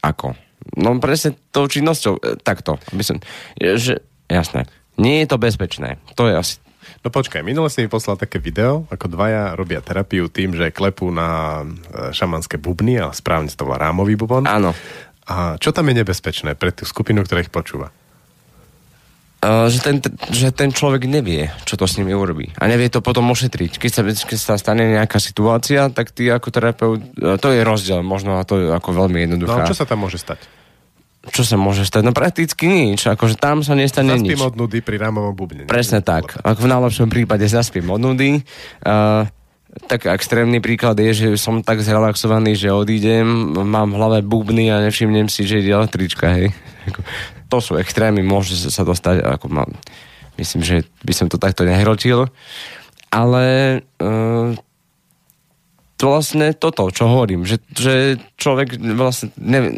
ako? 0.00 0.32
No 0.78 0.96
presne 1.02 1.36
tou 1.50 1.66
činnosťou, 1.66 2.18
e, 2.18 2.20
takto. 2.40 2.78
Aby 2.94 3.02
som, 3.02 3.16
že, 3.58 4.02
jasné. 4.30 4.66
Nie 5.00 5.24
je 5.24 5.30
to 5.32 5.40
bezpečné. 5.40 5.98
To 6.14 6.28
je 6.28 6.36
asi 6.36 6.62
No 7.02 7.10
počkaj, 7.10 7.42
minule 7.42 7.66
si 7.66 7.82
mi 7.82 7.90
poslal 7.90 8.14
také 8.14 8.38
video, 8.38 8.86
ako 8.90 9.10
dvaja 9.10 9.58
robia 9.58 9.82
terapiu 9.82 10.30
tým, 10.30 10.54
že 10.54 10.74
klepú 10.74 11.10
na 11.10 11.62
e, 11.62 12.14
šamanské 12.14 12.58
bubny, 12.62 12.98
ale 12.98 13.14
správne 13.14 13.50
to 13.50 13.66
volá 13.66 13.90
rámový 13.90 14.14
bubon. 14.14 14.46
Áno. 14.46 14.70
A 15.26 15.58
čo 15.58 15.70
tam 15.70 15.90
je 15.90 15.98
nebezpečné 16.02 16.54
pre 16.58 16.74
tú 16.74 16.86
skupinu, 16.86 17.22
ktorá 17.22 17.42
ich 17.42 17.50
počúva? 17.50 17.94
Uh, 19.42 19.66
že, 19.66 19.82
ten, 19.82 19.98
že 20.30 20.54
ten 20.54 20.70
človek 20.70 21.02
nevie, 21.10 21.50
čo 21.66 21.74
to 21.74 21.82
s 21.82 21.98
nimi 21.98 22.14
urobí. 22.14 22.54
A 22.62 22.70
nevie 22.70 22.86
to 22.86 23.02
potom 23.02 23.26
ošetriť. 23.34 23.74
Keď 23.74 23.90
sa, 23.90 24.02
keď 24.06 24.38
sa 24.38 24.54
stane 24.54 24.86
nejaká 24.94 25.18
situácia, 25.18 25.90
tak 25.90 26.14
ty 26.14 26.30
ako 26.30 26.48
terapeut, 26.54 27.02
uh, 27.18 27.34
to 27.42 27.50
je 27.50 27.66
rozdiel, 27.66 28.06
možno 28.06 28.38
a 28.38 28.46
to 28.46 28.62
je 28.62 28.66
ako 28.70 28.94
veľmi 28.94 29.18
No 29.18 29.24
jednoduchá. 29.26 29.66
a 29.66 29.68
čo 29.68 29.74
sa 29.74 29.82
tam 29.82 30.06
môže 30.06 30.22
stať? 30.22 30.62
čo 31.30 31.46
sa 31.46 31.54
môže 31.54 31.86
stať? 31.86 32.02
No 32.02 32.10
prakticky 32.10 32.66
nič, 32.66 33.06
akože 33.06 33.38
tam 33.38 33.62
sa 33.62 33.78
nestane 33.78 34.18
nič. 34.18 34.34
Zaspím 34.34 34.42
od 34.42 34.54
nudy 34.58 34.82
pri 34.82 34.98
rámovom 34.98 35.34
bubne. 35.38 35.70
Presne 35.70 36.02
tak. 36.02 36.34
Ako 36.42 36.66
v 36.66 36.70
najlepšom 36.74 37.06
prípade 37.06 37.46
zaspím 37.46 37.94
od 37.94 38.02
nudy. 38.02 38.42
Uh, 38.82 39.30
tak 39.86 40.04
extrémny 40.04 40.60
príklad 40.60 40.98
je, 41.00 41.10
že 41.14 41.26
som 41.40 41.64
tak 41.64 41.80
zrelaxovaný, 41.80 42.58
že 42.58 42.74
odídem, 42.74 43.24
mám 43.64 43.94
v 43.94 43.96
hlave 43.96 44.18
bubny 44.20 44.68
a 44.68 44.84
nevšimnem 44.84 45.30
si, 45.32 45.48
že 45.48 45.62
ide 45.64 45.72
električka, 45.72 46.28
hej. 46.28 46.52
To 47.52 47.60
sú 47.60 47.76
extrémy, 47.76 48.24
môže 48.24 48.56
sa 48.56 48.80
to 48.80 48.96
stať, 48.96 49.20
ako 49.20 49.52
mám, 49.52 49.70
myslím, 50.40 50.64
že 50.64 50.88
by 51.04 51.12
som 51.12 51.28
to 51.28 51.36
takto 51.36 51.68
nehrotil, 51.68 52.32
ale 53.12 53.44
uh, 54.00 54.56
to 56.00 56.04
vlastne 56.08 56.56
toto, 56.56 56.88
čo 56.88 57.12
hovorím, 57.12 57.44
že, 57.44 57.60
že 57.76 58.16
človek 58.40 58.80
vlastne, 58.96 59.36
neviem, 59.36 59.76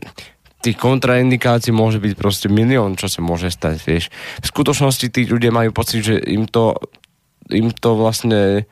tých 0.64 0.80
kontraindikácií 0.80 1.74
môže 1.74 2.00
byť 2.00 2.14
proste 2.16 2.48
milión, 2.48 2.96
čo 2.96 3.12
sa 3.12 3.20
môže 3.20 3.52
stať, 3.52 3.76
vieš. 3.84 4.08
V 4.40 4.46
skutočnosti 4.48 5.12
tí 5.12 5.28
ľudia 5.28 5.52
majú 5.52 5.76
pocit, 5.76 6.00
že 6.00 6.16
im 6.24 6.48
to, 6.48 6.78
im 7.52 7.68
to 7.74 7.92
vlastne 7.92 8.64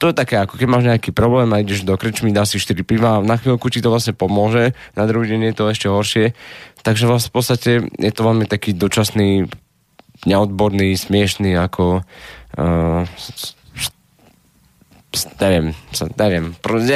to 0.00 0.08
je 0.08 0.16
také, 0.16 0.40
ako 0.40 0.56
keď 0.56 0.68
máš 0.70 0.84
nejaký 0.88 1.12
problém 1.12 1.52
a 1.52 1.60
ideš 1.60 1.84
do 1.84 1.92
krčmy, 1.92 2.32
dá 2.32 2.48
si 2.48 2.56
4 2.56 2.72
piva, 2.88 3.20
na 3.20 3.36
chvíľku 3.36 3.68
ti 3.68 3.84
to 3.84 3.92
vlastne 3.92 4.16
pomôže, 4.16 4.72
na 4.96 5.04
druhý 5.04 5.28
deň 5.28 5.52
je 5.52 5.54
to 5.60 5.64
ešte 5.68 5.86
horšie. 5.92 6.32
Takže 6.80 7.04
vlastne 7.04 7.30
v 7.30 7.36
podstate 7.36 7.70
je 7.86 8.12
to 8.12 8.22
veľmi 8.24 8.48
taký 8.48 8.72
dočasný, 8.72 9.48
neodborný, 10.24 10.96
smiešný, 10.96 11.56
ako 11.56 12.00
uh, 12.00 13.02
neviem, 15.40 15.74
neviem, 16.16 16.46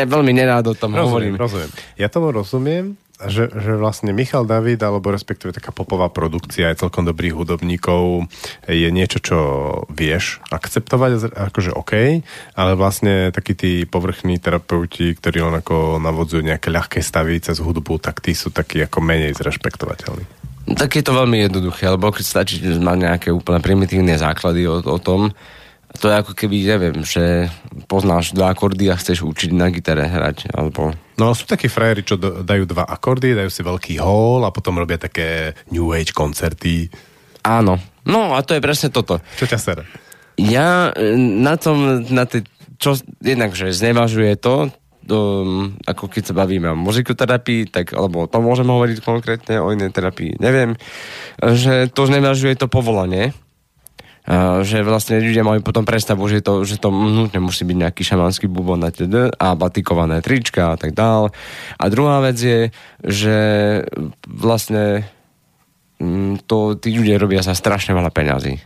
veľmi 0.07 0.33
nerád 0.33 0.71
o 0.71 0.75
tom 0.79 0.95
Rozumiem, 0.95 1.35
hovorím. 1.35 1.35
rozumiem. 1.37 1.71
Ja 1.99 2.07
tomu 2.07 2.31
rozumiem, 2.31 2.95
že, 3.15 3.47
že 3.47 3.79
vlastne 3.79 4.11
Michal 4.11 4.43
David, 4.43 4.83
alebo 4.83 5.15
respektíve 5.15 5.55
taká 5.55 5.71
popová 5.71 6.11
produkcia 6.11 6.75
aj 6.75 6.83
celkom 6.83 7.07
dobrých 7.07 7.39
hudobníkov 7.39 8.27
je 8.67 8.89
niečo, 8.91 9.23
čo 9.23 9.39
vieš 9.87 10.43
akceptovať, 10.51 11.31
akože 11.31 11.71
OK, 11.79 11.93
ale 12.59 12.73
vlastne 12.75 13.31
takí 13.31 13.55
tí 13.55 13.73
povrchní 13.87 14.43
terapeuti, 14.43 15.15
ktorí 15.15 15.47
len 15.47 15.55
ako 15.55 16.03
navodzujú 16.03 16.43
nejaké 16.43 16.75
ľahké 16.75 16.99
stavy 17.07 17.39
cez 17.39 17.63
hudbu, 17.63 18.03
tak 18.03 18.19
tí 18.19 18.35
sú 18.35 18.51
takí 18.51 18.83
ako 18.83 18.99
menej 18.99 19.39
zrešpektovateľní. 19.39 20.27
Tak 20.75 20.97
je 20.97 21.05
to 21.05 21.13
veľmi 21.13 21.45
jednoduché, 21.45 21.93
lebo 21.93 22.09
keď 22.09 22.25
stačí, 22.25 22.57
že 22.59 22.81
má 22.81 22.97
nejaké 22.97 23.29
úplne 23.29 23.61
primitívne 23.61 24.17
základy 24.17 24.65
o, 24.65 24.81
o 24.81 24.99
tom, 24.99 25.31
to 25.99 26.11
je 26.11 26.15
ako 26.21 26.33
keby, 26.35 26.67
neviem, 26.67 27.07
že 27.07 27.49
poznáš 27.87 28.35
dva 28.35 28.51
akordy 28.51 28.91
a 28.91 28.99
chceš 28.99 29.23
učiť 29.23 29.51
na 29.55 29.71
gitare 29.71 30.11
hrať, 30.11 30.51
alebo... 30.51 30.91
No 31.15 31.31
sú 31.33 31.47
takí 31.47 31.71
frajeri, 31.71 32.03
čo 32.03 32.19
dajú 32.19 32.65
dva 32.67 32.83
akordy, 32.83 33.39
dajú 33.39 33.51
si 33.51 33.63
veľký 33.63 34.03
hall 34.03 34.43
a 34.43 34.51
potom 34.51 34.75
robia 34.77 34.99
také 34.99 35.55
New 35.71 35.95
Age 35.95 36.11
koncerty. 36.11 36.91
Áno, 37.47 37.79
no 38.03 38.35
a 38.35 38.43
to 38.43 38.59
je 38.59 38.65
presne 38.65 38.91
toto. 38.91 39.23
Čo 39.39 39.47
ťa 39.47 39.59
sere? 39.61 39.85
Ja 40.35 40.91
e, 40.91 41.15
na 41.19 41.55
tom, 41.55 42.03
na 42.11 42.27
tej, 42.27 42.43
čo 42.83 42.99
jednak, 43.23 43.55
že 43.55 43.71
znevažuje 43.71 44.35
to, 44.43 44.75
to, 45.07 45.19
ako 45.85 46.11
keď 46.11 46.33
sa 46.33 46.35
bavíme 46.35 46.73
o 46.73 46.81
muzikoterapii, 46.81 47.71
tak, 47.71 47.93
alebo 47.95 48.27
to 48.27 48.41
môžem 48.41 48.67
hovoriť 48.67 48.99
konkrétne 49.05 49.61
o 49.61 49.71
inej 49.71 49.95
terapii, 49.95 50.41
neviem, 50.41 50.75
že 51.39 51.93
to 51.93 52.09
znevažuje 52.09 52.57
to 52.57 52.67
povolanie, 52.67 53.37
že 54.65 54.81
vlastne 54.81 55.21
ľudia 55.21 55.45
majú 55.45 55.61
potom 55.61 55.85
predstavu, 55.85 56.25
že 56.33 56.41
to, 56.41 56.65
že 56.65 56.81
to 56.81 56.89
nutne 56.89 57.45
musí 57.45 57.69
byť 57.69 57.77
nejaký 57.77 58.03
šamanský 58.09 58.49
bubon 58.49 58.81
a, 58.81 58.89
teda, 58.89 59.29
a 59.37 59.53
batikované 59.53 60.25
trička 60.25 60.73
a 60.73 60.79
tak 60.81 60.97
dál. 60.97 61.29
A 61.77 61.85
druhá 61.93 62.25
vec 62.25 62.41
je, 62.41 62.73
že 63.05 63.37
vlastne 64.25 65.05
mm, 66.01 66.49
to 66.49 66.81
tí 66.81 66.97
ľudia 66.97 67.21
robia 67.21 67.45
za 67.45 67.53
strašne 67.53 67.93
veľa 67.93 68.09
peňazí. 68.09 68.57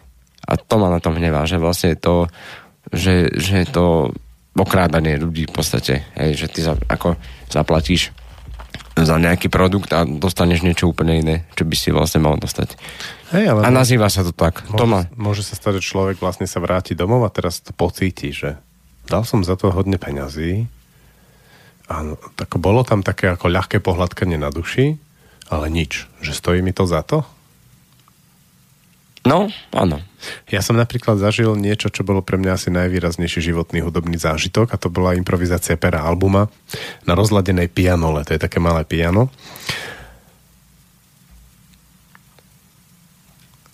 A 0.46 0.54
to 0.54 0.78
ma 0.78 0.94
na 0.94 1.02
tom 1.02 1.18
hnevá, 1.18 1.42
že 1.42 1.58
vlastne 1.58 1.98
to, 1.98 2.30
že, 2.94 3.34
že 3.34 3.66
to 3.66 4.14
okrádanie 4.54 5.18
ľudí 5.18 5.50
v 5.50 5.54
podstate. 5.58 6.06
Hej, 6.14 6.38
že 6.38 6.46
ty 6.54 6.60
za, 6.62 6.78
ako 6.86 7.18
zaplatíš 7.50 8.14
za 9.04 9.18
nejaký 9.18 9.46
produkt 9.46 9.92
a 9.92 10.02
dostaneš 10.02 10.62
niečo 10.62 10.88
úplne 10.88 11.18
iné, 11.18 11.36
čo 11.54 11.62
by 11.62 11.74
si 11.74 11.90
vlastne 11.90 12.18
mal 12.18 12.34
dostať. 12.34 12.74
Hej, 13.30 13.44
ale 13.46 13.60
A 13.62 13.68
nazýva 13.68 14.08
sa 14.08 14.24
to 14.24 14.32
tak. 14.32 14.64
môže, 14.64 14.78
To 14.78 14.84
má. 14.88 15.00
môže 15.14 15.42
sa 15.44 15.54
stať, 15.54 15.78
že 15.78 15.86
človek 15.86 16.16
vlastne 16.18 16.48
sa 16.48 16.58
vráti 16.58 16.96
domov 16.96 17.22
a 17.22 17.30
teraz 17.30 17.60
to 17.60 17.70
pocíti, 17.70 18.32
že 18.32 18.56
dal 19.04 19.22
som 19.22 19.44
za 19.44 19.54
to 19.54 19.68
hodne 19.68 20.00
peňazí 20.00 20.64
a 21.88 22.04
tak 22.34 22.56
bolo 22.56 22.82
tam 22.82 23.00
také 23.00 23.28
ako 23.28 23.48
ľahké 23.48 23.80
pohľadkanie 23.80 24.36
na 24.36 24.48
duši, 24.48 24.96
ale 25.48 25.66
nič. 25.68 26.04
Že 26.20 26.32
stojí 26.32 26.60
mi 26.60 26.72
to 26.72 26.84
za 26.84 27.00
to? 27.00 27.24
No, 29.28 29.52
áno. 29.76 30.00
Ja 30.48 30.64
som 30.64 30.80
napríklad 30.80 31.20
zažil 31.20 31.52
niečo, 31.52 31.92
čo 31.92 32.00
bolo 32.00 32.24
pre 32.24 32.40
mňa 32.40 32.56
asi 32.56 32.72
najvýraznejší 32.72 33.52
životný 33.52 33.84
hudobný 33.84 34.16
zážitok 34.16 34.72
a 34.72 34.80
to 34.80 34.88
bola 34.88 35.12
improvizácia 35.12 35.76
pera 35.76 36.00
albuma 36.00 36.48
na 37.04 37.12
rozladenej 37.12 37.68
pianole. 37.68 38.24
To 38.24 38.32
je 38.32 38.40
také 38.40 38.56
malé 38.56 38.88
piano. 38.88 39.28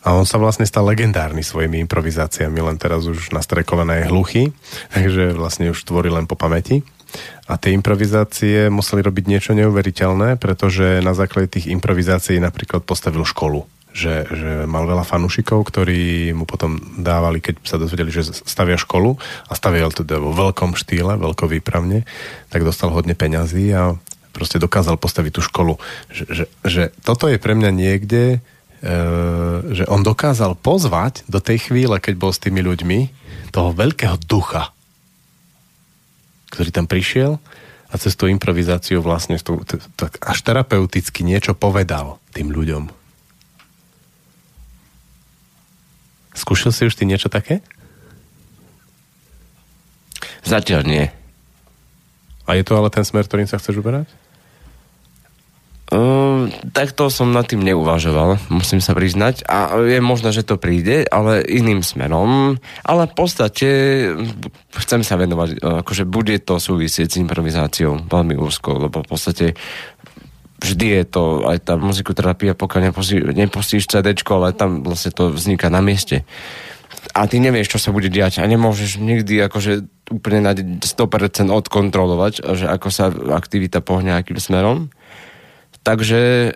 A 0.05 0.12
on 0.12 0.28
sa 0.28 0.36
vlastne 0.36 0.68
stal 0.68 0.85
legendárny 0.85 1.40
svojimi 1.40 1.81
improvizáciami, 1.86 2.60
len 2.60 2.76
teraz 2.76 3.09
už 3.09 3.32
nastrekované 3.32 4.05
je 4.05 4.10
hluchý, 4.10 4.43
takže 4.94 5.39
vlastne 5.39 5.70
už 5.70 5.81
tvorí 5.86 6.10
len 6.10 6.26
po 6.26 6.35
pamäti. 6.35 6.82
A 7.47 7.55
tie 7.56 7.70
improvizácie 7.70 8.74
museli 8.74 9.06
robiť 9.06 9.24
niečo 9.31 9.55
neuveriteľné, 9.55 10.35
pretože 10.43 10.98
na 10.98 11.14
základe 11.14 11.47
tých 11.47 11.70
improvizácií 11.70 12.43
napríklad 12.43 12.82
postavil 12.82 13.22
školu. 13.22 13.70
Že, 13.94 14.14
že 14.26 14.50
mal 14.66 14.90
veľa 14.90 15.06
fanúšikov, 15.06 15.70
ktorí 15.70 16.34
mu 16.34 16.50
potom 16.50 16.82
dávali, 16.98 17.38
keď 17.38 17.62
sa 17.62 17.78
dozvedeli, 17.78 18.10
že 18.10 18.26
stavia 18.26 18.74
školu 18.74 19.14
a 19.46 19.52
stavial 19.54 19.94
teda 19.94 20.18
vo 20.18 20.34
veľkom 20.34 20.74
štýle, 20.74 21.14
veľkovýpravne, 21.14 22.02
tak 22.50 22.66
dostal 22.66 22.90
hodne 22.90 23.14
peňazí 23.14 23.70
a 23.70 23.94
proste 24.34 24.58
dokázal 24.58 24.98
postaviť 24.98 25.32
tú 25.38 25.42
školu. 25.46 25.78
Že, 26.10 26.24
že, 26.26 26.44
že 26.66 26.82
toto 27.06 27.30
je 27.30 27.38
pre 27.38 27.54
mňa 27.54 27.70
niekde, 27.70 28.42
e, 28.82 28.98
že 29.70 29.86
on 29.86 30.02
dokázal 30.02 30.58
pozvať 30.58 31.22
do 31.30 31.38
tej 31.38 31.70
chvíle, 31.70 31.94
keď 32.02 32.18
bol 32.18 32.34
s 32.34 32.42
tými 32.42 32.66
ľuďmi, 32.66 32.98
toho 33.54 33.70
veľkého 33.70 34.18
ducha, 34.26 34.74
ktorý 36.50 36.74
tam 36.74 36.90
prišiel 36.90 37.38
a 37.86 37.94
cez 37.94 38.18
tú 38.18 38.26
improvizáciu 38.26 38.98
vlastne 38.98 39.38
tú, 39.38 39.62
t- 39.62 39.78
tak 39.94 40.18
až 40.18 40.42
terapeuticky 40.42 41.22
niečo 41.22 41.54
povedal 41.54 42.18
tým 42.34 42.50
ľuďom. 42.50 43.03
Skúšal 46.35 46.74
si 46.74 46.90
už 46.90 46.98
ty 46.98 47.06
niečo 47.06 47.31
také? 47.31 47.62
Zatiaľ 50.44 50.82
nie. 50.85 51.05
A 52.44 52.59
je 52.59 52.65
to 52.66 52.77
ale 52.77 52.93
ten 52.93 53.06
smer, 53.06 53.24
ktorým 53.24 53.48
sa 53.48 53.56
chceš 53.56 53.81
uberať? 53.81 54.11
Uh, 55.94 56.51
takto 56.74 57.06
som 57.06 57.31
nad 57.31 57.47
tým 57.47 57.61
neuvažoval, 57.61 58.51
musím 58.51 58.81
sa 58.82 58.97
priznať. 58.97 59.47
A 59.47 59.78
je 59.78 60.01
možné, 60.02 60.35
že 60.35 60.43
to 60.43 60.59
príde, 60.59 61.06
ale 61.06 61.44
iným 61.44 61.85
smerom. 61.86 62.59
Ale 62.82 63.05
v 63.06 63.15
podstate 63.15 63.69
chcem 64.74 65.01
sa 65.06 65.15
venovať, 65.20 65.61
uh, 65.61 65.86
akože 65.86 66.09
bude 66.09 66.35
to 66.43 66.56
súvisieť 66.59 67.15
s 67.15 67.20
improvizáciou 67.20 68.11
veľmi 68.11 68.35
úzko, 68.35 68.90
lebo 68.90 69.05
v 69.05 69.09
podstate 69.12 69.47
vždy 70.64 70.86
je 71.00 71.04
to, 71.04 71.22
aj 71.44 71.68
tá 71.68 71.74
muzikoterapia, 71.76 72.56
pokiaľ 72.56 72.80
nepustí, 72.88 73.20
nepustíš 73.20 73.84
CD, 73.84 74.16
ale 74.16 74.56
tam 74.56 74.80
vlastne 74.80 75.12
to 75.12 75.28
vzniká 75.28 75.68
na 75.68 75.84
mieste. 75.84 76.24
A 77.12 77.28
ty 77.28 77.36
nevieš, 77.36 77.76
čo 77.76 77.78
sa 77.78 77.92
bude 77.92 78.08
diať 78.08 78.40
a 78.40 78.48
nemôžeš 78.48 78.96
nikdy 78.96 79.44
akože 79.44 79.84
úplne 80.08 80.40
na 80.40 80.56
100% 80.56 81.52
odkontrolovať, 81.52 82.32
že 82.56 82.64
ako 82.64 82.88
sa 82.88 83.12
aktivita 83.12 83.84
pohne 83.84 84.16
akým 84.16 84.40
smerom. 84.40 84.88
Takže 85.84 86.20
e, 86.48 86.50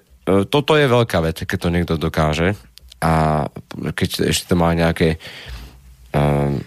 toto 0.49 0.73
je 0.73 0.89
veľká 0.89 1.21
vec, 1.21 1.45
keď 1.45 1.59
to 1.61 1.69
niekto 1.69 1.95
dokáže 2.01 2.57
a 3.05 3.45
keď 3.93 4.33
ešte 4.33 4.51
to 4.51 4.55
má 4.59 4.73
nejaké 4.73 5.21
um, 6.17 6.59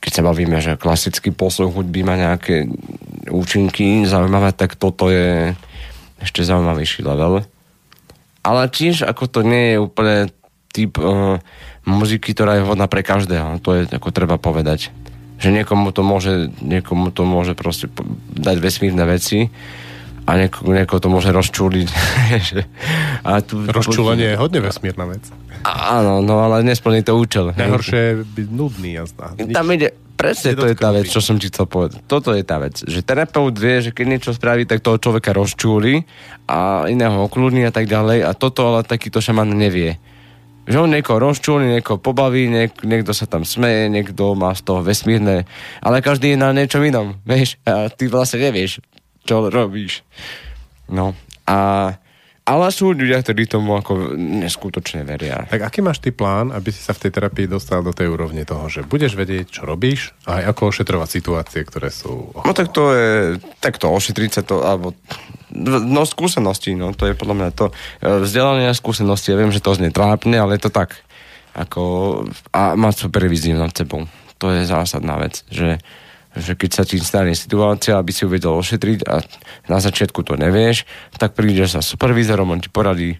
keď 0.00 0.12
sa 0.16 0.22
bavíme, 0.24 0.56
že 0.64 0.80
klasický 0.80 1.28
posluch 1.30 1.76
hudby 1.76 2.00
má 2.00 2.16
nejaké 2.16 2.64
účinky 3.28 4.08
zaujímavé, 4.08 4.56
tak 4.56 4.80
toto 4.80 5.12
je 5.12 5.52
ešte 6.20 6.44
zaujímavejší 6.44 7.02
level. 7.02 7.44
Ale 8.40 8.62
tiež 8.72 9.04
ako 9.04 9.24
to 9.28 9.40
nie 9.44 9.76
je 9.76 9.78
úplne 9.80 10.16
typ 10.70 10.96
uh, 10.96 11.36
muziky, 11.84 12.32
ktorá 12.32 12.60
je 12.60 12.64
vhodná 12.64 12.86
pre 12.86 13.04
každého. 13.04 13.60
To 13.64 13.76
je 13.76 13.80
ako 13.90 14.08
treba 14.14 14.40
povedať. 14.40 14.94
Že 15.40 15.60
niekomu 15.60 15.92
to 15.92 16.04
môže, 16.04 16.52
niekomu 16.60 17.12
to 17.12 17.24
môže 17.24 17.56
proste 17.56 17.88
dať 18.36 18.56
vesmírne 18.60 19.04
veci 19.08 19.48
a 20.28 20.30
nieko, 20.36 20.68
niekoho 20.68 21.00
to 21.00 21.08
môže 21.10 21.32
rozčúliť. 21.32 21.88
a 23.28 23.40
tu, 23.40 23.66
Rozčúlenie 23.66 24.36
je 24.36 24.36
hodne 24.38 24.60
vesmírna 24.62 25.08
vec. 25.08 25.24
Áno, 25.66 26.24
no 26.24 26.40
ale 26.40 26.64
nesplní 26.64 27.04
to 27.04 27.16
účel. 27.16 27.52
Najhoršie 27.52 27.98
je 28.00 28.14
byť 28.24 28.48
nudný, 28.48 28.96
jazda. 28.96 29.36
Tam 29.52 29.66
ide, 29.74 29.92
presne 30.20 30.52
to 30.52 30.68
je 30.68 30.76
tá 30.76 30.92
vec, 30.92 31.08
čo 31.08 31.24
som 31.24 31.40
ti 31.40 31.48
chcel 31.48 31.64
povedať. 31.64 32.04
Toto 32.04 32.36
je 32.36 32.44
tá 32.44 32.60
vec, 32.60 32.76
že 32.84 33.00
terapeut 33.00 33.56
vie, 33.56 33.80
že 33.80 33.90
keď 33.96 34.04
niečo 34.06 34.30
spraví, 34.36 34.68
tak 34.68 34.84
toho 34.84 35.00
človeka 35.00 35.32
rozčúli 35.32 36.04
a 36.44 36.84
iného 36.92 37.24
okludní 37.24 37.64
a 37.64 37.72
tak 37.72 37.88
ďalej 37.88 38.28
a 38.28 38.36
toto 38.36 38.68
ale 38.68 38.84
takýto 38.84 39.24
šaman 39.24 39.56
nevie. 39.56 39.96
Že 40.68 40.86
on 40.86 40.92
niekoho 40.92 41.18
rozčúli, 41.18 41.80
niekoho 41.80 41.96
pobaví, 41.96 42.46
niek- 42.46 42.84
niekto 42.84 43.16
sa 43.16 43.24
tam 43.24 43.48
smeje, 43.48 43.88
niekto 43.88 44.36
má 44.36 44.52
z 44.52 44.62
toho 44.62 44.84
vesmírne, 44.84 45.48
ale 45.80 46.04
každý 46.04 46.36
je 46.36 46.38
na 46.38 46.52
niečom 46.52 46.84
inom, 46.84 47.16
vieš, 47.24 47.56
a 47.64 47.88
ty 47.88 48.06
vlastne 48.06 48.44
nevieš, 48.44 48.84
čo 49.24 49.48
robíš. 49.48 50.04
No 50.86 51.16
a 51.48 51.58
ale 52.44 52.72
sú 52.74 52.96
ľudia, 52.96 53.22
ktorí 53.22 53.46
tomu 53.46 53.78
ako 53.78 54.16
neskutočne 54.16 55.06
veria. 55.06 55.46
Tak 55.46 55.60
aký 55.60 55.80
máš 55.84 56.02
ty 56.02 56.10
plán, 56.10 56.50
aby 56.50 56.74
si 56.74 56.82
sa 56.82 56.96
v 56.96 57.06
tej 57.06 57.10
terapii 57.14 57.46
dostal 57.46 57.84
do 57.84 57.94
tej 57.94 58.10
úrovne 58.10 58.42
toho, 58.42 58.66
že 58.66 58.82
budeš 58.82 59.14
vedieť, 59.14 59.60
čo 59.60 59.62
robíš 59.68 60.16
a 60.26 60.42
aj 60.42 60.56
ako 60.56 60.62
ošetrovať 60.74 61.08
situácie, 61.08 61.60
ktoré 61.62 61.94
sú... 61.94 62.34
No 62.34 62.52
tak 62.56 62.74
to 62.74 62.90
je, 62.90 63.38
tak 63.62 63.78
to 63.78 63.86
ošetriť 63.92 64.30
sa 64.30 64.42
to, 64.42 64.66
alebo 64.66 64.96
no 65.54 66.02
skúsenosti, 66.02 66.74
no 66.74 66.90
to 66.96 67.10
je 67.10 67.14
podľa 67.14 67.36
mňa 67.38 67.48
to 67.54 67.66
vzdelanie 68.02 68.66
a 68.66 68.74
skúsenosti, 68.74 69.30
ja 69.30 69.38
viem, 69.38 69.54
že 69.54 69.62
to 69.62 69.76
znie 69.76 69.94
trápne, 69.94 70.34
ale 70.34 70.58
je 70.58 70.66
to 70.66 70.72
tak. 70.74 70.98
Ako, 71.54 71.82
a 72.54 72.78
mať 72.78 73.10
supervíziu 73.10 73.58
nad 73.58 73.74
sebou. 73.74 74.06
To 74.38 74.54
je 74.54 74.64
zásadná 74.64 75.18
vec, 75.18 75.42
že 75.50 75.82
že 76.36 76.54
keď 76.54 76.70
sa 76.70 76.82
ti 76.86 76.96
stane 77.02 77.34
situácia, 77.34 77.98
aby 77.98 78.14
si 78.14 78.22
ju 78.22 78.30
vedel 78.30 78.54
ošetriť 78.54 79.00
a 79.10 79.22
na 79.66 79.78
začiatku 79.82 80.22
to 80.22 80.38
nevieš, 80.38 80.86
tak 81.18 81.34
prídeš 81.34 81.74
za 81.78 81.82
supervízorom, 81.82 82.50
on 82.50 82.62
ti 82.62 82.70
poradí. 82.70 83.18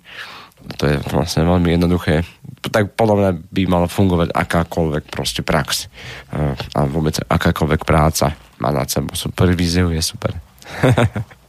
To 0.76 0.84
je 0.84 1.00
vlastne 1.08 1.48
veľmi 1.48 1.72
jednoduché. 1.72 2.22
Tak 2.60 2.92
podľa 2.92 3.16
mňa 3.16 3.30
by 3.48 3.62
mala 3.64 3.88
fungovať 3.88 4.28
akákoľvek 4.36 5.08
proste 5.08 5.40
prax 5.40 5.88
a 6.76 6.80
vôbec 6.84 7.16
akákoľvek 7.16 7.88
práca 7.88 8.36
má 8.60 8.68
nad 8.68 8.86
sebou. 8.92 9.16
Supervíziu 9.16 9.88
je 9.88 10.04
super. 10.04 10.36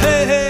hey, 0.00 0.26
hey. 0.26 0.43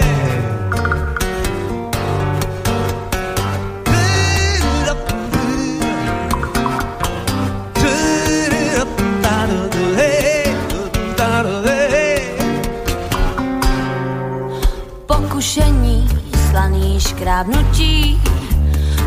Škrábnutí, 17.14 18.20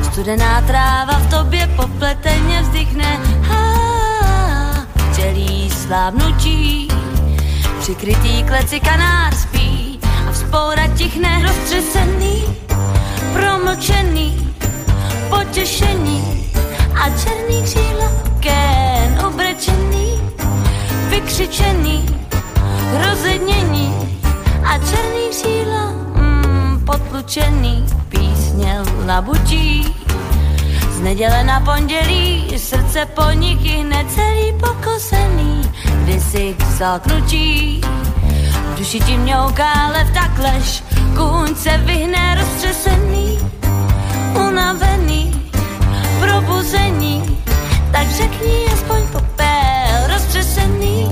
studená 0.04 0.62
tráva 0.62 1.20
v 1.20 1.30
tobě 1.30 1.68
popleteně 1.76 2.62
vzdychne. 2.62 3.20
Ha, 3.42 4.88
včelí 5.12 5.70
slávnutí, 5.70 6.88
přikrytý 7.80 8.44
kleci 8.44 8.80
kanár 8.80 9.36
spí 9.36 10.00
a 10.28 10.32
vzpoura 10.32 10.88
tichne 10.88 11.42
roztřesený, 11.44 12.44
promlčený, 13.34 14.56
potěšení 15.30 16.52
a 16.96 17.10
černý 17.10 17.64
křídla 17.64 18.12
ken 18.40 19.26
obrečený, 19.28 20.22
vykřičený, 21.10 22.06
rozednění 23.04 23.94
a 24.64 24.78
černý 24.78 25.30
křídla 25.30 25.86
mm, 25.92 26.07
potlučený 26.88 27.86
písně 28.10 28.80
labutí. 29.06 29.96
Z 30.92 31.00
neděle 31.00 31.44
na 31.44 31.60
pondělí 31.60 32.48
srdce 32.58 33.06
po 33.06 33.32
nich 33.32 33.60
hned 33.60 34.12
celý 34.12 34.54
pokosený, 34.60 35.72
kdy 36.04 36.22
si 36.22 36.56
vzal 36.60 37.00
knutí. 37.00 37.82
V 38.74 38.78
duši 38.78 39.00
ti 39.00 39.18
mňouká 39.18 39.88
lev 39.88 40.08
tak 40.14 40.40
lež, 40.40 40.84
kůň 41.16 41.56
se 41.56 41.78
vyhne 41.78 42.36
roztřesený, 42.36 43.40
unavený, 44.48 45.52
probuzení, 46.20 47.38
tak 47.92 48.08
řekni 48.12 48.66
aspoň 48.74 49.02
popel 49.12 50.08
roztřesený, 50.08 51.12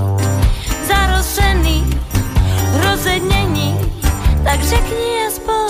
zarosený, 0.88 2.00
rozednění, 2.84 3.85
tak 4.46 4.62
řekni 4.62 5.26
aspoň. 5.26 5.68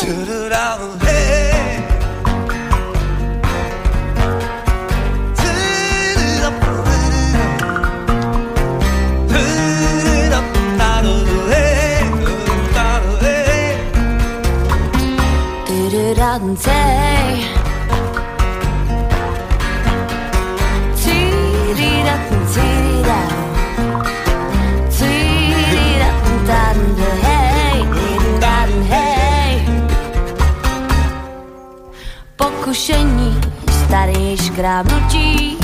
Starý 34.56 34.68
škrábnutí, 34.72 35.56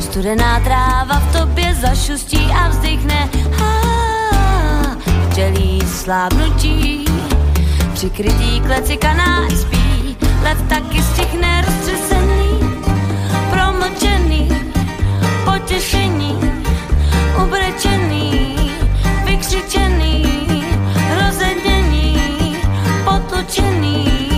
studená 0.00 0.60
tráva 0.60 1.20
v 1.20 1.32
tobě 1.32 1.74
zašustí 1.74 2.44
a 2.52 2.68
vzdychne. 2.68 3.28
Ha, 3.58 4.96
včelí 5.30 5.80
slábnutí, 5.86 7.04
přikrytý 7.94 8.60
kleci 8.60 8.96
kanár 8.96 9.50
spí, 9.50 10.16
lev 10.42 10.58
taky 10.68 11.02
stichne 11.02 11.64
roztřesený, 11.66 12.60
promlčený, 13.50 14.48
potěšení, 15.44 16.38
ubrečený, 17.44 18.56
vykřičený, 19.24 20.24
rozednění, 21.16 22.56
potlučený, 23.04 24.31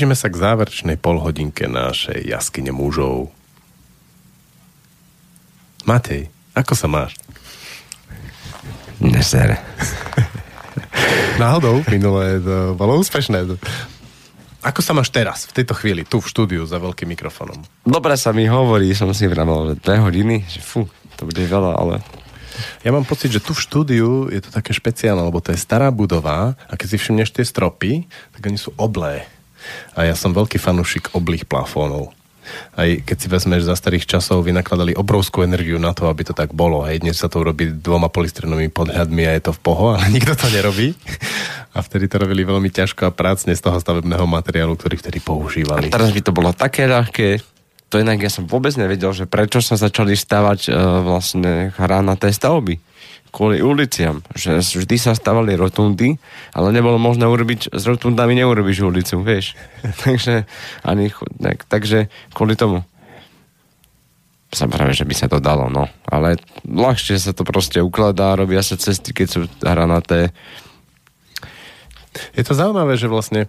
Blížime 0.00 0.16
sa 0.16 0.32
k 0.32 0.40
záverečnej 0.40 0.96
polhodinke 0.96 1.68
našej 1.68 2.24
jaskyne 2.24 2.72
mužov. 2.72 3.28
Matej, 5.84 6.32
ako 6.56 6.72
sa 6.72 6.88
máš? 6.88 7.20
Nesere. 8.96 9.60
Náhodou, 11.44 11.84
minulé 11.92 12.40
to 12.40 12.72
bolo 12.80 12.96
úspešné. 12.96 13.44
Ako 14.64 14.80
sa 14.80 14.96
máš 14.96 15.12
teraz, 15.12 15.44
v 15.44 15.60
tejto 15.60 15.76
chvíli, 15.76 16.08
tu 16.08 16.24
v 16.24 16.32
štúdiu 16.32 16.64
za 16.64 16.80
veľkým 16.80 17.12
mikrofónom? 17.12 17.60
Dobre 17.84 18.16
sa 18.16 18.32
mi 18.32 18.48
hovorí, 18.48 18.96
som 18.96 19.12
si 19.12 19.28
vravel, 19.28 19.76
že 19.76 19.84
dve 19.84 20.00
hodiny, 20.00 20.48
že 20.48 20.64
fú, 20.64 20.88
to 21.20 21.28
bude 21.28 21.44
veľa, 21.44 21.76
ale 21.76 22.00
Ja 22.80 22.88
mám 22.88 23.04
pocit, 23.04 23.36
že 23.36 23.44
tu 23.44 23.52
v 23.52 23.60
štúdiu 23.60 24.32
je 24.32 24.40
to 24.40 24.48
také 24.48 24.72
špeciálne, 24.72 25.20
lebo 25.20 25.44
to 25.44 25.52
je 25.52 25.60
stará 25.60 25.92
budova 25.92 26.56
a 26.56 26.72
keď 26.72 26.88
si 26.88 26.96
všimneš 26.96 27.36
tie 27.36 27.44
stropy, 27.44 28.08
tak 28.32 28.48
oni 28.48 28.56
sú 28.56 28.72
oblé. 28.80 29.28
A 29.94 30.06
ja 30.06 30.14
som 30.14 30.34
veľký 30.34 30.56
fanúšik 30.56 31.12
oblých 31.12 31.46
plafónov. 31.46 32.14
Aj 32.74 32.88
keď 32.88 33.16
si 33.16 33.26
vezmeš 33.30 33.62
za 33.68 33.78
starých 33.78 34.08
časov, 34.08 34.42
vynakladali 34.42 34.96
obrovskú 34.98 35.46
energiu 35.46 35.78
na 35.78 35.94
to, 35.94 36.10
aby 36.10 36.26
to 36.26 36.34
tak 36.34 36.50
bolo. 36.50 36.82
Hej, 36.82 37.04
dnes 37.04 37.20
sa 37.20 37.30
to 37.30 37.44
robí 37.44 37.70
dvoma 37.70 38.10
polystrenovými 38.10 38.72
podhľadmi 38.72 39.22
a 39.28 39.36
je 39.38 39.42
to 39.50 39.52
v 39.54 39.60
poho, 39.62 39.94
ale 39.94 40.10
nikto 40.16 40.34
to 40.34 40.50
nerobí. 40.50 40.96
A 41.70 41.78
vtedy 41.86 42.10
to 42.10 42.18
robili 42.18 42.42
veľmi 42.42 42.70
ťažko 42.72 43.06
a 43.06 43.14
prácne 43.14 43.54
z 43.54 43.62
toho 43.62 43.78
stavebného 43.78 44.26
materiálu, 44.26 44.74
ktorý 44.74 44.98
vtedy 44.98 45.22
používali. 45.22 45.92
teraz 45.92 46.10
by 46.10 46.20
to 46.24 46.34
bolo 46.34 46.50
také 46.50 46.90
ľahké, 46.90 47.38
to 47.90 47.98
inak 47.98 48.22
ja 48.22 48.30
som 48.30 48.46
vôbec 48.46 48.70
nevedel, 48.78 49.10
že 49.10 49.26
prečo 49.26 49.58
sa 49.58 49.74
začali 49.74 50.14
stavať 50.14 50.70
uh, 50.70 51.02
vlastne 51.02 51.74
hránaté 51.74 52.30
stavby 52.30 52.89
kvôli 53.30 53.62
uliciam, 53.62 54.20
že 54.34 54.58
vždy 54.58 54.96
sa 54.98 55.14
stavali 55.14 55.54
rotundy, 55.54 56.18
ale 56.54 56.74
nebolo 56.74 56.98
možné 56.98 57.26
urobiť, 57.30 57.70
s 57.70 57.82
rotundami 57.86 58.34
neurobiš 58.34 58.82
ulicu, 58.82 59.22
vieš. 59.22 59.54
takže, 60.04 60.44
ani, 60.82 61.10
chodník, 61.10 61.64
takže 61.70 62.10
kvôli 62.34 62.58
tomu. 62.58 62.82
Samozrejme, 64.50 64.90
že 64.90 65.06
by 65.06 65.14
sa 65.14 65.30
to 65.30 65.38
dalo, 65.38 65.70
no. 65.70 65.86
Ale 66.10 66.34
ľahšie 66.66 67.22
sa 67.22 67.30
to 67.30 67.46
proste 67.46 67.78
ukladá, 67.78 68.34
robia 68.34 68.66
sa 68.66 68.74
cesty, 68.74 69.14
keď 69.14 69.26
sú 69.30 69.40
hranaté. 69.62 70.34
Je 72.34 72.42
to 72.42 72.58
zaujímavé, 72.58 72.98
že 72.98 73.06
vlastne 73.06 73.46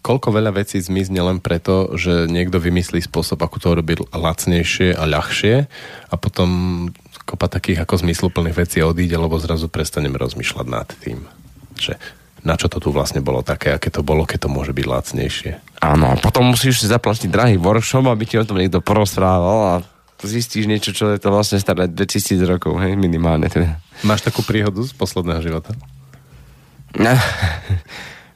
koľko 0.00 0.32
veľa 0.32 0.58
vecí 0.58 0.80
zmizne 0.80 1.20
len 1.20 1.38
preto, 1.38 1.92
že 1.94 2.26
niekto 2.26 2.56
vymyslí 2.56 3.04
spôsob, 3.04 3.38
ako 3.40 3.56
to 3.60 3.68
robiť 3.78 3.98
lacnejšie 4.10 4.96
a 4.96 5.04
ľahšie 5.04 5.54
a 6.10 6.14
potom 6.16 6.48
kopa 7.30 7.46
takých 7.46 7.86
ako 7.86 8.02
zmysluplných 8.02 8.58
vecí 8.58 8.82
odíde, 8.82 9.14
lebo 9.14 9.38
zrazu 9.38 9.70
prestaneme 9.70 10.18
rozmýšľať 10.18 10.66
nad 10.66 10.90
tým, 10.98 11.22
že 11.78 11.94
na 12.42 12.58
čo 12.58 12.66
to 12.66 12.82
tu 12.82 12.90
vlastne 12.90 13.22
bolo 13.22 13.46
také, 13.46 13.70
aké 13.70 13.92
to 13.92 14.02
bolo, 14.02 14.26
keď 14.26 14.48
to 14.48 14.50
môže 14.50 14.74
byť 14.74 14.86
lacnejšie. 14.88 15.52
Áno, 15.78 16.10
a 16.10 16.16
potom 16.18 16.50
musíš 16.50 16.82
si 16.82 16.90
zaplatiť 16.90 17.30
drahý 17.30 17.56
workshop, 17.60 18.10
aby 18.10 18.24
ti 18.26 18.40
o 18.40 18.48
tom 18.48 18.58
niekto 18.58 18.82
porozprával 18.82 19.58
a 19.62 19.74
zistíš 20.24 20.66
niečo, 20.66 20.90
čo 20.90 21.12
je 21.12 21.20
to 21.20 21.30
vlastne 21.32 21.60
staré 21.60 21.86
2000 21.86 22.40
rokov, 22.44 22.80
hej, 22.80 22.96
minimálne 22.96 23.46
teda. 23.48 23.78
Máš 24.02 24.24
takú 24.24 24.40
príhodu 24.42 24.80
z 24.82 24.92
posledného 24.96 25.40
života? 25.44 25.76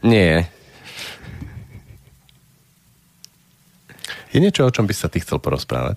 Nie. 0.04 0.48
Je 4.32 4.38
niečo, 4.40 4.68
o 4.68 4.74
čom 4.74 4.84
by 4.84 4.94
sa 4.96 5.08
ty 5.08 5.20
chcel 5.20 5.40
porozprávať? 5.40 5.96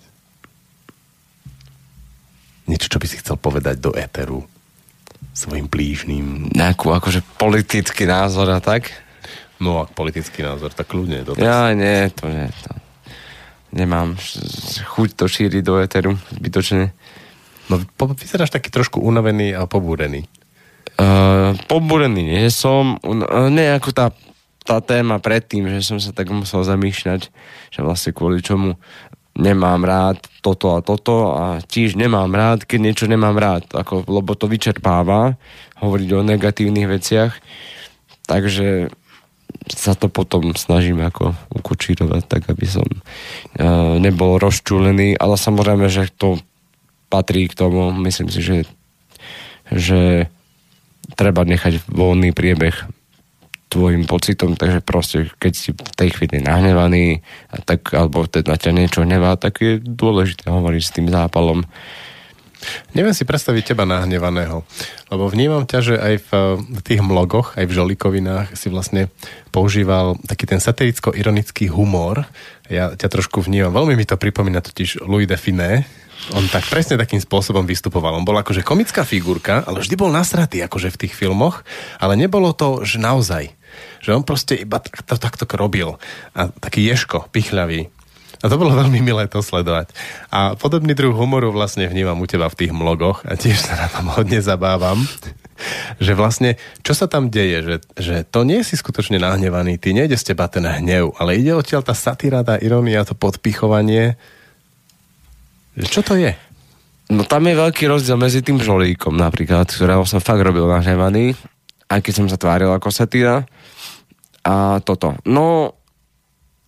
Niečo, 2.68 2.92
čo 2.92 3.00
by 3.00 3.08
si 3.08 3.20
chcel 3.24 3.40
povedať 3.40 3.80
do 3.80 3.96
éteru 3.96 4.44
svojim 5.32 5.72
blížným? 5.72 6.52
Nejakú 6.52 6.92
akože 6.92 7.24
politický 7.40 8.04
názor 8.04 8.52
a 8.52 8.60
tak? 8.60 8.92
No 9.58 9.82
a 9.82 9.84
politický 9.90 10.46
názor, 10.46 10.76
tak 10.76 10.92
kľudne. 10.92 11.26
To 11.26 11.34
Ja 11.40 11.74
nie, 11.74 12.12
to 12.14 12.30
nie. 12.30 12.52
To. 12.68 12.72
Nemám 13.74 14.20
chuť 14.96 15.10
to 15.16 15.26
šíriť 15.26 15.64
do 15.64 15.80
éteru 15.82 16.20
zbytočne. 16.36 16.94
No, 17.68 17.80
vyzeráš 18.16 18.54
taký 18.54 18.72
trošku 18.72 19.04
unavený 19.04 19.56
a 19.56 19.68
pobúrený. 19.68 20.28
Uh, 20.98 21.54
pobúrený 21.68 22.26
nie 22.26 22.48
som, 22.50 22.98
uh, 23.04 23.52
nie 23.52 23.68
ako 23.70 23.92
tá, 23.92 24.08
tá 24.64 24.80
téma 24.80 25.20
predtým, 25.20 25.68
že 25.68 25.84
som 25.84 26.00
sa 26.00 26.16
tak 26.16 26.32
musel 26.32 26.64
zamýšľať, 26.64 27.30
že 27.70 27.80
vlastne 27.84 28.16
kvôli 28.16 28.40
čomu 28.42 28.80
nemám 29.38 29.86
rád 29.86 30.18
toto 30.42 30.74
a 30.74 30.82
toto 30.82 31.38
a 31.38 31.62
tiež 31.62 31.94
nemám 31.94 32.34
rád, 32.34 32.66
keď 32.66 32.80
niečo 32.82 33.06
nemám 33.06 33.38
rád, 33.38 33.70
ako, 33.70 34.10
lebo 34.10 34.34
to 34.34 34.50
vyčerpáva 34.50 35.38
hovoriť 35.78 36.10
o 36.18 36.26
negatívnych 36.26 36.90
veciach. 36.90 37.38
Takže 38.26 38.90
sa 39.70 39.94
to 39.94 40.10
potom 40.10 40.58
snažím 40.58 41.00
ako 41.06 41.38
ukočírovať, 41.54 42.24
tak 42.26 42.50
aby 42.50 42.66
som 42.66 42.88
uh, 42.88 43.96
nebol 44.02 44.42
rozčúlený, 44.42 45.16
ale 45.16 45.36
samozrejme, 45.38 45.88
že 45.88 46.12
to 46.18 46.42
patrí 47.08 47.48
k 47.48 47.56
tomu, 47.56 47.94
myslím 48.04 48.28
si, 48.28 48.44
že, 48.44 48.58
že 49.72 50.28
treba 51.16 51.48
nechať 51.48 51.88
voľný 51.88 52.36
priebeh 52.36 52.97
tvojim 53.68 54.08
pocitom, 54.08 54.56
takže 54.56 54.80
proste 54.80 55.28
keď 55.38 55.54
si 55.54 55.70
v 55.76 55.94
tej 55.96 56.10
chvíli 56.16 56.40
nahnevaný 56.40 57.20
a 57.52 57.60
tak, 57.60 57.92
alebo 57.92 58.24
teda 58.24 58.56
ťa 58.56 58.72
niečo 58.72 59.04
hnevá, 59.04 59.36
tak 59.36 59.60
je 59.60 59.80
dôležité 59.84 60.48
hovoriť 60.48 60.84
s 60.84 60.96
tým 60.96 61.08
zápalom. 61.12 61.68
Neviem 62.98 63.14
si 63.14 63.22
predstaviť 63.22 63.74
teba 63.74 63.86
nahnevaného, 63.86 64.66
lebo 65.14 65.30
vnímam 65.30 65.70
ťa, 65.70 65.80
že 65.84 65.96
aj 66.02 66.16
v, 66.26 66.30
tých 66.82 67.06
mlogoch, 67.06 67.54
aj 67.54 67.70
v 67.70 67.76
žolikovinách 67.78 68.58
si 68.58 68.74
vlastne 68.74 69.14
používal 69.54 70.18
taký 70.26 70.50
ten 70.50 70.58
satiricko-ironický 70.58 71.70
humor. 71.70 72.26
Ja 72.66 72.98
ťa 72.98 73.14
trošku 73.14 73.46
vnímam, 73.46 73.78
veľmi 73.78 73.94
mi 73.94 74.10
to 74.10 74.18
pripomína 74.18 74.66
totiž 74.66 75.06
Louis 75.06 75.30
de 75.30 75.38
Finet, 75.38 75.86
on 76.34 76.44
tak 76.50 76.68
presne 76.68 77.00
takým 77.00 77.22
spôsobom 77.22 77.64
vystupoval. 77.64 78.18
On 78.18 78.26
bol 78.26 78.36
akože 78.36 78.66
komická 78.66 79.06
figurka, 79.08 79.64
ale 79.64 79.80
vždy 79.80 79.96
bol 79.96 80.12
nasratý 80.12 80.60
akože 80.66 80.92
v 80.92 81.00
tých 81.06 81.14
filmoch, 81.14 81.64
ale 82.02 82.18
nebolo 82.18 82.52
to, 82.52 82.84
že 82.84 83.00
naozaj. 83.00 83.54
Že 84.02 84.22
on 84.22 84.24
proste 84.24 84.54
iba 84.58 84.78
takto, 84.82 85.16
takto 85.18 85.44
robil. 85.58 85.98
A 86.38 86.50
taký 86.50 86.86
ješko, 86.86 87.30
pichľavý. 87.34 87.90
A 88.42 88.46
to 88.46 88.60
bolo 88.60 88.78
veľmi 88.82 89.02
milé 89.02 89.26
to 89.30 89.42
sledovať. 89.42 89.94
A 90.30 90.54
podobný 90.54 90.94
druh 90.94 91.14
humoru 91.14 91.50
vlastne 91.50 91.90
vnímam 91.90 92.20
u 92.22 92.28
teba 92.30 92.50
v 92.52 92.66
tých 92.66 92.72
mlogoch 92.74 93.26
a 93.26 93.34
tiež 93.34 93.58
sa 93.58 93.74
na 93.76 93.88
tom 93.90 94.10
hodne 94.16 94.42
zabávam. 94.42 95.02
že 95.98 96.14
vlastne, 96.14 96.62
čo 96.86 96.94
sa 96.94 97.10
tam 97.10 97.34
deje, 97.34 97.66
že, 97.66 97.76
že 97.98 98.16
to 98.30 98.46
nie 98.46 98.62
si 98.62 98.78
skutočne 98.78 99.18
nahnevaný, 99.18 99.82
ty 99.82 99.90
nejde 99.90 100.14
z 100.14 100.34
teba 100.34 100.46
ten 100.46 100.62
hnev, 100.62 101.18
ale 101.18 101.42
ide 101.42 101.58
odtiaľ 101.58 101.82
tá 101.82 101.98
satíra, 101.98 102.46
tá 102.46 102.62
ironia, 102.62 103.02
to 103.02 103.18
podpichovanie. 103.18 104.22
Čo 105.74 106.06
to 106.06 106.14
je? 106.14 106.38
No 107.08 107.26
tam 107.26 107.48
je 107.48 107.56
veľký 107.56 107.88
rozdiel 107.88 108.20
medzi 108.20 108.44
tým 108.44 108.60
žolíkom 108.60 109.16
napríklad, 109.16 109.66
ktorého 109.66 110.04
som 110.04 110.22
fakt 110.22 110.44
robil 110.44 110.68
nahnevaný, 110.68 111.34
aj 111.88 112.04
keď 112.04 112.14
som 112.14 112.28
sa 112.28 112.38
tváril 112.38 112.70
ako 112.70 112.92
satíra. 112.92 113.48
A 114.48 114.80
toto. 114.80 115.20
No, 115.28 115.76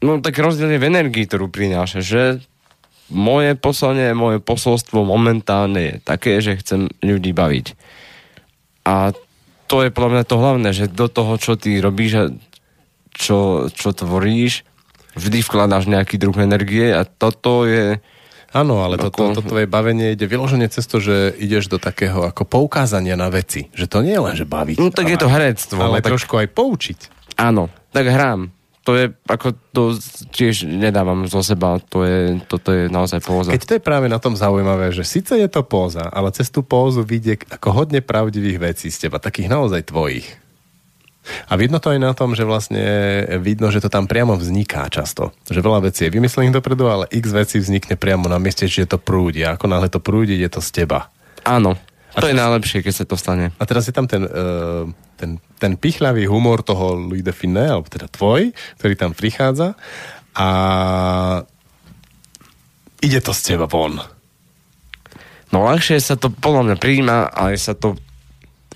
no 0.03 0.11
tak 0.19 0.35
rozdiel 0.35 0.75
je 0.75 0.83
v 0.83 0.89
energii, 0.91 1.23
ktorú 1.23 1.47
prináša, 1.47 2.03
že 2.03 2.43
moje 3.07 3.55
poslanie, 3.55 4.11
moje 4.11 4.43
posolstvo 4.43 5.07
momentálne 5.07 5.81
je 5.81 5.95
také, 6.03 6.43
že 6.43 6.59
chcem 6.59 6.91
ľudí 6.99 7.31
baviť. 7.31 7.73
A 8.83 9.15
to 9.69 9.85
je 9.85 9.93
podľa 9.93 10.11
mňa 10.11 10.23
to 10.27 10.35
hlavné, 10.35 10.69
že 10.75 10.91
do 10.91 11.07
toho, 11.07 11.39
čo 11.39 11.55
ty 11.55 11.79
robíš 11.79 12.13
a 12.19 12.25
čo, 13.13 13.69
čo 13.71 13.89
tvoríš, 13.95 14.67
vždy 15.17 15.41
vkladáš 15.45 15.89
nejaký 15.89 16.19
druh 16.19 16.35
energie 16.37 16.93
a 16.93 17.07
toto 17.07 17.65
je... 17.65 18.01
Áno, 18.49 18.81
ale 18.81 18.97
toto, 18.97 19.29
Ako- 19.29 19.37
to 19.37 19.41
tvoje 19.45 19.69
bavenie 19.69 20.17
ide 20.17 20.25
vyloženie 20.25 20.65
cez 20.73 20.89
to, 20.89 20.97
že 20.97 21.37
ideš 21.37 21.69
do 21.69 21.77
takého 21.77 22.25
ako 22.25 22.49
poukázania 22.49 23.13
na 23.13 23.29
veci. 23.29 23.69
Že 23.77 23.85
to 23.85 23.97
nie 24.01 24.17
je 24.17 24.25
len, 24.25 24.35
že 24.37 24.45
baviť. 24.49 24.81
No 24.81 24.89
tak 24.89 25.05
ale, 25.05 25.13
je 25.13 25.17
to 25.21 25.29
herectvo. 25.29 25.79
Ale 25.85 26.01
tak... 26.01 26.17
trošku 26.17 26.33
aj 26.33 26.47
poučiť. 26.49 26.99
Áno, 27.39 27.71
tak 27.95 28.11
hrám. 28.11 28.51
To 28.83 28.97
je, 28.97 29.13
ako 29.29 29.53
to 29.71 29.83
tiež 30.33 30.65
nedávam 30.65 31.23
zo 31.29 31.39
seba, 31.45 31.77
to 31.79 32.03
je, 32.03 32.41
toto 32.49 32.73
je 32.73 32.89
naozaj 32.89 33.21
póza. 33.21 33.53
Keď 33.53 33.63
to 33.63 33.75
je 33.77 33.85
práve 33.85 34.09
na 34.09 34.17
tom 34.17 34.33
zaujímavé, 34.33 34.89
že 34.91 35.05
síce 35.05 35.37
je 35.37 35.45
to 35.45 35.61
póza, 35.61 36.09
ale 36.09 36.33
cez 36.33 36.49
tú 36.49 36.65
pózu 36.65 37.05
vidie 37.05 37.37
ako 37.37 37.85
hodne 37.85 38.01
pravdivých 38.01 38.73
vecí 38.73 38.87
z 38.89 39.07
teba, 39.07 39.21
takých 39.21 39.51
naozaj 39.51 39.93
tvojich. 39.93 40.25
A 41.45 41.53
vidno 41.59 41.77
to 41.77 41.93
aj 41.93 41.99
na 42.01 42.17
tom, 42.17 42.33
že 42.33 42.47
vlastne 42.47 42.81
vidno, 43.37 43.69
že 43.69 43.83
to 43.83 43.91
tam 43.91 44.09
priamo 44.09 44.33
vzniká 44.33 44.89
často. 44.89 45.29
Že 45.45 45.61
veľa 45.61 45.79
vecí 45.91 46.07
je 46.07 46.15
vymyslených 46.15 46.55
dopredu, 46.57 46.89
ale 46.89 47.05
x 47.13 47.29
vecí 47.29 47.61
vznikne 47.61 47.93
priamo 47.93 48.25
na 48.25 48.41
mieste, 48.41 48.65
že 48.65 48.89
to 48.89 48.97
prúdi. 48.97 49.45
A 49.45 49.53
ako 49.53 49.69
náhle 49.69 49.91
to 49.91 50.01
prúdi, 50.01 50.33
je 50.41 50.49
to 50.49 50.63
z 50.63 50.83
teba. 50.83 51.13
Áno, 51.45 51.77
A 52.13 52.25
to 52.25 52.29
je 52.29 52.37
najlepšie, 52.37 52.81
keď 52.81 52.93
sa 52.93 53.05
to 53.05 53.15
stane. 53.19 53.53
A 53.53 53.63
teraz 53.69 53.85
je 53.85 53.93
tam 53.93 54.09
ten, 54.09 54.25
uh, 54.25 54.89
ten, 55.13 55.37
ten 55.61 55.77
pichľavý 55.77 56.25
humor 56.25 56.65
toho 56.65 56.97
Louis 56.97 57.21
de 57.21 57.29
Finet, 57.29 57.69
alebo 57.69 57.85
teda 57.85 58.09
tvoj, 58.09 58.49
ktorý 58.81 58.93
tam 58.97 59.13
prichádza 59.13 59.77
a 60.33 60.47
ide 63.03 63.19
to 63.21 63.31
z 63.35 63.41
teba 63.53 63.69
von. 63.69 64.01
No 65.49 65.65
ľahšie 65.65 65.97
sa 66.01 66.17
to 66.17 66.29
podľa 66.29 66.71
mňa 66.71 66.75
prijíma, 66.77 67.17
ale 67.33 67.57
sa 67.57 67.73
to 67.73 67.97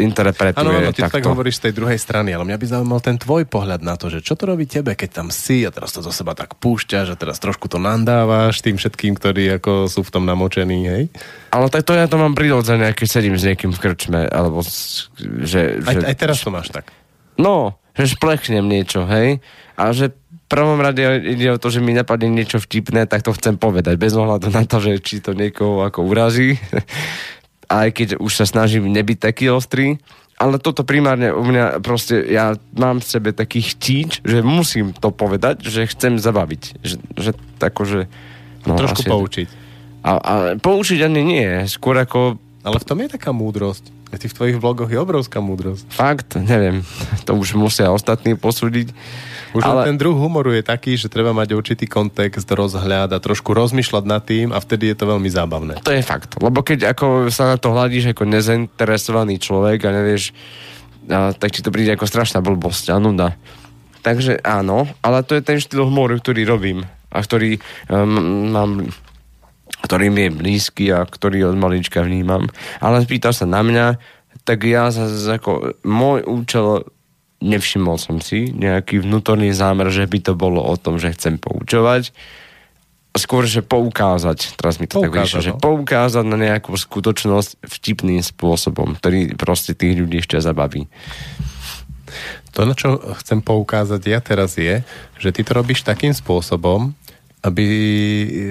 interpretuje 0.02 0.66
Áno, 0.66 0.74
áno, 0.74 0.90
ty 0.90 1.02
to 1.02 1.06
takto. 1.06 1.18
tak 1.22 1.30
hovoríš 1.30 1.62
z 1.62 1.64
tej 1.70 1.74
druhej 1.78 2.00
strany, 2.02 2.34
ale 2.34 2.42
mňa 2.50 2.58
by 2.58 2.66
zaujímal 2.66 3.02
ten 3.04 3.18
tvoj 3.22 3.46
pohľad 3.46 3.86
na 3.86 3.94
to, 3.94 4.10
že 4.10 4.26
čo 4.26 4.34
to 4.34 4.50
robí 4.50 4.66
tebe, 4.66 4.98
keď 4.98 5.22
tam 5.22 5.28
si 5.30 5.62
a 5.62 5.70
teraz 5.70 5.94
to 5.94 6.02
zo 6.02 6.10
seba 6.10 6.34
tak 6.34 6.58
púšťaš 6.58 7.14
a 7.14 7.20
teraz 7.20 7.38
trošku 7.38 7.70
to 7.70 7.78
nandávaš 7.78 8.66
tým 8.66 8.82
všetkým, 8.82 9.14
ktorí 9.14 9.62
ako 9.62 9.86
sú 9.86 10.02
v 10.02 10.14
tom 10.14 10.26
namočení, 10.26 10.80
hej? 10.90 11.04
Ale 11.54 11.70
tak 11.70 11.86
to 11.86 11.94
ja 11.94 12.10
to 12.10 12.18
mám 12.18 12.34
prirodzené, 12.34 12.98
keď 12.98 13.08
sedím 13.08 13.38
s 13.38 13.46
niekým 13.46 13.70
v 13.70 13.80
krčme, 13.80 14.26
alebo 14.26 14.66
že, 14.66 15.78
Aj, 15.86 15.94
že 15.94 16.08
aj 16.10 16.16
teraz 16.18 16.42
to 16.42 16.50
máš 16.50 16.74
tak. 16.74 16.90
No, 17.38 17.78
že 17.94 18.18
šplechnem 18.18 18.66
niečo, 18.66 19.06
hej? 19.06 19.42
A 19.78 19.94
že 19.94 20.14
prvom 20.54 20.78
rade 20.78 21.02
ide 21.26 21.50
o 21.50 21.58
to, 21.58 21.74
že 21.74 21.82
mi 21.82 21.98
napadne 21.98 22.30
niečo 22.30 22.62
vtipné, 22.62 23.10
tak 23.10 23.26
to 23.26 23.34
chcem 23.34 23.58
povedať, 23.58 23.98
bez 23.98 24.14
ohľadu 24.14 24.54
na 24.54 24.70
to, 24.70 24.78
že 24.78 25.02
či 25.02 25.18
to 25.18 25.34
niekoho 25.34 25.82
ako 25.82 26.06
urazí. 26.06 26.62
Aj 27.74 27.90
keď 27.90 28.22
už 28.22 28.30
sa 28.38 28.46
snažím 28.46 28.86
nebyť 28.94 29.18
taký 29.18 29.50
ostrý. 29.50 29.98
Ale 30.38 30.62
toto 30.62 30.86
primárne 30.86 31.34
u 31.34 31.42
mňa 31.42 31.82
proste, 31.82 32.22
ja 32.30 32.54
mám 32.78 33.02
v 33.02 33.10
sebe 33.10 33.30
taký 33.34 33.66
chtíč, 33.66 34.22
že 34.22 34.46
musím 34.46 34.94
to 34.94 35.10
povedať, 35.10 35.66
že 35.66 35.90
chcem 35.90 36.22
zabaviť. 36.22 36.84
Že, 36.86 36.96
že 37.18 37.32
tako, 37.58 37.82
že... 37.86 38.00
No, 38.70 38.78
Trošku 38.78 39.06
asi- 39.06 39.10
poučiť. 39.10 39.48
A, 40.04 40.12
a 40.20 40.34
poučiť 40.60 41.00
ani 41.00 41.22
nie, 41.24 41.50
skôr 41.72 41.96
ako 41.96 42.36
Ale 42.68 42.76
v 42.76 42.86
tom 42.86 43.00
je 43.00 43.08
taká 43.08 43.32
múdrosť. 43.32 43.88
A 44.12 44.20
ty 44.20 44.28
v 44.28 44.36
tvojich 44.36 44.58
vlogoch 44.60 44.92
je 44.92 45.00
obrovská 45.00 45.40
múdrosť. 45.40 45.90
fakt, 45.90 46.36
neviem, 46.38 46.84
to 47.26 47.34
už 47.34 47.56
musia 47.56 47.88
ostatní 47.90 48.36
posúdiť. 48.36 48.92
Už 49.54 49.62
ale... 49.62 49.86
Ten 49.86 50.02
druh 50.02 50.18
humoru 50.18 50.50
je 50.52 50.66
taký, 50.66 50.98
že 50.98 51.14
treba 51.14 51.30
mať 51.30 51.54
určitý 51.54 51.86
kontext, 51.86 52.50
rozhľad 52.50 53.14
a 53.14 53.22
trošku 53.22 53.54
rozmýšľať 53.54 54.04
nad 54.10 54.22
tým 54.26 54.50
a 54.50 54.58
vtedy 54.58 54.90
je 54.90 54.98
to 54.98 55.06
veľmi 55.06 55.30
zábavné. 55.30 55.80
To 55.86 55.94
je 55.94 56.02
fakt. 56.02 56.42
Lebo 56.42 56.66
keď 56.66 56.98
ako 56.98 57.30
sa 57.30 57.54
na 57.54 57.58
to 57.62 57.70
hľadíš 57.70 58.18
ako 58.18 58.26
nezainteresovaný 58.26 59.38
človek 59.38 59.86
a 59.86 59.90
nevieš, 59.94 60.34
a, 61.14 61.38
tak 61.38 61.54
ti 61.54 61.62
to 61.62 61.70
príde 61.70 61.94
ako 61.94 62.10
strašná 62.10 62.42
blbosť 62.42 62.92
a 62.92 62.98
nuda. 62.98 63.38
Takže 64.04 64.42
áno, 64.44 64.90
ale 65.00 65.24
to 65.24 65.38
je 65.38 65.46
ten 65.46 65.62
štýl 65.62 65.88
humoru, 65.88 66.20
ktorý 66.20 66.44
robím 66.44 66.84
a 67.14 67.22
ktorý 67.22 67.62
um, 67.88 68.52
mám 68.52 68.72
ktorý 69.84 70.08
mi 70.10 70.32
je 70.32 70.32
blízky 70.32 70.86
a 70.96 71.04
ktorý 71.04 71.52
od 71.52 71.60
malička 71.60 72.00
vnímam. 72.08 72.48
Ale 72.80 73.04
pýtal 73.04 73.36
sa 73.36 73.44
na 73.44 73.60
mňa, 73.60 74.00
tak 74.48 74.64
ja 74.64 74.88
zase 74.88 75.28
ako 75.28 75.76
môj 75.84 76.24
účel 76.24 76.88
nevšimol 77.44 78.00
som 78.00 78.24
si 78.24 78.50
nejaký 78.56 79.04
vnútorný 79.04 79.52
zámer, 79.52 79.92
že 79.92 80.08
by 80.08 80.32
to 80.32 80.34
bolo 80.34 80.64
o 80.64 80.76
tom, 80.80 80.96
že 80.96 81.12
chcem 81.12 81.36
poučovať. 81.36 82.16
Skôr, 83.14 83.46
že 83.46 83.62
poukázať, 83.62 84.58
teraz 84.58 84.82
mi 84.82 84.90
to 84.90 84.98
tak 84.98 85.14
Poukázať, 85.14 85.28
vyšlo, 85.28 85.42
že 85.46 85.52
no. 85.54 85.62
poukázať 85.62 86.26
na 86.26 86.38
nejakú 86.40 86.74
skutočnosť 86.74 87.62
vtipným 87.62 88.26
spôsobom, 88.26 88.98
ktorý 88.98 89.38
proste 89.38 89.78
tých 89.78 90.02
ľudí 90.02 90.24
ešte 90.24 90.42
zabaví. 90.42 90.90
To, 92.58 92.66
na 92.66 92.74
čo 92.74 92.98
chcem 93.22 93.42
poukázať 93.46 94.02
ja 94.02 94.18
teraz 94.18 94.58
je, 94.58 94.82
že 95.22 95.30
ty 95.30 95.46
to 95.46 95.54
robíš 95.54 95.86
takým 95.86 96.14
spôsobom, 96.14 96.98
aby 97.46 97.66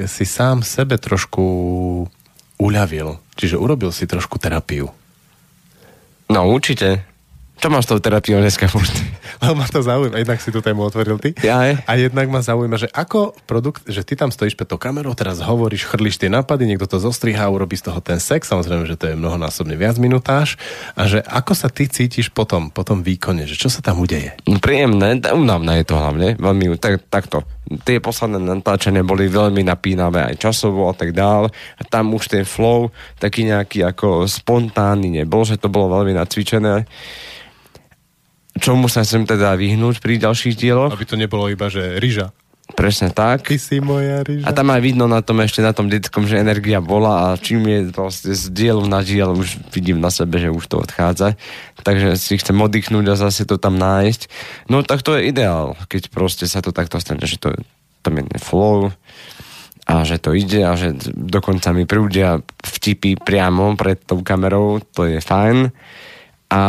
si 0.06 0.24
sám 0.28 0.62
sebe 0.62 0.94
trošku 1.00 1.42
uľavil. 2.60 3.18
Čiže 3.34 3.58
urobil 3.58 3.90
si 3.90 4.06
trošku 4.06 4.38
terapiu. 4.38 4.92
No 6.30 6.46
určite. 6.46 7.11
Čo 7.62 7.70
máš 7.70 7.86
tou 7.86 8.02
terapiou 8.02 8.42
dneska 8.42 8.66
furt? 8.66 8.90
Lebo 9.42 9.54
ma 9.54 9.70
to 9.70 9.86
zaujíma, 9.86 10.18
jednak 10.18 10.42
si 10.42 10.50
tú 10.50 10.58
tému 10.58 10.82
otvoril 10.82 11.14
ty. 11.22 11.30
Ja, 11.46 11.62
je. 11.62 11.78
A 11.86 11.94
jednak 11.94 12.26
ma 12.26 12.42
zaujíma, 12.42 12.74
že 12.74 12.90
ako 12.90 13.38
produkt, 13.46 13.86
že 13.86 14.02
ty 14.02 14.18
tam 14.18 14.34
stojíš 14.34 14.58
pred 14.58 14.66
tou 14.66 14.82
kamerou, 14.82 15.14
teraz 15.14 15.38
hovoríš, 15.38 15.86
chrliš 15.86 16.18
tie 16.18 16.26
nápady, 16.26 16.66
niekto 16.66 16.90
to 16.90 16.98
zostrihá, 16.98 17.46
urobí 17.46 17.78
z 17.78 17.86
toho 17.86 18.02
ten 18.02 18.18
sex, 18.18 18.50
samozrejme, 18.50 18.82
že 18.90 18.98
to 18.98 19.06
je 19.06 19.14
mnohonásobne 19.14 19.78
viac 19.78 19.94
minutáž. 20.02 20.58
A 20.98 21.06
že 21.06 21.22
ako 21.22 21.54
sa 21.54 21.70
ty 21.70 21.86
cítiš 21.86 22.34
potom, 22.34 22.66
po 22.66 22.82
tom 22.82 23.06
výkone, 23.06 23.46
že 23.46 23.54
čo 23.54 23.70
sa 23.70 23.78
tam 23.78 24.02
udeje? 24.02 24.34
No, 24.42 24.58
príjemné, 24.58 25.22
únavné 25.30 25.86
je 25.86 25.86
to 25.86 25.94
hlavne, 25.94 26.34
veľmi, 26.42 26.82
tak, 26.82 27.06
takto. 27.06 27.46
Tie 27.86 28.02
posledné 28.02 28.42
natáčania 28.42 29.06
boli 29.06 29.30
veľmi 29.30 29.62
napínavé 29.62 30.34
aj 30.34 30.50
časovo 30.50 30.90
a 30.90 30.98
tak 30.98 31.14
dál. 31.14 31.46
A 31.78 31.82
tam 31.86 32.10
už 32.10 32.26
ten 32.26 32.42
flow 32.42 32.90
taký 33.22 33.46
nejaký 33.46 33.86
ako 33.86 34.26
spontánny 34.26 35.22
nebol, 35.22 35.46
že 35.46 35.62
to 35.62 35.70
bolo 35.70 35.94
veľmi 35.94 36.10
nacvičené. 36.18 36.90
Čomu 38.58 38.88
sa 38.90 39.00
chcem 39.06 39.24
teda 39.24 39.56
vyhnúť 39.56 40.04
pri 40.04 40.20
ďalších 40.20 40.54
dieloch? 40.58 40.92
Aby 40.92 41.08
to 41.08 41.16
nebolo 41.16 41.48
iba, 41.48 41.72
že 41.72 41.96
ryža. 41.96 42.32
Presne 42.72 43.12
tak. 43.12 43.44
Ty 43.44 43.58
si 43.60 43.80
moja 43.84 44.24
ryža. 44.24 44.48
A 44.48 44.50
tam 44.56 44.72
aj 44.72 44.80
vidno 44.80 45.04
na 45.04 45.20
tom 45.20 45.40
ešte 45.44 45.60
na 45.60 45.76
tom 45.76 45.92
detskom, 45.92 46.24
že 46.24 46.40
energia 46.40 46.80
bola 46.80 47.32
a 47.32 47.36
čím 47.36 47.68
je 47.68 47.80
proste 47.92 48.32
z 48.32 48.48
dielu 48.48 48.80
na 48.88 49.04
diel, 49.04 49.36
už 49.36 49.60
vidím 49.72 50.00
na 50.00 50.08
sebe, 50.08 50.40
že 50.40 50.48
už 50.48 50.64
to 50.68 50.80
odchádza. 50.80 51.36
Takže 51.84 52.16
si 52.16 52.40
chcem 52.40 52.56
oddychnúť 52.56 53.12
a 53.12 53.20
zase 53.20 53.44
to 53.44 53.60
tam 53.60 53.76
nájsť. 53.76 54.28
No 54.72 54.80
tak 54.80 55.04
to 55.04 55.16
je 55.16 55.28
ideál, 55.28 55.76
keď 55.88 56.08
proste 56.08 56.48
sa 56.48 56.64
to 56.64 56.72
takto 56.72 56.96
stane, 56.96 57.20
že 57.24 57.36
to, 57.36 57.52
to 58.00 58.08
je 58.08 58.40
flow 58.40 58.92
a 59.84 60.06
že 60.06 60.22
to 60.22 60.32
ide 60.32 60.62
a 60.62 60.72
že 60.78 60.94
dokonca 61.12 61.74
mi 61.74 61.84
prúdia 61.84 62.40
vtipy 62.62 63.18
priamo 63.18 63.74
pred 63.74 63.98
tou 64.00 64.22
kamerou, 64.22 64.80
to 64.94 65.10
je 65.10 65.18
fajn. 65.18 65.74
A 66.52 66.60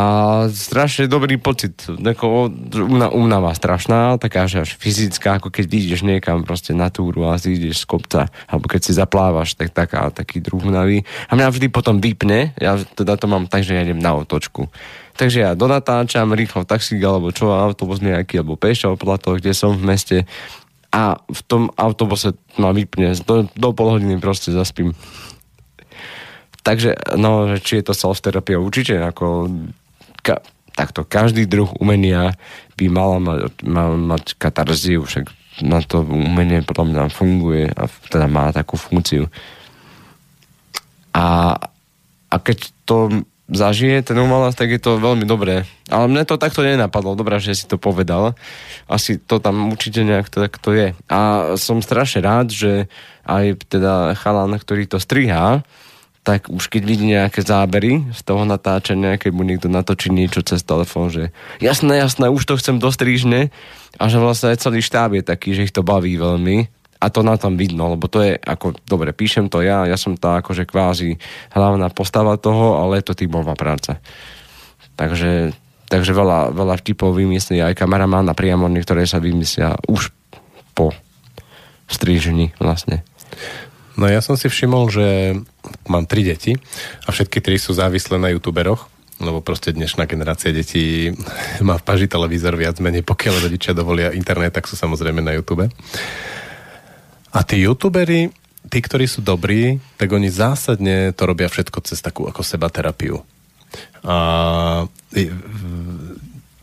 strašne 0.47 1.11
dobrý 1.11 1.35
pocit, 1.35 1.75
úna- 1.91 3.11
únava 3.11 3.51
strašná, 3.51 4.15
taká, 4.15 4.47
že 4.47 4.63
až 4.63 4.79
fyzická, 4.79 5.43
ako 5.43 5.51
keď 5.51 5.65
ideš 5.67 6.07
niekam 6.07 6.47
proste 6.47 6.71
na 6.71 6.87
túru 6.87 7.27
a 7.27 7.35
si 7.35 7.59
ideš 7.59 7.83
z 7.83 7.91
kopca, 7.91 8.31
alebo 8.47 8.71
keď 8.71 8.79
si 8.79 8.91
zaplávaš, 8.95 9.59
tak 9.59 9.75
taká, 9.75 10.07
taký 10.07 10.39
druh 10.39 10.63
únavy. 10.63 11.03
A 11.27 11.35
mňa 11.35 11.51
vždy 11.51 11.67
potom 11.67 11.99
vypne, 11.99 12.55
ja 12.55 12.79
teda 12.79 13.19
to 13.19 13.27
mám 13.27 13.51
tak, 13.51 13.67
že 13.67 13.75
ja 13.75 13.83
idem 13.83 13.99
na 13.99 14.15
otočku. 14.15 14.71
Takže 15.19 15.43
ja 15.43 15.51
donatáčam 15.51 16.31
rýchlo 16.31 16.63
taxík, 16.63 17.03
alebo 17.03 17.35
čo, 17.35 17.51
autobus 17.51 17.99
nejaký, 17.99 18.39
alebo 18.39 18.55
pešo 18.55 18.95
podľa 18.95 19.35
kde 19.35 19.51
som 19.51 19.75
v 19.75 19.83
meste 19.83 20.17
a 20.93 21.17
v 21.17 21.41
tom 21.43 21.73
autobuse 21.75 22.37
ma 22.55 22.69
vypne, 22.69 23.17
do, 23.25 23.49
do 23.51 23.69
pol 23.75 23.97
hodiny 23.97 24.21
proste 24.21 24.53
zaspím. 24.53 24.95
Takže, 26.63 27.19
no, 27.19 27.59
či 27.59 27.83
je 27.83 27.91
to 27.91 27.93
self-terapia, 27.93 28.55
určite, 28.55 28.95
ako 28.95 29.51
ka, 30.23 30.39
takto, 30.73 31.03
každý 31.03 31.43
druh 31.43 31.67
umenia 31.77 32.33
by 32.79 32.85
mala 32.87 33.17
mať, 33.19 33.39
mal 33.67 33.99
mať 33.99 34.39
katarziu, 34.39 35.03
však 35.03 35.27
na 35.61 35.83
to 35.85 36.01
umenie 36.01 36.65
potom 36.65 36.89
nám 36.89 37.13
funguje 37.13 37.69
a 37.69 37.85
teda 38.09 38.25
má 38.25 38.49
takú 38.49 38.79
funkciu. 38.79 39.29
A, 41.13 41.53
a 42.31 42.35
keď 42.41 42.73
to 42.89 43.21
zažije 43.53 44.01
ten 44.01 44.17
umelec, 44.17 44.57
tak 44.57 44.73
je 44.73 44.81
to 44.81 44.97
veľmi 44.97 45.29
dobré. 45.29 45.69
Ale 45.91 46.09
mne 46.09 46.25
to 46.25 46.41
takto 46.41 46.65
nenapadlo. 46.65 47.13
Dobrá, 47.13 47.37
že 47.37 47.53
si 47.53 47.69
to 47.69 47.77
povedal. 47.77 48.33
Asi 48.89 49.21
to 49.21 49.37
tam 49.37 49.69
určite 49.69 50.01
nejak 50.01 50.31
to 50.31 50.41
takto 50.41 50.73
je. 50.73 50.97
A 51.05 51.53
som 51.61 51.85
strašne 51.85 52.25
rád, 52.25 52.49
že 52.49 52.89
aj 53.29 53.67
teda 53.69 54.17
chalan, 54.17 54.57
ktorý 54.57 54.89
to 54.89 54.97
strihá, 54.97 55.61
tak 56.23 56.47
už 56.47 56.71
keď 56.71 56.81
vidí 56.87 57.05
nejaké 57.11 57.43
zábery 57.43 58.07
z 58.15 58.21
toho 58.23 58.47
natáčania, 58.47 59.19
keď 59.19 59.31
mu 59.35 59.43
niekto 59.43 59.67
natočí 59.67 60.07
niečo 60.07 60.39
cez 60.39 60.63
telefón, 60.63 61.11
že 61.11 61.35
jasné, 61.59 61.99
jasné, 61.99 62.31
už 62.31 62.47
to 62.47 62.55
chcem 62.55 62.79
dostrižne 62.79 63.51
a 63.99 64.03
že 64.07 64.17
vlastne 64.23 64.55
celý 64.55 64.79
štáb 64.79 65.19
je 65.19 65.23
taký, 65.23 65.51
že 65.51 65.67
ich 65.67 65.75
to 65.75 65.83
baví 65.83 66.15
veľmi 66.15 66.71
a 67.03 67.11
to 67.11 67.19
na 67.27 67.35
tom 67.35 67.59
vidno, 67.59 67.91
lebo 67.91 68.07
to 68.07 68.23
je 68.23 68.39
ako, 68.39 68.79
dobre, 68.87 69.11
píšem 69.11 69.51
to 69.51 69.59
ja, 69.59 69.83
ja 69.83 69.99
som 69.99 70.15
tá 70.15 70.39
akože 70.39 70.63
kvázi 70.63 71.19
hlavná 71.51 71.91
postava 71.91 72.39
toho, 72.39 72.79
ale 72.79 73.03
je 73.03 73.11
to 73.11 73.19
tímová 73.19 73.59
práca. 73.59 73.99
Takže, 74.95 75.51
takže 75.91 76.15
veľa, 76.15 76.55
veľa 76.55 76.79
vtipov 76.79 77.11
vymyslí 77.19 77.59
aj 77.59 77.83
a 77.83 78.33
priamo 78.33 78.71
niektoré 78.71 79.03
sa 79.03 79.19
vymyslia 79.19 79.75
už 79.91 80.15
po 80.71 80.95
strížení 81.91 82.55
vlastne. 82.63 83.03
No 83.93 84.09
ja 84.09 84.25
som 84.25 84.33
si 84.33 84.49
všimol, 84.49 84.89
že 84.89 85.37
mám 85.85 86.09
tri 86.09 86.25
deti 86.25 86.57
a 87.05 87.09
všetky 87.13 87.39
tri 87.45 87.61
sú 87.61 87.77
závislé 87.77 88.17
na 88.17 88.33
youtuberoch, 88.33 88.89
lebo 89.21 89.45
proste 89.45 89.69
dnešná 89.69 90.09
generácia 90.09 90.49
detí 90.49 91.13
má 91.67 91.77
v 91.77 91.85
paži 91.85 92.07
televízor 92.09 92.57
viac 92.57 92.81
menej, 92.81 93.05
pokiaľ 93.05 93.49
rodičia 93.49 93.77
dovolia 93.77 94.15
internet, 94.15 94.57
tak 94.57 94.65
sú 94.65 94.73
samozrejme 94.73 95.21
na 95.21 95.37
YouTube. 95.37 95.69
A 97.33 97.39
tí 97.45 97.65
youtuberi, 97.65 98.29
tí, 98.69 98.79
ktorí 98.81 99.05
sú 99.09 99.25
dobrí, 99.25 99.81
tak 99.97 100.09
oni 100.13 100.29
zásadne 100.29 101.13
to 101.13 101.23
robia 101.25 101.49
všetko 101.49 101.81
cez 101.85 102.01
takú 102.01 102.29
ako 102.29 102.41
seba 102.45 102.69
terapiu. 102.69 103.21
A 104.05 104.85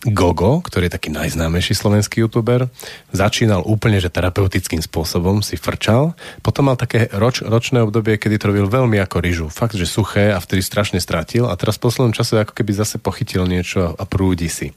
Gogo, 0.01 0.65
ktorý 0.65 0.89
je 0.89 0.97
taký 0.97 1.13
najznámejší 1.13 1.77
slovenský 1.77 2.25
youtuber, 2.25 2.73
začínal 3.13 3.61
úplne, 3.69 4.01
že 4.01 4.09
terapeutickým 4.09 4.81
spôsobom 4.81 5.45
si 5.45 5.61
frčal. 5.61 6.17
Potom 6.41 6.73
mal 6.73 6.81
také 6.81 7.13
roč, 7.13 7.45
ročné 7.45 7.85
obdobie, 7.85 8.17
kedy 8.17 8.41
to 8.41 8.49
robil 8.49 8.65
veľmi 8.65 8.97
ako 8.97 9.21
ryžu. 9.21 9.47
Fakt, 9.53 9.77
že 9.77 9.85
suché 9.85 10.33
a 10.33 10.41
vtedy 10.41 10.65
strašne 10.65 11.05
stratil. 11.05 11.45
A 11.45 11.53
teraz 11.61 11.77
v 11.77 11.93
poslednom 11.93 12.17
čase 12.17 12.41
ako 12.41 12.57
keby 12.57 12.73
zase 12.73 12.97
pochytil 12.97 13.45
niečo 13.45 13.93
a 13.93 14.09
prúdi 14.09 14.49
si. 14.49 14.73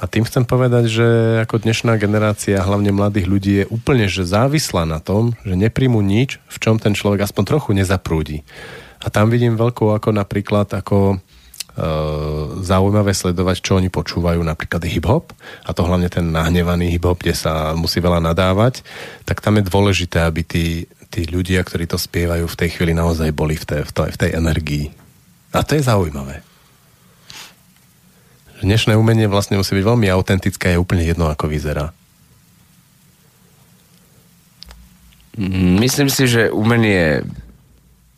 A 0.00 0.08
tým 0.08 0.24
chcem 0.24 0.48
povedať, 0.48 0.88
že 0.88 1.06
ako 1.44 1.60
dnešná 1.60 2.00
generácia, 2.00 2.64
hlavne 2.64 2.88
mladých 2.88 3.28
ľudí, 3.28 3.52
je 3.60 3.68
úplne 3.68 4.08
že 4.08 4.24
závislá 4.24 4.88
na 4.88 4.96
tom, 4.96 5.36
že 5.44 5.60
nepríjmu 5.60 6.00
nič, 6.00 6.40
v 6.48 6.56
čom 6.56 6.80
ten 6.80 6.96
človek 6.96 7.28
aspoň 7.28 7.44
trochu 7.44 7.76
nezaprúdi. 7.76 8.48
A 9.04 9.12
tam 9.12 9.28
vidím 9.28 9.60
veľkú 9.60 9.92
ako 9.92 10.16
napríklad 10.16 10.72
ako 10.72 11.20
zaujímavé 12.62 13.10
sledovať, 13.10 13.56
čo 13.58 13.82
oni 13.82 13.90
počúvajú, 13.90 14.38
napríklad 14.46 14.86
hip-hop, 14.86 15.34
a 15.66 15.70
to 15.74 15.82
hlavne 15.82 16.06
ten 16.06 16.30
nahnevaný 16.30 16.94
hip-hop, 16.94 17.18
kde 17.18 17.34
sa 17.34 17.74
musí 17.74 17.98
veľa 17.98 18.22
nadávať, 18.22 18.86
tak 19.26 19.42
tam 19.42 19.58
je 19.58 19.66
dôležité, 19.66 20.22
aby 20.22 20.46
tí, 20.46 20.86
tí 21.10 21.26
ľudia, 21.26 21.66
ktorí 21.66 21.90
to 21.90 21.98
spievajú 21.98 22.46
v 22.46 22.58
tej 22.58 22.78
chvíli 22.78 22.94
naozaj 22.94 23.34
boli 23.34 23.58
v 23.58 23.66
tej, 23.66 23.82
v 23.86 23.90
tej, 23.90 24.10
v 24.14 24.18
tej 24.22 24.30
energii. 24.38 24.86
A 25.50 25.66
to 25.66 25.74
je 25.74 25.82
zaujímavé. 25.82 26.46
Dnešné 28.62 28.94
umenie 28.94 29.26
vlastne 29.26 29.58
musí 29.58 29.74
byť 29.74 29.84
veľmi 29.84 30.06
autentické 30.14 30.72
a 30.72 30.74
je 30.78 30.82
úplne 30.82 31.02
jedno, 31.02 31.26
ako 31.26 31.50
vyzerá. 31.50 31.90
Mm, 35.34 35.82
Myslím 35.82 36.06
si, 36.06 36.30
že 36.30 36.54
umenie, 36.54 37.26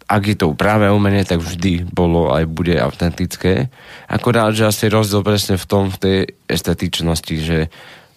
ak 0.07 0.23
je 0.23 0.37
to 0.39 0.55
práve 0.55 0.87
umenie, 0.87 1.27
tak 1.27 1.43
vždy 1.43 1.91
bolo 1.91 2.31
aj 2.31 2.47
bude 2.47 2.79
autentické. 2.79 3.75
Akorát, 4.07 4.55
že 4.55 4.71
asi 4.71 4.87
rozdiel 4.87 5.27
presne 5.27 5.59
v 5.59 5.67
tom, 5.67 5.91
v 5.91 5.99
tej 5.99 6.19
estetičnosti, 6.47 7.35
že 7.43 7.59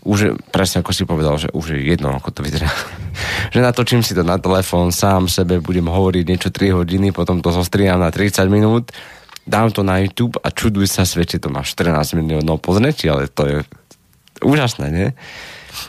už 0.05 0.39
presne 0.53 0.79
ako 0.79 0.91
si 0.95 1.03
povedal, 1.03 1.35
že 1.35 1.49
už 1.51 1.75
je 1.75 1.81
jedno, 1.91 2.13
ako 2.13 2.29
to 2.29 2.39
vyzerá. 2.45 2.69
že 3.53 3.59
natočím 3.59 4.05
si 4.05 4.13
to 4.13 4.21
na 4.21 4.37
telefón, 4.37 4.93
sám 4.93 5.27
sebe 5.27 5.59
budem 5.59 5.89
hovoriť 5.89 6.23
niečo 6.23 6.49
3 6.53 6.77
hodiny, 6.77 7.11
potom 7.11 7.41
to 7.41 7.49
zostriam 7.51 7.99
na 7.99 8.13
30 8.13 8.47
minút, 8.47 8.93
dám 9.49 9.73
to 9.73 9.81
na 9.81 9.99
YouTube 9.99 10.37
a 10.39 10.53
čuduj 10.53 10.87
sa 10.87 11.03
svete, 11.03 11.41
to 11.41 11.49
má 11.49 11.65
14 11.65 12.15
miliónov 12.15 12.61
pozretí, 12.61 13.09
ale 13.09 13.27
to 13.27 13.43
je 13.49 13.57
úžasné, 14.45 14.87
nie? 14.93 15.07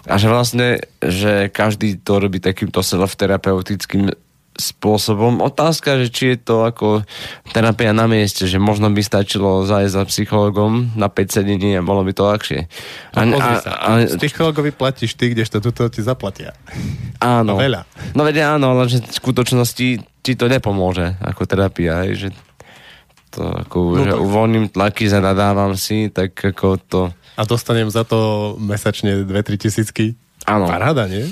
A 0.08 0.16
že 0.16 0.28
vlastne, 0.32 0.82
že 1.00 1.52
každý 1.52 2.00
to 2.00 2.20
robí 2.20 2.40
takýmto 2.40 2.80
self-terapeutickým 2.80 4.10
spôsobom. 4.62 5.40
Otázka, 5.40 5.96
že 5.96 6.06
či 6.06 6.24
je 6.30 6.38
to 6.38 6.62
ako 6.62 7.02
terapia 7.46 7.90
na 7.90 8.04
mieste, 8.04 8.44
že 8.44 8.56
možno 8.56 8.86
by 8.86 9.00
stačilo 9.00 9.64
zajsť 9.64 9.90
za 9.90 10.02
psychologom 10.04 10.70
na 10.94 11.06
5 11.06 11.16
sedení 11.34 11.72
a 11.72 11.82
bolo 11.82 12.00
by 12.00 12.12
to 12.12 12.22
ľahšie. 12.22 12.60
A, 13.10 13.24
No, 13.24 13.36
sa, 13.36 13.72
a, 13.72 13.88
z 14.02 14.14
psychologovi 14.16 14.70
platíš 14.70 15.12
ty, 15.12 15.28
kdežto 15.28 15.58
tuto 15.58 15.86
ti 15.86 16.00
zaplatia. 16.00 16.52
áno. 17.18 17.56
A 17.56 17.60
veľa. 17.60 17.80
No 18.12 18.22
veď 18.22 18.52
áno, 18.52 18.72
ale 18.72 18.86
že 18.86 19.00
v 19.00 19.10
skutočnosti 19.10 19.88
ti 20.20 20.32
to 20.32 20.46
nepomôže 20.46 21.16
ako 21.18 21.42
terapia, 21.42 22.04
hej, 22.04 22.12
že 22.14 22.28
to 23.30 23.40
ako, 23.42 23.78
No 23.94 23.96
no 23.96 24.04
že 24.04 24.12
to- 24.12 24.22
uvoľním 24.22 24.66
tlaky, 24.68 25.06
zanadávam 25.06 25.72
si, 25.74 26.06
tak 26.06 26.34
ako 26.34 26.66
to... 26.78 27.00
A 27.34 27.42
dostanem 27.42 27.86
za 27.86 28.02
to 28.02 28.18
mesačne 28.56 29.22
2-3 29.22 29.30
tisícky. 29.56 30.18
Áno. 30.44 30.66
Paráda, 30.66 31.06
nie? 31.06 31.30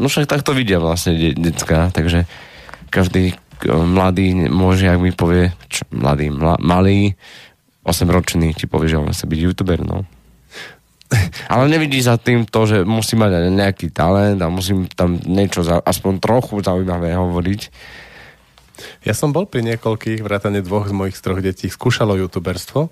No 0.00 0.08
však 0.08 0.24
tak 0.24 0.40
to 0.40 0.56
vidia 0.56 0.80
vlastne 0.80 1.12
de- 1.12 1.36
decka, 1.36 1.92
takže 1.92 2.24
každý 2.88 3.36
mladý 3.68 4.48
môže, 4.48 4.88
ak 4.88 4.96
mi 4.96 5.12
povie, 5.12 5.52
čo, 5.68 5.84
mladý, 5.92 6.32
mla, 6.32 6.56
malý, 6.56 7.12
8-ročný 7.84 8.56
ti 8.56 8.64
povie, 8.64 8.88
že 8.88 9.00
on 9.00 9.12
chce 9.12 9.28
byť 9.28 9.40
youtuber, 9.44 9.84
no. 9.84 10.08
Ale 11.52 11.68
nevidí 11.68 12.00
za 12.00 12.16
tým 12.16 12.48
to, 12.48 12.64
že 12.64 12.88
musí 12.88 13.20
mať 13.20 13.52
nejaký 13.52 13.92
talent 13.92 14.40
a 14.40 14.48
musím 14.48 14.88
tam 14.88 15.20
niečo 15.20 15.60
za, 15.60 15.76
aspoň 15.84 16.12
trochu 16.22 16.64
zaujímavé 16.64 17.12
hovoriť. 17.12 17.60
Ja 19.04 19.12
som 19.12 19.36
bol 19.36 19.44
pri 19.44 19.60
niekoľkých, 19.60 20.24
vrátane 20.24 20.64
dvoch 20.64 20.88
z 20.88 20.96
mojich 20.96 21.16
z 21.16 21.22
troch 21.24 21.40
detí, 21.44 21.68
skúšalo 21.68 22.16
youtuberstvo 22.16 22.88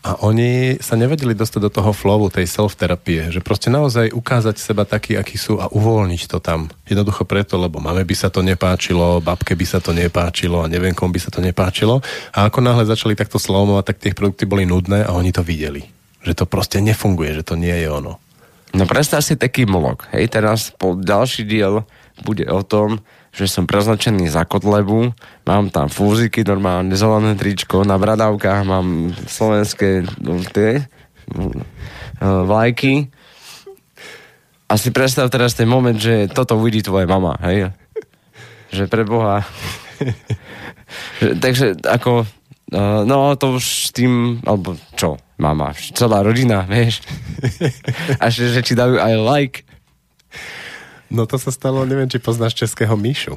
a 0.00 0.16
oni 0.24 0.80
sa 0.80 0.96
nevedeli 0.96 1.36
dostať 1.36 1.60
do 1.60 1.70
toho 1.70 1.92
flowu, 1.92 2.32
tej 2.32 2.48
self-terapie, 2.48 3.28
že 3.28 3.44
proste 3.44 3.68
naozaj 3.68 4.16
ukázať 4.16 4.56
seba 4.56 4.88
taký, 4.88 5.20
aký 5.20 5.36
sú 5.36 5.60
a 5.60 5.68
uvoľniť 5.68 6.22
to 6.24 6.40
tam. 6.40 6.72
Jednoducho 6.88 7.28
preto, 7.28 7.60
lebo 7.60 7.84
mame 7.84 8.00
by 8.08 8.16
sa 8.16 8.32
to 8.32 8.40
nepáčilo, 8.40 9.20
babke 9.20 9.52
by 9.52 9.66
sa 9.68 9.76
to 9.76 9.92
nepáčilo 9.92 10.64
a 10.64 10.72
neviem 10.72 10.96
komu 10.96 11.12
by 11.12 11.20
sa 11.20 11.28
to 11.28 11.44
nepáčilo. 11.44 12.00
A 12.32 12.48
ako 12.48 12.64
náhle 12.64 12.88
začali 12.88 13.12
takto 13.12 13.36
slomovať, 13.36 13.84
tak 13.92 14.00
tie 14.00 14.16
produkty 14.16 14.48
boli 14.48 14.64
nudné 14.64 15.04
a 15.04 15.12
oni 15.12 15.36
to 15.36 15.44
videli. 15.44 15.84
Že 16.24 16.32
to 16.32 16.44
proste 16.48 16.80
nefunguje, 16.80 17.36
že 17.36 17.44
to 17.44 17.60
nie 17.60 17.76
je 17.76 17.88
ono. 17.92 18.16
No 18.72 18.88
predstav 18.88 19.20
si 19.20 19.36
taký 19.36 19.68
molok. 19.68 20.08
Hej, 20.16 20.32
teraz 20.32 20.72
po 20.72 20.96
ďalší 20.96 21.44
diel 21.44 21.84
bude 22.24 22.48
o 22.48 22.64
tom, 22.64 23.04
že 23.30 23.46
som 23.46 23.64
preznačený 23.66 24.26
za 24.26 24.42
kotlebu, 24.42 25.14
mám 25.46 25.70
tam 25.70 25.86
fúziky, 25.86 26.42
normálne 26.42 26.92
zelené 26.98 27.38
tričko, 27.38 27.86
na 27.86 27.94
bradavkách 27.94 28.60
mám 28.66 29.14
slovenské 29.30 30.02
no, 30.18 30.42
tie 30.50 30.84
no, 31.30 31.54
eh, 31.54 31.64
vlajky. 32.20 33.08
A 34.70 34.78
si 34.78 34.94
predstav 34.94 35.26
teraz 35.34 35.58
ten 35.58 35.66
moment, 35.66 35.98
že 35.98 36.30
toto 36.30 36.54
uvidí 36.54 36.78
tvoja 36.78 37.02
mama, 37.02 37.34
hej? 37.42 37.74
Že 38.70 38.86
pre 38.86 39.02
Boha. 39.02 39.42
Že- 41.18 41.34
Takže 41.42 41.66
ako, 41.86 42.22
uh, 42.74 43.02
no 43.02 43.34
to 43.34 43.58
už 43.58 43.90
tým, 43.90 44.38
alebo 44.46 44.78
čo, 44.94 45.18
mama, 45.42 45.74
celá 45.94 46.22
rodina, 46.22 46.62
vieš. 46.70 47.02
A 48.22 48.30
že, 48.30 48.50
že 48.54 48.62
ti 48.62 48.78
dajú 48.78 48.98
aj 48.98 49.14
like. 49.18 49.58
No 51.10 51.26
to 51.26 51.36
sa 51.36 51.50
stalo, 51.50 51.82
neviem, 51.82 52.06
či 52.06 52.22
poznáš 52.22 52.54
českého 52.54 52.94
Míšu. 52.94 53.36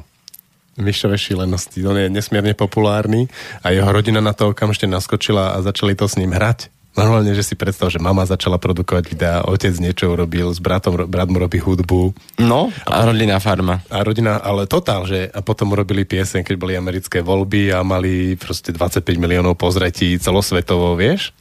Mišové 0.74 1.14
šílenosti. 1.14 1.86
On 1.86 1.94
je 1.94 2.10
nesmierne 2.10 2.50
populárny 2.50 3.30
a 3.62 3.70
jeho 3.70 3.86
rodina 3.86 4.18
na 4.18 4.34
to 4.34 4.50
okamžite 4.50 4.90
naskočila 4.90 5.54
a 5.54 5.62
začali 5.62 5.94
to 5.94 6.10
s 6.10 6.18
ním 6.18 6.34
hrať. 6.34 6.66
Normálne, 6.94 7.34
že 7.34 7.42
si 7.42 7.58
predstav, 7.58 7.90
že 7.90 7.98
mama 7.98 8.22
začala 8.22 8.54
produkovať 8.54 9.04
videá, 9.10 9.42
otec 9.42 9.74
niečo 9.82 10.14
urobil, 10.14 10.54
s 10.54 10.62
bratom, 10.62 11.10
brat 11.10 11.26
mu 11.26 11.42
robí 11.42 11.58
hudbu 11.58 12.14
No, 12.38 12.70
a 12.86 13.02
rodinná 13.02 13.42
farma. 13.42 13.82
a 13.90 14.06
rodina, 14.06 14.38
ale 14.38 14.70
totál, 14.70 15.02
že 15.02 15.26
a 15.26 15.42
potom 15.42 15.74
urobili 15.74 16.06
piesen, 16.06 16.46
keď 16.46 16.54
boli 16.54 16.78
americké 16.78 17.18
voľby 17.18 17.74
a 17.74 17.82
mali 17.82 18.38
proste 18.38 18.70
25 18.70 19.10
miliónov 19.18 19.58
pozretí 19.58 20.14
celosvetovo, 20.22 20.94
vieš? 20.94 21.34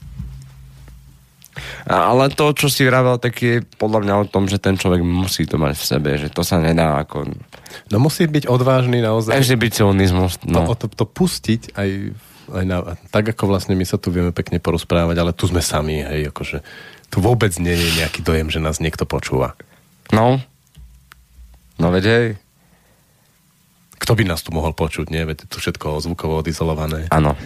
Ale 1.83 2.31
to, 2.31 2.55
čo 2.55 2.71
si 2.71 2.87
vravel, 2.87 3.19
tak 3.19 3.35
je 3.43 3.59
podľa 3.75 3.99
mňa 4.07 4.13
o 4.23 4.25
tom, 4.29 4.47
že 4.47 4.55
ten 4.55 4.79
človek 4.79 5.03
musí 5.03 5.43
to 5.43 5.59
mať 5.59 5.75
v 5.75 5.83
sebe, 5.83 6.09
že 6.15 6.31
to 6.31 6.39
sa 6.39 6.63
nedá 6.63 7.03
ako... 7.03 7.27
No 7.91 7.99
musí 7.99 8.23
byť 8.23 8.47
odvážny 8.47 9.03
naozaj. 9.03 9.35
Exhibicionizmus, 9.35 10.39
no. 10.47 10.63
to, 10.71 10.87
to, 10.87 11.03
to 11.03 11.05
pustiť 11.07 11.75
aj, 11.75 11.89
aj 12.55 12.63
na, 12.63 12.77
tak 13.11 13.35
ako 13.35 13.51
vlastne 13.51 13.75
my 13.75 13.83
sa 13.83 13.99
tu 13.99 14.15
vieme 14.15 14.31
pekne 14.31 14.63
porozprávať, 14.63 15.15
ale 15.19 15.35
tu 15.35 15.43
sme 15.43 15.59
sami, 15.59 15.99
hej, 15.99 16.31
akože 16.31 16.63
tu 17.11 17.19
vôbec 17.19 17.51
nie 17.59 17.75
je 17.75 17.89
nejaký 17.99 18.23
dojem, 18.23 18.47
že 18.47 18.63
nás 18.63 18.79
niekto 18.79 19.03
počúva. 19.03 19.59
No. 20.15 20.39
No 21.75 21.87
veď 21.91 22.03
hej. 22.07 22.27
Kto 23.99 24.19
by 24.19 24.23
nás 24.27 24.43
tu 24.43 24.51
mohol 24.51 24.75
počuť, 24.75 25.11
nie? 25.11 25.23
Veď 25.23 25.47
tu 25.47 25.63
všetko 25.63 26.03
zvukovo 26.03 26.43
odizolované. 26.43 27.07
Áno. 27.07 27.39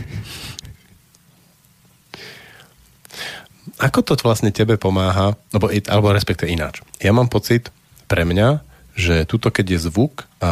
Ako 3.77 4.01
to 4.01 4.17
vlastne 4.17 4.49
tebe 4.49 4.75
pomáha, 4.81 5.37
alebo, 5.53 5.69
alebo 5.69 6.07
respektive 6.09 6.49
ináč. 6.49 6.81
Ja 6.97 7.13
mám 7.13 7.29
pocit 7.29 7.69
pre 8.09 8.25
mňa, 8.25 8.65
že 8.97 9.29
tuto 9.29 9.53
keď 9.53 9.77
je 9.77 9.79
zvuk 9.85 10.25
a 10.41 10.51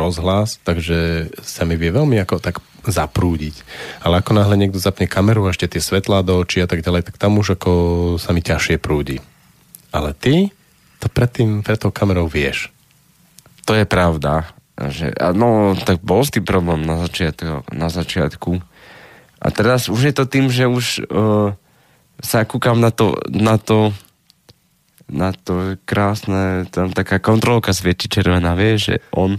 rozhlas, 0.00 0.56
takže 0.64 1.28
sa 1.44 1.68
mi 1.68 1.76
vie 1.76 1.92
veľmi 1.92 2.16
ako 2.24 2.40
tak 2.40 2.64
zaprúdiť. 2.88 3.60
Ale 4.00 4.24
ako 4.24 4.32
náhle 4.32 4.56
niekto 4.56 4.80
zapne 4.80 5.04
kameru 5.04 5.44
a 5.44 5.52
ešte 5.52 5.76
tie 5.76 5.84
svetlá 5.84 6.24
do 6.24 6.40
očí 6.40 6.64
a 6.64 6.66
tak 6.66 6.80
ďalej, 6.80 7.12
tak 7.12 7.20
tam 7.20 7.36
už 7.36 7.60
ako 7.60 7.72
sa 8.16 8.32
mi 8.32 8.40
ťažšie 8.40 8.80
prúdi. 8.80 9.20
Ale 9.92 10.16
ty 10.16 10.48
to 11.04 11.12
pred, 11.12 11.28
tým, 11.28 11.60
pred 11.60 11.76
tou 11.76 11.92
kamerou 11.92 12.24
vieš. 12.26 12.72
To 13.68 13.76
je 13.76 13.84
pravda. 13.84 14.48
Že, 14.80 15.12
no, 15.36 15.76
tak 15.76 16.00
bol 16.00 16.24
s 16.24 16.32
tým 16.32 16.48
problém 16.48 16.88
na 16.88 17.04
začiatku, 17.04 17.76
na 17.76 17.92
začiatku. 17.92 18.50
A 19.42 19.46
teraz 19.52 19.92
už 19.92 20.10
je 20.10 20.14
to 20.16 20.24
tým, 20.24 20.48
že 20.48 20.64
už 20.64 21.04
uh, 21.10 21.52
sa 22.22 22.46
kúkam 22.46 22.78
na 22.78 22.94
to, 22.94 23.18
na 23.28 23.58
to 23.58 23.90
na 25.12 25.28
to 25.36 25.76
krásne, 25.84 26.64
tam 26.72 26.88
taká 26.88 27.20
kontrolka 27.20 27.76
svieti 27.76 28.08
červená, 28.08 28.56
vieš, 28.56 28.80
že 28.88 28.94
on. 29.12 29.36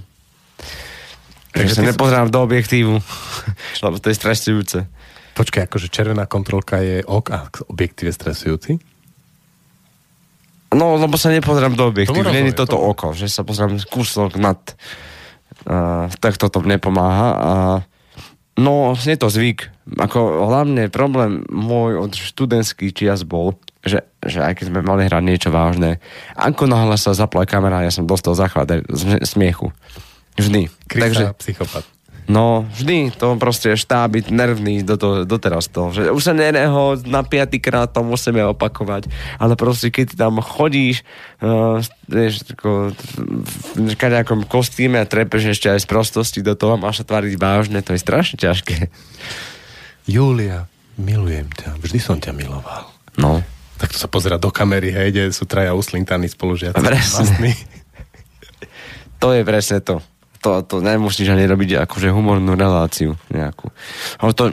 Takže 1.49 1.73
sa 1.73 1.81
si- 1.81 1.89
nepozerám 1.89 2.29
do 2.29 2.45
objektívu, 2.45 3.01
lebo 3.85 3.95
to 3.97 4.13
je 4.13 4.15
stresujúce. 4.15 4.85
Počkaj, 5.33 5.65
akože 5.65 5.89
červená 5.89 6.29
kontrolka 6.29 6.77
je 6.77 7.01
ok 7.01 7.27
a 7.33 7.49
objektív 7.73 8.13
je 8.13 8.15
stresujúci? 8.15 8.71
No, 10.73 10.97
lebo 10.97 11.17
sa 11.17 11.33
nepozerám 11.33 11.73
do 11.73 11.89
objektívu. 11.89 12.21
Tomu 12.21 12.29
Není 12.29 12.53
rozumiem, 12.53 12.57
toto 12.57 12.77
tomu. 12.77 12.93
oko, 12.93 13.07
že 13.17 13.29
sa 13.29 13.41
pozerám 13.41 13.77
kúsok 13.89 14.37
nad. 14.37 14.57
Uh, 15.65 16.09
tak 16.17 16.37
toto 16.37 16.65
nepomáha. 16.65 17.29
A 17.33 17.51
no, 18.57 18.93
je 18.97 19.17
to 19.17 19.29
zvyk. 19.29 19.69
Ako 19.99 20.47
hlavne 20.47 20.87
problém 20.87 21.43
môj 21.51 21.99
od 21.99 22.11
študentských 22.15 22.95
čias 22.95 23.27
bol, 23.27 23.59
že, 23.83 24.07
že 24.23 24.39
aj 24.39 24.63
keď 24.63 24.65
sme 24.71 24.79
mali 24.79 25.05
hrať 25.05 25.23
niečo 25.23 25.49
vážne, 25.51 25.99
ako 26.39 26.71
náhle 26.71 26.95
sa 26.95 27.11
zapla 27.11 27.43
kamera, 27.43 27.83
ja 27.83 27.91
som 27.91 28.07
dostal 28.07 28.33
záchvat 28.33 28.87
smiechu. 29.27 29.75
Vždy. 30.39 30.71
Krysa, 30.89 31.03
Takže, 31.03 31.25
psychopat. 31.37 31.83
No, 32.23 32.63
vždy 32.71 33.11
to 33.11 33.35
proste 33.35 33.75
štáb 33.75 34.15
byť 34.15 34.25
nervný 34.31 34.79
do 34.87 34.95
to, 34.95 35.27
doteraz 35.27 35.67
to. 35.67 35.91
Že 35.91 36.15
už 36.15 36.23
sa 36.23 36.31
nereho 36.31 36.95
na 37.03 37.19
piatýkrát 37.19 37.91
to 37.91 37.99
musíme 37.99 38.39
opakovať. 38.55 39.11
Ale 39.39 39.59
proste, 39.59 39.91
keď 39.91 40.15
tam 40.15 40.39
chodíš 40.39 41.03
uh, 41.43 41.83
vieš, 42.07 42.47
ako, 42.55 42.95
v 43.75 43.93
nejakom 43.99 44.47
kostýme 44.47 45.03
a 45.03 45.09
trepeš 45.09 45.59
ešte 45.59 45.67
aj 45.67 45.83
z 45.83 45.87
prostosti 45.87 46.39
do 46.39 46.55
toho 46.55 46.79
máš 46.79 47.03
sa 47.03 47.05
tváriť 47.11 47.35
vážne, 47.35 47.83
to 47.83 47.91
je 47.91 47.99
strašne 47.99 48.39
ťažké. 48.39 48.87
Julia, 50.07 50.71
milujem 50.95 51.51
ťa, 51.51 51.75
vždy 51.79 51.99
som 51.99 52.19
ťa 52.19 52.31
miloval. 52.31 52.87
No. 53.19 53.43
Tak 53.81 53.91
to 53.91 53.99
sa 53.99 54.07
pozera 54.07 54.39
do 54.39 54.47
kamery, 54.47 54.95
hej, 54.95 55.11
kde 55.11 55.23
sú 55.35 55.43
traja 55.43 55.75
uslintaní 55.75 56.31
spolužiaci. 56.31 56.79
Presne. 56.79 57.51
To 59.19 59.35
je 59.35 59.43
presne 59.43 59.83
to. 59.83 59.99
To, 60.43 60.59
to 60.59 60.83
ani 60.83 61.47
robiť 61.47 61.87
akože 61.87 62.11
humornú 62.11 62.59
reláciu 62.59 63.15
nejakú. 63.31 63.71
Ale 64.19 64.35
to, 64.35 64.51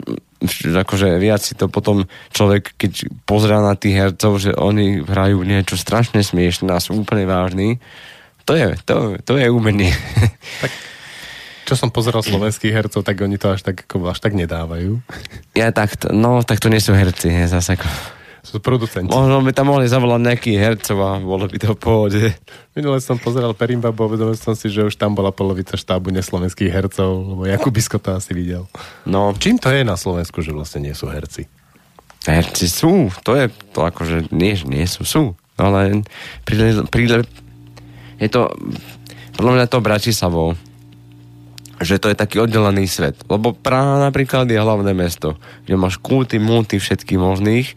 akože 0.71 1.21
viac 1.21 1.43
si 1.43 1.53
to 1.53 1.69
potom 1.69 2.09
človek, 2.33 2.73
keď 2.79 3.11
pozrá 3.29 3.61
na 3.61 3.77
tých 3.77 3.99
hercov, 3.99 4.41
že 4.41 4.55
oni 4.57 5.05
hrajú 5.05 5.45
niečo 5.45 5.77
strašne 5.77 6.23
smiešné 6.25 6.71
a 6.73 6.81
sú 6.81 6.97
úplne 6.97 7.29
vážni, 7.29 7.77
to 8.45 8.57
je, 8.57 8.73
to, 8.87 9.21
to 9.21 9.37
je 9.37 9.47
umenie. 9.53 9.93
Čo 11.69 11.77
som 11.77 11.93
pozeral 11.93 12.25
slovenských 12.25 12.73
hercov, 12.73 13.05
tak 13.05 13.21
oni 13.21 13.37
to 13.37 13.53
až 13.53 13.61
tak, 13.61 13.85
ako, 13.85 14.09
až 14.09 14.19
tak 14.19 14.33
nedávajú. 14.33 14.99
ja 15.53 15.69
tak, 15.71 15.93
no, 16.09 16.41
tak 16.41 16.57
to 16.57 16.67
nie 16.67 16.81
sú 16.81 16.91
herci, 16.91 17.29
je 17.29 17.47
zase 17.47 17.77
ako... 17.77 17.87
Sú 18.41 18.57
producenti. 18.57 19.13
Možno 19.13 19.45
by 19.45 19.53
tam 19.53 19.69
mohli 19.69 19.85
zavolať 19.85 20.21
nejakých 20.25 20.57
hercov 20.57 20.97
a 20.97 21.21
bolo 21.21 21.45
by 21.45 21.57
to 21.61 21.77
v 21.77 21.79
pohode. 21.79 22.21
Minule 22.73 22.97
som 22.97 23.21
pozeral 23.21 23.53
Perimbabu 23.53 24.01
a 24.01 24.09
uvedomil 24.09 24.33
som 24.33 24.57
si, 24.57 24.65
že 24.65 24.81
už 24.81 24.97
tam 24.97 25.13
bola 25.13 25.29
polovica 25.29 25.77
štábu 25.77 26.09
neslovenských 26.09 26.73
hercov, 26.73 27.37
lebo 27.37 27.43
Jakubisko 27.45 28.01
to 28.01 28.17
asi 28.17 28.33
videl. 28.33 28.65
No, 29.05 29.37
Čím 29.37 29.61
to 29.61 29.69
je 29.69 29.85
na 29.85 29.93
Slovensku, 29.93 30.41
že 30.41 30.49
vlastne 30.57 30.81
nie 30.81 30.97
sú 30.97 31.05
herci? 31.05 31.45
herci 32.25 32.69
sú, 32.69 33.09
to 33.25 33.33
je 33.33 33.49
to 33.73 33.81
akože, 33.81 34.29
nie, 34.29 34.53
že 34.53 34.69
nie 34.69 34.85
sú, 34.85 35.01
sú. 35.01 35.23
Ale 35.57 36.05
príle, 36.45 36.85
príle, 36.89 37.25
je 38.21 38.29
to, 38.29 38.53
podľa 39.37 39.53
mňa 39.57 39.65
to 39.65 39.81
Bratislavou, 39.81 40.49
že 41.81 41.97
to 41.97 42.13
je 42.13 42.17
taký 42.17 42.37
oddelený 42.37 42.85
svet. 42.85 43.17
Lebo 43.25 43.57
Praha 43.57 43.97
napríklad 44.05 44.45
je 44.45 44.61
hlavné 44.61 44.93
mesto, 44.93 45.41
kde 45.65 45.81
máš 45.81 45.97
kulty, 45.97 46.37
multy 46.37 46.77
všetkých 46.77 47.17
možných 47.17 47.73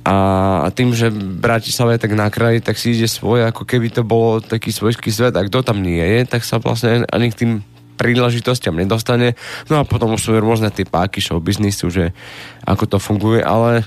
a 0.00 0.68
tým, 0.72 0.96
že 0.96 1.12
Bratislava 1.12 1.92
je 1.92 2.02
tak 2.08 2.16
na 2.16 2.32
kraji, 2.32 2.64
tak 2.64 2.80
si 2.80 2.96
ide 2.96 3.04
svoje, 3.04 3.44
ako 3.44 3.68
keby 3.68 3.92
to 3.92 4.00
bolo 4.00 4.40
taký 4.40 4.72
svojský 4.72 5.12
svet 5.12 5.36
a 5.36 5.44
kto 5.44 5.60
tam 5.60 5.84
nie 5.84 6.00
je, 6.00 6.20
tak 6.24 6.40
sa 6.40 6.56
vlastne 6.56 7.04
ani 7.12 7.28
k 7.28 7.38
tým 7.44 7.52
príležitostiam 8.00 8.72
nedostane. 8.72 9.36
No 9.68 9.76
a 9.76 9.84
potom 9.84 10.16
sú 10.16 10.32
rôzne 10.40 10.72
tie 10.72 10.88
páky 10.88 11.20
show 11.20 11.36
biznisu, 11.36 11.92
že 11.92 12.16
ako 12.64 12.96
to 12.96 12.98
funguje, 12.98 13.44
ale 13.44 13.84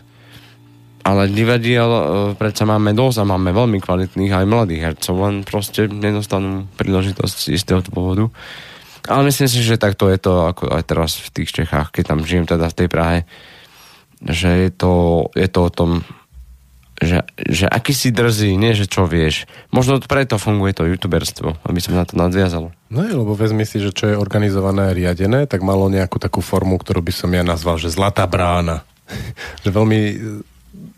ale 1.03 1.27
divadiel 1.27 1.91
e, 1.91 2.03
predsa 2.40 2.64
máme 2.64 2.95
dosť 2.95 3.26
a 3.26 3.27
máme 3.27 3.52
veľmi 3.52 3.84
kvalitných 3.84 4.31
aj 4.31 4.45
mladých 4.48 4.84
hercov, 4.88 5.15
len 5.19 5.44
proste 5.44 5.91
nedostanú 5.91 6.64
príležitosť 6.80 7.35
z 7.44 7.48
istého 7.60 7.84
dôvodu. 7.84 8.31
Ale 9.11 9.27
myslím 9.27 9.52
si, 9.52 9.60
že 9.60 9.76
takto 9.76 10.07
je 10.07 10.15
to 10.15 10.48
ako 10.48 10.72
aj 10.72 10.84
teraz 10.88 11.19
v 11.19 11.44
tých 11.44 11.52
Čechách, 11.52 11.91
keď 11.91 12.03
tam 12.15 12.23
žijem 12.23 12.48
teda 12.48 12.72
v 12.72 12.77
tej 12.80 12.88
Prahe, 12.88 13.27
že 14.28 14.68
je 14.68 14.70
to, 14.72 14.94
je 15.36 15.48
to 15.52 15.60
o 15.68 15.72
tom, 15.72 15.91
že, 17.04 17.28
že 17.36 17.66
aký 17.68 17.91
si 17.91 18.10
drzý, 18.10 18.56
nie 18.56 18.72
že 18.72 18.88
čo 18.88 19.04
vieš. 19.04 19.45
Možno 19.76 20.00
preto 20.00 20.40
funguje 20.40 20.72
to 20.72 20.88
youtuberstvo, 20.88 21.60
aby 21.68 21.80
som 21.84 22.00
na 22.00 22.08
to 22.08 22.16
nadviazal. 22.16 22.72
No 22.88 23.00
je, 23.04 23.14
lebo 23.14 23.36
vezmi 23.36 23.68
si, 23.68 23.84
že 23.84 23.91
čo 23.91 24.14
je 24.14 24.20
organizované 24.20 24.90
a 24.90 24.95
riadené, 24.95 25.45
tak 25.45 25.66
malo 25.66 25.91
nejakú 25.91 26.18
takú 26.18 26.40
formu, 26.40 26.80
ktorú 26.80 27.04
by 27.04 27.14
som 27.14 27.30
ja 27.36 27.44
nazval, 27.44 27.76
že 27.78 27.91
zlatá 27.91 28.24
brána. 28.24 28.88
že 29.64 29.70
veľmi 29.70 30.00
e, 30.00 30.16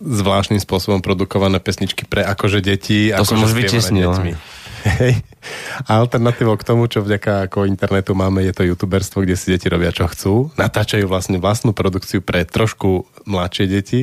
zvláštnym 0.05 0.61
spôsobom 0.61 1.01
produkované 1.01 1.57
pesničky 1.57 2.05
pre 2.05 2.21
akože 2.21 2.61
deti. 2.61 3.09
To 3.09 3.25
som 3.25 3.41
akože 3.41 3.47
už 3.49 3.53
vytiesnil. 3.57 4.11
deťmi. 4.13 4.33
Hej. 4.85 5.25
A 5.89 5.97
alternatívou 5.97 6.53
k 6.61 6.67
tomu, 6.67 6.85
čo 6.85 7.01
vďaka 7.01 7.49
ako 7.49 7.65
internetu 7.65 8.13
máme, 8.13 8.45
je 8.45 8.53
to 8.53 8.61
youtuberstvo, 8.69 9.25
kde 9.25 9.33
si 9.33 9.49
deti 9.49 9.65
robia 9.65 9.89
čo 9.89 10.05
chcú. 10.05 10.33
Natáčajú 10.61 11.09
vlastne 11.09 11.41
vlastnú 11.41 11.73
produkciu 11.73 12.21
pre 12.21 12.45
trošku 12.45 13.09
mladšie 13.25 13.65
deti 13.65 14.01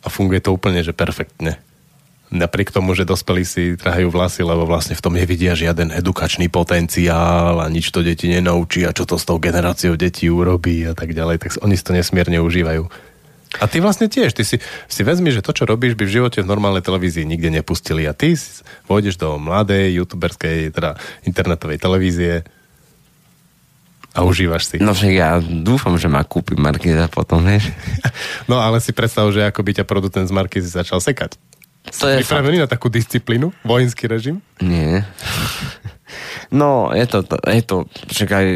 a 0.00 0.08
funguje 0.08 0.40
to 0.40 0.56
úplne, 0.56 0.80
že 0.80 0.96
perfektne. 0.96 1.60
Napriek 2.32 2.72
tomu, 2.72 2.96
že 2.96 3.06
dospelí 3.06 3.44
si 3.44 3.76
trhajú 3.76 4.08
vlasy, 4.08 4.42
lebo 4.42 4.64
vlastne 4.64 4.96
v 4.96 5.04
tom 5.04 5.12
nevidia 5.14 5.52
žiaden 5.52 5.92
edukačný 5.92 6.48
potenciál 6.48 7.60
a 7.60 7.68
nič 7.68 7.92
to 7.92 8.00
deti 8.00 8.26
nenaučí 8.26 8.88
a 8.88 8.96
čo 8.96 9.04
to 9.04 9.20
s 9.20 9.28
tou 9.28 9.36
generáciou 9.36 9.94
detí 9.94 10.32
urobí 10.32 10.88
a 10.88 10.96
tak 10.96 11.12
ďalej, 11.12 11.36
tak 11.36 11.50
oni 11.60 11.76
si 11.76 11.84
to 11.84 11.92
nesmierne 11.92 12.40
užívajú. 12.40 12.88
A 13.58 13.70
ty 13.70 13.78
vlastne 13.78 14.10
tiež, 14.10 14.34
ty 14.34 14.42
si, 14.42 14.58
si 14.86 15.02
vezmi, 15.02 15.30
že 15.30 15.38
to, 15.38 15.50
čo 15.50 15.62
robíš, 15.62 15.94
by 15.94 16.04
v 16.04 16.14
živote 16.18 16.42
v 16.42 16.50
normálnej 16.50 16.82
televízii 16.82 17.22
nikde 17.22 17.50
nepustili. 17.50 18.02
A 18.04 18.12
ty 18.12 18.34
pôjdeš 18.86 19.14
do 19.14 19.38
mladej, 19.38 19.94
youtuberskej, 19.98 20.74
teda 20.74 20.98
internetovej 21.22 21.78
televízie 21.78 22.42
a 24.14 24.22
užívaš 24.22 24.70
si. 24.70 24.76
No 24.78 24.94
však 24.94 25.10
ja 25.10 25.38
dúfam, 25.42 25.98
že 25.98 26.06
ma 26.06 26.22
kúpi 26.22 26.54
Markiza 26.54 27.10
potom, 27.10 27.42
vieš. 27.42 27.70
No 28.50 28.60
ale 28.60 28.78
si 28.78 28.94
predstav, 28.94 29.26
že 29.34 29.42
ako 29.42 29.64
by 29.64 29.70
ťa 29.82 29.84
producent 29.88 30.28
z 30.28 30.34
Markizy 30.34 30.68
začal 30.70 31.00
sekať. 31.02 31.34
To 31.98 32.06
je 32.08 32.22
fakt. 32.22 32.30
Pripravený 32.40 32.62
na 32.62 32.68
takú 32.70 32.88
disciplínu, 32.88 33.50
vojenský 33.66 34.06
režim? 34.08 34.38
Nie. 34.62 35.04
No, 36.54 36.94
je 36.94 37.04
to, 37.10 37.26
to- 37.26 37.42
je 37.44 37.62
to, 37.64 37.76
však 38.08 38.28
aj 38.30 38.46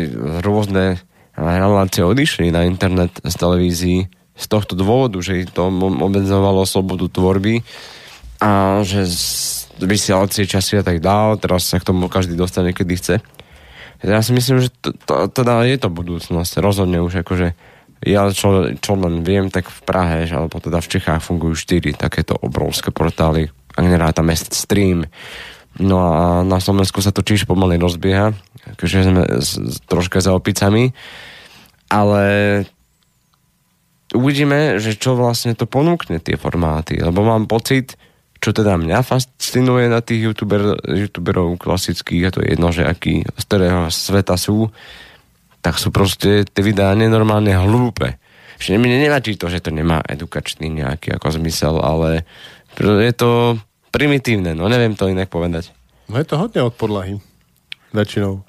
rôzne 0.47 0.97
relácie 1.35 2.03
odišli 2.03 2.51
na 2.51 2.65
internet 2.65 3.15
z 3.23 3.35
televízií 3.35 3.99
z 4.39 4.47
tohto 4.47 4.79
dôvodu, 4.79 5.19
že 5.19 5.51
to 5.51 5.67
obmedzovalo 5.83 6.63
slobodu 6.63 7.11
tvorby 7.11 7.67
a 8.39 8.81
že 8.87 9.03
vysielacie 9.83 10.47
časy 10.47 10.79
a 10.79 10.87
tak 10.87 11.03
dál, 11.03 11.35
teraz 11.43 11.67
sa 11.67 11.83
k 11.83 11.87
tomu 11.91 12.07
každý 12.07 12.39
dostane, 12.39 12.71
kedy 12.71 12.95
chce. 12.95 13.17
Ja 14.07 14.23
si 14.23 14.31
myslím, 14.31 14.63
že 14.63 14.71
to, 14.71 14.95
to, 14.95 15.27
teda 15.27 15.67
je 15.67 15.75
to 15.75 15.91
budúcnosť, 15.91 16.63
rozhodne 16.63 17.03
už 17.03 17.27
akože 17.27 17.59
ja 18.07 18.31
čo, 18.31 18.79
čo 18.79 18.95
len 18.95 19.27
viem, 19.27 19.51
tak 19.51 19.67
v 19.67 19.81
Prahe, 19.83 20.23
alebo 20.31 20.63
teda 20.63 20.79
v 20.79 20.91
Čechách 20.99 21.19
fungujú 21.19 21.59
štyri 21.59 21.91
takéto 21.99 22.39
obrovské 22.39 22.95
portály, 22.95 23.51
ak 23.75 23.85
nerátame 23.85 24.39
stream. 24.39 25.11
No 25.83 25.99
a 25.99 26.47
na 26.47 26.63
Slovensku 26.63 27.03
sa 27.03 27.11
to 27.11 27.27
tiež 27.27 27.51
pomaly 27.51 27.75
rozbieha, 27.75 28.35
akože 28.79 28.99
sme 29.03 29.23
s, 29.43 29.59
s, 29.59 29.77
troška 29.87 30.23
za 30.23 30.31
opicami, 30.31 30.95
ale 31.91 32.23
uvidíme, 34.15 34.81
že 34.81 34.97
čo 34.97 35.19
vlastne 35.19 35.53
to 35.53 35.69
ponúkne 35.69 36.23
tie 36.23 36.41
formáty, 36.41 36.97
lebo 36.97 37.21
mám 37.27 37.45
pocit, 37.45 37.99
čo 38.39 38.55
teda 38.55 38.79
mňa 38.79 39.03
fascinuje 39.03 39.91
na 39.91 39.99
tých 40.01 40.31
youtuber, 40.31 40.79
youtuberov 40.87 41.59
klasických, 41.59 42.23
a 42.29 42.33
to 42.33 42.39
je 42.41 42.55
jedno, 42.55 42.69
že 42.71 42.87
aký, 42.87 43.27
z 43.27 43.45
ktorého 43.51 43.91
sveta 43.91 44.39
sú, 44.39 44.71
tak 45.59 45.77
sú 45.77 45.91
proste 45.91 46.47
tie 46.47 46.63
videá 46.63 46.95
nenormálne 46.95 47.51
hlúpe. 47.59 48.17
Že 48.59 48.79
mne 48.79 49.03
nevadí 49.03 49.35
to, 49.39 49.51
že 49.51 49.63
to 49.63 49.71
nemá 49.75 50.03
edukačný 50.07 50.71
nejaký 50.71 51.15
ako 51.15 51.39
zmysel, 51.39 51.79
ale 51.83 52.27
je 52.79 53.13
to 53.15 53.59
primitívne, 53.91 54.55
no 54.55 54.71
neviem 54.71 54.95
to 54.95 55.11
inak 55.11 55.31
povedať. 55.31 55.75
No 56.09 56.17
je 56.17 56.27
to 56.27 56.41
hodne 56.41 56.65
od 56.65 56.75
podlahy. 56.75 57.21
Väčšinou. 57.93 58.48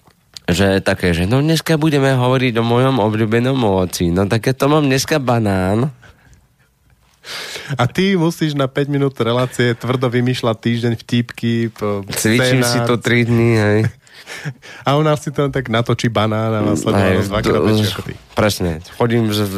Že 0.49 0.81
také, 0.81 1.13
že 1.13 1.29
no 1.29 1.39
dneska 1.39 1.77
budeme 1.77 2.09
hovoriť 2.13 2.57
o 2.57 2.63
mojom 2.65 2.97
obľúbenom 2.97 3.55
ovoci. 3.55 4.09
No 4.09 4.25
také 4.25 4.57
to 4.57 4.65
mám 4.65 4.85
dneska 4.85 5.21
banán. 5.21 5.93
A 7.77 7.85
ty 7.85 8.17
musíš 8.17 8.57
na 8.57 8.65
5 8.65 8.89
minút 8.89 9.13
relácie 9.21 9.77
tvrdo 9.77 10.09
vymýšľať 10.09 10.57
týždeň 10.57 10.93
vtípky. 10.97 11.69
Cvičím 12.17 12.65
si 12.65 12.81
scénár. 12.81 12.89
to 12.89 12.95
3 12.97 13.29
dní, 13.29 13.51
hej. 13.55 13.79
A 14.85 14.93
u 14.97 15.01
nás 15.01 15.21
si 15.25 15.33
to 15.33 15.49
tak 15.49 15.69
natočí 15.73 16.05
banán 16.09 16.53
a 16.53 16.61
následne 16.61 17.17
dvakrát 17.25 17.59
to- 17.61 17.65
väčšie 17.65 17.87
ako 17.89 18.01
ty. 18.05 18.13
Presne. 18.37 18.71
Chodím 18.93 19.25
v, 19.25 19.33
v, 19.41 19.55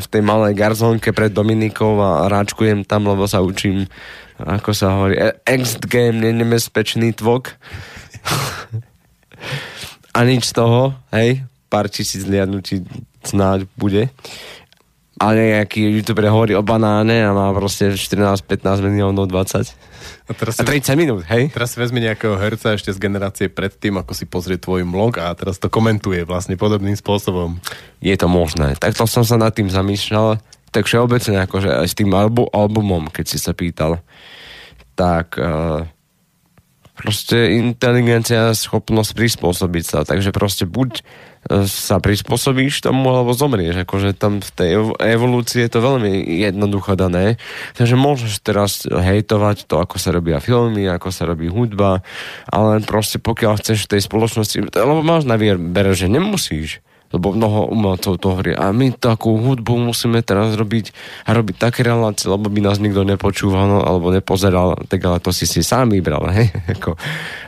v 0.00 0.06
tej 0.08 0.22
malej 0.24 0.52
garzónke 0.52 1.16
pred 1.16 1.32
Dominikou 1.32 1.96
a 2.00 2.28
ráčkujem 2.28 2.84
tam, 2.84 3.08
lebo 3.08 3.24
sa 3.24 3.40
učím, 3.40 3.88
ako 4.36 4.70
sa 4.76 4.86
hovorí, 5.00 5.16
e- 5.16 5.36
ext 5.48 5.88
game, 5.88 6.20
nenebezpečný 6.20 7.16
tvok. 7.16 7.56
a 10.16 10.24
nič 10.24 10.48
z 10.48 10.56
toho, 10.56 10.96
hej, 11.12 11.44
pár 11.68 11.92
tisíc 11.92 12.24
liadnutí 12.24 12.80
snáď 13.20 13.68
bude. 13.76 14.08
A 15.16 15.32
nejaký 15.32 15.80
youtuber 15.96 16.28
hovorí 16.28 16.52
o 16.52 16.60
banáne 16.60 17.24
a 17.24 17.32
má 17.32 17.48
proste 17.52 17.92
14, 17.92 18.44
15 18.44 18.84
miliónov, 18.84 19.28
20. 19.28 19.72
A 20.28 20.32
teraz 20.36 20.60
A 20.60 20.64
si, 20.64 20.84
30 20.84 20.92
minút, 20.96 21.24
hej? 21.28 21.48
teraz 21.52 21.72
si 21.72 21.80
vezmi 21.80 22.04
nejakého 22.04 22.36
herca 22.36 22.76
ešte 22.76 22.92
z 22.92 23.00
generácie 23.00 23.48
predtým, 23.48 23.96
ako 23.96 24.12
si 24.12 24.28
pozrie 24.28 24.60
tvoj 24.60 24.84
vlog 24.84 25.16
a 25.20 25.32
teraz 25.32 25.56
to 25.56 25.72
komentuje 25.72 26.24
vlastne 26.28 26.60
podobným 26.60 26.96
spôsobom. 26.96 27.56
je 28.04 28.16
to 28.16 28.28
možné. 28.28 28.76
Takto 28.76 29.08
som 29.08 29.24
sa 29.24 29.40
nad 29.40 29.56
tým 29.56 29.72
zamýšľal, 29.72 30.36
tak 30.68 30.84
všeobecne 30.84 31.48
akože 31.48 31.80
aj 31.80 31.86
s 31.88 31.96
tým 31.96 32.12
albu, 32.12 32.52
albumom, 32.52 33.08
keď 33.08 33.24
si 33.24 33.38
sa 33.40 33.56
pýtal, 33.56 34.04
tak 34.92 35.40
uh, 35.40 35.88
proste 36.96 37.60
inteligencia 37.60 38.50
a 38.50 38.56
schopnosť 38.56 39.12
prispôsobiť 39.12 39.84
sa, 39.84 39.98
takže 40.02 40.32
proste 40.32 40.64
buď 40.64 41.04
uh, 41.04 41.68
sa 41.68 42.00
prispôsobíš 42.00 42.82
tomu, 42.88 43.12
alebo 43.12 43.36
zomrieš, 43.36 43.84
akože 43.84 44.16
tam 44.16 44.40
v 44.40 44.50
tej 44.56 44.70
ev- 44.80 44.96
evolúcii 44.98 45.68
je 45.68 45.70
to 45.70 45.84
veľmi 45.84 46.24
jednoducho 46.40 46.96
dané, 46.96 47.36
takže 47.76 48.00
môžeš 48.00 48.32
teraz 48.40 48.88
hejtovať 48.88 49.68
to, 49.68 49.76
ako 49.76 50.00
sa 50.00 50.10
robia 50.16 50.40
filmy, 50.40 50.88
ako 50.88 51.12
sa 51.12 51.28
robí 51.28 51.52
hudba, 51.52 52.00
ale 52.48 52.80
proste 52.82 53.20
pokiaľ 53.20 53.60
chceš 53.60 53.86
v 53.86 53.96
tej 53.96 54.00
spoločnosti, 54.08 54.56
lebo 54.72 55.04
máš 55.04 55.28
na 55.28 55.36
výber, 55.36 55.92
že 55.92 56.08
nemusíš, 56.08 56.80
Lebo 57.14 57.30
mnoho 57.30 57.70
umelcov 57.70 58.18
to 58.18 58.34
hovorí, 58.34 58.50
a 58.50 58.74
my 58.74 58.90
takú 58.90 59.38
hudbu 59.38 59.78
musíme 59.78 60.26
teraz 60.26 60.58
robiť 60.58 60.90
a 61.22 61.38
robiť 61.38 61.54
také 61.54 61.86
relácie, 61.86 62.26
lebo 62.26 62.50
by 62.50 62.60
nás 62.66 62.82
nikto 62.82 63.06
nepočúval 63.06 63.64
no, 63.70 63.78
alebo 63.86 64.10
nepozeral, 64.10 64.74
tak 64.90 65.06
ale 65.06 65.22
to 65.22 65.30
si 65.30 65.46
si 65.46 65.62
sám 65.62 65.94
vybral. 65.94 66.26
Hej? 66.36 66.50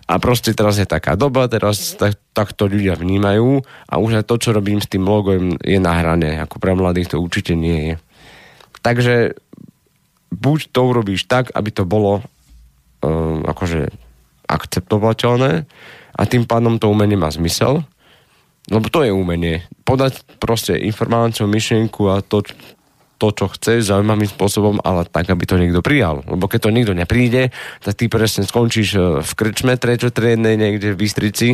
A 0.06 0.14
proste 0.22 0.54
teraz 0.54 0.78
je 0.78 0.86
taká 0.86 1.18
doba, 1.18 1.50
teraz 1.50 1.98
tak, 1.98 2.14
takto 2.30 2.70
ľudia 2.70 2.94
vnímajú 2.94 3.66
a 3.90 3.94
už 3.98 4.22
aj 4.22 4.24
to, 4.30 4.38
čo 4.38 4.54
robím 4.54 4.78
s 4.78 4.86
tým 4.86 5.02
logom, 5.02 5.58
je 5.58 5.78
nahrané. 5.82 6.38
Ako 6.38 6.62
pre 6.62 6.78
mladých 6.78 7.12
to 7.12 7.16
určite 7.18 7.58
nie 7.58 7.92
je. 7.92 7.94
Takže 8.78 9.34
buď 10.32 10.58
to 10.70 10.80
urobíš 10.86 11.26
tak, 11.26 11.50
aby 11.50 11.74
to 11.74 11.82
bolo 11.82 12.22
um, 13.02 13.42
akože 13.42 13.90
akceptovateľné 14.48 15.68
a 16.16 16.22
tým 16.24 16.48
pádom 16.48 16.80
to 16.80 16.88
umenie 16.88 17.20
má 17.20 17.28
zmysel, 17.28 17.84
lebo 18.68 18.86
to 18.92 19.04
je 19.04 19.12
umenie. 19.12 19.64
Podať 19.84 20.24
proste 20.36 20.76
informáciu, 20.76 21.48
myšlienku 21.48 22.08
a 22.12 22.20
to, 22.20 22.44
to, 23.18 23.28
čo 23.34 23.50
chceš 23.50 23.90
zaujímavým 23.90 24.30
spôsobom, 24.30 24.78
ale 24.86 25.02
tak, 25.08 25.26
aby 25.26 25.42
to 25.42 25.58
niekto 25.58 25.82
prijal. 25.82 26.22
Lebo 26.22 26.46
keď 26.46 26.68
to 26.68 26.74
nikto 26.76 26.92
nepríde, 26.94 27.50
tak 27.82 27.94
ty 27.98 28.06
presne 28.06 28.46
skončíš 28.46 28.88
e, 28.94 29.00
v 29.26 29.30
krčme 29.34 29.74
treťotriednej 29.74 30.54
niekde 30.54 30.94
v 30.94 31.00
Bystrici 31.02 31.48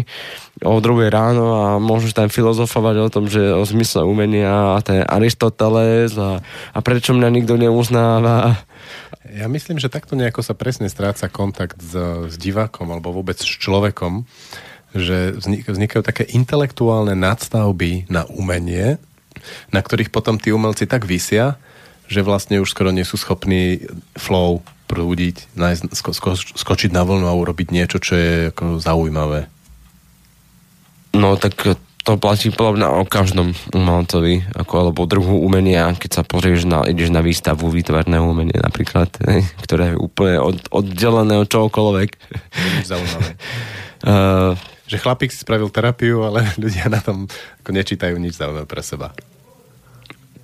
o 0.61 0.77
druhej 0.83 1.09
ráno 1.09 1.57
a 1.57 1.67
môžeš 1.81 2.13
tam 2.13 2.29
filozofovať 2.29 2.97
o 3.01 3.09
tom, 3.09 3.25
že 3.33 3.41
o 3.57 3.65
zmysle 3.65 4.05
umenia 4.05 4.77
a 4.77 4.79
ten 4.85 5.01
Aristoteles 5.09 6.13
a, 6.21 6.45
a 6.77 6.79
prečo 6.85 7.17
mňa 7.17 7.29
nikto 7.33 7.57
neuznáva. 7.57 8.61
Ja 9.33 9.49
myslím, 9.49 9.81
že 9.81 9.89
takto 9.89 10.21
nejako 10.21 10.45
sa 10.45 10.53
presne 10.53 10.93
stráca 10.93 11.33
kontakt 11.33 11.81
s, 11.81 11.97
s 12.29 12.35
divákom 12.37 12.93
alebo 12.93 13.11
vôbec 13.11 13.41
s 13.41 13.49
človekom, 13.49 14.29
že 14.95 15.35
vznik- 15.35 15.67
vznikajú 15.67 16.03
také 16.07 16.25
intelektuálne 16.31 17.19
nadstavby 17.19 18.07
na 18.07 18.25
umenie, 18.31 18.97
na 19.75 19.81
ktorých 19.83 20.15
potom 20.15 20.39
tí 20.39 20.55
umelci 20.55 20.87
tak 20.87 21.05
vysia, 21.05 21.59
že 22.07 22.23
vlastne 22.23 22.63
už 22.63 22.71
skoro 22.71 22.95
nie 22.95 23.03
sú 23.03 23.19
schopní 23.19 23.85
flow 24.15 24.63
prúdiť, 24.87 25.51
nájsť, 25.59 25.83
sko, 25.97 26.11
sko, 26.13 26.31
skočiť 26.37 26.95
na 26.95 27.03
vlnu 27.03 27.27
a 27.27 27.35
urobiť 27.35 27.73
niečo, 27.73 27.99
čo 27.99 28.15
je 28.15 28.33
ako 28.53 28.79
zaujímavé. 28.79 29.49
No 31.17 31.35
tak 31.41 31.57
to 32.05 32.21
platí 32.21 32.53
podľa 32.53 32.73
mňa 32.77 32.89
o 33.01 33.03
každom 33.09 33.57
umelcovi, 33.73 34.45
ako 34.53 34.73
alebo 34.77 35.09
druhu 35.09 35.41
umenia, 35.41 35.89
keď 35.97 36.21
sa 36.21 36.23
pozrieš 36.23 36.69
na, 36.69 36.85
ideš 36.85 37.09
na 37.09 37.25
výstavu 37.25 37.73
výtvarného 37.73 38.29
umenia 38.29 38.61
napríklad, 38.61 39.09
hej, 39.25 39.49
ktoré 39.65 39.97
je 39.97 40.01
úplne 40.01 40.37
od, 40.39 40.57
oddelené 40.69 41.41
od 41.41 41.49
čohokoľvek. 41.49 42.11
Zaujímavé. 42.85 43.31
Uh, 44.05 44.53
Že 44.85 44.97
chlapík 45.01 45.31
si 45.33 45.41
spravil 45.41 45.73
terapiu, 45.73 46.25
ale 46.25 46.45
ľudia 46.63 46.89
na 46.93 47.01
tom 47.01 47.29
ako 47.65 47.71
nečítajú 47.73 48.17
nič 48.21 48.37
zaujímavé 48.37 48.69
pre 48.69 48.83
seba. 48.85 49.13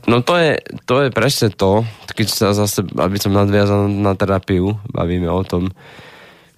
no 0.08 0.24
to 0.24 0.36
je, 0.40 0.60
to 0.88 1.06
je 1.06 1.08
presne 1.12 1.52
to, 1.52 1.84
keď 2.16 2.26
sa 2.28 2.46
zase, 2.56 2.82
aby 2.96 3.16
som 3.20 3.36
nadviazal 3.36 3.86
na 3.88 4.16
terapiu, 4.16 4.80
bavíme 4.90 5.28
o 5.28 5.42
tom, 5.44 5.68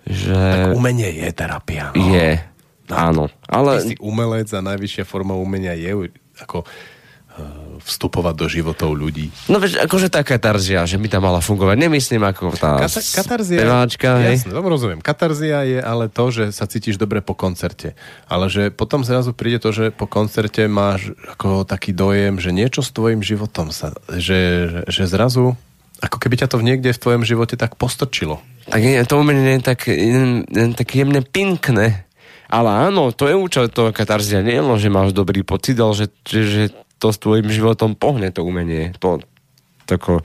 že 0.02 0.34
Umenie 0.74 1.14
je 1.14 1.30
terapia. 1.30 1.94
No. 1.94 2.02
je, 2.10 2.42
áno, 2.90 3.30
Ty 3.30 3.54
ale 3.54 3.72
si 3.82 3.96
umelec 4.02 4.50
a 4.50 4.60
najvyššia 4.62 5.06
forma 5.06 5.38
umenia 5.38 5.78
je 5.78 6.10
ako 6.42 6.66
vstupovať 7.82 8.34
do 8.38 8.46
životov 8.46 8.94
ľudí. 8.94 9.34
No 9.50 9.58
veď, 9.58 9.84
akože 9.84 10.06
tá 10.06 10.22
katarzia, 10.22 10.86
že 10.86 10.96
by 11.02 11.08
tam 11.10 11.26
mala 11.26 11.42
fungovať. 11.42 11.76
Nemyslím 11.82 12.22
ako 12.22 12.54
tá 12.54 12.78
Kata- 12.78 13.02
katarzia, 13.02 13.58
speváčka, 13.58 14.08
jasne, 14.22 14.54
tomu 14.54 14.70
rozumiem. 14.70 15.02
Katarzia 15.02 15.66
je 15.66 15.78
ale 15.82 16.06
to, 16.06 16.30
že 16.30 16.54
sa 16.54 16.70
cítiš 16.70 16.94
dobre 16.94 17.18
po 17.18 17.34
koncerte. 17.34 17.98
Ale 18.30 18.46
že 18.46 18.70
potom 18.70 19.02
zrazu 19.02 19.34
príde 19.34 19.58
to, 19.58 19.74
že 19.74 19.90
po 19.90 20.06
koncerte 20.06 20.70
máš 20.70 21.10
ako 21.26 21.66
taký 21.66 21.90
dojem, 21.90 22.38
že 22.38 22.54
niečo 22.54 22.86
s 22.86 22.94
tvojim 22.94 23.18
životom 23.18 23.74
sa, 23.74 23.98
že, 24.14 24.70
že 24.86 25.10
zrazu 25.10 25.58
ako 26.02 26.18
keby 26.18 26.34
ťa 26.42 26.50
to 26.50 26.58
v 26.58 26.66
niekde 26.66 26.90
v 26.90 27.02
tvojom 27.02 27.22
živote 27.22 27.54
tak 27.54 27.78
postrčilo. 27.78 28.42
Tak 28.66 28.82
je, 28.82 29.06
to 29.06 29.22
umenie 29.22 29.58
je 29.58 29.62
tak, 29.62 29.86
tak 30.74 30.88
jemne 30.90 31.22
pinkné. 31.22 32.06
Ale 32.52 32.68
áno, 32.68 33.14
to 33.14 33.30
je 33.30 33.38
účel 33.38 33.70
toho 33.70 33.94
katarzia. 33.94 34.44
Nie 34.44 34.60
len, 34.60 34.76
že 34.76 34.92
máš 34.92 35.14
dobrý 35.14 35.40
pocit, 35.46 35.78
ale 35.78 35.94
že, 35.96 36.06
že, 36.26 36.40
že 36.44 36.62
to 37.02 37.10
s 37.10 37.18
tvojim 37.18 37.50
životom 37.50 37.98
pohne 37.98 38.30
to 38.30 38.46
umenie. 38.46 38.94
To, 39.02 39.18
tako, 39.90 40.22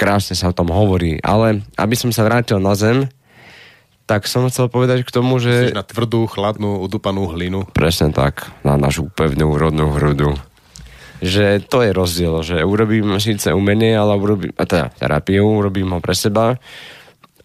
krásne 0.00 0.32
sa 0.32 0.48
o 0.48 0.56
tom 0.56 0.72
hovorí. 0.72 1.20
Ale 1.20 1.60
aby 1.76 1.92
som 1.92 2.08
sa 2.08 2.24
vrátil 2.24 2.56
na 2.56 2.72
zem, 2.72 3.12
tak 4.08 4.24
som 4.24 4.48
chcel 4.48 4.72
povedať 4.72 5.04
k 5.04 5.14
tomu, 5.14 5.36
Že... 5.36 5.72
že... 5.72 5.76
Na 5.76 5.84
tvrdú, 5.84 6.24
chladnú, 6.24 6.80
udupanú 6.80 7.28
hlinu. 7.28 7.68
Presne 7.70 8.08
tak, 8.10 8.48
na 8.64 8.80
našu 8.80 9.12
pevnú 9.12 9.52
rodnú 9.54 9.92
hrudu. 9.92 10.32
Že 11.22 11.62
to 11.70 11.86
je 11.86 11.90
rozdiel, 11.94 12.34
že 12.42 12.66
urobím 12.66 13.14
síce 13.22 13.54
umenie, 13.54 13.94
ale 13.94 14.18
urobím, 14.18 14.50
a 14.58 14.66
teda 14.66 14.90
terapiu, 14.98 15.46
urobím 15.46 15.94
ho 15.94 16.02
pre 16.02 16.18
seba, 16.18 16.58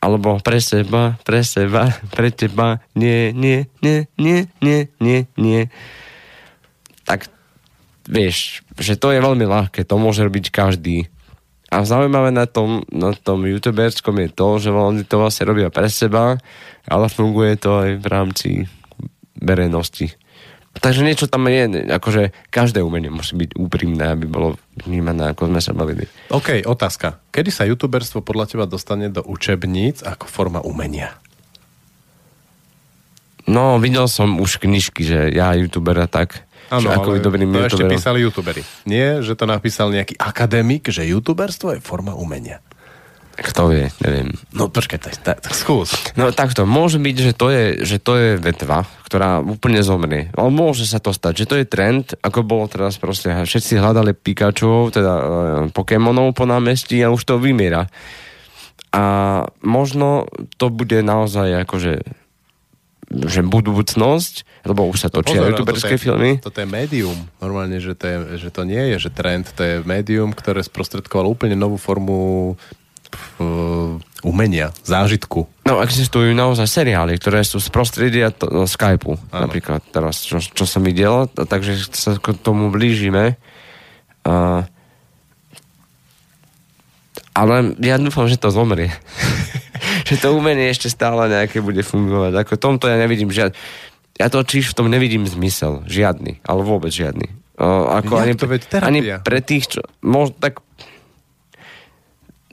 alebo 0.01 0.41
pre 0.41 0.57
seba, 0.57 1.13
pre 1.21 1.45
seba, 1.45 1.93
pre 2.09 2.33
teba, 2.33 2.81
nie, 2.97 3.29
nie, 3.37 3.69
nie, 3.85 4.09
nie, 4.17 4.49
nie, 4.65 4.89
nie, 4.97 5.19
nie. 5.37 5.61
Tak 7.05 7.29
vieš, 8.07 8.63
že 8.79 8.95
to 8.95 9.11
je 9.11 9.19
veľmi 9.19 9.43
ľahké, 9.43 9.83
to 9.83 9.99
môže 9.99 10.23
robiť 10.23 10.49
každý. 10.49 11.11
A 11.67 11.83
zaujímavé 11.83 12.31
na 12.31 12.47
tom, 12.47 12.87
na 12.87 13.11
tom 13.11 13.43
youtuberskom 13.43 14.23
je 14.23 14.29
to, 14.31 14.47
že 14.63 14.69
oni 14.71 15.03
to 15.03 15.19
vlastne 15.19 15.51
robia 15.51 15.67
pre 15.67 15.91
seba, 15.91 16.39
ale 16.87 17.05
funguje 17.11 17.59
to 17.59 17.83
aj 17.83 17.89
v 17.99 18.05
rámci 18.07 18.49
verejnosti. 19.35 20.15
Takže 20.77 21.01
niečo 21.01 21.25
tam 21.27 21.49
je, 21.49 21.89
akože 21.89 22.31
každé 22.53 22.85
umenie 22.85 23.09
musí 23.09 23.33
byť 23.33 23.57
úprimné, 23.57 24.13
aby 24.13 24.29
bolo 24.29 24.61
vnímané, 24.77 25.33
ako 25.33 25.49
sme 25.49 25.59
sa 25.59 25.73
bavili. 25.73 26.05
OK, 26.29 26.63
otázka. 26.63 27.19
Kedy 27.33 27.49
sa 27.49 27.65
youtuberstvo 27.65 28.21
podľa 28.21 28.45
teba 28.47 28.65
dostane 28.69 29.09
do 29.09 29.25
učebníc 29.25 30.05
ako 30.05 30.29
forma 30.29 30.61
umenia? 30.61 31.17
No, 33.47 33.79
videl 33.81 34.05
som 34.11 34.37
už 34.37 34.59
knižky, 34.59 35.01
že 35.07 35.19
ja 35.33 35.55
youtubera 35.55 36.05
tak, 36.05 36.46
že 36.71 36.87
ako 36.91 37.09
je 37.15 37.21
dobrým 37.23 37.49
to 37.49 37.59
ešte 37.63 37.83
youtuberom. 37.83 37.91
písali 37.95 38.17
youtuberi. 38.23 38.61
Nie, 38.83 39.23
že 39.23 39.33
to 39.39 39.47
napísal 39.47 39.91
nejaký 39.91 40.19
akademik, 40.19 40.91
že 40.91 41.07
youtuberstvo 41.07 41.75
je 41.75 41.79
forma 41.79 42.11
umenia. 42.11 42.59
Kto 43.37 43.69
vie, 43.69 43.93
neviem. 44.01 44.33
No 44.49 44.65
počkaj, 44.65 44.97
tak, 44.97 45.15
tak, 45.21 45.37
tak 45.45 45.53
skús. 45.53 45.93
No 46.17 46.33
takto, 46.33 46.65
môže 46.65 46.97
byť, 46.97 47.15
že 47.21 47.33
to 47.37 47.53
je, 47.53 47.65
že 47.85 47.97
to 48.01 48.17
je 48.17 48.29
vetva, 48.41 48.89
ktorá 49.05 49.45
úplne 49.45 49.77
zomrie. 49.85 50.33
Ale 50.33 50.49
môže 50.49 50.89
sa 50.89 50.97
to 50.97 51.13
stať, 51.13 51.45
že 51.45 51.49
to 51.49 51.55
je 51.61 51.69
trend, 51.69 52.17
ako 52.25 52.41
bolo 52.41 52.65
teraz 52.65 52.97
proste, 52.97 53.29
všetci 53.29 53.77
hľadali 53.77 54.17
Pikachu, 54.17 54.89
teda 54.89 55.13
e, 55.13 55.23
Pokémonov 55.69 56.33
po 56.33 56.49
námestí 56.49 56.97
a 57.05 57.13
už 57.13 57.29
to 57.29 57.37
vymiera. 57.37 57.85
A 58.89 59.03
možno 59.61 60.25
to 60.57 60.73
bude 60.73 60.97
naozaj 61.05 61.61
akože 61.61 62.01
že 63.07 63.39
budúcnosť, 63.39 64.67
lebo 64.67 64.83
už 64.91 65.07
sa 65.07 65.09
točia 65.09 65.39
Pozor, 65.39 65.51
youtuberské 65.55 65.95
toto 65.95 65.99
je, 65.99 66.03
filmy. 66.03 66.31
Toto 66.43 66.59
je 66.59 66.67
médium. 66.67 67.17
Normálne, 67.39 67.79
že 67.79 67.95
to, 67.95 68.03
je, 68.03 68.17
že 68.35 68.49
to 68.51 68.67
nie 68.67 68.83
je, 68.95 69.07
že 69.07 69.09
trend, 69.15 69.47
to 69.55 69.63
je 69.63 69.75
médium, 69.87 70.35
ktoré 70.35 70.59
sprostredkovalo 70.59 71.31
úplne 71.31 71.55
novú 71.55 71.79
formu 71.79 72.19
uh, 73.39 73.95
umenia, 74.27 74.75
zážitku. 74.83 75.47
No 75.63 75.79
existujú 75.79 76.35
naozaj 76.35 76.67
seriály, 76.67 77.15
ktoré 77.15 77.47
sú 77.47 77.63
z 77.63 77.71
prostredia 77.71 78.27
to, 78.35 78.51
no, 78.51 78.67
Skypeu, 78.67 79.15
Áno. 79.31 79.47
napríklad 79.47 79.79
teraz, 79.91 80.27
čo, 80.27 80.43
čo 80.43 80.67
som 80.67 80.83
videl, 80.83 81.31
t- 81.31 81.47
takže 81.47 81.87
sa 81.95 82.19
k 82.19 82.35
tomu 82.35 82.67
blížime. 82.67 83.39
A, 84.27 84.67
ale 87.37 87.77
ja 87.77 88.01
dúfam, 88.01 88.25
že 88.25 88.41
to 88.41 88.49
zomrie. 88.49 88.89
že 90.09 90.17
to 90.17 90.33
umenie 90.33 90.73
ešte 90.73 90.89
stále 90.89 91.29
nejaké 91.29 91.61
bude 91.61 91.85
fungovať. 91.85 92.33
Ako 92.33 92.57
tomto 92.57 92.89
ja 92.89 92.97
nevidím 92.97 93.29
žiad... 93.29 93.53
Ja 94.17 94.33
to 94.33 94.41
čiž 94.41 94.73
v 94.73 94.77
tom 94.81 94.89
nevidím 94.89 95.29
zmysel. 95.29 95.85
Žiadny. 95.85 96.41
Ale 96.41 96.65
vôbec 96.65 96.89
žiadny. 96.89 97.29
O, 97.61 97.93
ako 97.93 98.17
ani, 98.17 98.33
to, 98.33 98.49
veď 98.49 98.61
ani 98.81 99.01
pre 99.21 99.45
tých, 99.45 99.77
čo... 99.77 99.85
Možno 100.01 100.33
tak 100.41 100.65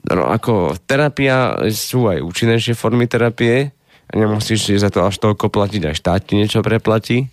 no, 0.05 0.29
ako 0.29 0.77
terapia 0.85 1.57
sú 1.73 2.05
aj 2.05 2.21
účinnejšie 2.21 2.77
formy 2.77 3.09
terapie 3.09 3.73
nemusíš 4.13 4.77
za 4.77 4.93
to 4.93 5.01
až 5.01 5.17
toľko 5.17 5.49
platiť, 5.49 5.81
aj 5.89 5.95
štát 5.97 6.21
ti 6.21 6.37
niečo 6.37 6.61
preplatí. 6.61 7.31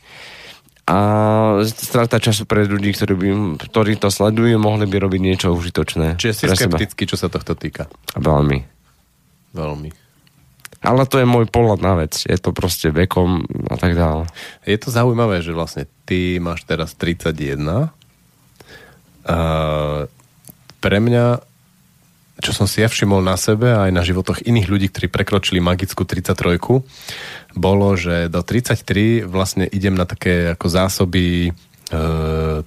A 0.83 0.99
strata 1.63 2.19
času 2.19 2.43
pre 2.43 2.67
ľudí, 2.67 2.91
ktorí, 2.91 3.15
by, 3.15 3.29
ktorí 3.71 3.95
to 4.03 4.11
sledujú, 4.11 4.59
mohli 4.59 4.91
by 4.91 4.97
robiť 4.99 5.21
niečo 5.23 5.55
užitočné. 5.55 6.19
Čiže 6.19 6.35
si 6.35 6.45
skeptický, 6.51 7.07
čo 7.07 7.15
sa 7.15 7.31
tohto 7.31 7.55
týka. 7.55 7.87
Veľmi. 8.19 8.67
Veľmi. 9.55 9.91
Ale 10.83 11.07
to 11.07 11.23
je 11.23 11.27
môj 11.27 11.47
pohľad 11.47 11.79
na 11.79 11.95
vec. 11.95 12.27
Je 12.27 12.35
to 12.35 12.51
proste 12.51 12.91
vekom 12.91 13.47
a 13.71 13.79
tak 13.79 13.95
dále. 13.95 14.27
Je 14.67 14.75
to 14.75 14.91
zaujímavé, 14.91 15.39
že 15.39 15.55
vlastne 15.55 15.87
ty 16.03 16.43
máš 16.43 16.67
teraz 16.67 16.99
31 16.99 17.95
a 19.23 19.39
pre 20.83 20.99
mňa 20.99 21.39
čo 22.43 22.51
som 22.51 22.67
si 22.67 22.83
ja 22.83 22.91
všimol 22.91 23.23
na 23.23 23.39
sebe 23.39 23.71
a 23.71 23.87
aj 23.87 23.93
na 23.95 24.03
životoch 24.03 24.43
iných 24.43 24.67
ľudí, 24.67 24.87
ktorí 24.91 25.07
prekročili 25.07 25.63
magickú 25.63 26.03
33, 26.03 26.59
bolo, 27.55 27.89
že 27.95 28.27
do 28.27 28.43
33 28.43 29.23
vlastne 29.23 29.65
idem 29.71 29.95
na 29.95 30.05
také 30.05 30.59
ako 30.59 30.67
zásoby 30.67 31.55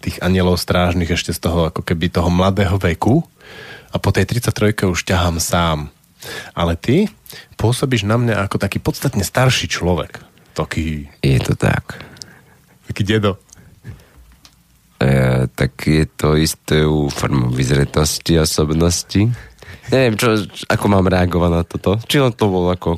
tých 0.02 0.22
anielov 0.22 0.62
strážnych 0.62 1.10
ešte 1.10 1.34
z 1.34 1.40
toho 1.42 1.74
ako 1.74 1.82
keby 1.82 2.14
toho 2.14 2.30
mladého 2.30 2.78
veku 2.78 3.26
a 3.90 3.98
po 3.98 4.14
tej 4.14 4.30
33 4.30 4.86
už 4.86 5.02
ťahám 5.02 5.42
sám. 5.42 5.90
Ale 6.54 6.78
ty 6.78 7.10
pôsobíš 7.58 8.06
na 8.06 8.18
mňa 8.18 8.46
ako 8.46 8.58
taký 8.62 8.82
podstatne 8.82 9.26
starší 9.26 9.70
človek. 9.70 10.22
Taký, 10.54 11.10
Je 11.22 11.40
to 11.42 11.54
tak. 11.58 12.00
taký 12.88 13.04
dedo. 13.04 13.38
E, 15.02 15.46
tak 15.52 15.76
je 15.86 16.06
to 16.08 16.40
isté 16.40 16.88
u 16.88 17.12
formou 17.12 17.52
vyzretosti 17.52 18.40
osobnosti. 18.40 19.28
Neviem, 19.94 20.16
čo, 20.18 20.34
ako 20.66 20.86
mám 20.90 21.06
reagovať 21.06 21.52
na 21.52 21.62
toto. 21.62 21.92
Či 22.06 22.18
len 22.22 22.34
to 22.34 22.50
bolo 22.50 22.74
ako... 22.74 22.98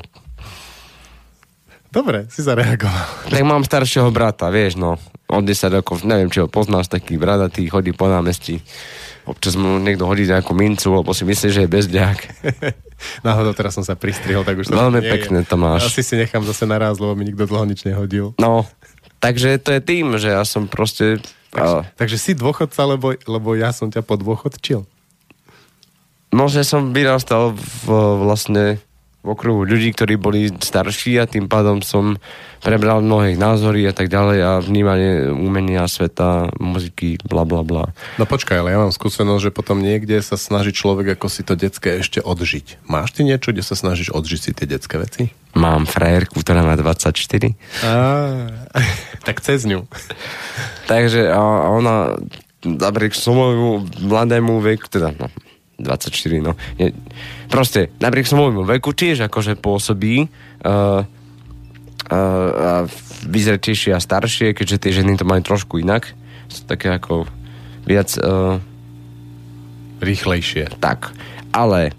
Dobre, 1.88 2.28
si 2.28 2.44
zareagoval. 2.44 3.32
Tak 3.32 3.42
mám 3.48 3.64
staršieho 3.64 4.12
brata, 4.12 4.52
vieš, 4.52 4.76
no. 4.76 5.00
Od 5.28 5.44
10 5.44 5.80
rokov, 5.80 6.04
neviem, 6.04 6.28
či 6.28 6.40
ho 6.40 6.48
poznáš, 6.48 6.88
taký 6.88 7.16
bradatý, 7.16 7.68
chodí 7.68 7.92
po 7.96 8.08
námestí. 8.08 8.60
Občas 9.28 9.56
mu 9.60 9.76
niekto 9.76 10.08
hodí 10.08 10.24
nejakú 10.24 10.56
mincu, 10.56 10.88
lebo 11.00 11.12
si 11.12 11.24
myslí, 11.24 11.48
že 11.52 11.60
je 11.64 11.68
bezďák. 11.68 12.18
Náhodou 13.26 13.52
teraz 13.52 13.76
som 13.76 13.84
sa 13.84 13.92
pristrihol, 13.92 14.44
tak 14.44 14.56
už 14.56 14.72
to 14.72 14.76
Veľmi 14.76 15.00
nie 15.00 15.08
je. 15.08 15.12
pekné 15.12 15.38
to 15.44 15.56
máš. 15.60 15.92
Asi 15.92 16.00
si 16.00 16.16
nechám 16.16 16.44
zase 16.48 16.64
naraz, 16.64 16.96
lebo 16.96 17.12
mi 17.12 17.28
nikto 17.28 17.44
dlho 17.44 17.68
nič 17.68 17.84
nehodil. 17.84 18.32
No, 18.40 18.64
takže 19.20 19.60
to 19.60 19.76
je 19.76 19.80
tým, 19.84 20.16
že 20.16 20.32
ja 20.32 20.44
som 20.48 20.64
proste... 20.64 21.20
A, 21.52 21.84
Takže 21.96 22.16
si 22.20 22.32
dôchodca, 22.36 22.84
lebo, 22.84 23.16
lebo 23.16 23.48
ja 23.56 23.72
som 23.72 23.88
ťa 23.88 24.04
podôchodčil. 24.04 24.84
No, 26.32 26.44
že 26.48 26.64
som 26.64 26.92
vyrastal 26.92 27.56
v, 27.56 27.88
vlastne 28.20 28.80
v 29.18 29.34
okruhu 29.34 29.66
ľudí, 29.66 29.90
ktorí 29.92 30.14
boli 30.14 30.46
starší 30.48 31.18
a 31.18 31.26
tým 31.26 31.50
pádom 31.50 31.82
som 31.82 32.16
prebral 32.62 33.02
mnohé 33.02 33.34
názory 33.34 33.82
a 33.84 33.92
tak 33.92 34.06
ďalej 34.06 34.38
a 34.40 34.50
vnímanie 34.62 35.26
umenia, 35.34 35.90
sveta, 35.90 36.54
muziky, 36.62 37.18
bla 37.26 37.42
bla 37.42 37.66
bla. 37.66 37.90
No 38.14 38.30
počkaj, 38.30 38.62
ale 38.62 38.72
ja 38.72 38.78
mám 38.78 38.94
skúsenosť, 38.94 39.50
že 39.50 39.54
potom 39.54 39.82
niekde 39.82 40.22
sa 40.22 40.38
snaží 40.38 40.70
človek 40.70 41.18
ako 41.18 41.26
si 41.26 41.42
to 41.42 41.58
detské 41.58 41.98
ešte 41.98 42.22
odžiť. 42.22 42.86
Máš 42.86 43.18
ty 43.18 43.26
niečo, 43.26 43.50
kde 43.50 43.66
sa 43.66 43.74
snažíš 43.74 44.14
odžiť 44.14 44.40
si 44.40 44.50
tie 44.54 44.66
detské 44.70 45.02
veci? 45.02 45.34
Mám 45.58 45.90
frajerku, 45.90 46.38
ktorá 46.38 46.62
má 46.62 46.78
24. 46.78 47.10
Á, 47.82 47.94
tak 49.26 49.42
cez 49.42 49.66
ňu. 49.66 49.82
Takže 50.86 51.26
a 51.34 51.42
ona 51.74 52.14
napriek 52.62 53.14
svojmu 53.14 54.02
mladému 54.06 54.62
veku, 54.62 54.86
teda 54.90 55.14
no, 55.14 55.30
24, 55.78 56.42
no. 56.42 56.58
Je, 56.74 56.90
proste, 57.46 57.94
napriek 58.02 58.26
svojmu 58.26 58.66
veku 58.66 58.90
tiež 58.90 59.30
akože 59.30 59.54
pôsobí 59.54 60.26
uh, 60.26 61.06
uh, 61.06 61.06
uh, 62.10 62.84
vyzretejšie 63.24 63.94
a 63.94 64.02
staršie, 64.02 64.58
keďže 64.58 64.80
tie 64.82 64.92
ženy 65.02 65.14
to 65.14 65.22
majú 65.22 65.42
trošku 65.46 65.78
inak. 65.78 66.10
Sú 66.50 66.66
také 66.66 66.90
ako 66.90 67.30
viac 67.86 68.10
uh, 68.18 68.58
Rýchlejšie. 70.02 70.78
tak. 70.82 71.14
Ale 71.54 71.94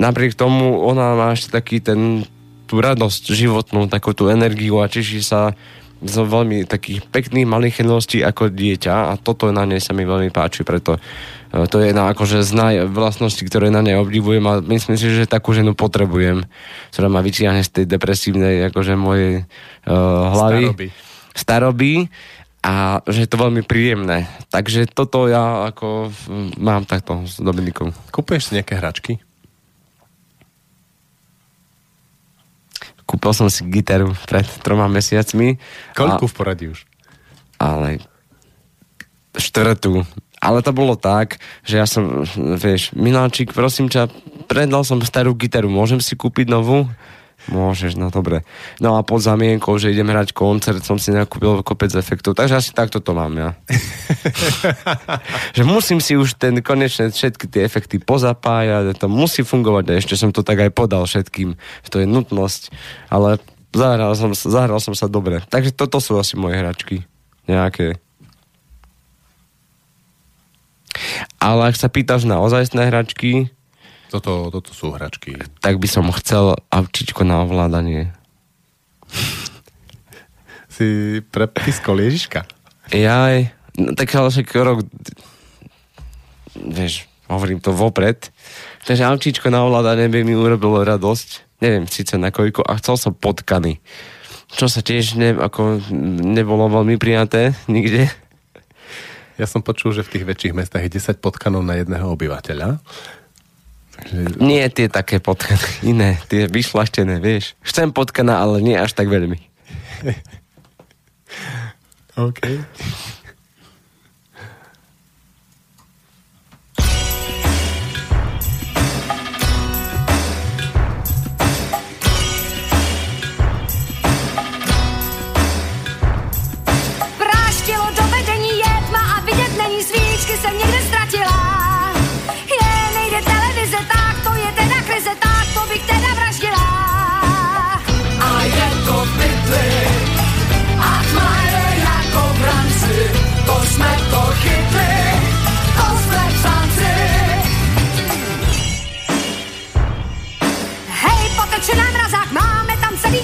napriek 0.00 0.32
tomu 0.32 0.80
ona 0.80 1.16
má 1.16 1.28
ešte 1.36 1.52
taký 1.52 1.80
ten 1.80 2.24
tú 2.70 2.78
radosť 2.78 3.34
životnú, 3.34 3.90
takú 3.90 4.14
tú 4.14 4.30
energiu 4.30 4.78
a 4.78 4.86
teší 4.86 5.26
sa 5.26 5.58
z 6.00 6.16
veľmi 6.16 6.64
takých 6.64 7.04
pekných 7.12 7.44
malých 7.44 7.84
chenností 7.84 8.24
ako 8.24 8.48
dieťa 8.48 9.12
a 9.12 9.20
toto 9.20 9.52
na 9.52 9.68
nej 9.68 9.84
sa 9.84 9.92
mi 9.92 10.08
veľmi 10.08 10.32
páči, 10.32 10.64
preto 10.64 10.96
e, 10.96 11.68
to 11.68 11.80
je 11.80 11.92
jedna 11.92 12.08
akože 12.08 12.40
z 12.40 12.50
najvlastností, 12.56 13.44
ktoré 13.44 13.68
na 13.68 13.84
nej 13.84 14.00
obdivujem 14.00 14.44
a 14.48 14.64
myslím 14.64 14.96
si, 14.96 15.12
že 15.12 15.28
takú 15.28 15.52
ženu 15.52 15.76
potrebujem, 15.76 16.48
ktorá 16.96 17.12
ma 17.12 17.20
vytiahne 17.20 17.60
z 17.60 17.70
tej 17.70 17.84
depresívnej 17.84 18.72
akože 18.72 18.96
mojej 18.96 19.44
uh, 19.86 20.32
hlavy. 20.32 20.64
Staroby. 20.72 20.86
Staroby 21.36 21.92
a 22.60 23.00
že 23.08 23.24
je 23.24 23.28
to 23.28 23.40
veľmi 23.40 23.64
príjemné. 23.64 24.28
Takže 24.52 24.84
toto 24.92 25.24
ja 25.28 25.72
ako 25.72 26.12
mám 26.60 26.84
takto 26.84 27.24
s 27.24 27.40
Dominikou. 27.40 27.92
Kúpuješ 28.12 28.52
si 28.52 28.60
nejaké 28.60 28.76
hračky? 28.76 29.16
Kúpil 33.10 33.34
som 33.34 33.50
si 33.50 33.66
gitaru 33.66 34.14
pred 34.30 34.46
troma 34.62 34.86
mesiacmi. 34.86 35.58
Koľku 35.98 36.30
v 36.30 36.34
poradí 36.38 36.64
už? 36.70 36.86
Ale 37.58 37.98
štvrtú. 39.34 40.06
Ale 40.40 40.62
to 40.62 40.70
bolo 40.72 40.94
tak, 40.94 41.42
že 41.66 41.82
ja 41.82 41.84
som, 41.84 42.24
vieš, 42.56 42.96
Miláčik, 42.96 43.52
prosím 43.52 43.92
ťa, 43.92 44.08
predal 44.48 44.86
som 44.88 45.02
starú 45.04 45.36
gitaru, 45.36 45.68
môžem 45.68 46.00
si 46.00 46.16
kúpiť 46.16 46.48
novú? 46.48 46.88
Môžeš, 47.50 47.98
no 47.98 48.14
dobre. 48.14 48.46
No 48.78 48.94
a 48.94 49.02
pod 49.02 49.26
zamienkou, 49.26 49.74
že 49.74 49.90
idem 49.90 50.06
hrať 50.06 50.30
koncert, 50.30 50.86
som 50.86 51.02
si 51.02 51.10
nakúpil 51.10 51.66
kopec 51.66 51.90
efektov, 51.98 52.38
takže 52.38 52.62
asi 52.62 52.70
takto 52.70 53.02
to 53.02 53.10
mám 53.10 53.34
ja. 53.34 53.50
že 55.58 55.66
musím 55.66 55.98
si 55.98 56.14
už 56.14 56.38
ten 56.38 56.62
konečne 56.62 57.10
všetky 57.10 57.50
tie 57.50 57.66
efekty 57.66 57.98
pozapájať, 57.98 58.94
to 58.94 59.10
musí 59.10 59.42
fungovať 59.42 59.84
a 59.90 59.98
ešte 59.98 60.14
som 60.14 60.30
to 60.30 60.46
tak 60.46 60.62
aj 60.62 60.70
podal 60.70 61.02
všetkým, 61.10 61.58
že 61.58 61.88
to 61.90 61.98
je 61.98 62.06
nutnosť, 62.06 62.70
ale 63.10 63.42
zahral 63.74 64.14
som, 64.14 64.30
zahral 64.30 64.78
som 64.78 64.94
sa 64.94 65.10
dobre. 65.10 65.42
Takže 65.50 65.74
toto 65.74 65.98
sú 65.98 66.14
asi 66.22 66.38
moje 66.38 66.54
hračky. 66.54 66.96
Nejaké. 67.50 67.98
Ale 71.42 71.70
ak 71.70 71.76
sa 71.78 71.90
pýtaš 71.90 72.26
na 72.30 72.38
ozajstné 72.38 72.86
hračky, 72.86 73.50
Toto, 74.10 74.50
toto 74.50 74.74
sú 74.74 74.90
hračky. 74.90 75.38
tak 75.62 75.78
by 75.78 75.86
som 75.86 76.10
chcel 76.18 76.58
avčičko 76.74 77.22
na 77.22 77.46
ovládanie. 77.46 78.10
Si 80.66 81.22
prepiskol 81.30 82.02
Ježiška. 82.02 82.42
Jaj, 82.90 83.54
no, 83.78 83.94
tak 83.94 84.10
ale 84.18 84.34
však 84.34 84.50
rok, 84.58 84.82
vieš, 86.58 87.06
hovorím 87.30 87.62
to 87.62 87.70
vopred, 87.70 88.34
takže 88.82 89.06
avčičko 89.06 89.46
na 89.46 89.62
ovládanie 89.62 90.10
by 90.10 90.26
mi 90.26 90.34
urobilo 90.34 90.82
radosť, 90.82 91.62
neviem 91.62 91.86
síce 91.86 92.18
na 92.18 92.34
koľko, 92.34 92.66
a 92.66 92.82
chcel 92.82 92.98
som 92.98 93.14
potkany. 93.14 93.78
Čo 94.50 94.66
sa 94.66 94.82
tiež 94.82 95.14
ne, 95.14 95.38
ako, 95.38 95.78
nebolo 96.26 96.66
veľmi 96.66 96.98
prijaté 96.98 97.54
nikde. 97.70 98.10
Ja 99.38 99.46
som 99.46 99.62
počul, 99.62 99.94
že 99.94 100.02
v 100.02 100.18
tých 100.18 100.26
väčších 100.26 100.56
mestách 100.58 100.90
je 100.90 100.98
10 100.98 101.22
potkanov 101.22 101.62
na 101.62 101.78
jedného 101.78 102.10
obyvateľa. 102.10 102.82
Takže 104.00 104.40
Nie 104.40 104.66
tie 104.72 104.88
také 104.88 105.20
potkany, 105.20 105.68
iné, 105.84 106.16
tie 106.32 106.48
vyšlaštené, 106.48 107.20
vieš. 107.20 107.54
Chcem 107.60 107.92
potkana, 107.92 108.40
ale 108.40 108.64
nie 108.64 108.74
až 108.74 108.96
tak 108.96 109.12
veľmi. 109.12 109.38
OK. 112.16 112.40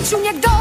Tam 0.06 0.22
celý 0.22 0.40
čum, 0.40 0.55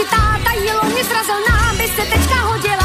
si 0.00 0.06
táta 0.06 0.52
jí 0.52 0.72
loni 0.72 1.04
zrazil 1.04 1.40
nám, 1.48 1.76
by 1.76 1.88
se 1.88 2.02
teďka 2.02 2.34
hodila. 2.34 2.79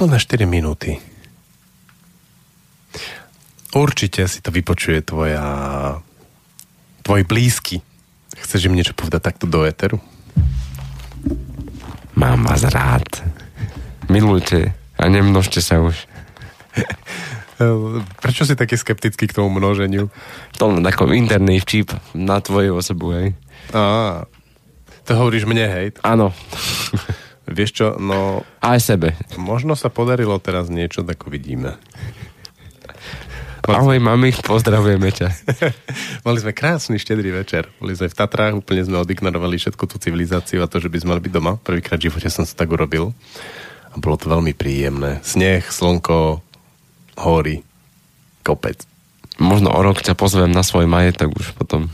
Posledné 0.00 0.16
4 0.16 0.48
minúty. 0.48 0.96
Určite 3.76 4.24
si 4.32 4.40
to 4.40 4.48
vypočuje 4.48 5.04
tvoja 5.04 5.44
tvoj 7.04 7.28
blízky. 7.28 7.84
Chceš 8.32 8.72
im 8.72 8.80
niečo 8.80 8.96
povedať 8.96 9.28
takto 9.28 9.44
do 9.44 9.60
éteru? 9.60 10.00
Mám 12.16 12.48
vás 12.48 12.64
rád. 12.64 13.04
Milujte 14.08 14.72
a 14.96 15.04
nemnožte 15.12 15.60
sa 15.60 15.84
už. 15.84 16.08
Prečo 18.24 18.48
si 18.48 18.56
taký 18.56 18.80
skeptický 18.80 19.28
k 19.28 19.36
tomu 19.36 19.52
množeniu? 19.52 20.08
To 20.56 20.72
len 20.72 20.80
ako 20.80 21.12
interný 21.12 21.60
vtip 21.60 21.92
na 22.16 22.40
tvoju 22.40 22.72
osobu, 22.72 23.12
hej. 23.20 23.36
Á, 23.76 24.24
to 25.04 25.12
hovoríš 25.12 25.44
mne, 25.44 25.68
hej? 25.68 25.86
Áno. 26.00 26.32
Vieš 27.50 27.70
čo, 27.74 27.86
no 27.98 28.46
Aj 28.62 28.78
sebe. 28.78 29.18
možno 29.34 29.74
sa 29.74 29.90
podarilo 29.90 30.38
teraz 30.38 30.70
niečo, 30.70 31.02
tak 31.02 31.26
uvidíme. 31.26 31.74
Ahoj, 33.70 34.02
mami, 34.02 34.34
pozdravujeme 34.34 35.14
ťa. 35.14 35.28
Mali 36.26 36.38
sme 36.40 36.50
krásny 36.56 36.96
štedrý 36.98 37.30
večer. 37.30 37.70
Boli 37.78 37.94
sme 37.94 38.10
v 38.10 38.16
Tatrách, 38.18 38.56
úplne 38.58 38.82
sme 38.82 38.98
odignorovali 38.98 39.60
všetku 39.60 39.84
tú 39.86 40.00
civilizáciu 40.00 40.64
a 40.64 40.70
to, 40.70 40.82
že 40.82 40.90
by 40.90 40.98
sme 40.98 41.10
mali 41.14 41.22
byť 41.22 41.32
doma. 41.34 41.54
Prvýkrát 41.60 42.00
v 42.00 42.10
živote 42.10 42.26
som 42.32 42.42
sa 42.42 42.56
tak 42.56 42.72
urobil. 42.72 43.12
A 43.90 43.96
bolo 44.00 44.16
to 44.18 44.32
veľmi 44.32 44.56
príjemné. 44.56 45.22
Sneh, 45.22 45.62
slnko, 45.62 46.40
hory, 47.20 47.62
kopec. 48.42 48.82
Možno 49.38 49.70
o 49.70 49.80
rok 49.84 50.02
ťa 50.02 50.18
pozvem 50.18 50.50
na 50.50 50.66
svoj 50.66 50.90
majetok 50.90 51.30
už 51.30 51.54
potom. 51.54 51.92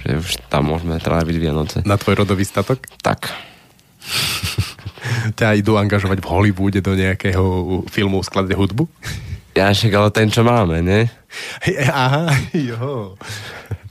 Že 0.00 0.10
už 0.16 0.30
tam 0.48 0.74
môžeme 0.74 0.96
tráviť 0.96 1.36
Vianoce. 1.38 1.78
Na 1.84 2.00
tvoj 2.00 2.24
rodový 2.24 2.42
statok? 2.42 2.82
Tak. 3.04 3.49
Ťa 5.36 5.54
idú 5.60 5.76
angažovať 5.76 6.18
v 6.20 6.30
Hollywoode 6.30 6.80
do 6.80 6.92
nejakého 6.96 7.44
filmu 7.88 8.20
skladať 8.24 8.54
hudbu? 8.56 8.84
Ja 9.58 9.74
však 9.74 9.92
ale 9.92 10.10
ten, 10.14 10.30
čo 10.30 10.46
máme, 10.46 10.80
ne? 10.80 11.10
Aha, 11.90 12.30
jo. 12.70 13.18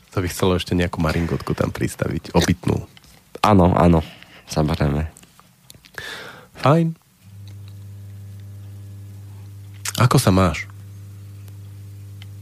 To 0.09 0.17
by 0.17 0.27
chcelo 0.31 0.57
ešte 0.57 0.73
nejakú 0.73 0.97
maringotku 1.03 1.53
tam 1.53 1.69
pristaviť, 1.69 2.33
obytnú. 2.33 2.81
Áno, 3.45 3.75
áno. 3.75 4.01
Samozrejme. 4.49 5.05
Fajn. 6.59 6.97
Ako 10.01 10.17
sa 10.17 10.33
máš? 10.33 10.65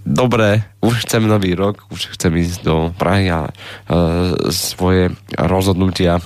Dobre, 0.08 0.64
už 0.80 1.04
chcem 1.04 1.28
nový 1.28 1.52
rok, 1.52 1.84
už 1.92 2.16
chcem 2.16 2.32
ísť 2.40 2.64
do 2.64 2.96
Prahy 2.96 3.28
a 3.28 3.52
e, 3.52 3.54
svoje 4.56 5.12
rozhodnutia. 5.36 6.24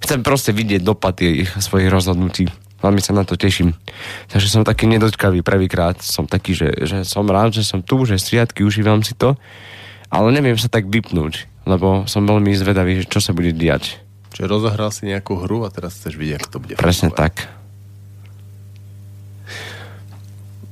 Chcem 0.00 0.24
proste 0.24 0.50
vidieť 0.50 0.80
dopad 0.80 1.20
ich 1.20 1.48
svojich 1.60 1.92
rozhodnutí. 1.92 2.48
Veľmi 2.80 3.04
sa 3.04 3.12
na 3.12 3.28
to 3.28 3.36
teším. 3.36 3.76
Takže 4.32 4.48
som 4.48 4.64
taký 4.64 4.88
nedočkavý 4.88 5.44
prvýkrát. 5.44 6.00
Som 6.00 6.24
taký, 6.24 6.56
že, 6.56 6.72
že 6.88 7.04
som 7.04 7.28
rád, 7.28 7.52
že 7.52 7.64
som 7.64 7.84
tu, 7.84 8.08
že 8.08 8.16
sviatky, 8.16 8.64
užívam 8.64 9.04
si 9.04 9.12
to. 9.12 9.36
Ale 10.08 10.32
neviem 10.32 10.56
sa 10.56 10.72
tak 10.72 10.88
vypnúť, 10.88 11.44
lebo 11.68 12.08
som 12.08 12.24
veľmi 12.24 12.50
zvedavý, 12.56 13.04
že 13.04 13.12
čo 13.12 13.20
sa 13.20 13.36
bude 13.36 13.52
diať. 13.52 14.00
Čiže 14.32 14.48
rozohral 14.48 14.88
si 14.90 15.06
nejakú 15.06 15.44
hru 15.44 15.62
a 15.62 15.70
teraz 15.70 16.00
chceš 16.00 16.16
vidieť, 16.16 16.40
ako 16.40 16.48
to 16.50 16.58
bude 16.64 16.74
Presne 16.80 17.12
fungovať. 17.12 17.20
tak. 17.20 17.34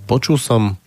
Počul 0.09 0.40
som 0.40 0.80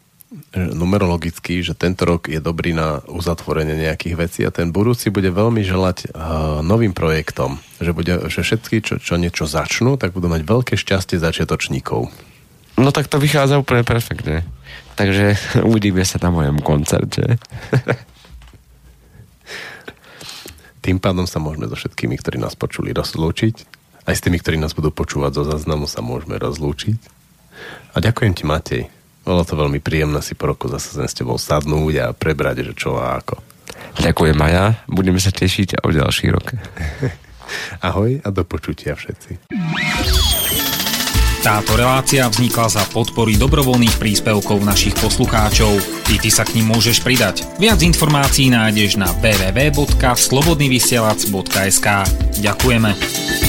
numerologicky, 0.55 1.59
že 1.59 1.75
tento 1.75 2.07
rok 2.07 2.31
je 2.31 2.39
dobrý 2.39 2.71
na 2.71 3.03
uzatvorenie 3.03 3.75
nejakých 3.75 4.15
vecí 4.15 4.41
a 4.47 4.51
ten 4.55 4.71
budúci 4.71 5.11
bude 5.11 5.27
veľmi 5.27 5.59
želať 5.59 6.07
uh, 6.07 6.63
novým 6.63 6.95
projektom. 6.95 7.59
Že, 7.83 7.91
bude, 7.91 8.13
že 8.31 8.39
všetky, 8.39 8.79
čo, 8.79 8.95
čo 8.95 9.19
niečo 9.19 9.43
začnú, 9.43 9.99
tak 9.99 10.15
budú 10.15 10.31
mať 10.31 10.47
veľké 10.47 10.79
šťastie 10.79 11.19
začiatočníkov. 11.19 12.07
No 12.79 12.89
tak 12.95 13.11
to 13.11 13.19
vychádza 13.19 13.59
úplne 13.59 13.83
perfektne. 13.83 14.47
Takže 14.95 15.35
uvidíme 15.69 16.07
sa 16.07 16.15
na 16.23 16.31
mojom 16.31 16.63
koncerte. 16.63 17.35
Tým 20.81 20.97
pádom 20.97 21.27
sa 21.27 21.43
môžeme 21.43 21.67
so 21.67 21.75
všetkými, 21.75 22.15
ktorí 22.17 22.39
nás 22.39 22.55
počuli, 22.55 22.95
rozlúčiť. 22.95 23.55
Aj 24.07 24.17
s 24.17 24.23
tými, 24.23 24.41
ktorí 24.41 24.57
nás 24.57 24.73
budú 24.73 24.89
počúvať 24.89 25.37
zo 25.37 25.43
záznamu, 25.45 25.85
sa 25.85 26.01
môžeme 26.01 26.41
rozlúčiť. 26.41 26.97
A 27.93 28.01
ďakujem 28.01 28.33
ti, 28.33 28.43
Matej. 28.49 29.00
Bolo 29.21 29.45
to 29.45 29.53
veľmi 29.53 29.77
príjemné 29.77 30.17
si 30.25 30.33
po 30.33 30.49
roku 30.49 30.65
zase 30.65 30.97
sem 30.97 31.05
s 31.05 31.13
tebou 31.13 31.37
sadnúť 31.37 31.93
a 32.01 32.05
prebrať, 32.13 32.65
že 32.65 32.73
čo 32.73 32.97
a 32.97 33.21
ako. 33.21 33.37
Ďakujem 34.01 34.37
Maja, 34.37 34.81
budeme 34.89 35.21
sa 35.21 35.29
tešiť 35.29 35.85
o 35.85 35.93
ďalší 35.93 36.33
rok. 36.33 36.57
Ahoj 37.87 38.23
a 38.23 38.27
do 38.31 38.47
počutia 38.47 38.95
všetci. 38.95 39.51
Táto 41.41 41.73
relácia 41.73 42.29
vznikla 42.29 42.69
za 42.69 42.85
podpory 42.93 43.33
dobrovoľných 43.33 43.97
príspevkov 43.97 44.61
našich 44.61 44.93
poslucháčov. 45.01 45.73
Ty, 46.05 46.21
ty 46.21 46.29
sa 46.29 46.45
k 46.45 46.61
ním 46.61 46.69
môžeš 46.69 47.01
pridať. 47.01 47.41
Viac 47.57 47.81
informácií 47.81 48.53
nájdeš 48.53 49.01
na 49.01 49.09
www.slobodnyvysielac.sk 49.09 51.87
Ďakujeme. 52.45 53.40